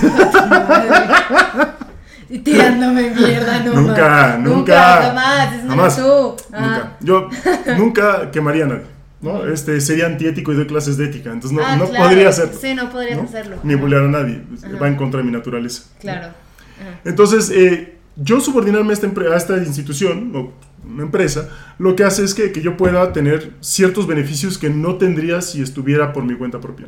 Y 2.30 2.38
tirándome 2.38 3.10
mierda, 3.10 3.58
no 3.64 3.74
nunca, 3.74 4.08
más. 4.08 4.38
nunca, 4.38 5.02
jamás, 5.02 5.52
es 5.52 5.68
jamás, 5.68 5.96
tú. 5.96 6.36
Ah. 6.52 6.60
nunca. 6.60 6.96
Yo 7.00 7.28
nunca 7.76 8.30
quemaría 8.30 8.64
a 8.64 8.68
nadie, 8.68 8.82
¿no? 9.22 9.44
Este, 9.46 9.80
sería 9.80 10.06
antiético 10.06 10.52
y 10.52 10.56
doy 10.56 10.66
clases 10.66 10.96
de 10.96 11.04
ética, 11.06 11.30
entonces 11.32 11.52
no, 11.52 11.62
Ah, 11.64 11.76
no 11.76 11.88
claro. 11.88 12.04
podría 12.08 12.28
hacerlo. 12.30 12.58
Sí, 12.60 12.74
no 12.74 12.90
podrías 12.90 13.18
¿no? 13.18 13.24
hacerlo. 13.24 13.56
Ni 13.62 13.74
Ajá. 13.74 13.82
bullear 13.82 14.02
a 14.04 14.08
nadie, 14.08 14.42
Ajá. 14.62 14.76
va 14.78 14.88
en 14.88 14.96
contra 14.96 15.18
de 15.18 15.24
mi 15.24 15.32
naturaleza. 15.32 15.84
Claro. 16.00 16.28
Ajá. 16.28 17.00
Entonces, 17.04 17.50
eh, 17.50 17.96
yo 18.16 18.40
subordinarme 18.40 18.90
a 18.90 18.92
esta, 18.94 19.06
empre- 19.06 19.30
a 19.30 19.36
esta 19.36 19.56
institución 19.58 20.32
o 20.34 20.52
una 20.90 21.02
empresa, 21.04 21.48
lo 21.78 21.94
que 21.94 22.04
hace 22.04 22.24
es 22.24 22.34
que, 22.34 22.50
que 22.52 22.62
yo 22.62 22.76
pueda 22.76 23.12
tener 23.12 23.52
ciertos 23.60 24.06
beneficios 24.06 24.56
que 24.58 24.70
no 24.70 24.96
tendría 24.96 25.40
si 25.42 25.60
estuviera 25.62 26.12
por 26.12 26.24
mi 26.24 26.34
cuenta 26.34 26.58
propia. 26.60 26.86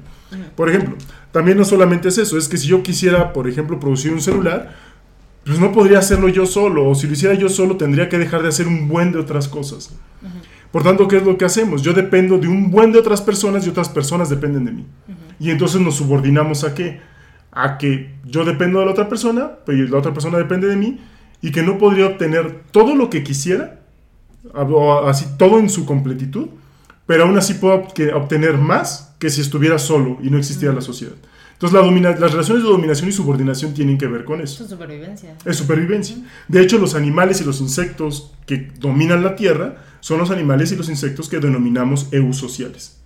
Por 0.56 0.68
ejemplo, 0.70 0.96
también 1.30 1.58
no 1.58 1.64
solamente 1.64 2.08
es 2.08 2.16
eso, 2.18 2.36
es 2.38 2.48
que 2.48 2.56
si 2.56 2.66
yo 2.68 2.82
quisiera, 2.82 3.32
por 3.34 3.46
ejemplo, 3.48 3.78
producir 3.78 4.12
un 4.12 4.20
celular, 4.22 4.74
pues 5.44 5.58
no 5.58 5.72
podría 5.72 5.98
hacerlo 5.98 6.28
yo 6.28 6.46
solo, 6.46 6.88
o 6.88 6.94
si 6.94 7.06
lo 7.06 7.12
hiciera 7.12 7.34
yo 7.34 7.48
solo 7.48 7.76
tendría 7.76 8.08
que 8.08 8.18
dejar 8.18 8.42
de 8.42 8.48
hacer 8.48 8.66
un 8.66 8.88
buen 8.88 9.12
de 9.12 9.18
otras 9.18 9.46
cosas. 9.48 9.90
Por 10.72 10.82
tanto, 10.82 11.06
¿qué 11.06 11.18
es 11.18 11.22
lo 11.22 11.36
que 11.36 11.44
hacemos? 11.44 11.82
Yo 11.82 11.92
dependo 11.92 12.38
de 12.38 12.48
un 12.48 12.70
buen 12.70 12.92
de 12.92 12.98
otras 12.98 13.20
personas 13.20 13.66
y 13.66 13.70
otras 13.70 13.90
personas 13.90 14.30
dependen 14.30 14.64
de 14.64 14.72
mí. 14.72 14.86
Y 15.38 15.50
entonces 15.50 15.80
nos 15.80 15.96
subordinamos 15.96 16.64
a 16.64 16.74
qué? 16.74 17.00
A 17.52 17.76
que 17.76 18.14
yo 18.24 18.44
dependo 18.44 18.80
de 18.80 18.86
la 18.86 18.92
otra 18.92 19.08
persona, 19.08 19.52
pero 19.66 19.86
la 19.86 19.98
otra 19.98 20.14
persona 20.14 20.38
depende 20.38 20.66
de 20.66 20.76
mí, 20.76 20.98
y 21.42 21.50
que 21.50 21.62
no 21.62 21.76
podría 21.76 22.06
obtener 22.06 22.62
todo 22.70 22.94
lo 22.94 23.10
que 23.10 23.22
quisiera, 23.22 23.80
así 25.06 25.26
todo 25.36 25.58
en 25.58 25.68
su 25.68 25.84
completitud, 25.84 26.48
pero 27.04 27.24
aún 27.24 27.36
así 27.36 27.54
puedo 27.54 27.86
obtener 28.14 28.56
más 28.56 29.14
que 29.18 29.28
si 29.28 29.40
estuviera 29.40 29.78
solo 29.78 30.18
y 30.22 30.30
no 30.30 30.38
existiera 30.38 30.72
la 30.72 30.80
sociedad. 30.80 31.14
Entonces 31.52 32.02
la 32.02 32.10
las 32.18 32.32
relaciones 32.32 32.64
de 32.64 32.68
dominación 32.70 33.08
y 33.08 33.12
subordinación 33.12 33.72
tienen 33.74 33.98
que 33.98 34.06
ver 34.06 34.24
con 34.24 34.40
eso. 34.40 34.64
Es 34.64 34.70
supervivencia. 34.70 35.36
Es 35.44 35.56
supervivencia. 35.56 36.16
De 36.48 36.60
hecho, 36.60 36.78
los 36.78 36.94
animales 36.94 37.40
y 37.40 37.44
los 37.44 37.60
insectos 37.60 38.32
que 38.46 38.72
dominan 38.80 39.22
la 39.22 39.36
Tierra 39.36 39.76
son 40.02 40.18
los 40.18 40.30
animales 40.32 40.72
y 40.72 40.76
los 40.76 40.88
insectos 40.88 41.28
que 41.28 41.38
denominamos 41.38 42.08
eusociales. 42.10 42.98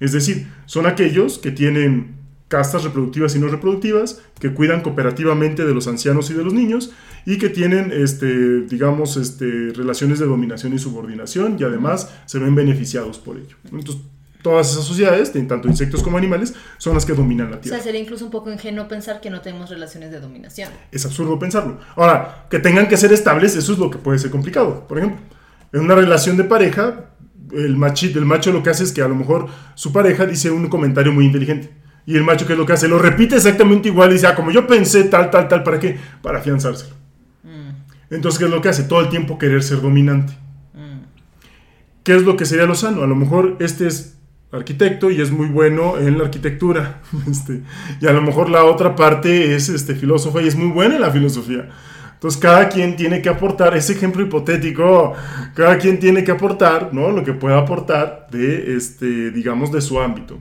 Es 0.00 0.12
decir, 0.12 0.48
son 0.64 0.86
aquellos 0.86 1.38
que 1.38 1.52
tienen 1.52 2.16
castas 2.48 2.84
reproductivas 2.84 3.36
y 3.36 3.38
no 3.38 3.48
reproductivas, 3.48 4.20
que 4.40 4.52
cuidan 4.52 4.80
cooperativamente 4.80 5.64
de 5.64 5.74
los 5.74 5.86
ancianos 5.88 6.30
y 6.30 6.34
de 6.34 6.42
los 6.42 6.54
niños 6.54 6.90
y 7.26 7.38
que 7.38 7.50
tienen, 7.50 7.92
este, 7.92 8.62
digamos, 8.62 9.16
este, 9.16 9.72
relaciones 9.74 10.18
de 10.18 10.26
dominación 10.26 10.72
y 10.72 10.78
subordinación 10.78 11.56
y 11.60 11.64
además 11.64 12.10
se 12.26 12.38
ven 12.38 12.54
beneficiados 12.54 13.18
por 13.18 13.36
ello. 13.36 13.56
Entonces, 13.70 13.98
todas 14.42 14.72
esas 14.72 14.84
sociedades, 14.84 15.32
tanto 15.46 15.68
insectos 15.68 16.02
como 16.02 16.16
animales, 16.16 16.54
son 16.78 16.94
las 16.94 17.04
que 17.04 17.12
dominan 17.12 17.50
la 17.50 17.58
O 17.58 17.60
Tierra. 17.60 17.76
sea, 17.76 17.84
sería 17.84 18.00
incluso 18.00 18.24
un 18.24 18.30
poco 18.30 18.50
ingenuo 18.50 18.88
pensar 18.88 19.20
que 19.20 19.28
no 19.30 19.42
tenemos 19.42 19.68
relaciones 19.68 20.10
de 20.10 20.18
dominación. 20.18 20.70
Es 20.90 21.04
absurdo 21.04 21.38
pensarlo. 21.38 21.78
Ahora, 21.94 22.46
que 22.50 22.58
tengan 22.58 22.88
que 22.88 22.96
ser 22.96 23.12
estables, 23.12 23.54
eso 23.54 23.72
es 23.72 23.78
lo 23.78 23.90
que 23.90 23.98
puede 23.98 24.18
ser 24.18 24.30
complicado. 24.30 24.86
Por 24.88 24.98
ejemplo, 24.98 25.20
en 25.72 25.80
una 25.80 25.94
relación 25.94 26.36
de 26.36 26.44
pareja, 26.44 27.06
el, 27.52 27.76
machi- 27.76 28.14
el 28.16 28.24
macho 28.24 28.52
lo 28.52 28.62
que 28.62 28.70
hace 28.70 28.84
es 28.84 28.92
que 28.92 29.02
a 29.02 29.08
lo 29.08 29.14
mejor 29.14 29.46
su 29.74 29.92
pareja 29.92 30.26
dice 30.26 30.50
un 30.50 30.68
comentario 30.68 31.12
muy 31.12 31.26
inteligente. 31.26 31.70
Y 32.04 32.16
el 32.16 32.24
macho, 32.24 32.46
¿qué 32.46 32.54
es 32.54 32.58
lo 32.58 32.66
que 32.66 32.72
hace? 32.72 32.88
Lo 32.88 32.98
repite 32.98 33.36
exactamente 33.36 33.88
igual 33.88 34.10
y 34.10 34.14
dice, 34.14 34.26
ah, 34.26 34.34
como 34.34 34.50
yo 34.50 34.66
pensé, 34.66 35.04
tal, 35.04 35.30
tal, 35.30 35.46
tal, 35.48 35.62
¿para 35.62 35.78
qué? 35.78 35.96
Para 36.20 36.38
afianzárselo. 36.38 36.94
Entonces, 38.10 38.38
¿qué 38.38 38.44
es 38.46 38.50
lo 38.50 38.60
que 38.60 38.68
hace? 38.70 38.82
Todo 38.84 39.00
el 39.00 39.08
tiempo 39.08 39.38
querer 39.38 39.62
ser 39.62 39.80
dominante. 39.80 40.32
¿Qué 42.02 42.16
es 42.16 42.22
lo 42.24 42.36
que 42.36 42.44
sería 42.44 42.66
lo 42.66 42.74
sano? 42.74 43.02
A 43.02 43.06
lo 43.06 43.14
mejor 43.14 43.56
este 43.60 43.86
es 43.86 44.18
arquitecto 44.50 45.10
y 45.10 45.20
es 45.20 45.30
muy 45.30 45.46
bueno 45.46 45.96
en 45.98 46.18
la 46.18 46.24
arquitectura. 46.24 47.00
Este, 47.30 47.62
y 48.00 48.06
a 48.06 48.12
lo 48.12 48.20
mejor 48.20 48.50
la 48.50 48.64
otra 48.64 48.96
parte 48.96 49.54
es 49.54 49.68
este, 49.68 49.94
filósofa 49.94 50.42
y 50.42 50.48
es 50.48 50.56
muy 50.56 50.68
buena 50.68 50.96
en 50.96 51.00
la 51.02 51.10
filosofía. 51.12 51.68
Entonces 52.22 52.40
cada 52.40 52.68
quien 52.68 52.94
tiene 52.94 53.20
que 53.20 53.28
aportar, 53.28 53.76
ese 53.76 53.94
ejemplo 53.94 54.22
hipotético, 54.22 55.12
cada 55.56 55.76
quien 55.76 55.98
tiene 55.98 56.22
que 56.22 56.30
aportar, 56.30 56.90
¿no? 56.94 57.10
Lo 57.10 57.24
que 57.24 57.32
pueda 57.32 57.58
aportar 57.58 58.28
de, 58.30 58.76
este, 58.76 59.32
digamos, 59.32 59.72
de 59.72 59.80
su 59.80 60.00
ámbito. 60.00 60.38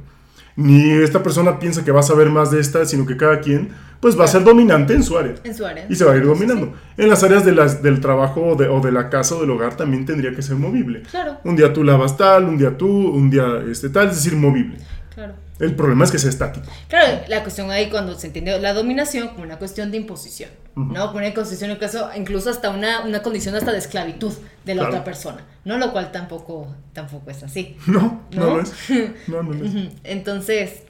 Ni 0.55 0.91
esta 0.91 1.23
persona 1.23 1.57
piensa 1.57 1.83
que 1.83 1.91
va 1.91 2.01
a 2.01 2.03
saber 2.03 2.29
más 2.29 2.51
de 2.51 2.59
esta, 2.59 2.85
sino 2.85 3.07
que 3.07 3.17
cada 3.17 3.39
quien, 3.39 3.69
pues, 3.99 4.19
va 4.19 4.25
a 4.25 4.27
ser 4.27 4.43
dominante 4.43 4.93
en 4.93 5.01
su 5.01 5.17
área. 5.17 5.33
En 5.43 5.55
su 5.55 5.65
área. 5.65 5.87
Y 5.89 5.95
se 5.95 6.05
va 6.05 6.13
a 6.13 6.17
ir 6.17 6.23
dominando. 6.23 6.71
En 6.97 7.09
las 7.09 7.23
áreas 7.23 7.43
de 7.43 7.51
las, 7.51 7.81
del 7.81 7.99
trabajo 7.99 8.49
o 8.49 8.55
de, 8.55 8.67
o 8.67 8.79
de 8.79 8.91
la 8.91 9.09
casa 9.09 9.33
o 9.33 9.41
del 9.41 9.49
hogar 9.49 9.75
también 9.75 10.05
tendría 10.05 10.35
que 10.35 10.43
ser 10.43 10.57
movible. 10.57 11.01
Claro. 11.09 11.37
Un 11.43 11.55
día 11.55 11.73
tú 11.73 11.83
lavas 11.83 12.15
tal, 12.15 12.43
un 12.43 12.59
día 12.59 12.77
tú, 12.77 12.87
un 12.87 13.31
día 13.31 13.59
este 13.71 13.89
tal, 13.89 14.09
es 14.09 14.17
decir, 14.17 14.35
movible. 14.35 14.77
Claro. 15.15 15.33
El 15.61 15.75
problema 15.75 16.03
es 16.05 16.11
que 16.11 16.19
sea 16.19 16.29
estático. 16.29 16.65
Claro, 16.89 17.21
la 17.27 17.43
cuestión 17.43 17.69
ahí 17.71 17.89
cuando 17.89 18.17
se 18.19 18.27
entiende 18.27 18.59
la 18.59 18.73
dominación 18.73 19.29
como 19.29 19.43
una 19.43 19.57
cuestión 19.59 19.91
de 19.91 19.97
imposición, 19.97 20.49
¿no? 20.75 21.05
Como 21.07 21.17
una 21.19 21.27
imposición, 21.27 21.71
en 21.71 21.77
caso, 21.77 22.09
incluso 22.15 22.49
hasta 22.49 22.69
una, 22.71 23.01
una 23.01 23.21
condición 23.21 23.55
hasta 23.55 23.71
de 23.71 23.77
esclavitud 23.77 24.33
de 24.65 24.75
la 24.75 24.81
Claro. 24.81 24.95
otra 24.95 25.03
persona, 25.03 25.41
¿no? 25.63 25.77
Lo 25.77 25.91
cual 25.91 26.11
tampoco, 26.11 26.67
tampoco 26.93 27.29
es 27.31 27.43
así. 27.43 27.77
No, 27.87 28.23
no, 28.31 28.39
¿No? 28.41 28.55
lo 28.57 28.61
es. 28.61 28.73
No, 29.27 29.43
no 29.43 29.53
es. 29.53 29.89
Entonces, 30.03 30.83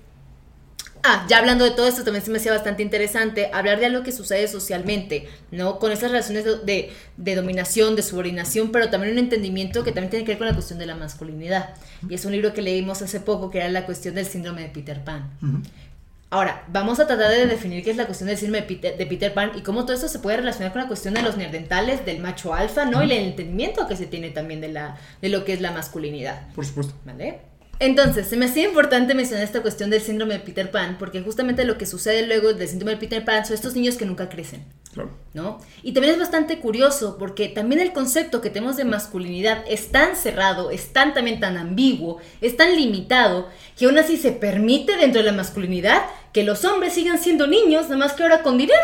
ah, 1.03 1.25
ya 1.29 1.37
hablando 1.39 1.63
de 1.65 1.71
todo 1.71 1.87
esto, 1.87 2.03
también 2.03 2.23
se 2.23 2.31
me 2.31 2.37
hacía 2.37 2.51
bastante 2.53 2.83
interesante 2.83 3.49
hablar 3.53 3.79
de 3.79 3.85
algo 3.87 4.03
que 4.03 4.11
sucede 4.11 4.47
socialmente, 4.47 5.27
¿no? 5.51 5.79
Con 5.79 5.91
esas 5.91 6.11
relaciones 6.11 6.45
de, 6.45 6.57
de- 6.59 6.91
de 7.17 7.35
dominación, 7.35 7.95
de 7.95 8.03
subordinación, 8.03 8.71
pero 8.71 8.89
también 8.89 9.13
un 9.13 9.19
entendimiento 9.19 9.83
que 9.83 9.91
también 9.91 10.09
tiene 10.09 10.25
que 10.25 10.31
ver 10.31 10.37
con 10.39 10.47
la 10.47 10.53
cuestión 10.53 10.79
de 10.79 10.85
la 10.85 10.95
masculinidad. 10.95 11.71
Y 12.09 12.13
es 12.15 12.25
un 12.25 12.31
libro 12.31 12.53
que 12.53 12.61
leímos 12.61 13.01
hace 13.01 13.19
poco, 13.19 13.49
que 13.51 13.59
era 13.59 13.69
la 13.69 13.85
cuestión 13.85 14.15
del 14.15 14.25
síndrome 14.25 14.61
de 14.61 14.69
Peter 14.69 15.03
Pan. 15.03 15.29
Ujú. 15.41 15.61
Ahora, 16.33 16.63
vamos 16.69 16.97
a 17.01 17.07
tratar 17.07 17.29
de 17.29 17.45
definir 17.45 17.83
qué 17.83 17.91
es 17.91 17.97
la 17.97 18.05
cuestión 18.05 18.29
del 18.29 18.37
síndrome 18.37 18.61
de 18.61 18.67
Peter, 18.67 18.97
de 18.97 19.05
Peter 19.05 19.33
Pan 19.33 19.51
y 19.55 19.63
cómo 19.63 19.83
todo 19.83 19.93
esto 19.95 20.07
se 20.07 20.19
puede 20.19 20.37
relacionar 20.37 20.71
con 20.71 20.81
la 20.81 20.87
cuestión 20.87 21.13
de 21.13 21.21
los 21.21 21.35
neandertales, 21.35 22.05
del 22.05 22.19
macho 22.19 22.53
alfa, 22.53 22.85
¿no? 22.85 23.03
Y 23.03 23.11
el 23.11 23.25
entendimiento 23.25 23.85
que 23.85 23.97
se 23.97 24.05
tiene 24.05 24.29
también 24.29 24.61
de, 24.61 24.69
la, 24.69 24.95
de 25.21 25.27
lo 25.27 25.43
que 25.43 25.51
es 25.51 25.59
la 25.59 25.71
masculinidad. 25.71 26.47
Por 26.55 26.65
supuesto. 26.65 26.93
¿Vale? 27.03 27.39
Entonces, 27.81 28.27
se 28.27 28.37
me 28.37 28.45
hacía 28.45 28.65
importante 28.65 29.15
mencionar 29.15 29.43
esta 29.43 29.63
cuestión 29.63 29.89
del 29.89 30.01
síndrome 30.01 30.35
de 30.35 30.41
Peter 30.41 30.69
Pan, 30.69 30.97
porque 30.99 31.23
justamente 31.23 31.65
lo 31.65 31.79
que 31.79 31.87
sucede 31.87 32.27
luego 32.27 32.53
del 32.53 32.67
síndrome 32.67 32.91
de 32.91 32.97
Peter 32.99 33.25
Pan 33.25 33.43
son 33.43 33.55
estos 33.55 33.73
niños 33.73 33.95
que 33.95 34.05
nunca 34.05 34.29
crecen, 34.29 34.65
Claro. 34.93 35.09
¿no? 35.33 35.59
Y 35.81 35.93
también 35.93 36.13
es 36.13 36.19
bastante 36.19 36.59
curioso, 36.59 37.17
porque 37.17 37.49
también 37.49 37.81
el 37.81 37.91
concepto 37.91 38.39
que 38.39 38.51
tenemos 38.51 38.77
de 38.77 38.85
masculinidad 38.85 39.63
es 39.67 39.91
tan 39.91 40.15
cerrado, 40.15 40.69
es 40.69 40.93
tan 40.93 41.15
también 41.15 41.39
tan 41.39 41.57
ambiguo, 41.57 42.19
es 42.39 42.55
tan 42.55 42.75
limitado, 42.75 43.49
que 43.75 43.85
aún 43.85 43.97
así 43.97 44.15
se 44.17 44.31
permite 44.31 44.95
dentro 44.97 45.23
de 45.23 45.31
la 45.31 45.35
masculinidad 45.35 46.03
que 46.33 46.43
los 46.43 46.63
hombres 46.65 46.93
sigan 46.93 47.17
siendo 47.17 47.47
niños, 47.47 47.85
nada 47.85 47.97
más 47.97 48.13
que 48.13 48.21
ahora 48.21 48.43
con 48.43 48.59
dinero 48.59 48.79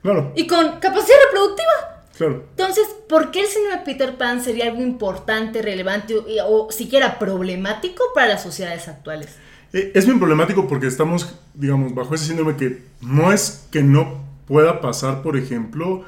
Claro, 0.00 0.32
y 0.34 0.46
con 0.46 0.80
capacidad 0.80 1.18
reproductiva. 1.26 1.99
Claro. 2.26 2.44
Entonces, 2.50 2.84
¿por 3.08 3.30
qué 3.30 3.40
el 3.40 3.46
síndrome 3.46 3.78
de 3.78 3.84
Peter 3.84 4.16
Pan 4.16 4.42
sería 4.42 4.66
algo 4.66 4.82
importante, 4.82 5.62
relevante 5.62 6.14
o, 6.16 6.66
o 6.66 6.70
siquiera 6.70 7.18
problemático 7.18 8.02
para 8.14 8.28
las 8.28 8.42
sociedades 8.42 8.88
actuales? 8.88 9.36
Eh, 9.72 9.92
Es 9.94 10.04
bien 10.06 10.18
problemático 10.18 10.68
porque 10.68 10.86
estamos, 10.86 11.34
digamos, 11.54 11.94
bajo 11.94 12.14
ese 12.14 12.26
síndrome 12.26 12.56
que 12.56 12.82
no 13.00 13.32
es 13.32 13.66
que 13.70 13.82
no 13.82 14.24
pueda 14.46 14.80
pasar, 14.80 15.22
por 15.22 15.36
ejemplo, 15.36 16.04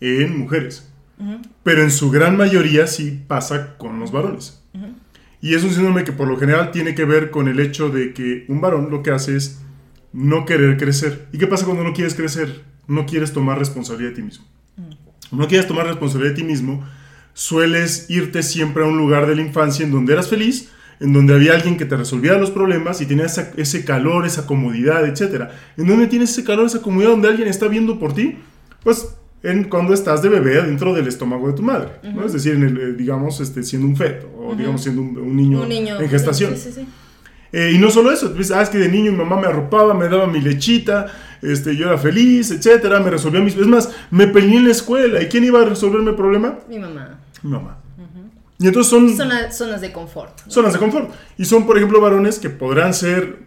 en 0.00 0.38
mujeres, 0.38 0.88
pero 1.62 1.82
en 1.82 1.90
su 1.90 2.10
gran 2.10 2.36
mayoría 2.36 2.86
sí 2.86 3.22
pasa 3.26 3.76
con 3.78 3.98
los 3.98 4.12
varones. 4.12 4.62
Y 5.40 5.54
es 5.54 5.64
un 5.64 5.70
síndrome 5.70 6.04
que 6.04 6.12
por 6.12 6.28
lo 6.28 6.38
general 6.38 6.70
tiene 6.70 6.94
que 6.94 7.04
ver 7.04 7.30
con 7.30 7.48
el 7.48 7.58
hecho 7.60 7.88
de 7.88 8.12
que 8.12 8.44
un 8.48 8.60
varón 8.60 8.90
lo 8.90 9.02
que 9.02 9.10
hace 9.10 9.36
es 9.36 9.60
no 10.12 10.44
querer 10.44 10.76
crecer. 10.76 11.26
¿Y 11.32 11.38
qué 11.38 11.46
pasa 11.46 11.64
cuando 11.64 11.84
no 11.84 11.92
quieres 11.92 12.14
crecer? 12.14 12.62
No 12.86 13.06
quieres 13.06 13.32
tomar 13.32 13.58
responsabilidad 13.58 14.10
de 14.10 14.16
ti 14.16 14.22
mismo. 14.22 14.44
No 15.32 15.48
quieres 15.48 15.66
tomar 15.66 15.86
responsabilidad 15.86 16.34
de 16.34 16.42
ti 16.42 16.44
mismo, 16.44 16.84
sueles 17.32 18.06
irte 18.08 18.42
siempre 18.42 18.84
a 18.84 18.86
un 18.86 18.96
lugar 18.96 19.26
de 19.26 19.36
la 19.36 19.42
infancia 19.42 19.84
en 19.84 19.92
donde 19.92 20.12
eras 20.12 20.28
feliz, 20.28 20.70
en 21.00 21.12
donde 21.12 21.34
había 21.34 21.52
alguien 21.52 21.76
que 21.76 21.84
te 21.84 21.96
resolvía 21.96 22.38
los 22.38 22.50
problemas 22.50 23.00
y 23.00 23.06
tenías 23.06 23.38
ese 23.56 23.84
calor, 23.84 24.24
esa 24.24 24.46
comodidad, 24.46 25.06
etc. 25.06 25.50
¿En 25.76 25.86
donde 25.86 26.06
tienes 26.06 26.30
ese 26.30 26.44
calor, 26.44 26.66
esa 26.66 26.80
comodidad 26.80 27.10
donde 27.10 27.28
alguien 27.28 27.48
está 27.48 27.68
viendo 27.68 27.98
por 27.98 28.14
ti? 28.14 28.38
Pues 28.82 29.08
en 29.42 29.64
cuando 29.64 29.92
estás 29.92 30.22
de 30.22 30.28
bebé 30.28 30.62
dentro 30.62 30.94
del 30.94 31.06
estómago 31.06 31.48
de 31.48 31.52
tu 31.52 31.62
madre, 31.62 31.90
¿no? 32.02 32.24
Es 32.24 32.32
decir, 32.32 32.54
en 32.54 32.62
el, 32.64 32.78
eh, 32.78 32.92
digamos, 32.94 33.40
este, 33.40 33.62
siendo 33.62 33.86
un 33.86 33.96
feto 33.96 34.28
o 34.38 34.54
digamos 34.54 34.82
siendo 34.82 35.02
un, 35.02 35.16
un 35.18 35.36
niño, 35.36 35.62
Un 35.62 35.68
niño. 35.68 36.00
en 36.00 36.08
gestación. 36.08 36.56
Sí, 36.56 36.70
sí, 36.72 36.80
sí. 36.80 36.88
Eh, 37.52 37.72
y 37.74 37.78
no 37.78 37.90
solo 37.90 38.10
eso, 38.10 38.34
pues, 38.34 38.50
ah, 38.50 38.62
es 38.62 38.70
que 38.70 38.78
de 38.78 38.88
niño 38.88 39.12
mi 39.12 39.18
mamá 39.18 39.40
me 39.40 39.46
arropaba, 39.46 39.94
me 39.94 40.08
daba 40.08 40.26
mi 40.26 40.40
lechita, 40.40 41.06
este, 41.42 41.76
yo 41.76 41.86
era 41.88 41.98
feliz, 41.98 42.50
etcétera, 42.50 43.00
me 43.00 43.10
resolvía 43.10 43.40
mis... 43.40 43.56
Es 43.56 43.66
más, 43.66 43.90
me 44.10 44.26
peleé 44.26 44.56
en 44.58 44.64
la 44.66 44.70
escuela. 44.72 45.22
¿Y 45.22 45.26
quién 45.26 45.44
iba 45.44 45.60
a 45.62 45.64
resolverme 45.64 46.10
el 46.10 46.16
problema? 46.16 46.58
Mi 46.68 46.78
mamá. 46.78 47.18
Mi 47.42 47.50
mamá. 47.50 47.78
Y 48.58 48.66
entonces 48.66 48.90
son 48.90 49.14
Zona- 49.14 49.50
zonas 49.52 49.80
de 49.82 49.92
confort. 49.92 50.40
¿no? 50.46 50.50
zonas 50.50 50.72
de 50.72 50.78
confort. 50.78 51.10
Y 51.36 51.44
son, 51.44 51.66
por 51.66 51.76
ejemplo, 51.76 52.00
varones 52.00 52.38
que 52.38 52.48
podrán 52.48 52.94
ser 52.94 53.40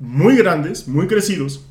muy 0.00 0.36
grandes, 0.36 0.88
muy 0.88 1.06
crecidos, 1.06 1.64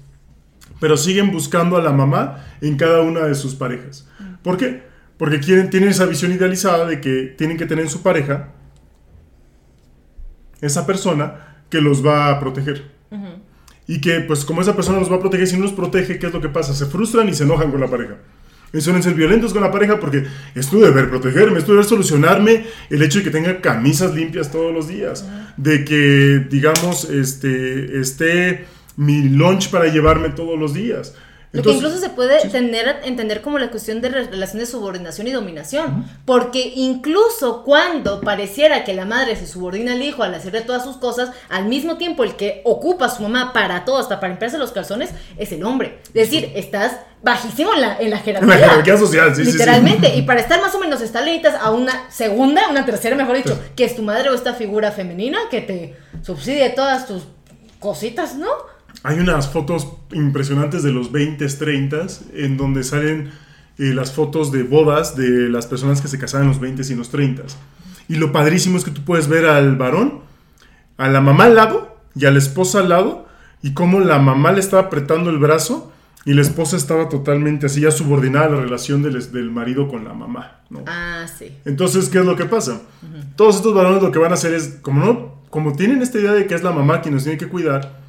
pero 0.79 0.95
siguen 0.95 1.31
buscando 1.31 1.75
a 1.77 1.81
la 1.81 1.91
mamá 1.91 2.45
en 2.61 2.77
cada 2.77 3.01
una 3.01 3.21
de 3.21 3.35
sus 3.35 3.53
parejas. 3.55 4.07
¿Por 4.43 4.55
qué? 4.57 4.83
Porque 5.17 5.39
quieren, 5.39 5.69
tienen 5.69 5.89
esa 5.89 6.05
visión 6.05 6.31
idealizada 6.31 6.85
de 6.85 7.01
que 7.01 7.33
tienen 7.37 7.57
que 7.57 7.65
tener 7.65 7.83
en 7.85 7.89
su 7.89 8.01
pareja 8.01 8.49
esa 10.61 10.85
persona 10.85 11.57
que 11.69 11.81
los 11.81 12.05
va 12.05 12.29
a 12.29 12.39
proteger. 12.39 12.91
Y 13.87 14.01
que, 14.01 14.21
pues, 14.21 14.45
como 14.45 14.61
esa 14.61 14.75
persona 14.75 14.99
los 14.99 15.11
va 15.11 15.17
a 15.17 15.19
proteger, 15.19 15.47
si 15.47 15.57
no 15.57 15.63
los 15.63 15.73
protege, 15.73 16.17
¿qué 16.17 16.27
es 16.27 16.33
lo 16.33 16.41
que 16.41 16.49
pasa? 16.49 16.73
Se 16.73 16.85
frustran 16.85 17.29
y 17.29 17.33
se 17.33 17.43
enojan 17.43 17.71
con 17.71 17.79
la 17.79 17.87
pareja. 17.87 18.15
Y 18.73 18.81
suelen 18.81 19.03
ser 19.03 19.13
violentos 19.13 19.53
con 19.53 19.61
la 19.61 19.71
pareja 19.71 19.99
porque 19.99 20.25
es 20.53 20.69
tu 20.69 20.81
deber 20.81 21.09
protegerme, 21.09 21.59
es 21.59 21.65
tu 21.65 21.71
deber 21.71 21.85
solucionarme 21.85 22.65
el 22.89 23.01
hecho 23.01 23.19
de 23.19 23.23
que 23.23 23.31
tenga 23.31 23.61
camisas 23.61 24.13
limpias 24.13 24.51
todos 24.51 24.73
los 24.73 24.87
días, 24.87 25.25
de 25.55 25.85
que, 25.85 26.45
digamos, 26.49 27.09
este, 27.09 27.99
esté 27.99 28.65
mi 28.97 29.29
lunch 29.29 29.69
para 29.69 29.85
llevarme 29.87 30.29
todos 30.29 30.59
los 30.59 30.73
días. 30.73 31.13
Lo 31.55 31.63
que 31.63 31.71
incluso 31.71 31.97
se 31.99 32.09
puede 32.09 32.47
tener, 32.49 32.99
entender 33.03 33.41
como 33.41 33.57
la 33.59 33.69
cuestión 33.71 34.01
de 34.01 34.09
re- 34.09 34.25
relación 34.25 34.59
de 34.59 34.65
subordinación 34.65 35.27
y 35.27 35.31
dominación. 35.31 36.05
Porque 36.25 36.73
incluso 36.75 37.63
cuando 37.63 38.21
pareciera 38.21 38.83
que 38.83 38.93
la 38.93 39.05
madre 39.05 39.35
se 39.35 39.47
subordina 39.47 39.93
al 39.93 40.01
hijo 40.01 40.23
al 40.23 40.33
hacerle 40.35 40.61
todas 40.61 40.83
sus 40.83 40.97
cosas, 40.97 41.31
al 41.49 41.65
mismo 41.65 41.97
tiempo 41.97 42.23
el 42.23 42.35
que 42.35 42.61
ocupa 42.65 43.05
a 43.05 43.09
su 43.09 43.23
mamá 43.23 43.53
para 43.53 43.85
todo, 43.85 43.97
hasta 43.97 44.19
para 44.19 44.29
limpiarse 44.33 44.57
los 44.57 44.71
calzones, 44.71 45.11
es 45.37 45.51
el 45.51 45.63
hombre. 45.63 45.99
Es 46.07 46.13
decir, 46.29 46.51
estás 46.55 46.97
bajísimo 47.23 47.73
en 47.73 47.81
la, 47.81 47.97
en 47.99 48.09
la 48.11 48.17
En 48.17 48.23
jerarquía. 48.23 48.55
la 48.55 48.57
jerarquía 48.69 48.97
social, 48.97 49.35
sí, 49.35 49.43
sí, 49.43 49.51
sí. 49.51 49.57
Literalmente. 49.57 50.15
Y 50.15 50.21
para 50.21 50.39
estar 50.39 50.61
más 50.61 50.73
o 50.75 50.79
menos 50.79 51.01
está 51.01 51.21
necesitas 51.21 51.55
a 51.61 51.71
una 51.71 52.09
segunda, 52.11 52.69
una 52.69 52.85
tercera, 52.85 53.15
mejor 53.15 53.35
dicho, 53.37 53.59
que 53.75 53.83
es 53.85 53.95
tu 53.95 54.01
madre 54.03 54.29
o 54.29 54.35
esta 54.35 54.53
figura 54.53 54.91
femenina 54.91 55.37
que 55.49 55.61
te 55.61 55.95
subsidie 56.21 56.69
todas 56.69 57.07
tus 57.07 57.23
cositas, 57.79 58.35
¿no? 58.35 58.47
Hay 59.05 59.19
unas 59.19 59.51
fotos 59.51 59.87
impresionantes 60.13 60.81
de 60.81 60.91
los 60.91 61.11
20s, 61.11 61.59
30s, 61.59 62.21
en 62.33 62.57
donde 62.57 62.83
salen 62.83 63.29
eh, 63.77 63.93
las 63.93 64.11
fotos 64.11 64.51
de 64.51 64.63
bodas 64.63 65.15
de 65.15 65.47
las 65.47 65.67
personas 65.67 66.01
que 66.01 66.07
se 66.07 66.17
casaban 66.17 66.47
en 66.47 66.53
los 66.53 66.59
20s 66.59 66.89
y 66.89 66.93
en 66.93 66.97
los 66.97 67.13
30s. 67.13 67.55
Y 68.07 68.15
lo 68.15 68.31
padrísimo 68.31 68.79
es 68.79 68.83
que 68.83 68.89
tú 68.89 69.03
puedes 69.03 69.27
ver 69.27 69.45
al 69.45 69.75
varón, 69.75 70.21
a 70.97 71.07
la 71.07 71.21
mamá 71.21 71.43
al 71.43 71.53
lado 71.53 71.95
y 72.15 72.25
a 72.25 72.31
la 72.31 72.39
esposa 72.39 72.79
al 72.79 72.89
lado, 72.89 73.27
y 73.61 73.73
cómo 73.73 73.99
la 73.99 74.17
mamá 74.17 74.51
le 74.53 74.59
estaba 74.59 74.87
apretando 74.87 75.29
el 75.29 75.37
brazo 75.37 75.91
y 76.25 76.33
la 76.33 76.41
esposa 76.41 76.75
estaba 76.75 77.07
totalmente 77.07 77.67
así, 77.67 77.81
ya 77.81 77.91
subordinada 77.91 78.47
a 78.47 78.49
la 78.49 78.61
relación 78.61 79.03
del, 79.03 79.31
del 79.31 79.51
marido 79.51 79.87
con 79.87 80.03
la 80.03 80.13
mamá. 80.13 80.61
¿no? 80.71 80.83
Ah, 80.87 81.27
sí. 81.27 81.51
Entonces, 81.65 82.09
¿qué 82.09 82.17
es 82.17 82.25
lo 82.25 82.35
que 82.35 82.45
pasa? 82.45 82.81
Todos 83.35 83.57
estos 83.57 83.75
varones 83.75 84.01
lo 84.01 84.11
que 84.11 84.17
van 84.17 84.31
a 84.31 84.33
hacer 84.33 84.55
es, 84.55 84.79
como 84.81 85.05
no, 85.05 85.35
como 85.51 85.73
tienen 85.73 86.01
esta 86.01 86.17
idea 86.17 86.31
de 86.31 86.47
que 86.47 86.55
es 86.55 86.63
la 86.63 86.71
mamá 86.71 87.01
quien 87.01 87.13
nos 87.13 87.23
tiene 87.23 87.37
que 87.37 87.47
cuidar, 87.47 88.04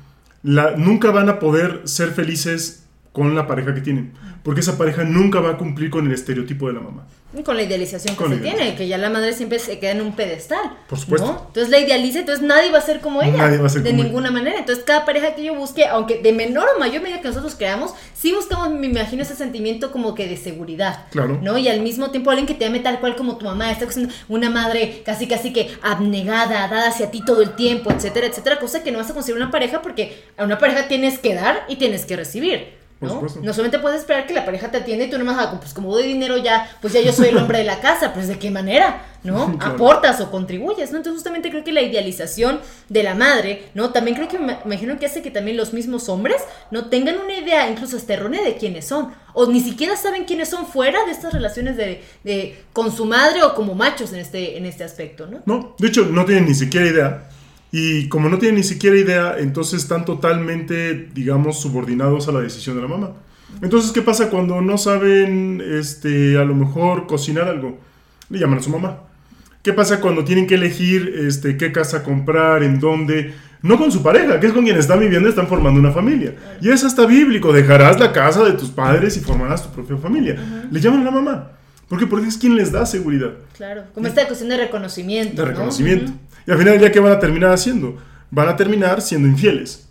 la, 0.47 0.77
nunca 0.77 1.11
van 1.11 1.29
a 1.29 1.41
poder 1.41 1.83
ser 1.85 2.11
felices 2.13 2.87
con 3.13 3.35
la 3.35 3.49
pareja 3.49 3.75
que 3.75 3.81
tienen, 3.81 4.13
porque 4.47 4.61
esa 4.61 4.79
pareja 4.79 5.03
nunca 5.03 5.41
va 5.41 5.51
a 5.51 5.59
cumplir 5.59 5.91
con 5.91 6.07
el 6.07 6.13
estereotipo 6.13 6.69
de 6.69 6.75
la 6.75 6.81
mamá. 6.81 7.05
Y 7.37 7.43
Con 7.43 7.57
la 7.57 7.65
idealización 7.65 8.15
que 8.15 8.23
Con 8.23 8.33
se 8.33 8.39
tiene, 8.39 8.77
que 8.77 8.87
ya 8.87 8.97
la 8.97 9.11
madre 9.11 9.33
siempre 9.33 9.59
se 9.59 9.81
queda 9.81 9.91
en 9.91 10.01
un 10.01 10.15
pedestal. 10.15 10.73
Por 10.89 11.01
supuesto. 11.01 11.27
¿no? 11.27 11.43
Entonces 11.49 11.69
la 11.69 11.81
idealiza, 11.81 12.21
entonces 12.21 12.47
nadie 12.47 12.71
va 12.71 12.79
a 12.79 12.81
ser 12.81 13.01
como 13.01 13.23
ella. 13.23 13.39
Nadie 13.39 13.59
va 13.59 13.67
a 13.67 13.71
ser 13.71 13.83
de 13.83 13.91
como 13.91 14.05
ninguna 14.05 14.31
manera. 14.31 14.57
Entonces 14.57 14.85
cada 14.85 15.05
pareja 15.05 15.35
que 15.35 15.43
yo 15.43 15.57
busque, 15.57 15.87
aunque 15.87 16.23
de 16.23 16.33
menor 16.33 16.69
o 16.77 16.79
mayor 16.79 17.03
medida 17.03 17.21
que 17.21 17.27
nosotros 17.27 17.57
creamos, 17.57 17.93
sí 18.15 18.33
buscamos, 18.33 18.71
me 18.71 18.87
imagino, 18.87 19.23
ese 19.23 19.35
sentimiento 19.35 19.91
como 19.91 20.15
que 20.15 20.29
de 20.29 20.37
seguridad. 20.37 21.07
Claro. 21.11 21.41
¿No? 21.43 21.59
Y 21.59 21.67
al 21.67 21.81
mismo 21.81 22.13
tiempo 22.13 22.31
alguien 22.31 22.47
que 22.47 22.55
te 22.55 22.67
ame 22.67 22.79
tal 22.79 23.01
cual 23.01 23.17
como 23.17 23.39
tu 23.39 23.47
mamá, 23.47 23.75
cuestión, 23.75 24.11
una 24.29 24.49
madre 24.49 25.03
casi 25.05 25.27
casi 25.27 25.53
que 25.53 25.77
abnegada, 25.83 26.69
dada 26.69 26.91
hacia 26.91 27.11
ti 27.11 27.21
todo 27.27 27.43
el 27.43 27.57
tiempo, 27.57 27.91
etcétera, 27.91 28.29
etcétera, 28.29 28.61
cosa 28.61 28.85
que 28.85 28.93
no 28.93 28.99
vas 28.99 29.11
a 29.11 29.15
conseguir 29.15 29.43
una 29.43 29.51
pareja 29.51 29.83
porque 29.83 30.23
a 30.37 30.45
una 30.45 30.59
pareja 30.59 30.87
tienes 30.87 31.19
que 31.19 31.35
dar 31.35 31.65
y 31.69 31.75
tienes 31.75 32.07
que 32.07 32.15
recibir. 32.15 32.86
¿No? 33.01 33.21
no 33.43 33.53
solamente 33.53 33.79
puedes 33.79 34.01
esperar 34.01 34.27
que 34.27 34.33
la 34.33 34.45
pareja 34.45 34.71
te 34.71 34.79
atienda 34.79 35.05
y 35.05 35.11
tú 35.11 35.19
nomás, 35.19 35.37
ah, 35.39 35.59
pues 35.61 35.75
como 35.75 35.93
doy 35.93 36.05
dinero 36.05 36.39
ya, 36.39 36.71
pues 36.81 36.95
ya 36.95 37.01
yo 37.01 37.13
soy 37.13 37.29
el 37.29 37.37
hombre 37.37 37.59
de 37.59 37.65
la 37.65 37.81
casa, 37.81 38.15
pues 38.15 38.27
de 38.27 38.39
qué 38.39 38.51
manera, 38.51 39.05
¿no? 39.23 39.57
Aportas 39.61 40.21
o 40.21 40.31
contribuyes, 40.31 40.91
¿no? 40.93 40.99
Entonces 40.99 41.15
justamente 41.15 41.51
creo 41.51 41.63
que 41.63 41.73
la 41.73 41.83
idealización 41.83 42.61
de 42.89 43.03
la 43.03 43.15
madre, 43.15 43.69
¿no? 43.75 43.91
También 43.91 44.17
creo 44.17 44.29
que 44.29 44.39
me 44.39 44.57
imagino 44.65 44.99
que 44.99 45.07
hace 45.07 45.21
que 45.21 45.31
también 45.31 45.57
los 45.59 45.75
mismos 45.75 46.09
hombres 46.09 46.43
no 46.71 46.87
tengan 46.87 47.19
una 47.19 47.35
idea 47.35 47.69
incluso 47.69 47.99
hasta 47.99 48.15
errónea 48.15 48.43
de 48.43 48.57
quiénes 48.57 48.87
son, 48.87 49.13
o 49.35 49.47
ni 49.47 49.61
siquiera 49.61 49.97
saben 49.97 50.25
quiénes 50.25 50.49
son 50.49 50.67
fuera 50.67 51.05
de 51.05 51.13
estas 51.13 51.35
relaciones 51.35 51.77
de, 51.77 52.03
de, 52.25 52.65
con 52.73 52.91
su 52.91 53.05
madre 53.05 53.43
o 53.43 53.55
como 53.55 53.75
machos 53.75 54.13
en 54.15 54.21
este, 54.21 54.57
en 54.57 54.65
este 54.65 54.85
aspecto, 54.85 55.27
¿no? 55.27 55.43
No, 55.45 55.77
de 55.79 55.89
hecho 55.89 56.07
no 56.07 56.25
tienen 56.25 56.47
ni 56.47 56.55
siquiera 56.55 56.87
idea. 56.87 57.29
Y 57.73 58.09
como 58.09 58.29
no 58.29 58.39
tienen 58.39 58.57
ni 58.57 58.63
siquiera 58.63 58.97
idea, 58.97 59.37
entonces 59.39 59.83
están 59.83 60.05
totalmente, 60.05 61.09
digamos, 61.13 61.61
subordinados 61.61 62.29
a 62.29 62.33
la 62.33 62.41
decisión 62.41 62.77
de 62.77 62.83
la 62.83 62.89
mamá. 62.89 63.11
Entonces, 63.63 63.93
¿qué 63.93 64.03
pasa 64.03 64.31
cuando 64.31 64.61
no 64.61 64.79
saben, 64.79 65.63
este, 65.65 66.39
a 66.39 66.45
lo 66.45 66.55
mejor 66.55 67.07
cocinar 67.07 67.49
algo? 67.49 67.79
Le 68.29 68.39
llaman 68.39 68.59
a 68.59 68.63
su 68.63 68.71
mamá. 68.71 69.01
¿Qué 69.63 69.73
pasa 69.73 70.01
cuando 70.01 70.25
tienen 70.25 70.47
que 70.47 70.55
elegir, 70.55 71.13
este, 71.27 71.57
qué 71.57 71.73
casa 71.73 72.05
comprar, 72.05 72.63
en 72.63 72.79
dónde? 72.79 73.35
No 73.63 73.79
con 73.79 73.91
su 73.91 74.03
pareja, 74.03 74.39
que 74.39 74.47
es 74.47 74.53
con 74.53 74.65
quien 74.65 74.77
están 74.77 75.01
viviendo, 75.01 75.29
están 75.29 75.49
formando 75.49 75.81
una 75.81 75.91
familia. 75.91 76.35
Y 76.61 76.71
es 76.71 76.85
hasta 76.85 77.05
bíblico, 77.07 77.53
dejarás 77.53 77.99
la 77.99 78.13
casa 78.13 78.45
de 78.45 78.53
tus 78.53 78.71
padres 78.71 79.17
y 79.17 79.21
formarás 79.21 79.65
tu 79.65 79.71
propia 79.71 79.97
familia. 79.97 80.37
Le 80.71 80.81
llaman 80.81 81.01
a 81.01 81.05
la 81.05 81.11
mamá. 81.11 81.51
¿Por 81.89 81.99
qué? 81.99 82.07
Porque 82.07 82.27
es 82.27 82.37
quien 82.37 82.57
les 82.57 82.73
da 82.73 82.85
seguridad. 82.85 83.33
Claro, 83.57 83.85
como 83.95 84.07
esta 84.07 84.27
cuestión 84.27 84.51
de 84.51 84.57
reconocimiento. 84.57 85.43
De 85.43 85.49
reconocimiento. 85.49 86.13
Y 86.47 86.51
al 86.51 86.59
final, 86.59 86.79
¿ya 86.79 86.91
qué 86.91 87.01
van 87.01 87.13
a 87.13 87.19
terminar 87.19 87.53
haciendo? 87.53 87.97
Van 88.31 88.49
a 88.49 88.57
terminar 88.57 89.01
siendo 89.01 89.29
infieles. 89.29 89.89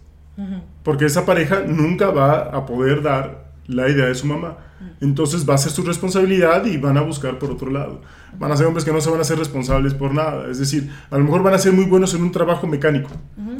Porque 0.84 1.06
esa 1.06 1.26
pareja 1.26 1.62
nunca 1.62 2.10
va 2.10 2.39
a 2.39 2.66
poder 2.66 3.02
dar 3.02 3.46
la 3.68 3.89
idea 3.89 4.06
de 4.06 4.16
su 4.16 4.28
mamá. 4.28 4.58
Entonces 5.02 5.48
va 5.50 5.56
a 5.56 5.58
ser 5.58 5.72
su 5.72 5.84
responsabilidad 5.84 6.66
y 6.66 6.78
van 6.78 6.98
a 6.98 7.02
buscar 7.02 7.39
por 7.39 7.52
otro 7.52 7.72
lado. 7.72 8.02
Van 8.38 8.52
a 8.52 8.58
ser 8.58 8.68
hombres 8.68 8.84
que 8.84 8.91
no 8.91 9.02
se 9.02 9.10
van 9.10 9.22
a 9.22 9.24
ser 9.24 9.38
responsables 9.38 9.93
por 9.93 10.14
nada. 10.14 10.50
Es 10.50 10.60
decir, 10.60 10.91
a 11.10 11.18
lo 11.18 11.24
mejor 11.24 11.43
van 11.43 11.54
a 11.54 11.58
ser 11.58 11.72
muy 11.72 11.86
buenos 11.86 12.14
en 12.14 12.22
un 12.22 12.32
trabajo 12.32 12.68
mecánico, 12.68 13.10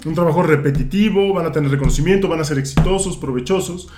un 0.06 0.14
trabajo 0.14 0.44
repetitivo, 0.44 1.34
van 1.34 1.46
a 1.46 1.52
tener 1.52 1.72
reconocimiento, 1.72 2.28
van 2.28 2.42
a 2.42 2.44
ser 2.44 2.60
exitosos, 2.60 3.18
provechosos, 3.18 3.90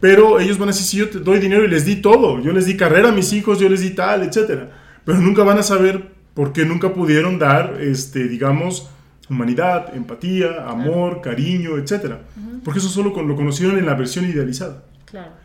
pero 0.00 0.40
ellos 0.40 0.58
van 0.58 0.68
a 0.68 0.72
decir, 0.72 0.86
si 0.86 0.96
yo 0.98 1.08
te 1.08 1.20
doy 1.20 1.38
dinero 1.38 1.64
y 1.64 1.68
les 1.68 1.84
di 1.84 1.96
todo, 1.96 2.40
yo 2.40 2.52
les 2.52 2.66
di 2.66 2.76
carrera 2.76 3.08
a 3.08 3.12
mis 3.12 3.32
hijos, 3.32 3.58
yo 3.58 3.68
les 3.68 3.80
di 3.80 3.90
tal, 3.90 4.22
etc. 4.22 4.64
Pero 5.04 5.18
nunca 5.18 5.42
van 5.42 5.58
a 5.58 5.62
saber 5.62 6.12
por 6.34 6.52
qué 6.52 6.64
nunca 6.64 6.92
pudieron 6.92 7.38
dar, 7.38 7.78
este, 7.80 8.28
digamos, 8.28 8.90
humanidad, 9.30 9.94
empatía, 9.94 10.68
amor, 10.68 11.20
cariño, 11.22 11.78
etc. 11.78 12.16
Porque 12.62 12.78
eso 12.78 12.88
solo 12.88 13.10
lo 13.22 13.36
conocieron 13.36 13.78
en 13.78 13.86
la 13.86 13.94
versión 13.94 14.26
idealizada. 14.26 14.84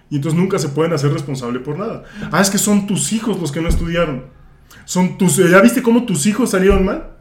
Y 0.10 0.18
entonces 0.18 0.39
nunca 0.39 0.60
se 0.60 0.70
pueden 0.70 0.91
hacer 0.93 1.14
responsable 1.14 1.60
por 1.60 1.78
nada. 1.78 2.04
Ah, 2.32 2.41
es 2.41 2.49
que 2.49 2.58
son 2.58 2.88
tus 2.88 3.14
hijos 3.14 3.39
los 3.39 3.52
que 3.52 3.62
no 3.62 3.70
estudiaron. 3.70 4.26
Son 4.86 5.18
tus, 5.18 5.38
¿Ya 5.38 5.62
viste 5.62 5.82
cómo 5.82 6.06
tus 6.06 6.26
hijos 6.26 6.52
salieron 6.52 6.84
mal? 6.84 7.12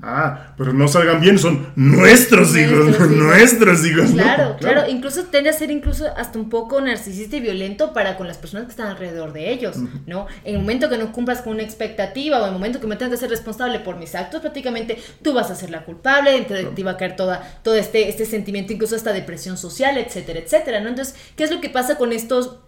Ah, 0.00 0.54
pero 0.56 0.72
no 0.72 0.86
salgan 0.86 1.20
bien, 1.20 1.38
son 1.38 1.72
nuestros 1.74 2.56
hijos, 2.56 2.98
nuestros 3.10 3.84
hijos. 3.84 4.10
Claro, 4.22 4.56
claro, 4.58 4.88
incluso 4.88 5.24
tiende 5.24 5.50
a 5.50 5.52
ser 5.52 5.70
incluso 5.70 6.06
hasta 6.16 6.38
un 6.38 6.48
poco 6.48 6.80
narcisista 6.80 7.36
y 7.36 7.40
violento 7.40 7.92
para 7.92 8.16
con 8.16 8.28
las 8.28 8.38
personas 8.38 8.66
que 8.66 8.70
están 8.70 8.88
alrededor 8.88 9.32
de 9.32 9.50
ellos, 9.50 9.76
¿no? 10.06 10.26
En 10.44 10.54
el 10.54 10.60
momento 10.60 10.88
que 10.88 10.98
no 10.98 11.12
cumplas 11.12 11.42
con 11.42 11.54
una 11.54 11.62
expectativa 11.62 12.38
o 12.38 12.42
en 12.42 12.48
el 12.48 12.52
momento 12.52 12.80
que 12.80 12.86
me 12.86 12.96
tengas 12.96 13.12
que 13.12 13.16
ser 13.18 13.30
responsable 13.30 13.80
por 13.80 13.96
mis 13.96 14.14
actos, 14.14 14.40
prácticamente 14.40 14.98
tú 15.22 15.32
vas 15.32 15.50
a 15.50 15.54
ser 15.54 15.70
la 15.70 15.84
culpable, 15.84 16.36
entonces 16.36 16.74
te 16.74 16.84
va 16.84 16.92
a 16.92 16.96
caer 16.96 17.16
toda, 17.16 17.42
todo 17.62 17.74
este, 17.74 18.08
este 18.08 18.24
sentimiento, 18.24 18.72
incluso 18.72 18.94
hasta 18.94 19.12
depresión 19.12 19.56
social, 19.56 19.98
etcétera, 19.98 20.38
etcétera, 20.38 20.80
¿no? 20.80 20.88
Entonces, 20.88 21.16
¿qué 21.36 21.44
es 21.44 21.50
lo 21.50 21.60
que 21.60 21.70
pasa 21.70 21.96
con 21.96 22.12
estos 22.12 22.58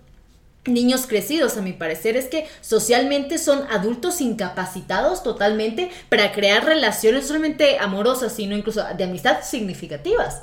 niños 0.66 1.06
crecidos, 1.06 1.56
a 1.56 1.62
mi 1.62 1.72
parecer, 1.72 2.16
es 2.16 2.26
que 2.26 2.46
socialmente 2.60 3.38
son 3.38 3.66
adultos 3.70 4.20
incapacitados 4.20 5.22
totalmente 5.22 5.90
para 6.08 6.32
crear 6.32 6.64
relaciones 6.64 7.26
solamente 7.26 7.78
amorosas, 7.78 8.32
sino 8.32 8.56
incluso 8.56 8.82
de 8.96 9.04
amistad 9.04 9.42
significativas. 9.42 10.42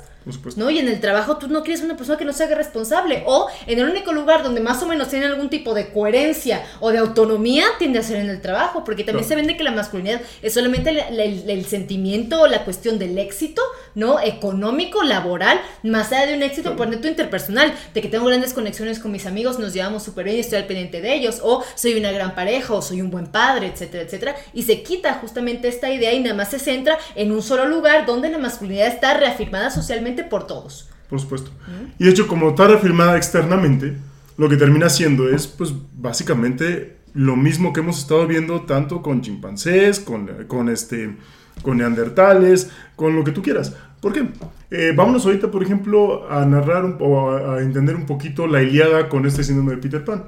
¿No? 0.56 0.70
Y 0.70 0.78
en 0.78 0.88
el 0.88 1.00
trabajo 1.00 1.36
tú 1.36 1.48
no 1.48 1.62
quieres 1.62 1.82
una 1.82 1.96
persona 1.96 2.18
que 2.18 2.24
no 2.24 2.32
se 2.32 2.44
haga 2.44 2.54
responsable. 2.54 3.24
O 3.26 3.48
en 3.66 3.78
el 3.78 3.88
único 3.88 4.12
lugar 4.12 4.42
donde 4.42 4.60
más 4.60 4.82
o 4.82 4.86
menos 4.86 5.08
tiene 5.08 5.26
algún 5.26 5.48
tipo 5.48 5.74
de 5.74 5.90
coherencia 5.92 6.64
o 6.80 6.90
de 6.90 6.98
autonomía, 6.98 7.64
tiende 7.78 7.98
a 7.98 8.02
ser 8.02 8.18
en 8.18 8.30
el 8.30 8.40
trabajo. 8.40 8.84
Porque 8.84 9.04
también 9.04 9.26
se 9.26 9.34
vende 9.34 9.56
que 9.56 9.64
la 9.64 9.72
masculinidad 9.72 10.20
es 10.42 10.54
solamente 10.54 10.90
el, 10.90 11.66
sentimiento 11.66 12.42
o 12.42 12.46
la 12.46 12.64
cuestión 12.64 12.98
del 12.98 13.18
éxito, 13.18 13.62
¿no? 13.94 14.20
Económico, 14.20 15.02
laboral, 15.02 15.60
más 15.82 16.12
allá 16.12 16.26
de 16.26 16.36
un 16.36 16.42
éxito, 16.42 16.76
por 16.76 16.88
ejemplo, 16.88 17.08
interpersonal. 17.08 17.72
De 17.94 18.00
que 18.00 18.08
tengo 18.08 18.26
grandes 18.26 18.52
conexiones 18.52 18.98
con 18.98 19.10
mis 19.10 19.26
amigos, 19.26 19.58
nos 19.58 19.72
llevamos 19.72 20.02
súper 20.02 20.26
bien 20.26 20.36
y 20.36 20.40
estoy 20.40 20.58
al 20.58 20.66
pendiente 20.66 21.00
de 21.00 21.14
ellos. 21.14 21.40
O 21.42 21.64
soy 21.74 21.94
una 21.94 22.12
gran 22.12 22.34
pareja, 22.34 22.74
o 22.74 22.82
soy 22.82 23.00
un 23.00 23.10
buen 23.10 23.26
padre, 23.26 23.68
etcétera, 23.68 24.04
etcétera. 24.04 24.36
Y 24.52 24.62
se 24.62 24.82
quita 24.82 25.14
justamente 25.14 25.68
esta 25.68 25.90
idea 25.90 26.12
y 26.12 26.20
nada 26.20 26.34
más 26.34 26.50
se 26.50 26.58
centra 26.58 26.98
en 27.14 27.32
un 27.32 27.42
solo 27.42 27.66
lugar 27.66 28.06
donde 28.06 28.28
la 28.28 28.38
masculinidad 28.38 28.88
está 28.88 29.14
reafirmada 29.14 29.70
socialmente 29.70 30.11
por 30.24 30.46
todos. 30.46 30.88
Por 31.08 31.20
supuesto. 31.20 31.50
Y 31.98 32.04
de 32.04 32.10
hecho, 32.10 32.26
como 32.26 32.50
está 32.50 32.68
reafirmada 32.68 33.16
externamente, 33.16 33.96
lo 34.38 34.48
que 34.48 34.56
termina 34.56 34.88
siendo 34.88 35.28
es, 35.28 35.46
pues, 35.46 35.72
básicamente 35.94 36.96
lo 37.14 37.36
mismo 37.36 37.72
que 37.72 37.80
hemos 37.80 37.98
estado 37.98 38.26
viendo 38.26 38.62
tanto 38.62 39.02
con 39.02 39.20
chimpancés, 39.20 40.00
con, 40.00 40.46
con, 40.46 40.68
este, 40.68 41.14
con 41.62 41.78
neandertales, 41.78 42.70
con 42.96 43.14
lo 43.14 43.24
que 43.24 43.32
tú 43.32 43.42
quieras. 43.42 43.74
¿Por 44.00 44.12
qué? 44.12 44.26
Eh, 44.70 44.92
vámonos 44.96 45.24
ahorita, 45.26 45.50
por 45.50 45.62
ejemplo, 45.62 46.30
a 46.30 46.44
narrar 46.44 46.96
o 47.00 47.30
a, 47.30 47.60
entender 47.60 47.94
un 47.94 48.06
poquito 48.06 48.46
la 48.46 48.62
Iliada 48.62 49.08
con 49.08 49.26
este 49.26 49.44
síndrome 49.44 49.72
de 49.72 49.78
Peter 49.78 50.04
Pan. 50.04 50.24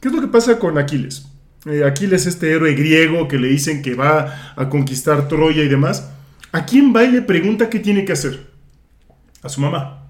¿Qué 0.00 0.08
es 0.08 0.14
lo 0.14 0.20
que 0.20 0.28
pasa 0.28 0.58
con 0.58 0.78
Aquiles? 0.78 1.26
Eh, 1.64 1.82
Aquiles, 1.84 2.26
este 2.26 2.52
héroe 2.52 2.74
griego 2.74 3.26
que 3.26 3.38
le 3.38 3.48
dicen 3.48 3.82
que 3.82 3.94
va 3.94 4.54
a 4.54 4.68
conquistar 4.68 5.26
Troya 5.28 5.64
y 5.64 5.68
demás. 5.68 6.10
¿A 6.52 6.64
quién 6.64 6.94
va 6.94 7.02
y 7.04 7.10
le 7.10 7.22
pregunta 7.22 7.68
qué 7.68 7.80
tiene 7.80 8.04
que 8.04 8.12
hacer? 8.12 8.46
A 9.46 9.48
su 9.48 9.60
mamá. 9.60 10.02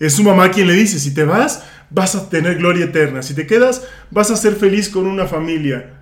Es 0.00 0.14
su 0.14 0.22
mamá 0.22 0.50
quien 0.50 0.66
le 0.66 0.74
dice, 0.74 0.98
si 0.98 1.12
te 1.12 1.24
vas, 1.24 1.64
vas 1.90 2.14
a 2.14 2.28
tener 2.30 2.56
gloria 2.56 2.86
eterna. 2.86 3.22
Si 3.22 3.34
te 3.34 3.46
quedas, 3.46 3.86
vas 4.10 4.30
a 4.30 4.36
ser 4.36 4.54
feliz 4.54 4.88
con 4.88 5.06
una 5.06 5.26
familia. 5.26 5.94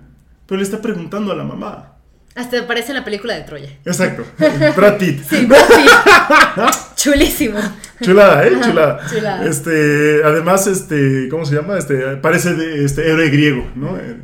Pero 0.45 0.57
le 0.57 0.63
está 0.63 0.81
preguntando 0.81 1.31
a 1.31 1.35
la 1.35 1.43
mamá. 1.43 1.93
Hasta 2.35 2.59
aparece 2.59 2.89
en 2.89 2.97
la 2.97 3.03
película 3.03 3.33
de 3.33 3.41
Troya. 3.41 3.69
Exacto. 3.83 4.23
Brad 4.75 4.97
Pitt. 4.97 5.23
Sí, 5.27 5.47
Brad 5.47 5.67
Pitt. 5.67 5.89
Chulísimo. 6.95 7.59
Chulada, 7.99 8.45
¿eh? 8.45 8.51
Chulada. 8.63 9.01
Chulada. 9.09 9.45
Este, 9.45 10.21
además, 10.23 10.67
este, 10.67 11.29
¿cómo 11.29 11.45
se 11.45 11.55
llama? 11.55 11.79
Este, 11.79 12.17
parece 12.17 12.53
de, 12.53 12.85
este 12.85 13.09
héroe 13.09 13.29
griego, 13.31 13.65
¿no? 13.75 13.97
Eh, 13.97 14.17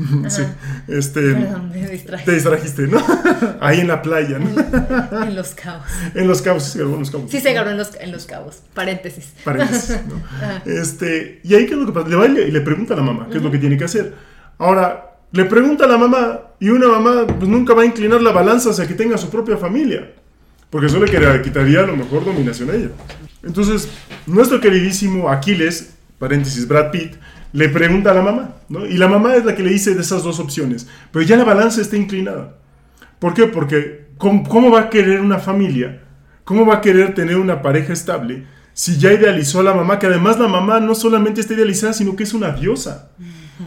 Sí. 0.28 0.42
Este, 0.88 1.20
Perdón, 1.20 1.70
me 1.70 1.88
distraje. 1.88 2.24
Te 2.24 2.32
distrajiste, 2.32 2.86
¿no? 2.86 3.02
Ahí 3.60 3.80
en 3.80 3.88
la 3.88 4.02
playa, 4.02 4.38
¿no? 4.38 4.48
En, 5.22 5.34
los 5.34 5.50
cabos. 5.50 5.86
En 6.14 6.28
los 6.28 6.42
cabos, 6.42 6.64
sí 6.64 6.70
se 6.72 6.78
grabó 6.78 6.94
en 6.94 7.00
los 7.00 7.10
cabos. 7.10 7.30
Sí 7.30 7.40
se 7.40 7.52
grabó 7.52 7.70
en 7.70 7.76
los, 7.76 7.90
en 8.00 8.12
los 8.12 8.26
cabos. 8.26 8.58
Paréntesis. 8.74 9.32
Paréntesis, 9.44 10.00
¿no? 10.08 10.20
Este, 10.70 11.40
y 11.42 11.54
ahí, 11.54 11.66
¿qué 11.66 11.72
es 11.72 11.78
lo 11.78 11.86
que 11.86 11.92
pasa? 11.92 12.08
Le 12.08 12.16
va 12.16 12.26
y 12.26 12.50
le 12.50 12.60
pregunta 12.60 12.94
a 12.94 12.96
la 12.96 13.02
mamá 13.02 13.28
qué 13.30 13.38
es 13.38 13.42
lo 13.42 13.50
que 13.50 13.58
tiene 13.58 13.76
que 13.76 13.84
hacer. 13.84 14.14
Ahora, 14.58 15.16
le 15.32 15.44
pregunta 15.44 15.84
a 15.84 15.88
la 15.88 15.96
mamá 15.96 16.40
y 16.58 16.70
una 16.70 16.88
mamá 16.88 17.26
pues 17.26 17.48
nunca 17.48 17.74
va 17.74 17.82
a 17.82 17.86
inclinar 17.86 18.20
la 18.20 18.32
balanza 18.32 18.70
hacia 18.70 18.86
que 18.86 18.94
tenga 18.94 19.16
su 19.16 19.30
propia 19.30 19.56
familia. 19.56 20.12
Porque 20.70 20.86
eso 20.86 21.00
le 21.00 21.42
quitaría 21.42 21.80
a 21.80 21.86
lo 21.86 21.96
mejor 21.96 22.24
dominación 22.24 22.70
a 22.70 22.74
ella. 22.74 22.90
Entonces, 23.42 23.88
nuestro 24.26 24.60
queridísimo 24.60 25.28
Aquiles, 25.28 25.94
paréntesis 26.18 26.66
Brad 26.68 26.90
Pitt, 26.90 27.16
le 27.52 27.68
pregunta 27.68 28.12
a 28.12 28.14
la 28.14 28.22
mamá, 28.22 28.56
¿no? 28.68 28.86
Y 28.86 28.96
la 28.96 29.08
mamá 29.08 29.34
es 29.34 29.44
la 29.44 29.54
que 29.54 29.62
le 29.62 29.70
dice 29.70 29.94
de 29.94 30.00
esas 30.00 30.22
dos 30.22 30.38
opciones. 30.38 30.86
Pero 31.10 31.24
ya 31.24 31.36
la 31.36 31.44
balanza 31.44 31.80
está 31.80 31.96
inclinada. 31.96 32.56
¿Por 33.18 33.34
qué? 33.34 33.46
Porque 33.46 34.06
¿cómo, 34.18 34.70
va 34.70 34.80
a 34.80 34.90
querer 34.90 35.20
una 35.20 35.38
familia? 35.38 36.02
¿Cómo 36.44 36.66
va 36.66 36.76
a 36.76 36.80
querer 36.80 37.14
tener 37.14 37.36
una 37.36 37.62
pareja 37.62 37.92
estable 37.92 38.44
si 38.72 38.98
ya 38.98 39.12
idealizó 39.12 39.60
a 39.60 39.64
la 39.64 39.74
mamá? 39.74 39.98
Que 39.98 40.06
además 40.06 40.38
la 40.38 40.48
mamá 40.48 40.80
no 40.80 40.94
solamente 40.94 41.40
está 41.40 41.54
idealizada, 41.54 41.92
sino 41.92 42.16
que 42.16 42.22
es 42.22 42.34
una 42.34 42.52
diosa. 42.52 43.10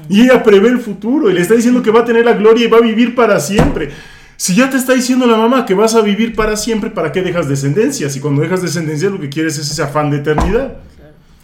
Y 0.09 0.21
ella 0.21 0.41
prevé 0.41 0.69
el 0.69 0.79
futuro 0.79 1.29
y 1.29 1.33
le 1.33 1.41
está 1.41 1.53
diciendo 1.53 1.83
que 1.83 1.91
va 1.91 2.01
a 2.01 2.05
tener 2.05 2.25
la 2.25 2.33
gloria 2.33 2.65
y 2.65 2.69
va 2.69 2.77
a 2.77 2.81
vivir 2.81 3.13
para 3.13 3.39
siempre. 3.39 3.91
Si 4.37 4.55
ya 4.55 4.69
te 4.69 4.77
está 4.77 4.93
diciendo 4.93 5.27
la 5.27 5.37
mamá 5.37 5.65
que 5.65 5.73
vas 5.73 5.93
a 5.95 6.01
vivir 6.01 6.35
para 6.35 6.57
siempre, 6.57 6.89
¿para 6.89 7.11
qué 7.11 7.21
dejas 7.21 7.47
descendencia? 7.47 8.09
Si 8.09 8.19
cuando 8.19 8.41
dejas 8.41 8.61
descendencia 8.61 9.09
lo 9.09 9.19
que 9.19 9.29
quieres 9.29 9.57
es 9.57 9.69
ese 9.69 9.83
afán 9.83 10.09
de 10.09 10.17
eternidad. 10.17 10.77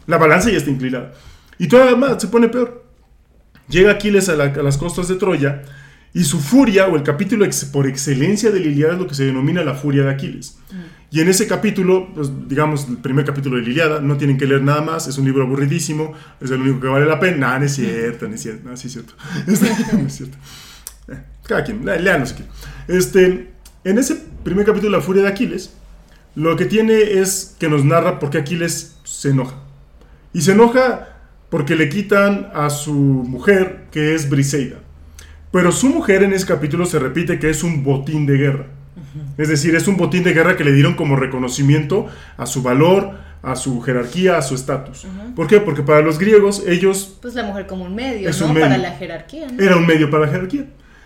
La 0.08 0.18
balanza 0.18 0.50
ya 0.50 0.58
está 0.58 0.72
inclinada. 0.72 1.14
Y 1.60 1.68
todavía 1.68 1.96
más, 1.96 2.22
se 2.22 2.30
pone 2.30 2.50
peor. 2.50 2.86
Llega 3.68 3.92
Aquiles 3.92 4.30
a, 4.30 4.36
las 4.36 4.78
costas 4.78 5.08
de 5.08 5.16
Troya 5.16 5.62
y 6.14 6.24
su 6.24 6.40
furia, 6.40 6.88
o 6.88 6.96
el 6.96 7.04
capítulo 7.04 7.46
por 7.72 7.86
excelencia 7.86 8.50
de 8.50 8.60
Liliada, 8.60 8.94
es 8.94 9.00
lo 9.00 9.06
que 9.06 9.14
se 9.14 9.26
denomina 9.26 9.64
la 9.64 9.76
furia 9.76 10.04
de 10.04 10.10
Aquiles. 10.10 10.58
Mm. 10.72 11.00
Y 11.12 11.22
en 11.22 11.28
ese 11.28 11.48
capítulo, 11.48 12.12
pues, 12.16 12.32
digamos, 12.48 12.88
el 12.88 12.98
primer 12.98 13.26
capítulo 13.26 13.58
de 13.58 13.64
Liliada, 13.64 14.00
no 14.00 14.18
tienen 14.18 14.38
que 14.38 14.46
leer 14.46 14.64
nada 14.64 14.82
más, 14.82 15.08
es 15.08 15.18
un 15.18 15.26
libro 15.26 15.44
aburridísimo, 15.44 16.14
es 16.40 16.50
el 16.50 16.62
único 16.62 16.80
que 16.80 16.88
vale 16.88 17.06
la 17.06 17.20
pena. 17.20 17.54
No, 17.54 17.60
no 17.60 17.66
es 17.66 17.74
cierto, 17.74 18.28
no 18.28 18.36
es 18.36 18.42
cierto, 18.42 18.70
no, 18.70 18.78
sí 18.78 18.88
es 18.88 18.94
cierto. 18.94 19.14
no 19.94 20.08
es 20.08 20.14
cierto. 20.16 20.38
Cada 21.46 21.64
quien, 21.64 21.86
lean 21.86 22.24
qué. 22.26 22.44
Este, 22.88 23.52
en 23.84 23.98
ese 23.98 24.16
primer 24.44 24.66
capítulo, 24.66 24.98
La 24.98 25.04
Furia 25.04 25.24
de 25.24 25.30
Aquiles, 25.30 25.74
lo 26.36 26.56
que 26.56 26.66
tiene 26.66 27.20
es 27.20 27.56
que 27.60 27.70
nos 27.70 27.84
narra 27.84 28.20
por 28.20 28.30
qué 28.30 28.38
Aquiles 28.38 28.98
se 29.04 29.30
enoja. 29.30 29.56
Y 30.32 30.42
se 30.42 30.52
enoja 30.52 31.19
porque 31.50 31.76
le 31.76 31.90
quitan 31.90 32.50
a 32.54 32.70
su 32.70 32.94
mujer, 32.94 33.86
que 33.92 34.16
es 34.16 34.30
Briseida. 34.30 34.78
Pero 35.52 35.72
su 35.72 35.90
mujer 35.90 36.24
en 36.24 36.34
ese 36.34 36.46
capítulo 36.46 36.86
se 36.86 37.00
repite 37.00 37.40
que 37.40 37.50
es 37.50 37.64
un 37.64 37.84
botín 37.84 38.26
de 38.26 38.38
guerra. 38.38 38.68
Es 39.38 39.50
decir, 39.50 39.76
es 39.76 39.88
un 39.88 39.98
botín 39.98 40.24
de 40.24 40.34
guerra 40.34 40.56
que 40.56 40.64
le 40.64 40.72
dieron 40.72 40.94
como 40.94 41.16
reconocimiento 41.16 42.08
a 42.38 42.46
su 42.46 42.62
valor, 42.62 43.14
a 43.42 43.56
su 43.56 43.82
jerarquía, 43.82 44.38
a 44.38 44.42
su 44.42 44.54
estatus. 44.54 45.08
¿Por 45.36 45.48
qué? 45.48 45.60
Porque 45.60 45.82
para 45.82 46.02
los 46.02 46.20
griegos 46.20 46.64
ellos... 46.68 47.18
Pues 47.22 47.34
la 47.34 47.44
mujer 47.44 47.66
como 47.66 47.86
un 47.86 47.96
medio, 47.96 48.30
¿no? 48.30 48.46
un 48.46 48.54
medio. 48.54 48.68
Para 48.68 48.78
la 48.78 48.92
jerarquía, 48.92 49.48
¿no? 49.52 49.64
Era 49.64 49.78
un 49.78 49.88
medio 49.88 50.10
para 50.12 50.26
la 50.26 50.32
jerarquía. 50.32 50.66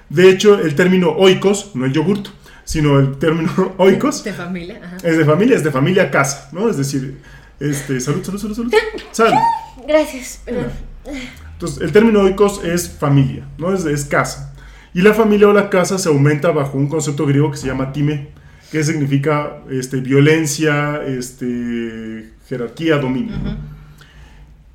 De 0.09 0.29
hecho, 0.29 0.59
el 0.59 0.75
término 0.75 1.11
oikos, 1.11 1.71
no 1.75 1.85
el 1.85 1.93
yogurt, 1.93 2.27
sino 2.65 2.99
el 2.99 3.17
término 3.17 3.51
oikos, 3.77 4.23
De 4.23 4.33
familia, 4.33 4.81
ajá. 4.83 4.97
es 5.03 5.17
de 5.17 5.25
familia, 5.25 5.55
es 5.55 5.63
de 5.63 5.71
familia 5.71 6.11
casa, 6.11 6.49
¿no? 6.51 6.69
Es 6.69 6.77
decir, 6.77 7.19
este, 7.59 7.99
salud, 8.01 8.23
salud, 8.23 8.39
salud, 8.39 8.55
salud. 8.55 8.73
Salud. 9.11 9.37
Gracias, 9.87 10.41
perdón. 10.45 10.71
Entonces, 11.53 11.81
el 11.81 11.91
término 11.91 12.21
oikos 12.21 12.63
es 12.63 12.89
familia, 12.89 13.47
¿no? 13.57 13.73
Es, 13.73 13.85
es 13.85 14.05
casa. 14.05 14.53
Y 14.93 15.01
la 15.01 15.13
familia 15.13 15.47
o 15.47 15.53
la 15.53 15.69
casa 15.69 15.97
se 15.97 16.09
aumenta 16.09 16.51
bajo 16.51 16.77
un 16.77 16.87
concepto 16.87 17.25
griego 17.25 17.51
que 17.51 17.57
se 17.57 17.67
llama 17.67 17.91
time, 17.91 18.29
que 18.71 18.83
significa 18.83 19.57
este, 19.69 19.97
violencia, 19.97 21.01
este, 21.05 22.31
jerarquía, 22.47 22.97
dominio. 22.97 23.37
¿no? 23.37 23.57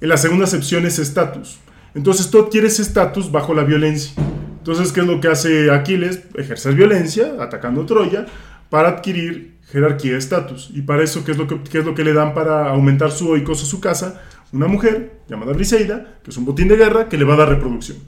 En 0.01 0.09
la 0.09 0.16
segunda 0.16 0.44
acepción 0.44 0.86
es 0.86 0.99
estatus. 0.99 1.59
Entonces 1.94 2.30
tú 2.30 2.40
adquieres 2.40 2.78
estatus 2.78 3.30
bajo 3.30 3.55
la 3.55 3.64
violencia. 3.64 4.12
Entonces, 4.59 4.92
¿qué 4.92 5.01
es 5.01 5.07
lo 5.07 5.20
que 5.20 5.28
hace 5.28 5.70
Aquiles? 5.70 6.22
Ejercer 6.36 6.74
violencia, 6.74 7.34
atacando 7.40 7.86
Troya, 7.86 8.26
para 8.70 8.88
adquirir 8.90 9.57
jerarquía, 9.72 10.16
estatus. 10.16 10.70
Y 10.72 10.82
para 10.82 11.03
eso, 11.03 11.24
¿qué 11.24 11.32
es, 11.32 11.38
lo 11.38 11.46
que, 11.46 11.61
qué 11.62 11.78
es 11.78 11.84
lo 11.84 11.94
que 11.94 12.05
le 12.05 12.12
dan 12.12 12.34
para 12.34 12.68
aumentar 12.68 13.11
su 13.11 13.28
oikos 13.30 13.62
o 13.62 13.66
su 13.66 13.80
casa? 13.80 14.20
Una 14.53 14.66
mujer 14.66 15.20
llamada 15.28 15.53
Briseida, 15.53 16.18
que 16.22 16.30
es 16.30 16.36
un 16.36 16.44
botín 16.44 16.68
de 16.68 16.76
guerra, 16.76 17.09
que 17.09 17.18
le 17.18 17.24
va 17.24 17.34
a 17.34 17.38
dar 17.38 17.49
reproducción. 17.49 17.99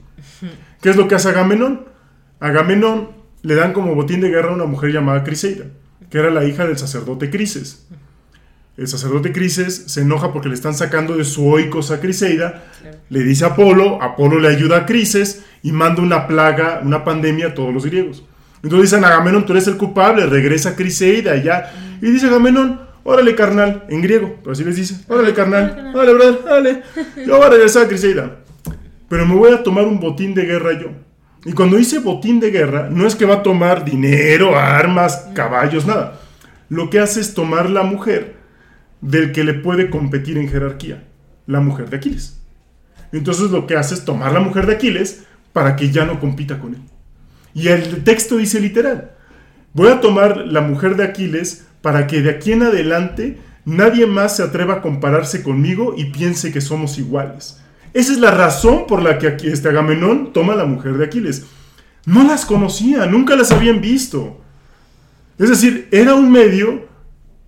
¿Qué 0.81 0.89
es 0.89 0.95
lo 0.95 1.07
que 1.07 1.15
hace 1.15 1.29
Agamenón? 1.29 1.85
Agamenón 2.39 3.09
le 3.43 3.55
dan 3.55 3.73
como 3.73 3.95
botín 3.95 4.21
de 4.21 4.29
guerra 4.29 4.51
a 4.51 4.55
una 4.55 4.65
mujer 4.65 4.91
llamada 4.91 5.23
Criseida, 5.23 5.65
que 6.09 6.17
era 6.17 6.31
la 6.31 6.45
hija 6.45 6.65
del 6.65 6.77
sacerdote 6.77 7.29
Crises. 7.29 7.87
El 8.77 8.87
sacerdote 8.87 9.31
Crises 9.31 9.83
se 9.87 10.01
enoja 10.01 10.33
porque 10.33 10.49
le 10.49 10.55
están 10.55 10.73
sacando 10.73 11.15
de 11.15 11.25
su 11.25 11.47
oikos 11.47 11.91
a 11.91 11.99
Criseida, 11.99 12.63
le 13.09 13.19
dice 13.19 13.43
a 13.43 13.49
Apolo, 13.49 14.01
Apolo 14.01 14.39
le 14.39 14.47
ayuda 14.47 14.77
a 14.77 14.85
Crises 14.85 15.43
y 15.61 15.71
manda 15.71 16.01
una 16.01 16.25
plaga, 16.25 16.81
una 16.83 17.03
pandemia 17.03 17.47
a 17.47 17.53
todos 17.53 17.73
los 17.73 17.85
griegos. 17.85 18.23
Entonces 18.63 18.91
dicen, 18.91 19.03
Agamenón, 19.03 19.45
tú 19.45 19.53
eres 19.53 19.67
el 19.67 19.77
culpable, 19.77 20.25
regresa 20.25 20.69
a 20.69 20.75
Criseida 20.75 21.35
ya. 21.35 21.71
Y 22.01 22.11
dice 22.11 22.27
Agamenón, 22.27 22.79
órale 23.03 23.35
carnal, 23.35 23.85
en 23.89 24.01
griego, 24.01 24.37
pero 24.41 24.51
así 24.51 24.63
les 24.63 24.75
dice, 24.75 25.03
órale 25.07 25.33
carnal, 25.33 25.91
órale 25.93 26.13
brother, 26.13 26.39
órale, 26.43 26.81
yo 27.25 27.37
voy 27.37 27.45
a 27.45 27.49
regresar 27.49 27.85
a 27.85 27.87
Criseida. 27.87 28.37
Pero 29.09 29.25
me 29.25 29.35
voy 29.35 29.51
a 29.53 29.63
tomar 29.63 29.85
un 29.85 29.99
botín 29.99 30.33
de 30.33 30.45
guerra 30.45 30.79
yo. 30.79 30.87
Y 31.43 31.53
cuando 31.53 31.77
dice 31.77 31.99
botín 31.99 32.39
de 32.39 32.51
guerra, 32.51 32.89
no 32.89 33.07
es 33.07 33.15
que 33.15 33.25
va 33.25 33.35
a 33.35 33.43
tomar 33.43 33.83
dinero, 33.83 34.57
armas, 34.57 35.27
caballos, 35.33 35.85
nada. 35.85 36.19
Lo 36.69 36.89
que 36.89 36.99
hace 36.99 37.19
es 37.19 37.33
tomar 37.33 37.69
la 37.69 37.83
mujer 37.83 38.35
del 39.01 39.31
que 39.31 39.43
le 39.43 39.55
puede 39.55 39.89
competir 39.89 40.37
en 40.37 40.47
jerarquía, 40.47 41.03
la 41.47 41.59
mujer 41.59 41.89
de 41.89 41.97
Aquiles. 41.97 42.39
Entonces 43.11 43.51
lo 43.51 43.67
que 43.67 43.75
hace 43.75 43.95
es 43.95 44.05
tomar 44.05 44.31
la 44.31 44.39
mujer 44.39 44.67
de 44.67 44.75
Aquiles 44.75 45.23
para 45.51 45.75
que 45.75 45.89
ya 45.89 46.05
no 46.05 46.19
compita 46.19 46.59
con 46.59 46.75
él. 46.75 46.81
Y 47.53 47.67
el 47.67 48.03
texto 48.03 48.37
dice 48.37 48.61
literal, 48.61 49.11
voy 49.73 49.89
a 49.89 49.99
tomar 49.99 50.37
la 50.37 50.61
mujer 50.61 50.95
de 50.95 51.03
Aquiles 51.03 51.67
para 51.81 52.07
que 52.07 52.21
de 52.21 52.29
aquí 52.29 52.51
en 52.51 52.63
adelante 52.63 53.37
nadie 53.65 54.05
más 54.07 54.35
se 54.37 54.43
atreva 54.43 54.75
a 54.75 54.81
compararse 54.81 55.43
conmigo 55.43 55.93
y 55.97 56.05
piense 56.05 56.51
que 56.51 56.61
somos 56.61 56.97
iguales. 56.97 57.59
Esa 57.93 58.11
es 58.13 58.19
la 58.19 58.31
razón 58.31 58.85
por 58.87 59.01
la 59.01 59.17
que 59.17 59.27
aquí 59.27 59.47
este 59.47 59.69
Agamenón 59.69 60.31
toma 60.33 60.55
la 60.55 60.65
mujer 60.65 60.93
de 60.93 61.05
Aquiles. 61.05 61.45
No 62.05 62.23
las 62.23 62.45
conocía, 62.45 63.05
nunca 63.05 63.35
las 63.35 63.51
habían 63.51 63.81
visto. 63.81 64.39
Es 65.37 65.49
decir, 65.49 65.87
era 65.91 66.13
un 66.15 66.31
medio 66.31 66.85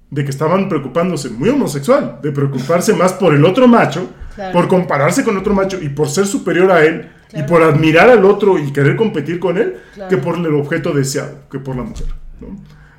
de 0.10 0.24
que 0.24 0.30
estaban 0.30 0.70
preocupándose, 0.70 1.30
muy 1.30 1.50
homosexual, 1.50 2.20
de 2.22 2.32
preocuparse 2.32 2.94
más 2.94 3.14
por 3.14 3.34
el 3.34 3.46
otro 3.46 3.68
macho, 3.68 4.10
Claro. 4.36 4.52
por 4.54 4.68
compararse 4.68 5.24
con 5.24 5.38
otro 5.38 5.54
macho 5.54 5.80
y 5.82 5.90
por 5.90 6.10
ser 6.10 6.26
superior 6.26 6.72
a 6.72 6.84
él 6.84 7.08
Claro. 7.30 7.46
y 7.46 7.48
por 7.50 7.62
admirar 7.64 8.10
al 8.10 8.26
otro 8.26 8.58
y 8.58 8.72
querer 8.74 8.96
competir 8.96 9.40
con 9.40 9.58
él, 9.58 9.76
Claro. 9.94 10.10
que 10.10 10.18
por 10.18 10.38
el 10.38 10.54
objeto 10.56 10.92
deseado, 10.92 11.48
que 11.52 11.60
por 11.60 11.76
la 11.76 11.84
mujer. 11.84 12.08
¿no? 12.42 12.48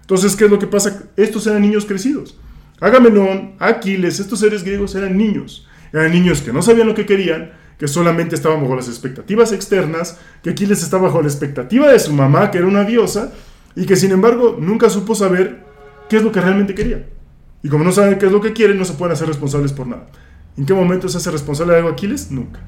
Entonces, 0.05 0.37
¿qué 0.37 0.45
es 0.45 0.51
lo 0.51 0.59
que 0.59 0.67
pasa? 0.67 1.05
Estos 1.17 1.47
eran 1.47 1.63
niños 1.63 1.87
crecidos. 1.87 2.39
Agamenón, 2.79 3.55
Aquiles, 3.59 4.21
estos 4.21 4.41
seres 4.41 4.63
griegos 4.63 4.95
eran 4.95 5.17
niños. 5.17 5.67
Eran 5.95 6.13
niños 6.13 6.43
que 6.43 6.53
no 6.53 6.61
sabían 6.61 6.89
lo 6.89 6.95
que 6.95 7.07
querían, 7.07 7.53
que 7.79 7.89
solamente 7.89 8.35
estaban 8.35 8.61
bajo 8.61 8.77
las 8.77 8.89
expectativas 8.89 9.53
externas, 9.53 10.19
que 10.43 10.51
Aquiles 10.51 10.83
estaba 10.83 11.05
bajo 11.05 11.23
la 11.23 11.29
expectativa 11.29 11.91
de 11.91 11.99
su 11.99 12.13
mamá, 12.13 12.51
que 12.51 12.59
era 12.59 12.67
una 12.67 12.85
diosa, 12.85 13.33
y 13.75 13.87
que 13.87 13.97
sin 13.97 14.11
embargo 14.11 14.59
nunca 14.61 14.91
supo 14.91 15.15
saber 15.15 15.65
qué 16.11 16.19
es 16.19 16.23
lo 16.23 16.33
que 16.33 16.43
realmente 16.43 16.75
quería. 16.75 17.07
Y 17.63 17.71
como 17.71 17.83
no 17.83 17.93
saben 17.93 18.19
qué 18.19 18.27
es 18.27 18.33
lo 18.33 18.43
que 18.43 18.53
quieren, 18.53 18.79
no 18.79 18.85
se 18.85 18.93
pueden 18.93 19.15
hacer 19.15 19.27
responsables 19.27 19.73
por 19.73 19.87
nada. 19.87 20.07
¿En 20.59 20.67
qué 20.67 20.75
momento 20.75 21.09
se 21.09 21.17
hace 21.17 21.31
responsable 21.31 21.73
de 21.73 21.79
algo 21.79 21.91
Aquiles? 21.91 22.31
Nunca. 22.31 22.61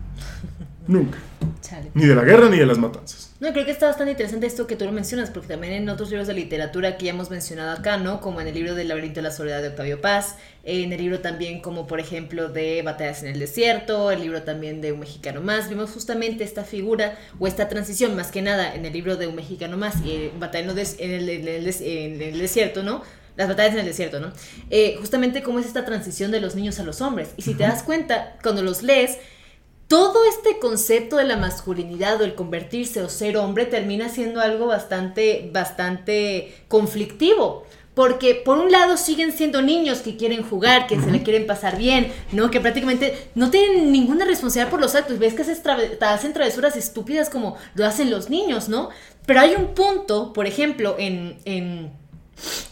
Nunca. 0.88 1.18
Chale. 1.60 1.90
Ni 1.94 2.06
de 2.06 2.14
la 2.14 2.22
guerra 2.22 2.48
ni 2.48 2.58
de 2.58 2.66
las 2.66 2.78
matanzas. 2.78 3.34
No, 3.38 3.52
creo 3.52 3.64
que 3.66 3.70
está 3.70 3.86
bastante 3.86 4.12
interesante 4.12 4.46
esto 4.46 4.66
que 4.66 4.76
tú 4.76 4.86
lo 4.86 4.92
mencionas, 4.92 5.30
porque 5.30 5.48
también 5.48 5.74
en 5.74 5.88
otros 5.90 6.08
libros 6.08 6.26
de 6.26 6.34
literatura 6.34 6.96
que 6.96 7.06
ya 7.06 7.10
hemos 7.10 7.30
mencionado 7.30 7.72
acá, 7.72 7.98
¿no? 7.98 8.20
Como 8.20 8.40
en 8.40 8.46
el 8.46 8.54
libro 8.54 8.74
del 8.74 8.88
laberinto 8.88 9.16
de 9.16 9.22
la 9.22 9.30
soledad 9.30 9.60
de 9.60 9.68
Octavio 9.68 10.00
Paz, 10.00 10.36
en 10.64 10.92
el 10.92 11.00
libro 11.00 11.20
también 11.20 11.60
como 11.60 11.86
por 11.86 12.00
ejemplo 12.00 12.48
de 12.48 12.80
Batallas 12.82 13.22
en 13.22 13.28
el 13.28 13.38
desierto, 13.38 14.10
el 14.10 14.20
libro 14.20 14.42
también 14.42 14.80
de 14.80 14.92
Un 14.92 15.00
mexicano 15.00 15.42
más, 15.42 15.68
vimos 15.68 15.90
justamente 15.90 16.44
esta 16.44 16.64
figura 16.64 17.18
o 17.38 17.46
esta 17.46 17.68
transición, 17.68 18.16
más 18.16 18.30
que 18.30 18.40
nada 18.40 18.74
en 18.74 18.86
el 18.86 18.92
libro 18.92 19.16
de 19.16 19.26
Un 19.26 19.34
mexicano 19.34 19.76
más 19.76 20.02
y 20.04 20.12
eh, 20.12 20.32
Batalla 20.38 20.72
en, 20.98 21.10
el, 21.10 21.28
el 21.28 21.46
en 21.48 22.22
el 22.22 22.38
desierto, 22.38 22.82
¿no? 22.82 23.02
Las 23.36 23.48
batallas 23.48 23.74
en 23.74 23.80
el 23.80 23.86
desierto, 23.86 24.18
¿no? 24.18 24.32
Eh, 24.70 24.96
justamente 24.98 25.42
cómo 25.42 25.58
es 25.58 25.66
esta 25.66 25.84
transición 25.84 26.30
de 26.30 26.40
los 26.40 26.54
niños 26.54 26.80
a 26.80 26.84
los 26.84 27.02
hombres. 27.02 27.34
Y 27.36 27.42
si 27.42 27.54
te 27.54 27.64
das 27.64 27.82
cuenta, 27.82 28.38
cuando 28.42 28.62
los 28.62 28.82
lees, 28.82 29.18
todo 29.88 30.24
este 30.24 30.58
concepto 30.58 31.16
de 31.16 31.24
la 31.24 31.36
masculinidad 31.36 32.20
o 32.20 32.24
el 32.24 32.34
convertirse 32.34 33.02
o 33.02 33.08
ser 33.08 33.36
hombre 33.36 33.66
termina 33.66 34.08
siendo 34.08 34.40
algo 34.40 34.66
bastante, 34.66 35.48
bastante 35.52 36.54
conflictivo. 36.68 37.64
Porque 37.94 38.34
por 38.34 38.58
un 38.58 38.70
lado 38.70 38.98
siguen 38.98 39.32
siendo 39.32 39.62
niños 39.62 40.00
que 40.00 40.18
quieren 40.18 40.42
jugar, 40.42 40.86
que 40.86 41.00
se 41.00 41.10
le 41.10 41.22
quieren 41.22 41.46
pasar 41.46 41.78
bien, 41.78 42.12
¿no? 42.30 42.50
Que 42.50 42.60
prácticamente 42.60 43.30
no 43.34 43.50
tienen 43.50 43.90
ninguna 43.90 44.26
responsabilidad 44.26 44.70
por 44.70 44.82
los 44.82 44.94
actos. 44.94 45.18
Ves 45.18 45.32
que 45.32 45.44
trave- 45.44 45.96
hacen 46.02 46.34
travesuras 46.34 46.76
estúpidas 46.76 47.30
como 47.30 47.56
lo 47.74 47.86
hacen 47.86 48.10
los 48.10 48.28
niños, 48.28 48.68
¿no? 48.68 48.90
Pero 49.24 49.40
hay 49.40 49.54
un 49.54 49.68
punto, 49.68 50.34
por 50.34 50.46
ejemplo, 50.46 50.96
en, 50.98 51.38
en 51.46 51.90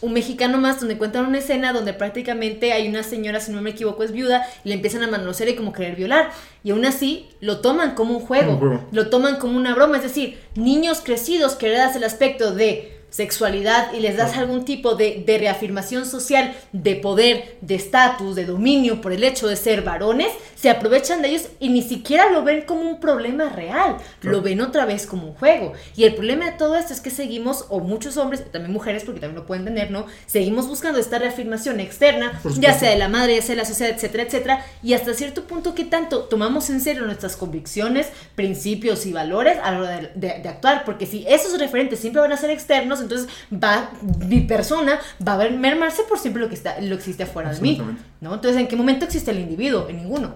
un 0.01 0.13
mexicano 0.13 0.57
más 0.57 0.79
donde 0.79 0.97
cuentan 0.97 1.25
una 1.25 1.39
escena 1.39 1.73
donde 1.73 1.93
prácticamente 1.93 2.71
hay 2.73 2.87
una 2.87 3.03
señora, 3.03 3.39
si 3.39 3.51
no 3.51 3.61
me 3.61 3.71
equivoco, 3.71 4.03
es 4.03 4.11
viuda 4.11 4.45
y 4.63 4.69
le 4.69 4.75
empiezan 4.75 5.03
a 5.03 5.07
manosear 5.07 5.49
y 5.49 5.55
como 5.55 5.73
querer 5.73 5.95
violar. 5.95 6.31
Y 6.63 6.71
aún 6.71 6.85
así 6.85 7.27
lo 7.39 7.59
toman 7.61 7.95
como 7.95 8.15
un 8.17 8.21
juego, 8.25 8.53
Un 8.53 8.59
juego. 8.59 8.85
lo 8.91 9.09
toman 9.09 9.37
como 9.37 9.57
una 9.57 9.73
broma. 9.75 9.97
Es 9.97 10.03
decir, 10.03 10.39
niños 10.55 11.01
crecidos 11.03 11.55
que 11.55 11.67
le 11.69 11.77
das 11.77 11.95
el 11.95 12.03
aspecto 12.03 12.53
de 12.53 12.94
sexualidad 13.15 13.93
y 13.93 13.99
les 14.01 14.17
das 14.17 14.35
algún 14.37 14.65
tipo 14.65 14.95
de, 14.95 15.23
de 15.25 15.37
reafirmación 15.37 16.05
social, 16.05 16.53
de 16.73 16.95
poder, 16.95 17.57
de 17.61 17.75
estatus, 17.75 18.35
de 18.35 18.45
dominio 18.45 18.99
por 19.01 19.13
el 19.13 19.23
hecho 19.23 19.47
de 19.47 19.55
ser 19.55 19.81
varones, 19.83 20.27
se 20.55 20.69
aprovechan 20.69 21.21
de 21.21 21.29
ellos 21.29 21.47
y 21.59 21.69
ni 21.69 21.81
siquiera 21.81 22.29
lo 22.29 22.43
ven 22.43 22.63
como 22.63 22.81
un 22.81 22.99
problema 22.99 23.49
real, 23.49 23.97
Claro. 24.19 24.37
lo 24.37 24.41
ven 24.43 24.61
otra 24.61 24.85
vez 24.85 25.05
como 25.05 25.27
un 25.27 25.33
juego. 25.33 25.73
Y 25.95 26.03
el 26.03 26.15
problema 26.15 26.45
de 26.45 26.57
todo 26.57 26.75
esto 26.75 26.91
es 26.93 27.01
que 27.01 27.09
seguimos, 27.09 27.65
o 27.69 27.79
muchos 27.79 28.17
hombres, 28.17 28.43
también 28.51 28.73
mujeres, 28.73 29.03
porque 29.03 29.19
también 29.21 29.39
lo 29.39 29.45
pueden 29.47 29.63
tener, 29.65 29.91
¿no? 29.91 30.05
Seguimos 30.25 30.67
buscando 30.67 30.99
esta 30.99 31.17
reafirmación 31.19 31.79
externa, 31.79 32.41
ya 32.59 32.73
sea 32.77 32.89
de 32.91 32.97
la 32.97 33.07
madre, 33.09 33.35
ya 33.35 33.41
sea 33.41 33.55
de 33.55 33.61
la 33.61 33.65
sociedad, 33.65 33.93
etcétera, 33.95 34.23
etcétera, 34.23 34.65
y 34.83 34.93
hasta 34.93 35.13
cierto 35.13 35.43
punto, 35.43 35.73
¿qué 35.75 35.85
tanto 35.85 36.21
tomamos 36.23 36.69
en 36.69 36.81
serio 36.81 37.03
nuestras 37.05 37.35
convicciones, 37.37 38.07
principios 38.35 39.05
y 39.05 39.13
valores 39.13 39.57
a 39.63 39.71
la 39.71 39.79
hora 39.79 39.89
de, 39.97 40.11
de- 40.15 40.39
de 40.41 40.49
actuar? 40.49 40.83
Porque 40.85 41.05
si 41.05 41.25
esos 41.27 41.57
referentes 41.59 41.99
siempre 41.99 42.21
van 42.21 42.31
a 42.31 42.37
ser 42.37 42.49
externos, 42.49 43.01
entonces 43.05 43.27
va, 43.53 43.89
mi 44.27 44.41
persona 44.41 44.99
va 45.25 45.33
a 45.33 45.37
ver- 45.37 45.57
mermarse 45.57 46.03
por 46.09 46.19
siempre 46.19 46.41
lo 46.41 46.49
que, 46.49 46.55
está, 46.55 46.79
lo 46.81 46.89
que 46.89 46.95
existe 46.95 47.23
afuera 47.23 47.53
de 47.53 47.61
mí. 47.61 47.81
¿no? 48.21 48.33
Entonces, 48.35 48.59
¿en 48.59 48.67
qué 48.67 48.75
momento 48.75 49.05
existe 49.05 49.31
el 49.31 49.39
individuo? 49.39 49.87
En 49.89 49.97
ninguno. 49.97 50.35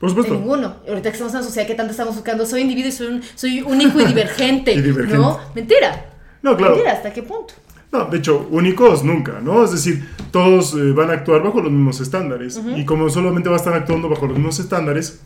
Por 0.00 0.08
En 0.08 0.14
supuesto. 0.16 0.34
ninguno. 0.34 0.76
Ahorita 0.88 1.10
que 1.10 1.14
estamos 1.16 1.32
en 1.32 1.38
una 1.38 1.46
sociedad 1.46 1.66
que 1.66 1.74
tanto 1.74 1.90
estamos 1.92 2.14
buscando, 2.14 2.44
soy 2.46 2.60
individuo 2.62 2.88
y 2.88 2.92
soy, 2.92 3.06
un- 3.08 3.22
soy 3.34 3.62
único 3.62 4.00
y 4.00 4.04
divergente. 4.06 4.72
Y 4.74 4.80
divergente. 4.82 5.18
¿No? 5.18 5.38
Mentira. 5.54 6.04
No, 6.42 6.56
claro. 6.56 6.72
Mentira, 6.74 6.92
¿hasta 6.94 7.12
qué 7.12 7.22
punto? 7.22 7.54
No, 7.92 8.04
de 8.06 8.18
hecho, 8.18 8.46
únicos 8.50 9.04
nunca, 9.04 9.40
¿no? 9.40 9.64
Es 9.64 9.70
decir, 9.72 10.06
todos 10.32 10.74
eh, 10.74 10.92
van 10.92 11.08
a 11.10 11.14
actuar 11.14 11.42
bajo 11.42 11.60
los 11.60 11.70
mismos 11.72 12.00
estándares. 12.00 12.60
Y 12.76 12.84
como 12.84 13.08
solamente 13.08 13.48
van 13.48 13.54
a 13.54 13.58
estar 13.58 13.72
actuando 13.74 14.08
bajo 14.08 14.26
los 14.26 14.36
mismos 14.36 14.58
estándares, 14.58 15.20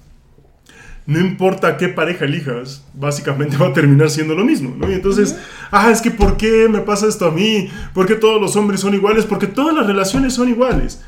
no 1.07 1.19
importa 1.19 1.77
qué 1.77 1.89
pareja 1.89 2.25
elijas, 2.25 2.85
básicamente 2.95 3.57
va 3.57 3.69
a 3.69 3.73
terminar 3.73 4.11
siendo 4.11 4.35
lo 4.35 4.45
mismo, 4.45 4.75
¿no? 4.77 4.91
Y 4.91 4.95
entonces, 4.95 5.37
ah, 5.71 5.91
es 5.91 6.01
que 6.01 6.11
¿por 6.11 6.37
qué 6.37 6.69
me 6.69 6.81
pasa 6.81 7.09
esto 7.09 7.27
a 7.27 7.31
mí? 7.31 7.69
¿Por 7.95 8.07
qué 8.07 8.15
todos 8.15 8.41
los 8.41 8.57
hombres 8.57 8.81
son 8.81 8.95
iguales? 8.95 9.25
Porque 9.25 9.47
todas 9.47 9.75
las 9.75 9.87
relaciones 9.87 10.35
son 10.35 10.49
iguales. 10.49 11.03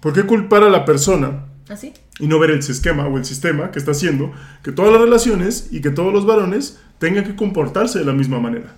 ¿Por 0.00 0.12
qué 0.12 0.22
culpar 0.22 0.64
a 0.64 0.70
la 0.70 0.84
persona 0.84 1.46
¿Así? 1.68 1.92
y 2.18 2.26
no 2.26 2.38
ver 2.38 2.50
el 2.50 2.58
esquema 2.60 3.06
o 3.06 3.18
el 3.18 3.24
sistema 3.24 3.70
que 3.70 3.78
está 3.78 3.90
haciendo 3.90 4.32
que 4.62 4.72
todas 4.72 4.92
las 4.92 5.02
relaciones 5.02 5.68
y 5.70 5.80
que 5.80 5.90
todos 5.90 6.12
los 6.12 6.26
varones 6.26 6.80
tengan 6.98 7.24
que 7.24 7.36
comportarse 7.36 7.98
de 7.98 8.04
la 8.04 8.12
misma 8.12 8.40
manera? 8.40 8.76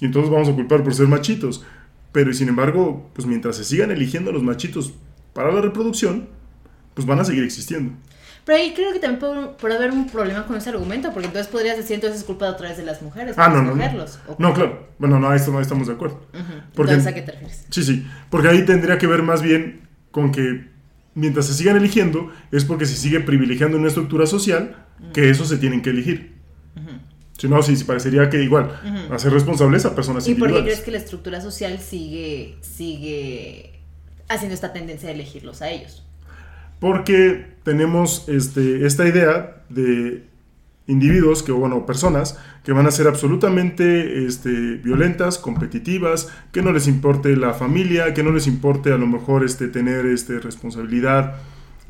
Y 0.00 0.06
entonces 0.06 0.30
vamos 0.30 0.48
a 0.48 0.52
culpar 0.52 0.82
por 0.82 0.94
ser 0.94 1.06
machitos. 1.06 1.64
Pero 2.12 2.30
y 2.30 2.34
sin 2.34 2.48
embargo, 2.48 3.10
pues 3.14 3.26
mientras 3.26 3.56
se 3.56 3.64
sigan 3.64 3.90
eligiendo 3.90 4.32
los 4.32 4.42
machitos 4.42 4.94
para 5.34 5.52
la 5.52 5.60
reproducción, 5.60 6.28
pues 6.94 7.06
van 7.06 7.20
a 7.20 7.24
seguir 7.24 7.44
existiendo. 7.44 7.92
Pero 8.48 8.62
ahí 8.62 8.72
creo 8.74 8.94
que 8.94 8.98
también 8.98 9.20
puede, 9.20 9.48
puede 9.60 9.76
haber 9.76 9.90
un 9.92 10.06
problema 10.08 10.46
con 10.46 10.56
ese 10.56 10.70
argumento, 10.70 11.12
porque 11.12 11.26
entonces 11.26 11.52
podrías 11.52 11.76
decir 11.76 11.96
entonces 11.96 12.20
es 12.20 12.24
culpa 12.24 12.48
otra 12.48 12.70
vez 12.70 12.78
de 12.78 12.82
las 12.82 13.02
mujeres. 13.02 13.36
Ah, 13.36 13.48
no, 13.50 13.60
no. 13.60 13.74
No, 13.74 14.06
no 14.38 14.54
claro. 14.54 14.88
Bueno, 14.98 15.20
no, 15.20 15.28
a 15.28 15.36
esto 15.36 15.52
no 15.52 15.60
estamos 15.60 15.86
de 15.86 15.92
acuerdo. 15.92 16.18
Porque- 16.74 16.92
Entonces, 16.94 17.06
¿a 17.08 17.14
qué 17.14 17.20
te 17.20 17.32
refieres? 17.32 17.66
Sí, 17.68 17.82
sí. 17.82 18.06
Porque 18.30 18.48
ahí 18.48 18.64
tendría 18.64 18.96
que 18.96 19.06
ver 19.06 19.22
más 19.22 19.42
bien 19.42 19.86
con 20.12 20.32
que 20.32 20.66
mientras 21.14 21.44
se 21.44 21.52
sigan 21.52 21.76
eligiendo, 21.76 22.32
es 22.50 22.64
porque 22.64 22.86
se 22.86 22.96
sigue 22.96 23.20
privilegiando 23.20 23.76
una 23.76 23.88
estructura 23.88 24.24
social 24.26 24.86
que 25.12 25.28
eso 25.28 25.44
se 25.44 25.58
tienen 25.58 25.82
que 25.82 25.90
elegir. 25.90 26.38
Si 27.36 27.48
no, 27.48 27.62
sí, 27.62 27.76
sí, 27.76 27.84
parecería 27.84 28.30
que 28.30 28.42
igual, 28.42 28.72
hacer 29.12 29.30
responsables 29.30 29.84
a 29.84 29.94
personas 29.94 30.26
¿Y 30.26 30.30
por 30.30 30.48
qué 30.48 30.54
individuales. 30.54 30.64
crees 30.72 30.84
que 30.86 30.90
la 30.90 30.96
estructura 30.98 31.42
social 31.42 31.78
sigue, 31.80 32.56
sigue 32.62 33.78
haciendo 34.26 34.54
esta 34.54 34.72
tendencia 34.72 35.10
de 35.10 35.16
elegirlos 35.16 35.60
a 35.60 35.68
ellos? 35.68 36.02
Porque 36.80 37.46
tenemos 37.62 38.28
este, 38.28 38.86
esta 38.86 39.06
idea 39.06 39.62
de 39.68 40.24
individuos, 40.86 41.42
que, 41.42 41.52
bueno, 41.52 41.84
personas 41.86 42.38
que 42.64 42.72
van 42.72 42.86
a 42.86 42.90
ser 42.90 43.06
absolutamente 43.06 44.26
este, 44.26 44.76
violentas, 44.76 45.38
competitivas, 45.38 46.28
que 46.50 46.62
no 46.62 46.72
les 46.72 46.88
importe 46.88 47.36
la 47.36 47.52
familia, 47.52 48.14
que 48.14 48.22
no 48.22 48.32
les 48.32 48.46
importe 48.46 48.92
a 48.92 48.96
lo 48.96 49.06
mejor 49.06 49.44
este, 49.44 49.68
tener 49.68 50.06
este, 50.06 50.40
responsabilidad 50.40 51.36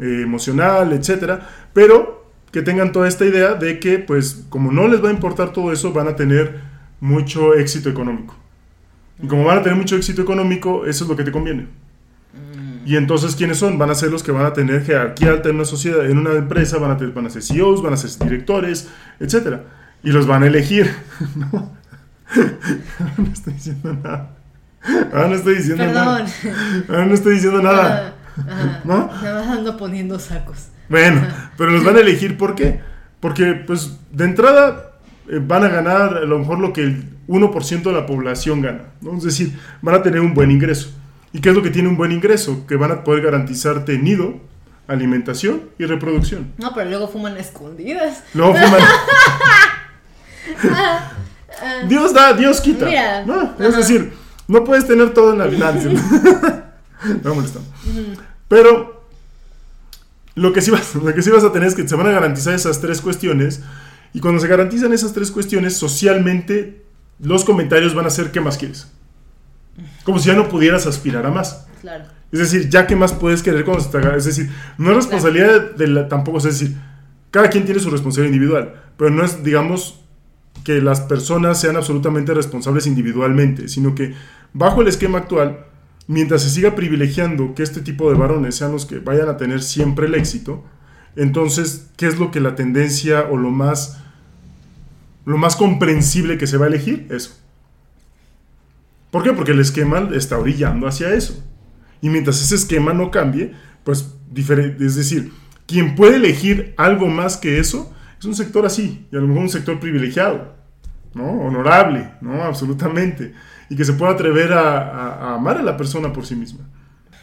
eh, 0.00 0.22
emocional, 0.22 0.92
etcétera, 0.92 1.48
pero 1.72 2.32
que 2.50 2.62
tengan 2.62 2.92
toda 2.92 3.08
esta 3.08 3.24
idea 3.24 3.54
de 3.54 3.78
que, 3.78 3.98
pues, 3.98 4.46
como 4.48 4.72
no 4.72 4.88
les 4.88 5.02
va 5.02 5.10
a 5.10 5.12
importar 5.12 5.52
todo 5.52 5.72
eso, 5.72 5.92
van 5.92 6.08
a 6.08 6.16
tener 6.16 6.60
mucho 7.00 7.54
éxito 7.54 7.88
económico. 7.88 8.34
Y 9.22 9.26
como 9.26 9.44
van 9.44 9.58
a 9.58 9.62
tener 9.62 9.78
mucho 9.78 9.96
éxito 9.96 10.22
económico, 10.22 10.86
eso 10.86 11.04
es 11.04 11.10
lo 11.10 11.16
que 11.16 11.24
te 11.24 11.32
conviene. 11.32 11.66
Y 12.88 12.96
entonces, 12.96 13.36
¿quiénes 13.36 13.58
son? 13.58 13.76
Van 13.76 13.90
a 13.90 13.94
ser 13.94 14.10
los 14.10 14.22
que 14.22 14.32
van 14.32 14.46
a 14.46 14.54
tener 14.54 14.82
jerarquía 14.82 15.28
alta 15.32 15.50
en 15.50 15.56
una 15.56 15.66
sociedad, 15.66 16.06
en 16.06 16.16
una 16.16 16.32
empresa, 16.32 16.78
van 16.78 16.92
a, 16.92 16.96
tener- 16.96 17.12
van 17.12 17.26
a 17.26 17.30
ser 17.30 17.42
CEOs, 17.42 17.82
van 17.82 17.92
a 17.92 17.96
ser 17.98 18.08
directores, 18.26 18.88
etc. 19.20 19.58
Y 20.02 20.10
los 20.10 20.26
van 20.26 20.42
a 20.42 20.46
elegir. 20.46 20.90
no. 21.36 21.76
Ahora 22.98 23.14
no 23.18 23.32
estoy 23.34 23.52
diciendo 23.54 23.92
nada. 24.02 24.30
Ahora 25.12 25.28
no 25.28 25.34
estoy 25.34 25.54
diciendo 25.56 25.84
Perdón. 25.84 26.04
nada. 26.04 26.26
Ahora 26.88 27.06
no 27.06 27.14
estoy 27.14 27.34
diciendo 27.34 27.62
nada. 27.62 28.14
Ajá. 28.38 28.80
¿No? 28.84 29.10
Nada 29.22 29.44
más 29.44 29.58
ando 29.58 29.76
poniendo 29.76 30.18
sacos. 30.18 30.68
Bueno, 30.88 31.20
pero 31.58 31.70
los 31.70 31.84
van 31.84 31.96
a 31.96 32.00
elegir 32.00 32.38
¿por 32.38 32.54
qué? 32.54 32.80
Porque, 33.20 33.52
pues, 33.66 33.98
de 34.12 34.24
entrada 34.24 34.92
eh, 35.28 35.40
van 35.46 35.64
a 35.64 35.68
ganar 35.68 36.16
a 36.16 36.20
lo 36.24 36.38
mejor 36.38 36.58
lo 36.60 36.72
que 36.72 36.84
el 36.84 37.04
1% 37.26 37.82
de 37.82 37.92
la 37.92 38.06
población 38.06 38.62
gana. 38.62 38.84
¿no? 39.02 39.18
Es 39.18 39.24
decir, 39.24 39.58
van 39.82 39.96
a 39.96 40.02
tener 40.02 40.20
un 40.20 40.32
buen 40.32 40.50
ingreso. 40.50 40.94
¿Y 41.32 41.40
qué 41.40 41.50
es 41.50 41.54
lo 41.54 41.62
que 41.62 41.70
tiene 41.70 41.88
un 41.88 41.96
buen 41.96 42.12
ingreso? 42.12 42.66
Que 42.66 42.76
van 42.76 42.90
a 42.90 43.04
poder 43.04 43.22
garantizarte 43.22 43.98
nido, 43.98 44.40
alimentación 44.86 45.62
y 45.78 45.84
reproducción. 45.84 46.52
No, 46.58 46.74
pero 46.74 46.88
luego 46.88 47.08
fuman 47.08 47.36
escondidas. 47.36 48.24
Luego 48.34 48.54
fuman. 48.54 48.80
Dios 51.88 52.14
da, 52.14 52.32
Dios 52.32 52.60
quita. 52.60 52.86
Mira, 52.86 53.24
¿no? 53.24 53.54
Es 53.58 53.76
decir, 53.76 54.12
no 54.46 54.64
puedes 54.64 54.86
tener 54.86 55.12
todo 55.12 55.32
en 55.32 55.38
la 55.38 55.48
finanza. 55.48 55.88
no 57.22 57.34
molestando. 57.34 57.68
Pero 58.48 59.06
lo 60.34 60.52
que, 60.52 60.62
sí 60.62 60.70
vas, 60.70 60.94
lo 60.94 61.12
que 61.14 61.22
sí 61.22 61.30
vas 61.30 61.44
a 61.44 61.52
tener 61.52 61.68
es 61.68 61.74
que 61.74 61.86
se 61.86 61.94
van 61.96 62.06
a 62.06 62.12
garantizar 62.12 62.54
esas 62.54 62.80
tres 62.80 63.00
cuestiones. 63.00 63.60
Y 64.14 64.20
cuando 64.20 64.40
se 64.40 64.48
garantizan 64.48 64.92
esas 64.92 65.12
tres 65.12 65.30
cuestiones, 65.30 65.76
socialmente 65.76 66.82
los 67.20 67.44
comentarios 67.44 67.94
van 67.94 68.06
a 68.06 68.10
ser 68.10 68.30
¿qué 68.30 68.40
más 68.40 68.56
quieres? 68.56 68.88
Como 70.08 70.18
si 70.20 70.28
ya 70.28 70.34
no 70.34 70.48
pudieras 70.48 70.86
aspirar 70.86 71.26
a 71.26 71.30
más. 71.30 71.66
Claro. 71.82 72.04
Es 72.32 72.38
decir, 72.38 72.70
ya 72.70 72.86
que 72.86 72.96
más 72.96 73.12
puedes 73.12 73.42
querer 73.42 73.62
cuando 73.62 73.84
se 73.84 73.90
te 73.90 73.98
haga- 73.98 74.16
Es 74.16 74.24
decir, 74.24 74.48
no 74.78 74.88
es 74.88 74.96
responsabilidad 74.96 75.72
de 75.76 75.86
la, 75.86 76.08
tampoco, 76.08 76.38
es 76.38 76.44
decir, 76.44 76.74
cada 77.30 77.50
quien 77.50 77.66
tiene 77.66 77.78
su 77.78 77.90
responsabilidad 77.90 78.32
individual, 78.34 78.74
pero 78.96 79.10
no 79.10 79.22
es, 79.22 79.44
digamos, 79.44 80.00
que 80.64 80.80
las 80.80 81.02
personas 81.02 81.60
sean 81.60 81.76
absolutamente 81.76 82.32
responsables 82.32 82.86
individualmente, 82.86 83.68
sino 83.68 83.94
que 83.94 84.14
bajo 84.54 84.80
el 84.80 84.88
esquema 84.88 85.18
actual, 85.18 85.66
mientras 86.06 86.40
se 86.42 86.48
siga 86.48 86.74
privilegiando 86.74 87.54
que 87.54 87.62
este 87.62 87.82
tipo 87.82 88.10
de 88.10 88.16
varones 88.16 88.54
sean 88.54 88.72
los 88.72 88.86
que 88.86 89.00
vayan 89.00 89.28
a 89.28 89.36
tener 89.36 89.60
siempre 89.60 90.06
el 90.06 90.14
éxito, 90.14 90.64
entonces, 91.16 91.90
¿qué 91.98 92.06
es 92.06 92.18
lo 92.18 92.30
que 92.30 92.40
la 92.40 92.54
tendencia 92.54 93.26
o 93.30 93.36
lo 93.36 93.50
más, 93.50 93.98
lo 95.26 95.36
más 95.36 95.54
comprensible 95.54 96.38
que 96.38 96.46
se 96.46 96.56
va 96.56 96.64
a 96.64 96.68
elegir? 96.68 97.06
Eso. 97.10 97.34
¿Por 99.10 99.22
qué? 99.22 99.32
Porque 99.32 99.52
el 99.52 99.60
esquema 99.60 100.08
está 100.14 100.38
orillando 100.38 100.86
hacia 100.86 101.14
eso. 101.14 101.42
Y 102.00 102.08
mientras 102.10 102.40
ese 102.42 102.54
esquema 102.54 102.92
no 102.92 103.10
cambie, 103.10 103.52
pues 103.84 104.14
es 104.34 104.94
decir, 104.94 105.32
quien 105.66 105.94
puede 105.94 106.16
elegir 106.16 106.74
algo 106.76 107.08
más 107.08 107.36
que 107.36 107.58
eso 107.58 107.92
es 108.18 108.24
un 108.24 108.34
sector 108.34 108.66
así, 108.66 109.06
y 109.10 109.16
a 109.16 109.20
lo 109.20 109.26
mejor 109.28 109.42
un 109.44 109.48
sector 109.48 109.78
privilegiado, 109.80 110.54
¿no? 111.14 111.24
Honorable, 111.40 112.10
¿no? 112.20 112.42
Absolutamente. 112.42 113.32
Y 113.70 113.76
que 113.76 113.84
se 113.84 113.92
pueda 113.94 114.12
atrever 114.12 114.52
a, 114.52 114.78
a- 114.78 115.14
a 115.30 115.34
amar 115.36 115.58
a 115.58 115.62
la 115.62 115.76
persona 115.76 116.12
por 116.12 116.26
sí 116.26 116.34
misma. 116.36 116.68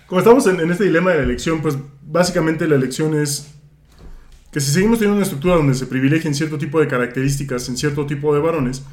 Como 0.08 0.20
estamos 0.20 0.46
en, 0.48 0.60
en 0.60 0.72
este 0.72 0.84
dilema 0.86 1.12
de 1.12 1.18
la 1.18 1.24
elección, 1.24 1.62
pues 1.62 1.78
básicamente 2.06 2.68
la 2.68 2.76
elección 2.76 3.14
es 3.20 3.52
que 4.52 4.60
si 4.62 4.72
seguimos 4.72 5.00
teniendo 5.00 5.16
una 5.18 5.24
estructura 5.24 5.56
donde 5.56 5.74
se 5.76 5.86
privilegien 5.86 6.34
cierto 6.34 6.58
tipo 6.58 6.80
de 6.80 6.88
características 6.88 7.68
en 7.70 7.78
cierto 7.78 8.06
tipo 8.06 8.34
de 8.34 8.40
varones, 8.42 8.84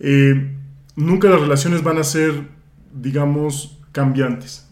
eh, 0.00 0.56
nunca 0.96 1.28
las 1.28 1.40
relaciones 1.40 1.82
van 1.82 1.98
a 1.98 2.04
ser, 2.04 2.48
digamos, 2.92 3.78
cambiantes. 3.92 4.68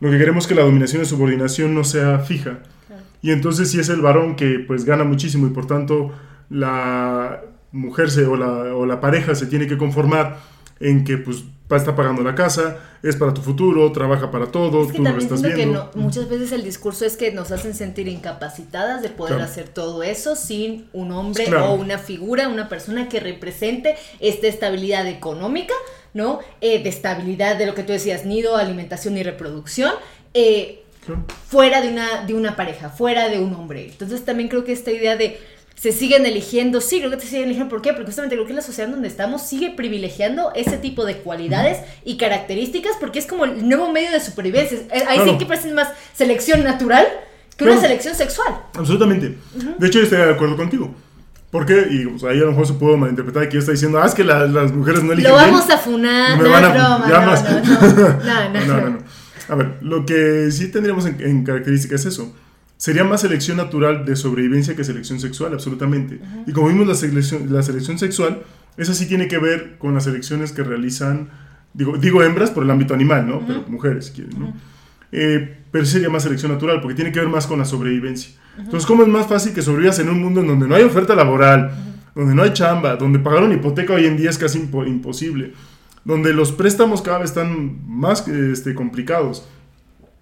Lo 0.00 0.10
que 0.10 0.18
queremos 0.18 0.44
es 0.44 0.48
que 0.48 0.54
la 0.54 0.62
dominación 0.62 1.02
y 1.02 1.04
subordinación 1.04 1.74
no 1.74 1.84
sea 1.84 2.18
fija. 2.18 2.60
Claro. 2.86 3.02
Y 3.22 3.30
entonces 3.30 3.70
si 3.70 3.78
es 3.78 3.88
el 3.90 4.00
varón 4.00 4.34
que 4.34 4.58
pues 4.66 4.84
gana 4.84 5.04
muchísimo 5.04 5.46
y 5.46 5.50
por 5.50 5.66
tanto 5.66 6.12
la 6.48 7.42
mujer 7.72 8.10
se, 8.10 8.24
o, 8.26 8.36
la, 8.36 8.74
o 8.74 8.86
la 8.86 9.00
pareja 9.00 9.34
se 9.34 9.46
tiene 9.46 9.66
que 9.66 9.78
conformar 9.78 10.38
en 10.80 11.04
que 11.04 11.18
pues 11.18 11.44
estar 11.78 11.94
pagando 11.94 12.22
la 12.22 12.34
casa, 12.34 12.78
es 13.02 13.16
para 13.16 13.32
tu 13.32 13.40
futuro, 13.42 13.90
trabaja 13.92 14.30
para 14.30 14.46
todo, 14.46 14.82
Es 14.82 14.88
que 14.88 14.96
tú 14.96 15.02
lo 15.04 15.10
también 15.10 15.32
estás 15.34 15.54
que 15.54 15.66
no- 15.66 15.90
muchas 15.94 16.28
veces 16.28 16.52
el 16.52 16.64
discurso 16.64 17.04
es 17.04 17.16
que 17.16 17.30
nos 17.32 17.52
hacen 17.52 17.74
sentir 17.74 18.08
incapacitadas 18.08 19.02
de 19.02 19.08
poder 19.10 19.36
Claro. 19.36 19.50
hacer 19.50 19.68
todo 19.68 20.02
eso 20.02 20.36
sin 20.36 20.88
un 20.92 21.12
hombre 21.12 21.44
Claro. 21.44 21.70
o 21.70 21.74
una 21.74 21.98
figura, 21.98 22.48
una 22.48 22.68
persona 22.68 23.08
que 23.08 23.20
represente 23.20 23.96
esta 24.20 24.46
estabilidad 24.46 25.06
económica, 25.06 25.74
¿no? 26.14 26.40
Eh, 26.60 26.82
de 26.82 26.88
estabilidad 26.88 27.56
de 27.56 27.66
lo 27.66 27.74
que 27.74 27.82
tú 27.82 27.92
decías, 27.92 28.24
nido, 28.26 28.56
alimentación 28.56 29.16
y 29.18 29.22
reproducción. 29.22 29.92
eh, 30.34 30.82
Claro. 31.04 31.24
fuera 31.48 31.80
de 31.80 31.88
una, 31.88 32.24
de 32.24 32.34
una 32.34 32.54
pareja, 32.54 32.88
fuera 32.90 33.28
de 33.28 33.40
un 33.40 33.52
hombre. 33.54 33.86
Entonces 33.86 34.24
también 34.24 34.48
creo 34.48 34.62
que 34.64 34.72
esta 34.72 34.92
idea 34.92 35.16
de 35.16 35.38
se 35.80 35.92
siguen 35.92 36.26
eligiendo, 36.26 36.80
sí, 36.82 36.98
creo 36.98 37.10
que 37.10 37.20
se 37.20 37.28
siguen 37.28 37.44
eligiendo, 37.44 37.70
¿por 37.70 37.80
qué? 37.80 37.92
Porque 37.92 38.04
justamente 38.06 38.34
creo 38.36 38.46
que 38.46 38.52
la 38.52 38.60
sociedad 38.60 38.90
donde 38.90 39.08
estamos 39.08 39.46
sigue 39.46 39.70
privilegiando 39.70 40.52
ese 40.54 40.76
tipo 40.76 41.06
de 41.06 41.16
cualidades 41.18 41.78
y 42.04 42.18
características 42.18 42.92
porque 43.00 43.18
es 43.18 43.26
como 43.26 43.46
el 43.46 43.66
nuevo 43.66 43.90
medio 43.90 44.10
de 44.10 44.20
supervivencia. 44.20 44.78
Ahí 44.92 45.16
Claro. 45.16 45.24
sí 45.32 45.38
que 45.38 45.46
parece 45.46 45.72
más 45.72 45.88
selección 46.14 46.62
natural 46.64 47.06
que 47.56 47.64
una 47.64 47.72
Claro. 47.74 47.86
selección 47.88 48.14
sexual. 48.14 48.60
Absolutamente. 48.74 49.38
De 49.78 49.86
hecho, 49.86 49.98
yo 50.00 50.04
estoy 50.04 50.18
de 50.18 50.30
acuerdo 50.34 50.56
contigo. 50.58 50.94
¿Por 51.50 51.64
qué? 51.64 51.86
Y 51.90 52.02
ahí 52.26 52.36
a 52.38 52.42
lo 52.42 52.48
mejor 52.50 52.66
se 52.66 52.74
pudo 52.74 52.98
malinterpretar 52.98 53.48
que 53.48 53.54
yo 53.54 53.60
estoy 53.60 53.74
diciendo, 53.74 54.00
ah, 54.02 54.06
es 54.06 54.14
que 54.14 54.22
la- 54.22 54.46
las 54.46 54.72
mujeres 54.72 55.02
no 55.02 55.12
eligen 55.14 55.32
Lo 55.32 55.38
bien". 55.38 55.50
vamos 55.50 55.70
a 55.70 55.78
funar, 55.78 56.36
Me 56.36 56.44
no 56.48 56.54
a- 56.54 56.60
broma, 56.60 57.06
no, 57.08 57.20
no, 57.20 57.34
no, 58.22 58.54
no, 58.54 58.66
No, 58.66 58.80
no, 58.82 58.90
no. 58.90 58.98
A 59.48 59.54
ver, 59.54 59.78
lo 59.80 60.04
que 60.06 60.50
sí 60.52 60.70
tendríamos 60.70 61.06
en, 61.06 61.20
en 61.20 61.42
característica 61.44 61.94
es 61.96 62.04
eso. 62.04 62.32
Sería 62.80 63.04
más 63.04 63.20
selección 63.20 63.58
natural 63.58 64.06
de 64.06 64.16
sobrevivencia 64.16 64.74
que 64.74 64.84
selección 64.84 65.20
sexual, 65.20 65.52
absolutamente. 65.52 66.18
Y 66.46 66.52
como 66.52 66.68
vimos 66.68 66.86
la 66.86 66.94
selección, 66.94 67.52
la 67.52 67.62
selección 67.62 67.98
sexual, 67.98 68.42
esa 68.78 68.94
sí 68.94 69.04
tiene 69.06 69.28
que 69.28 69.36
ver 69.36 69.76
con 69.76 69.92
las 69.92 70.04
selecciones 70.04 70.52
que 70.52 70.62
realizan, 70.62 71.28
digo, 71.74 71.98
digo 71.98 72.22
hembras 72.22 72.50
por 72.50 72.64
el 72.64 72.70
ámbito 72.70 72.94
animal, 72.94 73.26
¿no? 73.28 73.46
Pero 73.46 73.64
mujeres, 73.68 74.06
si 74.06 74.12
quieren, 74.12 74.40
¿no? 74.40 74.54
Eh, 75.12 75.58
pero 75.70 75.84
sería 75.84 76.08
más 76.08 76.22
selección 76.22 76.52
natural, 76.52 76.80
porque 76.80 76.94
tiene 76.94 77.12
que 77.12 77.20
ver 77.20 77.28
más 77.28 77.46
con 77.46 77.58
la 77.58 77.66
sobrevivencia. 77.66 78.32
Entonces, 78.56 78.86
¿cómo 78.86 79.02
es 79.02 79.08
más 79.10 79.26
fácil 79.26 79.52
que 79.52 79.60
sobrevivas 79.60 79.98
en 79.98 80.08
un 80.08 80.18
mundo 80.18 80.40
en 80.40 80.46
donde 80.46 80.66
no 80.66 80.74
hay 80.74 80.82
oferta 80.82 81.14
laboral, 81.14 81.72
donde 82.14 82.34
no 82.34 82.42
hay 82.42 82.54
chamba, 82.54 82.96
donde 82.96 83.18
pagar 83.18 83.42
una 83.42 83.56
hipoteca 83.56 83.92
hoy 83.92 84.06
en 84.06 84.16
día 84.16 84.30
es 84.30 84.38
casi 84.38 84.58
impo- 84.58 84.88
imposible, 84.88 85.52
donde 86.06 86.32
los 86.32 86.50
préstamos 86.52 87.02
cada 87.02 87.18
vez 87.18 87.28
están 87.28 87.86
más 87.86 88.26
este, 88.26 88.74
complicados, 88.74 89.46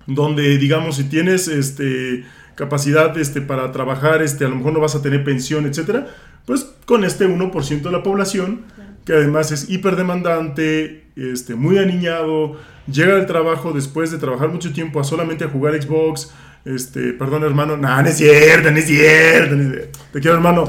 donde, 0.09 0.59
digamos, 0.59 0.97
si 0.97 1.05
tienes 1.05 1.47
este, 1.47 2.25
capacidad 2.59 3.17
este, 3.17 3.41
para 3.41 3.71
trabajar, 3.71 4.21
este, 4.21 4.45
a 4.45 4.49
lo 4.49 4.57
mejor 4.57 4.73
no 4.73 4.81
vas 4.81 4.97
a 4.97 5.01
tener 5.01 5.23
pensión, 5.23 5.65
etcétera, 5.65 6.09
pues 6.45 6.67
con 6.87 7.05
este 7.05 7.29
1% 7.29 7.83
de 7.83 7.93
la 7.93 8.03
población, 8.03 8.65
que 9.05 9.13
además 9.13 9.53
es 9.53 9.71
hiperdemandante, 9.71 11.05
este, 11.15 11.55
muy 11.55 11.79
aniñado, 11.79 12.57
llega 12.91 13.15
al 13.15 13.27
trabajo 13.27 13.73
después 13.73 14.11
de 14.11 14.19
trabajar 14.19 14.49
mucho 14.49 14.73
tiempo 14.73 14.99
a 14.99 15.05
solamente 15.05 15.45
a 15.45 15.49
jugar 15.49 15.81
Xbox, 15.81 16.33
este, 16.65 17.13
perdón 17.13 17.45
hermano, 17.45 17.77
no, 17.77 18.03
no 18.03 18.09
es 18.09 18.17
cierto, 18.17 18.73
no 18.73 18.77
es 18.77 18.87
cierto, 18.87 19.55
no 19.55 19.63
es 19.63 19.69
cierto. 19.71 19.99
te 20.13 20.21
quiero 20.21 20.37
hermano. 20.37 20.65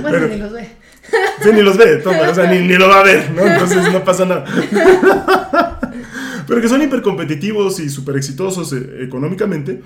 bueno, 0.00 0.28
ni 0.28 0.38
los 0.38 0.52
ve. 0.52 0.68
Sí, 1.42 1.50
ni 1.52 1.60
los 1.60 1.76
ve, 1.76 1.96
toma, 1.96 2.30
o 2.30 2.34
sea, 2.34 2.50
ni, 2.50 2.60
ni, 2.60 2.74
lo 2.76 2.88
va 2.88 3.00
a 3.00 3.02
ver, 3.04 3.30
¿no? 3.32 3.42
Entonces 3.46 3.92
no 3.92 4.02
pasa 4.02 4.24
nada. 4.24 4.46
Pero 6.46 6.60
que 6.60 6.68
son 6.68 6.82
hipercompetitivos 6.82 7.80
y 7.80 7.88
súper 7.88 8.16
exitosos 8.16 8.72
eh, 8.72 9.02
económicamente, 9.02 9.82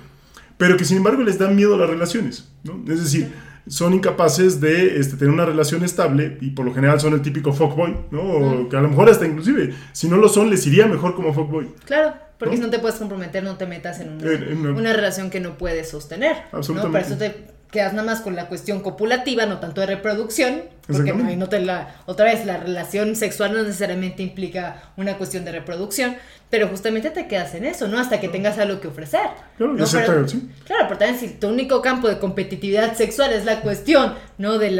pero 0.57 0.77
que 0.77 0.85
sin 0.85 0.97
embargo 0.97 1.23
les 1.23 1.37
dan 1.39 1.55
miedo 1.55 1.75
a 1.75 1.77
las 1.77 1.89
relaciones, 1.89 2.49
¿no? 2.63 2.83
Es 2.91 3.03
decir, 3.03 3.31
son 3.67 3.93
incapaces 3.93 4.59
de 4.59 4.99
este, 4.99 5.15
tener 5.15 5.33
una 5.33 5.45
relación 5.45 5.83
estable 5.83 6.37
y 6.41 6.51
por 6.51 6.65
lo 6.65 6.73
general 6.73 6.99
son 6.99 7.13
el 7.13 7.21
típico 7.21 7.53
fuckboy, 7.53 7.95
¿no? 8.11 8.21
O 8.21 8.69
que 8.69 8.75
a 8.75 8.81
lo 8.81 8.89
mejor 8.89 9.09
hasta 9.09 9.25
inclusive, 9.25 9.73
si 9.93 10.09
no 10.09 10.17
lo 10.17 10.27
son, 10.27 10.49
les 10.49 10.65
iría 10.67 10.87
mejor 10.87 11.15
como 11.15 11.33
fuckboy. 11.33 11.67
Claro, 11.85 12.13
porque 12.37 12.57
si 12.57 12.61
no 12.61 12.69
te 12.69 12.79
puedes 12.79 12.97
comprometer, 12.97 13.43
no 13.43 13.57
te 13.57 13.67
metas 13.67 13.99
en 13.99 14.09
una, 14.09 14.31
en 14.31 14.57
una, 14.57 14.71
una 14.71 14.93
relación 14.93 15.29
que 15.29 15.39
no 15.39 15.57
puedes 15.57 15.89
sostener. 15.89 16.35
Absolutamente. 16.51 16.87
¿no? 16.87 16.91
Para 16.91 17.05
eso 17.05 17.17
te 17.17 17.59
quedas 17.71 17.93
nada 17.93 18.05
más 18.05 18.21
con 18.21 18.35
la 18.35 18.47
cuestión 18.47 18.81
copulativa, 18.81 19.45
no 19.45 19.59
tanto 19.59 19.81
de 19.81 19.87
reproducción, 19.87 20.63
porque 20.91 21.11
ahí 21.11 21.35
no 21.35 21.49
te 21.49 21.59
la, 21.59 21.95
otra 22.05 22.25
vez, 22.25 22.45
la 22.45 22.57
relación 22.57 23.15
sexual 23.15 23.53
no 23.53 23.63
necesariamente 23.63 24.23
implica 24.23 24.91
una 24.97 25.17
cuestión 25.17 25.45
de 25.45 25.51
reproducción, 25.51 26.15
pero 26.49 26.67
justamente 26.67 27.11
te 27.11 27.27
quedas 27.27 27.53
en 27.53 27.65
eso, 27.65 27.87
¿no? 27.87 27.99
Hasta 27.99 28.19
que 28.19 28.27
tengas 28.27 28.57
algo 28.57 28.79
que 28.79 28.87
ofrecer. 28.87 29.21
Claro, 29.57 29.73
¿no? 29.73 29.85
pero, 29.91 30.27
sí. 30.27 30.49
Claro, 30.65 30.85
pero 30.87 30.97
también 30.97 31.19
si 31.19 31.35
tu 31.35 31.47
único 31.47 31.79
campo 31.81 32.07
de 32.07 32.17
competitividad 32.17 32.95
sexual 32.95 33.33
es 33.33 33.45
la 33.45 33.61
cuestión, 33.61 34.15
¿no? 34.39 34.57
Del 34.57 34.79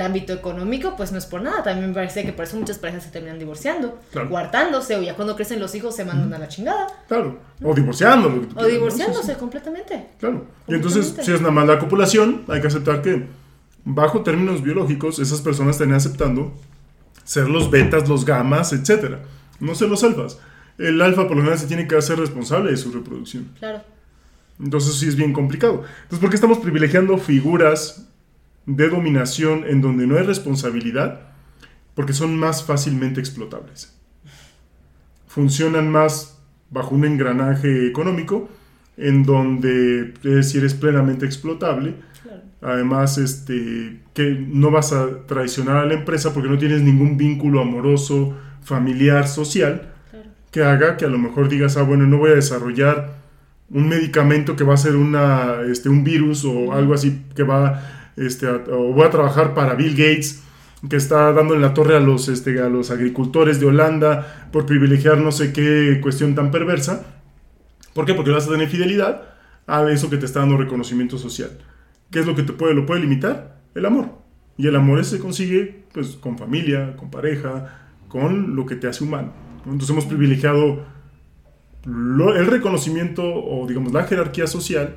ámbito 0.00 0.32
económico, 0.32 0.94
pues 0.96 1.12
no 1.12 1.18
es 1.18 1.26
por 1.26 1.40
nada. 1.40 1.62
También 1.62 1.88
me 1.88 1.94
parece 1.94 2.24
que 2.24 2.32
por 2.32 2.44
eso 2.46 2.56
muchas 2.56 2.78
parejas 2.78 3.04
se 3.04 3.10
terminan 3.10 3.38
divorciando, 3.38 4.00
claro. 4.10 4.28
guardándose, 4.28 4.96
o 4.96 5.02
ya 5.02 5.14
cuando 5.14 5.36
crecen 5.36 5.60
los 5.60 5.72
hijos 5.76 5.94
se 5.94 6.04
mandan 6.04 6.34
a 6.34 6.38
la 6.38 6.48
chingada. 6.48 6.88
Claro, 7.06 7.38
o 7.62 7.74
divorciándolo. 7.74 8.48
O 8.56 8.64
divorciándose 8.64 9.34
¿no? 9.34 9.38
completamente. 9.38 10.06
Claro, 10.18 10.46
y 10.66 10.74
entonces 10.74 11.14
si 11.22 11.32
es 11.32 11.40
nada 11.40 11.52
más 11.52 11.68
la 11.68 11.78
copulación, 11.78 12.44
hay 12.48 12.60
que 12.60 12.66
aceptar 12.66 13.02
que 13.02 13.24
bajo 13.84 14.22
términos 14.22 14.62
biológicos 14.62 15.18
esas 15.18 15.40
personas 15.40 15.76
están 15.76 15.92
aceptando 15.92 16.54
ser 17.24 17.48
los 17.48 17.70
betas, 17.70 18.08
los 18.08 18.24
gamas, 18.24 18.72
etcétera, 18.72 19.22
no 19.60 19.74
ser 19.74 19.88
los 19.88 20.04
alfas 20.04 20.38
el 20.78 21.00
alfa 21.00 21.26
por 21.26 21.36
lo 21.36 21.42
general 21.42 21.58
se 21.58 21.66
tiene 21.66 21.86
que 21.86 21.96
hacer 21.96 22.18
responsable 22.18 22.70
de 22.70 22.76
su 22.76 22.90
reproducción. 22.92 23.50
Claro. 23.58 23.82
Entonces 24.60 24.94
sí 24.96 25.08
es 25.08 25.16
bien 25.16 25.32
complicado. 25.32 25.84
Entonces, 26.02 26.18
¿por 26.18 26.30
qué 26.30 26.36
estamos 26.36 26.58
privilegiando 26.58 27.18
figuras 27.18 28.08
de 28.66 28.88
dominación 28.88 29.64
en 29.66 29.80
donde 29.80 30.06
no 30.06 30.16
hay 30.16 30.24
responsabilidad? 30.24 31.20
Porque 31.94 32.12
son 32.12 32.36
más 32.38 32.64
fácilmente 32.64 33.20
explotables. 33.20 33.94
Funcionan 35.26 35.90
más 35.90 36.38
bajo 36.70 36.94
un 36.94 37.04
engranaje 37.04 37.86
económico 37.86 38.48
en 38.96 39.24
donde 39.24 40.14
si 40.42 40.58
eres 40.58 40.74
plenamente 40.74 41.26
explotable. 41.26 41.94
Además, 42.64 43.18
este, 43.18 44.00
que 44.14 44.30
no 44.48 44.70
vas 44.70 44.92
a 44.92 45.26
traicionar 45.26 45.76
a 45.76 45.84
la 45.84 45.94
empresa 45.94 46.32
porque 46.32 46.48
no 46.48 46.58
tienes 46.58 46.80
ningún 46.80 47.18
vínculo 47.18 47.60
amoroso, 47.60 48.34
familiar, 48.62 49.28
social 49.28 49.90
que 50.54 50.62
haga 50.62 50.96
que 50.96 51.04
a 51.04 51.08
lo 51.08 51.18
mejor 51.18 51.48
digas, 51.48 51.76
ah, 51.76 51.82
bueno, 51.82 52.06
no 52.06 52.16
voy 52.16 52.30
a 52.30 52.36
desarrollar 52.36 53.16
un 53.70 53.88
medicamento 53.88 54.54
que 54.54 54.62
va 54.62 54.74
a 54.74 54.76
ser 54.76 54.94
una, 54.94 55.62
este, 55.68 55.88
un 55.88 56.04
virus 56.04 56.44
o 56.44 56.72
algo 56.72 56.94
así 56.94 57.24
que 57.34 57.42
va, 57.42 58.12
este, 58.16 58.46
a, 58.46 58.62
o 58.70 58.92
voy 58.92 59.04
a 59.04 59.10
trabajar 59.10 59.52
para 59.52 59.74
Bill 59.74 59.96
Gates 59.96 60.44
que 60.88 60.94
está 60.94 61.32
dando 61.32 61.54
en 61.54 61.60
la 61.60 61.74
torre 61.74 61.96
a 61.96 62.00
los, 62.00 62.28
este, 62.28 62.60
a 62.60 62.68
los 62.68 62.92
agricultores 62.92 63.58
de 63.58 63.66
Holanda 63.66 64.48
por 64.52 64.64
privilegiar 64.64 65.18
no 65.18 65.32
sé 65.32 65.52
qué 65.52 65.98
cuestión 66.00 66.36
tan 66.36 66.52
perversa. 66.52 67.04
¿Por 67.92 68.06
qué? 68.06 68.14
Porque 68.14 68.30
vas 68.30 68.46
a 68.46 68.50
tener 68.52 68.68
fidelidad 68.68 69.22
a 69.66 69.90
eso 69.90 70.08
que 70.08 70.18
te 70.18 70.26
está 70.26 70.38
dando 70.38 70.56
reconocimiento 70.56 71.18
social. 71.18 71.50
¿Qué 72.14 72.20
es 72.20 72.26
lo 72.26 72.36
que 72.36 72.44
te 72.44 72.52
puede, 72.52 72.74
lo 72.74 72.86
puede 72.86 73.00
limitar? 73.00 73.56
El 73.74 73.86
amor. 73.86 74.08
Y 74.56 74.68
el 74.68 74.76
amor 74.76 75.04
se 75.04 75.18
consigue 75.18 75.82
pues 75.92 76.10
con 76.10 76.38
familia, 76.38 76.94
con 76.94 77.10
pareja, 77.10 77.88
con 78.06 78.54
lo 78.54 78.66
que 78.66 78.76
te 78.76 78.86
hace 78.86 79.02
humano. 79.02 79.32
Entonces 79.64 79.90
hemos 79.90 80.04
privilegiado 80.04 80.86
lo, 81.84 82.36
el 82.36 82.46
reconocimiento 82.46 83.24
o 83.24 83.66
digamos 83.66 83.92
la 83.92 84.04
jerarquía 84.04 84.46
social, 84.46 84.94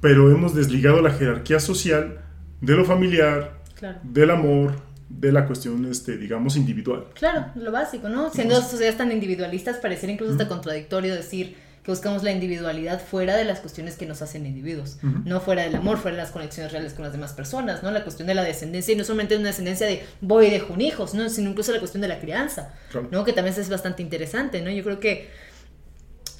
pero 0.00 0.30
hemos 0.30 0.54
desligado 0.54 1.02
la 1.02 1.10
jerarquía 1.10 1.60
social 1.60 2.22
de 2.62 2.74
lo 2.74 2.86
familiar, 2.86 3.60
claro. 3.74 3.98
del 4.02 4.30
amor, 4.30 4.76
de 5.10 5.30
la 5.30 5.46
cuestión, 5.46 5.84
este, 5.84 6.16
digamos, 6.16 6.56
individual. 6.56 7.04
Claro, 7.12 7.48
lo 7.54 7.70
básico, 7.70 8.08
¿no? 8.08 8.30
Siendo 8.30 8.54
sociedades 8.62 8.96
tan 8.96 9.12
individualistas, 9.12 9.76
pareciera 9.76 10.10
incluso 10.10 10.32
hasta 10.32 10.48
contradictorio 10.48 11.14
decir 11.14 11.67
que 11.88 11.92
buscamos 11.92 12.22
la 12.22 12.32
individualidad 12.32 13.00
fuera 13.00 13.34
de 13.34 13.44
las 13.46 13.60
cuestiones 13.60 13.96
que 13.96 14.04
nos 14.04 14.20
hacen 14.20 14.44
individuos, 14.44 14.98
Uh 15.02 15.06
-huh. 15.06 15.24
no 15.24 15.40
fuera 15.40 15.62
del 15.62 15.74
amor, 15.74 15.96
fuera 15.96 16.18
de 16.18 16.22
las 16.22 16.30
conexiones 16.32 16.70
reales 16.70 16.92
con 16.92 17.02
las 17.02 17.12
demás 17.12 17.32
personas, 17.32 17.82
¿no? 17.82 17.90
La 17.90 18.04
cuestión 18.04 18.28
de 18.28 18.34
la 18.34 18.42
descendencia, 18.44 18.92
y 18.92 18.96
no 18.98 19.04
solamente 19.04 19.34
una 19.38 19.46
descendencia 19.46 19.86
de 19.86 20.04
voy 20.20 20.48
y 20.48 20.50
dejo 20.50 20.74
un 20.74 20.82
hijo, 20.82 21.06
¿no? 21.14 21.30
sino 21.30 21.48
incluso 21.48 21.72
la 21.72 21.78
cuestión 21.78 22.02
de 22.02 22.08
la 22.08 22.20
crianza, 22.20 22.74
Claro. 22.90 23.08
¿no? 23.10 23.24
Que 23.24 23.32
también 23.32 23.56
es 23.58 23.70
bastante 23.70 24.02
interesante, 24.02 24.60
¿no? 24.60 24.70
Yo 24.70 24.84
creo 24.84 25.00
que 25.00 25.30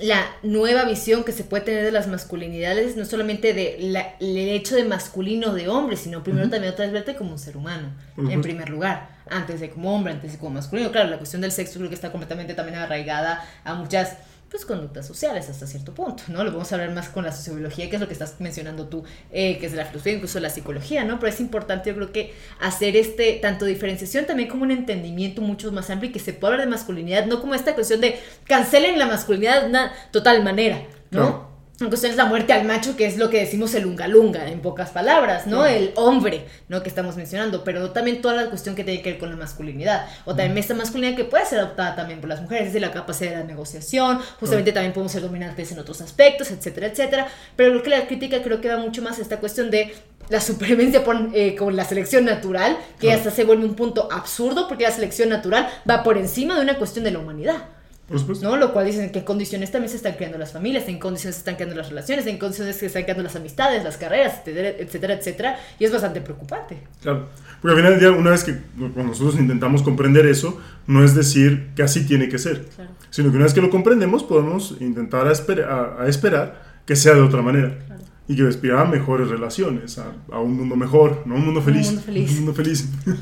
la 0.01 0.23
nueva 0.43 0.85
visión 0.85 1.25
que 1.25 1.33
se 1.33 1.45
puede 1.45 1.65
tener 1.65 1.83
de 1.83 1.93
las 1.93 2.07
masculinidades 2.09 2.95
no 2.97 3.07
solamente 3.07 3.55
de 3.55 3.79
la- 3.81 4.17
el 4.21 4.37
hecho 4.37 4.77
de 4.77 4.85
masculino 4.85 5.55
de 5.55 5.69
hombre, 5.69 5.97
sino 5.97 6.23
primero 6.23 6.51
también 6.51 6.75
otra 6.75 6.85
vez 6.85 6.93
verte 6.93 7.17
como 7.17 7.33
un 7.33 7.39
ser 7.39 7.57
humano, 7.57 7.89
en 8.19 8.43
primer 8.43 8.69
lugar, 8.69 9.09
antes 9.31 9.61
de 9.61 9.71
como 9.71 9.95
hombre, 9.97 10.13
antes 10.13 10.33
de 10.33 10.39
como 10.39 10.51
masculino. 10.51 10.93
Claro, 10.93 11.09
la 11.09 11.17
cuestión 11.17 11.41
del 11.41 11.53
sexo 11.53 11.79
creo 11.79 11.89
que 11.89 11.95
está 11.97 12.13
completamente 12.13 12.53
también 12.53 12.79
arraigada 12.79 13.43
a 13.65 13.75
muchas 13.75 14.19
pues 14.51 14.65
conductas 14.65 15.07
sociales 15.07 15.49
hasta 15.49 15.67
cierto 15.67 15.93
punto, 15.93 16.23
¿no? 16.29 16.43
Lo 16.43 16.53
vamos 16.53 16.73
a 16.73 16.77
hablar 16.77 16.93
más 16.93 17.09
con 17.09 17.25
la 17.25 17.33
sociología, 17.33 17.91
que 17.91 17.97
es 17.97 18.01
lo 18.01 18.07
que 18.07 18.15
estás 18.15 18.37
mencionando 18.41 18.87
tú, 18.87 19.05
eh, 19.31 19.59
que 19.59 19.67
es 19.67 19.75
la 19.75 19.85
filosofía, 19.85 20.15
incluso 20.15 20.41
la 20.41 20.51
psicología, 20.51 21.05
¿no? 21.05 21.19
Pero 21.19 21.33
es 21.33 21.41
importante, 21.41 21.91
yo 21.91 21.97
creo 21.97 22.13
que 22.13 22.35
hacer 22.61 22.97
este, 22.97 23.35
tanto 23.43 23.65
diferenciación 23.65 24.27
también 24.27 24.49
como 24.49 24.63
un 24.63 24.71
entendimiento 24.71 25.43
mucho 25.43 25.71
más 25.73 25.91
amplio 25.91 26.11
y 26.11 26.13
que 26.13 26.19
se 26.19 26.33
pueda 26.33 26.55
hablar 26.55 26.67
de 26.67 26.71
masculinidad, 26.71 27.27
no 27.27 27.41
como 27.41 27.55
esta 27.55 27.75
cuestión 27.75 28.01
de 28.01 28.19
cancelen 28.45 28.99
la 28.99 29.07
masculinidad 29.07 29.63
de 29.63 29.69
una 29.69 29.93
total 30.13 30.43
manera, 30.43 30.83
¿no? 31.11 31.48
En 31.81 31.91
cuestión 31.91 32.11
es 32.11 32.17
la 32.17 32.25
muerte 32.25 32.53
al 32.53 32.65
macho, 32.65 32.97
que 32.97 33.07
es 33.07 33.19
lo 33.19 33.31
que 33.31 33.39
decimos 33.39 33.73
el 33.77 33.87
unga 33.87 34.09
lunga, 34.09 34.49
en 34.49 34.61
pocas 34.61 34.91
palabras, 34.91 35.47
¿no? 35.47 35.65
El 35.65 35.93
hombre, 35.95 36.45
¿no? 36.69 36.83
Que 36.83 36.89
estamos 36.89 37.15
mencionando, 37.15 37.63
pero 37.63 37.93
también 37.93 38.21
toda 38.21 38.35
la 38.35 38.51
cuestión 38.51 38.75
que 38.75 38.83
tiene 38.83 39.01
que 39.01 39.13
ver 39.13 39.21
con 39.21 39.31
la 39.31 39.37
masculinidad, 39.37 40.09
o 40.25 40.35
también 40.35 40.59
esta 40.59 40.75
masculinidad 40.75 41.17
que 41.17 41.25
puede 41.25 41.47
ser 41.47 41.61
adoptada 41.61 41.95
también 41.95 42.19
por 42.19 42.29
las 42.29 42.43
mujeres, 42.43 42.67
es 42.67 42.73
decir, 42.73 42.85
la 42.85 42.93
capacidad 42.93 43.31
de 43.31 43.37
la 43.37 43.45
negociación, 43.45 44.19
justamente 44.41 44.73
también 44.73 44.93
podemos 44.93 45.13
ser 45.13 45.23
dominantes 45.23 45.71
en 45.71 45.79
otros 45.79 46.01
aspectos, 46.01 46.51
etcétera, 46.51 46.89
etcétera, 46.89 47.29
pero 47.55 47.71
creo 47.71 47.83
que 47.85 47.91
la 47.91 48.07
crítica 48.09 48.43
creo 48.43 48.61
que 48.61 48.69
va 48.69 48.79
mucho 48.79 49.01
más 49.01 49.21
a 49.21 49.23
esta 49.23 49.39
cuestión 49.39 49.71
de 49.71 49.95
la 50.31 50.41
supervivencia 50.41 51.05
por, 51.05 51.31
eh, 51.33 51.55
con 51.55 51.77
la 51.77 51.85
selección 51.85 52.25
natural, 52.25 52.77
que 52.99 53.13
hasta 53.13 53.31
se 53.31 53.45
vuelve 53.45 53.65
un 53.65 53.77
punto 53.77 54.09
absurdo, 54.11 54.67
porque 54.67 54.83
la 54.83 54.91
selección 54.91 55.29
natural 55.29 55.69
va 55.89 56.03
por 56.03 56.19
encima 56.19 56.57
de 56.57 56.63
una 56.63 56.77
cuestión 56.77 57.05
de 57.05 57.13
la 57.13 57.21
humanidad. 57.21 57.78
Por 58.09 58.19
supuesto. 58.19 58.49
¿no? 58.49 58.57
Lo 58.57 58.73
cual 58.73 58.87
dicen 58.87 59.05
en 59.05 59.13
qué 59.13 59.23
condiciones 59.23 59.71
también 59.71 59.91
se 59.91 59.97
están 59.97 60.15
creando 60.15 60.39
las 60.39 60.53
familias, 60.53 60.89
en 60.89 60.95
qué 60.95 61.01
condiciones 61.01 61.35
se 61.37 61.41
están 61.41 61.57
creando 61.57 61.77
las 61.77 61.91
relaciones, 61.91 62.27
en 62.27 62.35
qué 62.35 62.39
condiciones 62.39 62.77
se 62.77 62.87
están 62.87 63.03
creando 63.03 63.23
las 63.23 63.37
amistades, 63.37 63.85
las 63.85 63.99
carreras, 63.99 64.39
etcétera, 64.47 64.69
etcétera, 64.79 65.15
etcétera. 65.15 65.57
Y 65.79 65.85
es 65.85 65.93
bastante 65.93 66.21
preocupante. 66.23 66.79
Claro. 67.03 67.29
Porque 67.61 67.73
al 67.73 67.77
final 67.77 67.93
del 67.93 68.01
día, 68.01 68.11
una 68.19 68.31
vez 68.31 68.45
que 68.45 68.57
cuando 68.79 69.03
nosotros 69.05 69.39
intentamos 69.39 69.83
comprender 69.83 70.25
eso, 70.27 70.59
no 70.87 71.05
es 71.05 71.15
decir 71.15 71.69
que 71.77 71.83
así 71.83 72.07
tiene 72.07 72.29
que 72.29 72.39
ser, 72.39 72.65
Claro. 72.75 72.91
sino 73.11 73.31
que 73.31 73.37
una 73.37 73.45
vez 73.45 73.53
que 73.55 73.61
lo 73.61 73.69
comprendemos, 73.69 74.23
podemos 74.25 74.77
intentar 74.81 75.27
a, 75.27 75.33
esper- 75.33 75.65
a- 75.67 76.03
a 76.03 76.09
esperar 76.09 76.63
que 76.87 76.97
sea 76.97 77.15
de 77.15 77.21
otra 77.21 77.43
manera. 77.43 77.77
Claro. 77.87 78.03
Y 78.29 78.37
que 78.37 78.47
aspira 78.47 78.83
a 78.83 78.85
mejores 78.85 79.29
relaciones, 79.29 79.99
a, 79.99 80.13
a 80.31 80.39
un 80.39 80.55
mundo 80.59 80.77
mejor, 80.77 81.23
no 81.25 81.35
un 81.37 81.47
mundo 81.47 81.63
feliz. 81.63 81.87
mundo 81.87 82.03
feliz. 82.03 82.31
Un 82.31 82.37
mundo 82.37 82.55
feliz. 82.55 82.89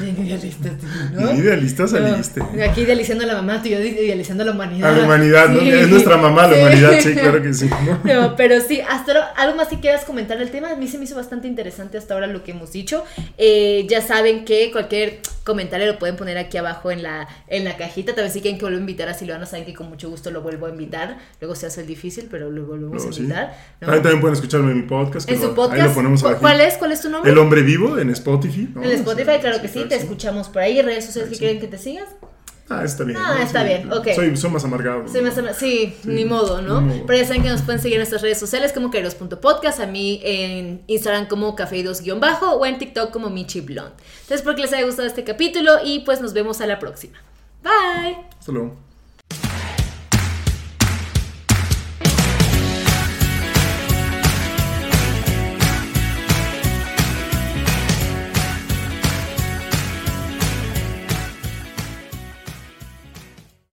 Bien 0.00 0.26
idealista, 0.26 0.70
tú, 0.70 0.86
¿no? 1.14 1.18
Bien 1.26 1.36
idealista 1.38 1.82
No, 1.84 1.88
saliste. 1.88 2.42
Aquí 2.68 2.82
idealizando 2.82 3.24
a 3.24 3.26
la 3.26 3.34
mamá, 3.34 3.62
tú 3.62 3.68
y 3.68 3.72
yo 3.72 3.80
idealizando 3.80 4.42
a 4.42 4.46
la 4.46 4.52
humanidad. 4.52 4.92
A 4.92 4.96
la 4.98 5.04
humanidad, 5.04 5.48
¿no? 5.48 5.60
Sí. 5.60 5.70
Es 5.70 5.88
nuestra 5.88 6.16
mamá, 6.16 6.46
la 6.46 6.54
Sí. 6.54 6.60
humanidad, 6.60 6.92
sí, 7.00 7.12
claro 7.14 7.42
que 7.42 7.54
sí. 7.54 7.68
¿no? 8.04 8.12
No, 8.22 8.36
pero 8.36 8.60
sí, 8.60 8.80
hasta 8.80 9.12
ahora, 9.12 9.26
algo 9.36 9.56
más 9.56 9.68
que 9.68 9.80
quieras 9.80 10.04
comentar 10.04 10.38
del 10.38 10.50
tema, 10.50 10.70
a 10.72 10.76
mí 10.76 10.88
se 10.88 10.98
me 10.98 11.04
hizo 11.04 11.16
bastante 11.16 11.48
interesante 11.48 11.98
hasta 11.98 12.14
ahora 12.14 12.26
lo 12.26 12.42
que 12.44 12.50
hemos 12.52 12.72
dicho. 12.72 13.04
Eh, 13.36 13.86
ya 13.88 14.00
saben 14.02 14.44
que 14.44 14.70
cualquier 14.72 15.20
comentario 15.44 15.86
lo 15.86 15.98
pueden 15.98 16.16
poner 16.16 16.36
aquí 16.38 16.56
abajo 16.58 16.90
en 16.90 17.02
la, 17.02 17.28
en 17.46 17.64
la 17.64 17.76
cajita. 17.76 18.14
Tal 18.14 18.24
vez 18.24 18.32
si 18.32 18.40
quieren 18.40 18.58
que 18.58 18.64
vuelva 18.64 18.78
a 18.78 18.80
invitar 18.80 19.08
a 19.08 19.14
Silvana, 19.14 19.46
saben 19.46 19.64
que 19.64 19.74
con 19.74 19.88
mucho 19.88 20.10
gusto 20.10 20.30
lo 20.30 20.42
vuelvo 20.42 20.66
a 20.66 20.70
invitar. 20.70 21.18
Luego 21.40 21.54
se 21.54 21.66
hace 21.66 21.80
el 21.82 21.86
difícil, 21.86 22.28
pero 22.30 22.50
lo 22.50 22.66
volvemos 22.66 22.92
Luego 23.02 23.08
a. 23.10 23.12
¿no? 23.42 23.50
También, 23.80 24.02
también 24.02 24.20
pueden 24.20 24.34
escucharlo 24.34 24.70
en 24.70 24.76
mi 24.76 24.82
podcast. 24.82 25.28
que 25.28 25.34
En 25.34 25.40
lo- 25.40 25.48
su 25.48 25.54
podcast. 25.54 25.80
Ahí 25.82 25.88
lo 25.88 25.94
ponemos 25.94 26.20
¿cu- 26.20 26.26
abajo. 26.28 26.40
¿Cuál 26.42 26.60
es? 26.60 26.76
¿Cuál 26.78 26.92
es 26.92 27.00
tu 27.02 27.08
nombre? 27.10 27.30
El 27.30 27.38
hombre 27.38 27.62
vivo 27.62 27.98
en 27.98 28.10
Spotify. 28.10 28.68
¿no? 28.74 28.82
En 28.82 28.90
Spotify, 28.92 29.38
claro 29.40 29.60
que 29.60 29.68
sí, 29.68 29.84
te 29.88 29.96
escuchamos 29.96 30.48
por 30.48 30.62
ahí. 30.62 30.80
¿Redes 30.82 31.06
sociales 31.06 31.28
que 31.30 31.34
Sí. 31.36 31.40
quieren 31.40 31.60
que 31.60 31.66
te 31.68 31.78
sigas? 31.78 32.08
Ah, 32.70 32.82
está 32.84 33.02
bien. 33.04 33.16
Ah, 33.18 33.36
¿no? 33.38 33.42
está 33.42 33.64
bien, 33.64 33.90
ok. 33.90 34.08
Soy, 34.14 34.36
soy 34.36 34.50
más 34.50 34.62
amargado. 34.62 35.08
Sí, 35.08 35.16
¿no? 35.16 35.22
más 35.22 35.36
menos- 35.36 35.56
sí, 35.56 35.94
Sí, 36.02 36.08
ni 36.10 36.26
modo, 36.26 36.60
¿no? 36.60 36.82
ni 36.82 36.88
modo. 36.96 37.06
Pero 37.06 37.18
ya 37.20 37.26
saben 37.26 37.42
que 37.42 37.48
nos 37.48 37.62
pueden 37.62 37.80
seguir 37.80 37.94
en 37.94 38.00
nuestras 38.00 38.20
redes 38.20 38.38
sociales 38.38 38.74
como 38.74 38.90
queros.podcast, 38.90 39.80
a 39.80 39.86
mí 39.86 40.20
en 40.22 40.82
Instagram 40.86 41.28
como 41.28 41.56
cafeidos-bajo 41.56 42.52
o 42.56 42.66
en 42.66 42.76
TikTok 42.78 43.10
como 43.10 43.30
Michi 43.30 43.62
Blonde. 43.62 43.92
Entonces, 43.92 44.40
espero 44.40 44.54
que 44.54 44.62
les 44.62 44.72
haya 44.74 44.84
gustado 44.84 45.08
este 45.08 45.24
capítulo 45.24 45.76
y 45.82 46.00
pues 46.00 46.20
nos 46.20 46.34
vemos 46.34 46.60
a 46.60 46.66
la 46.66 46.78
próxima. 46.78 47.16
Bye. 47.62 48.18
Hasta 48.38 48.52
luego. 48.52 48.76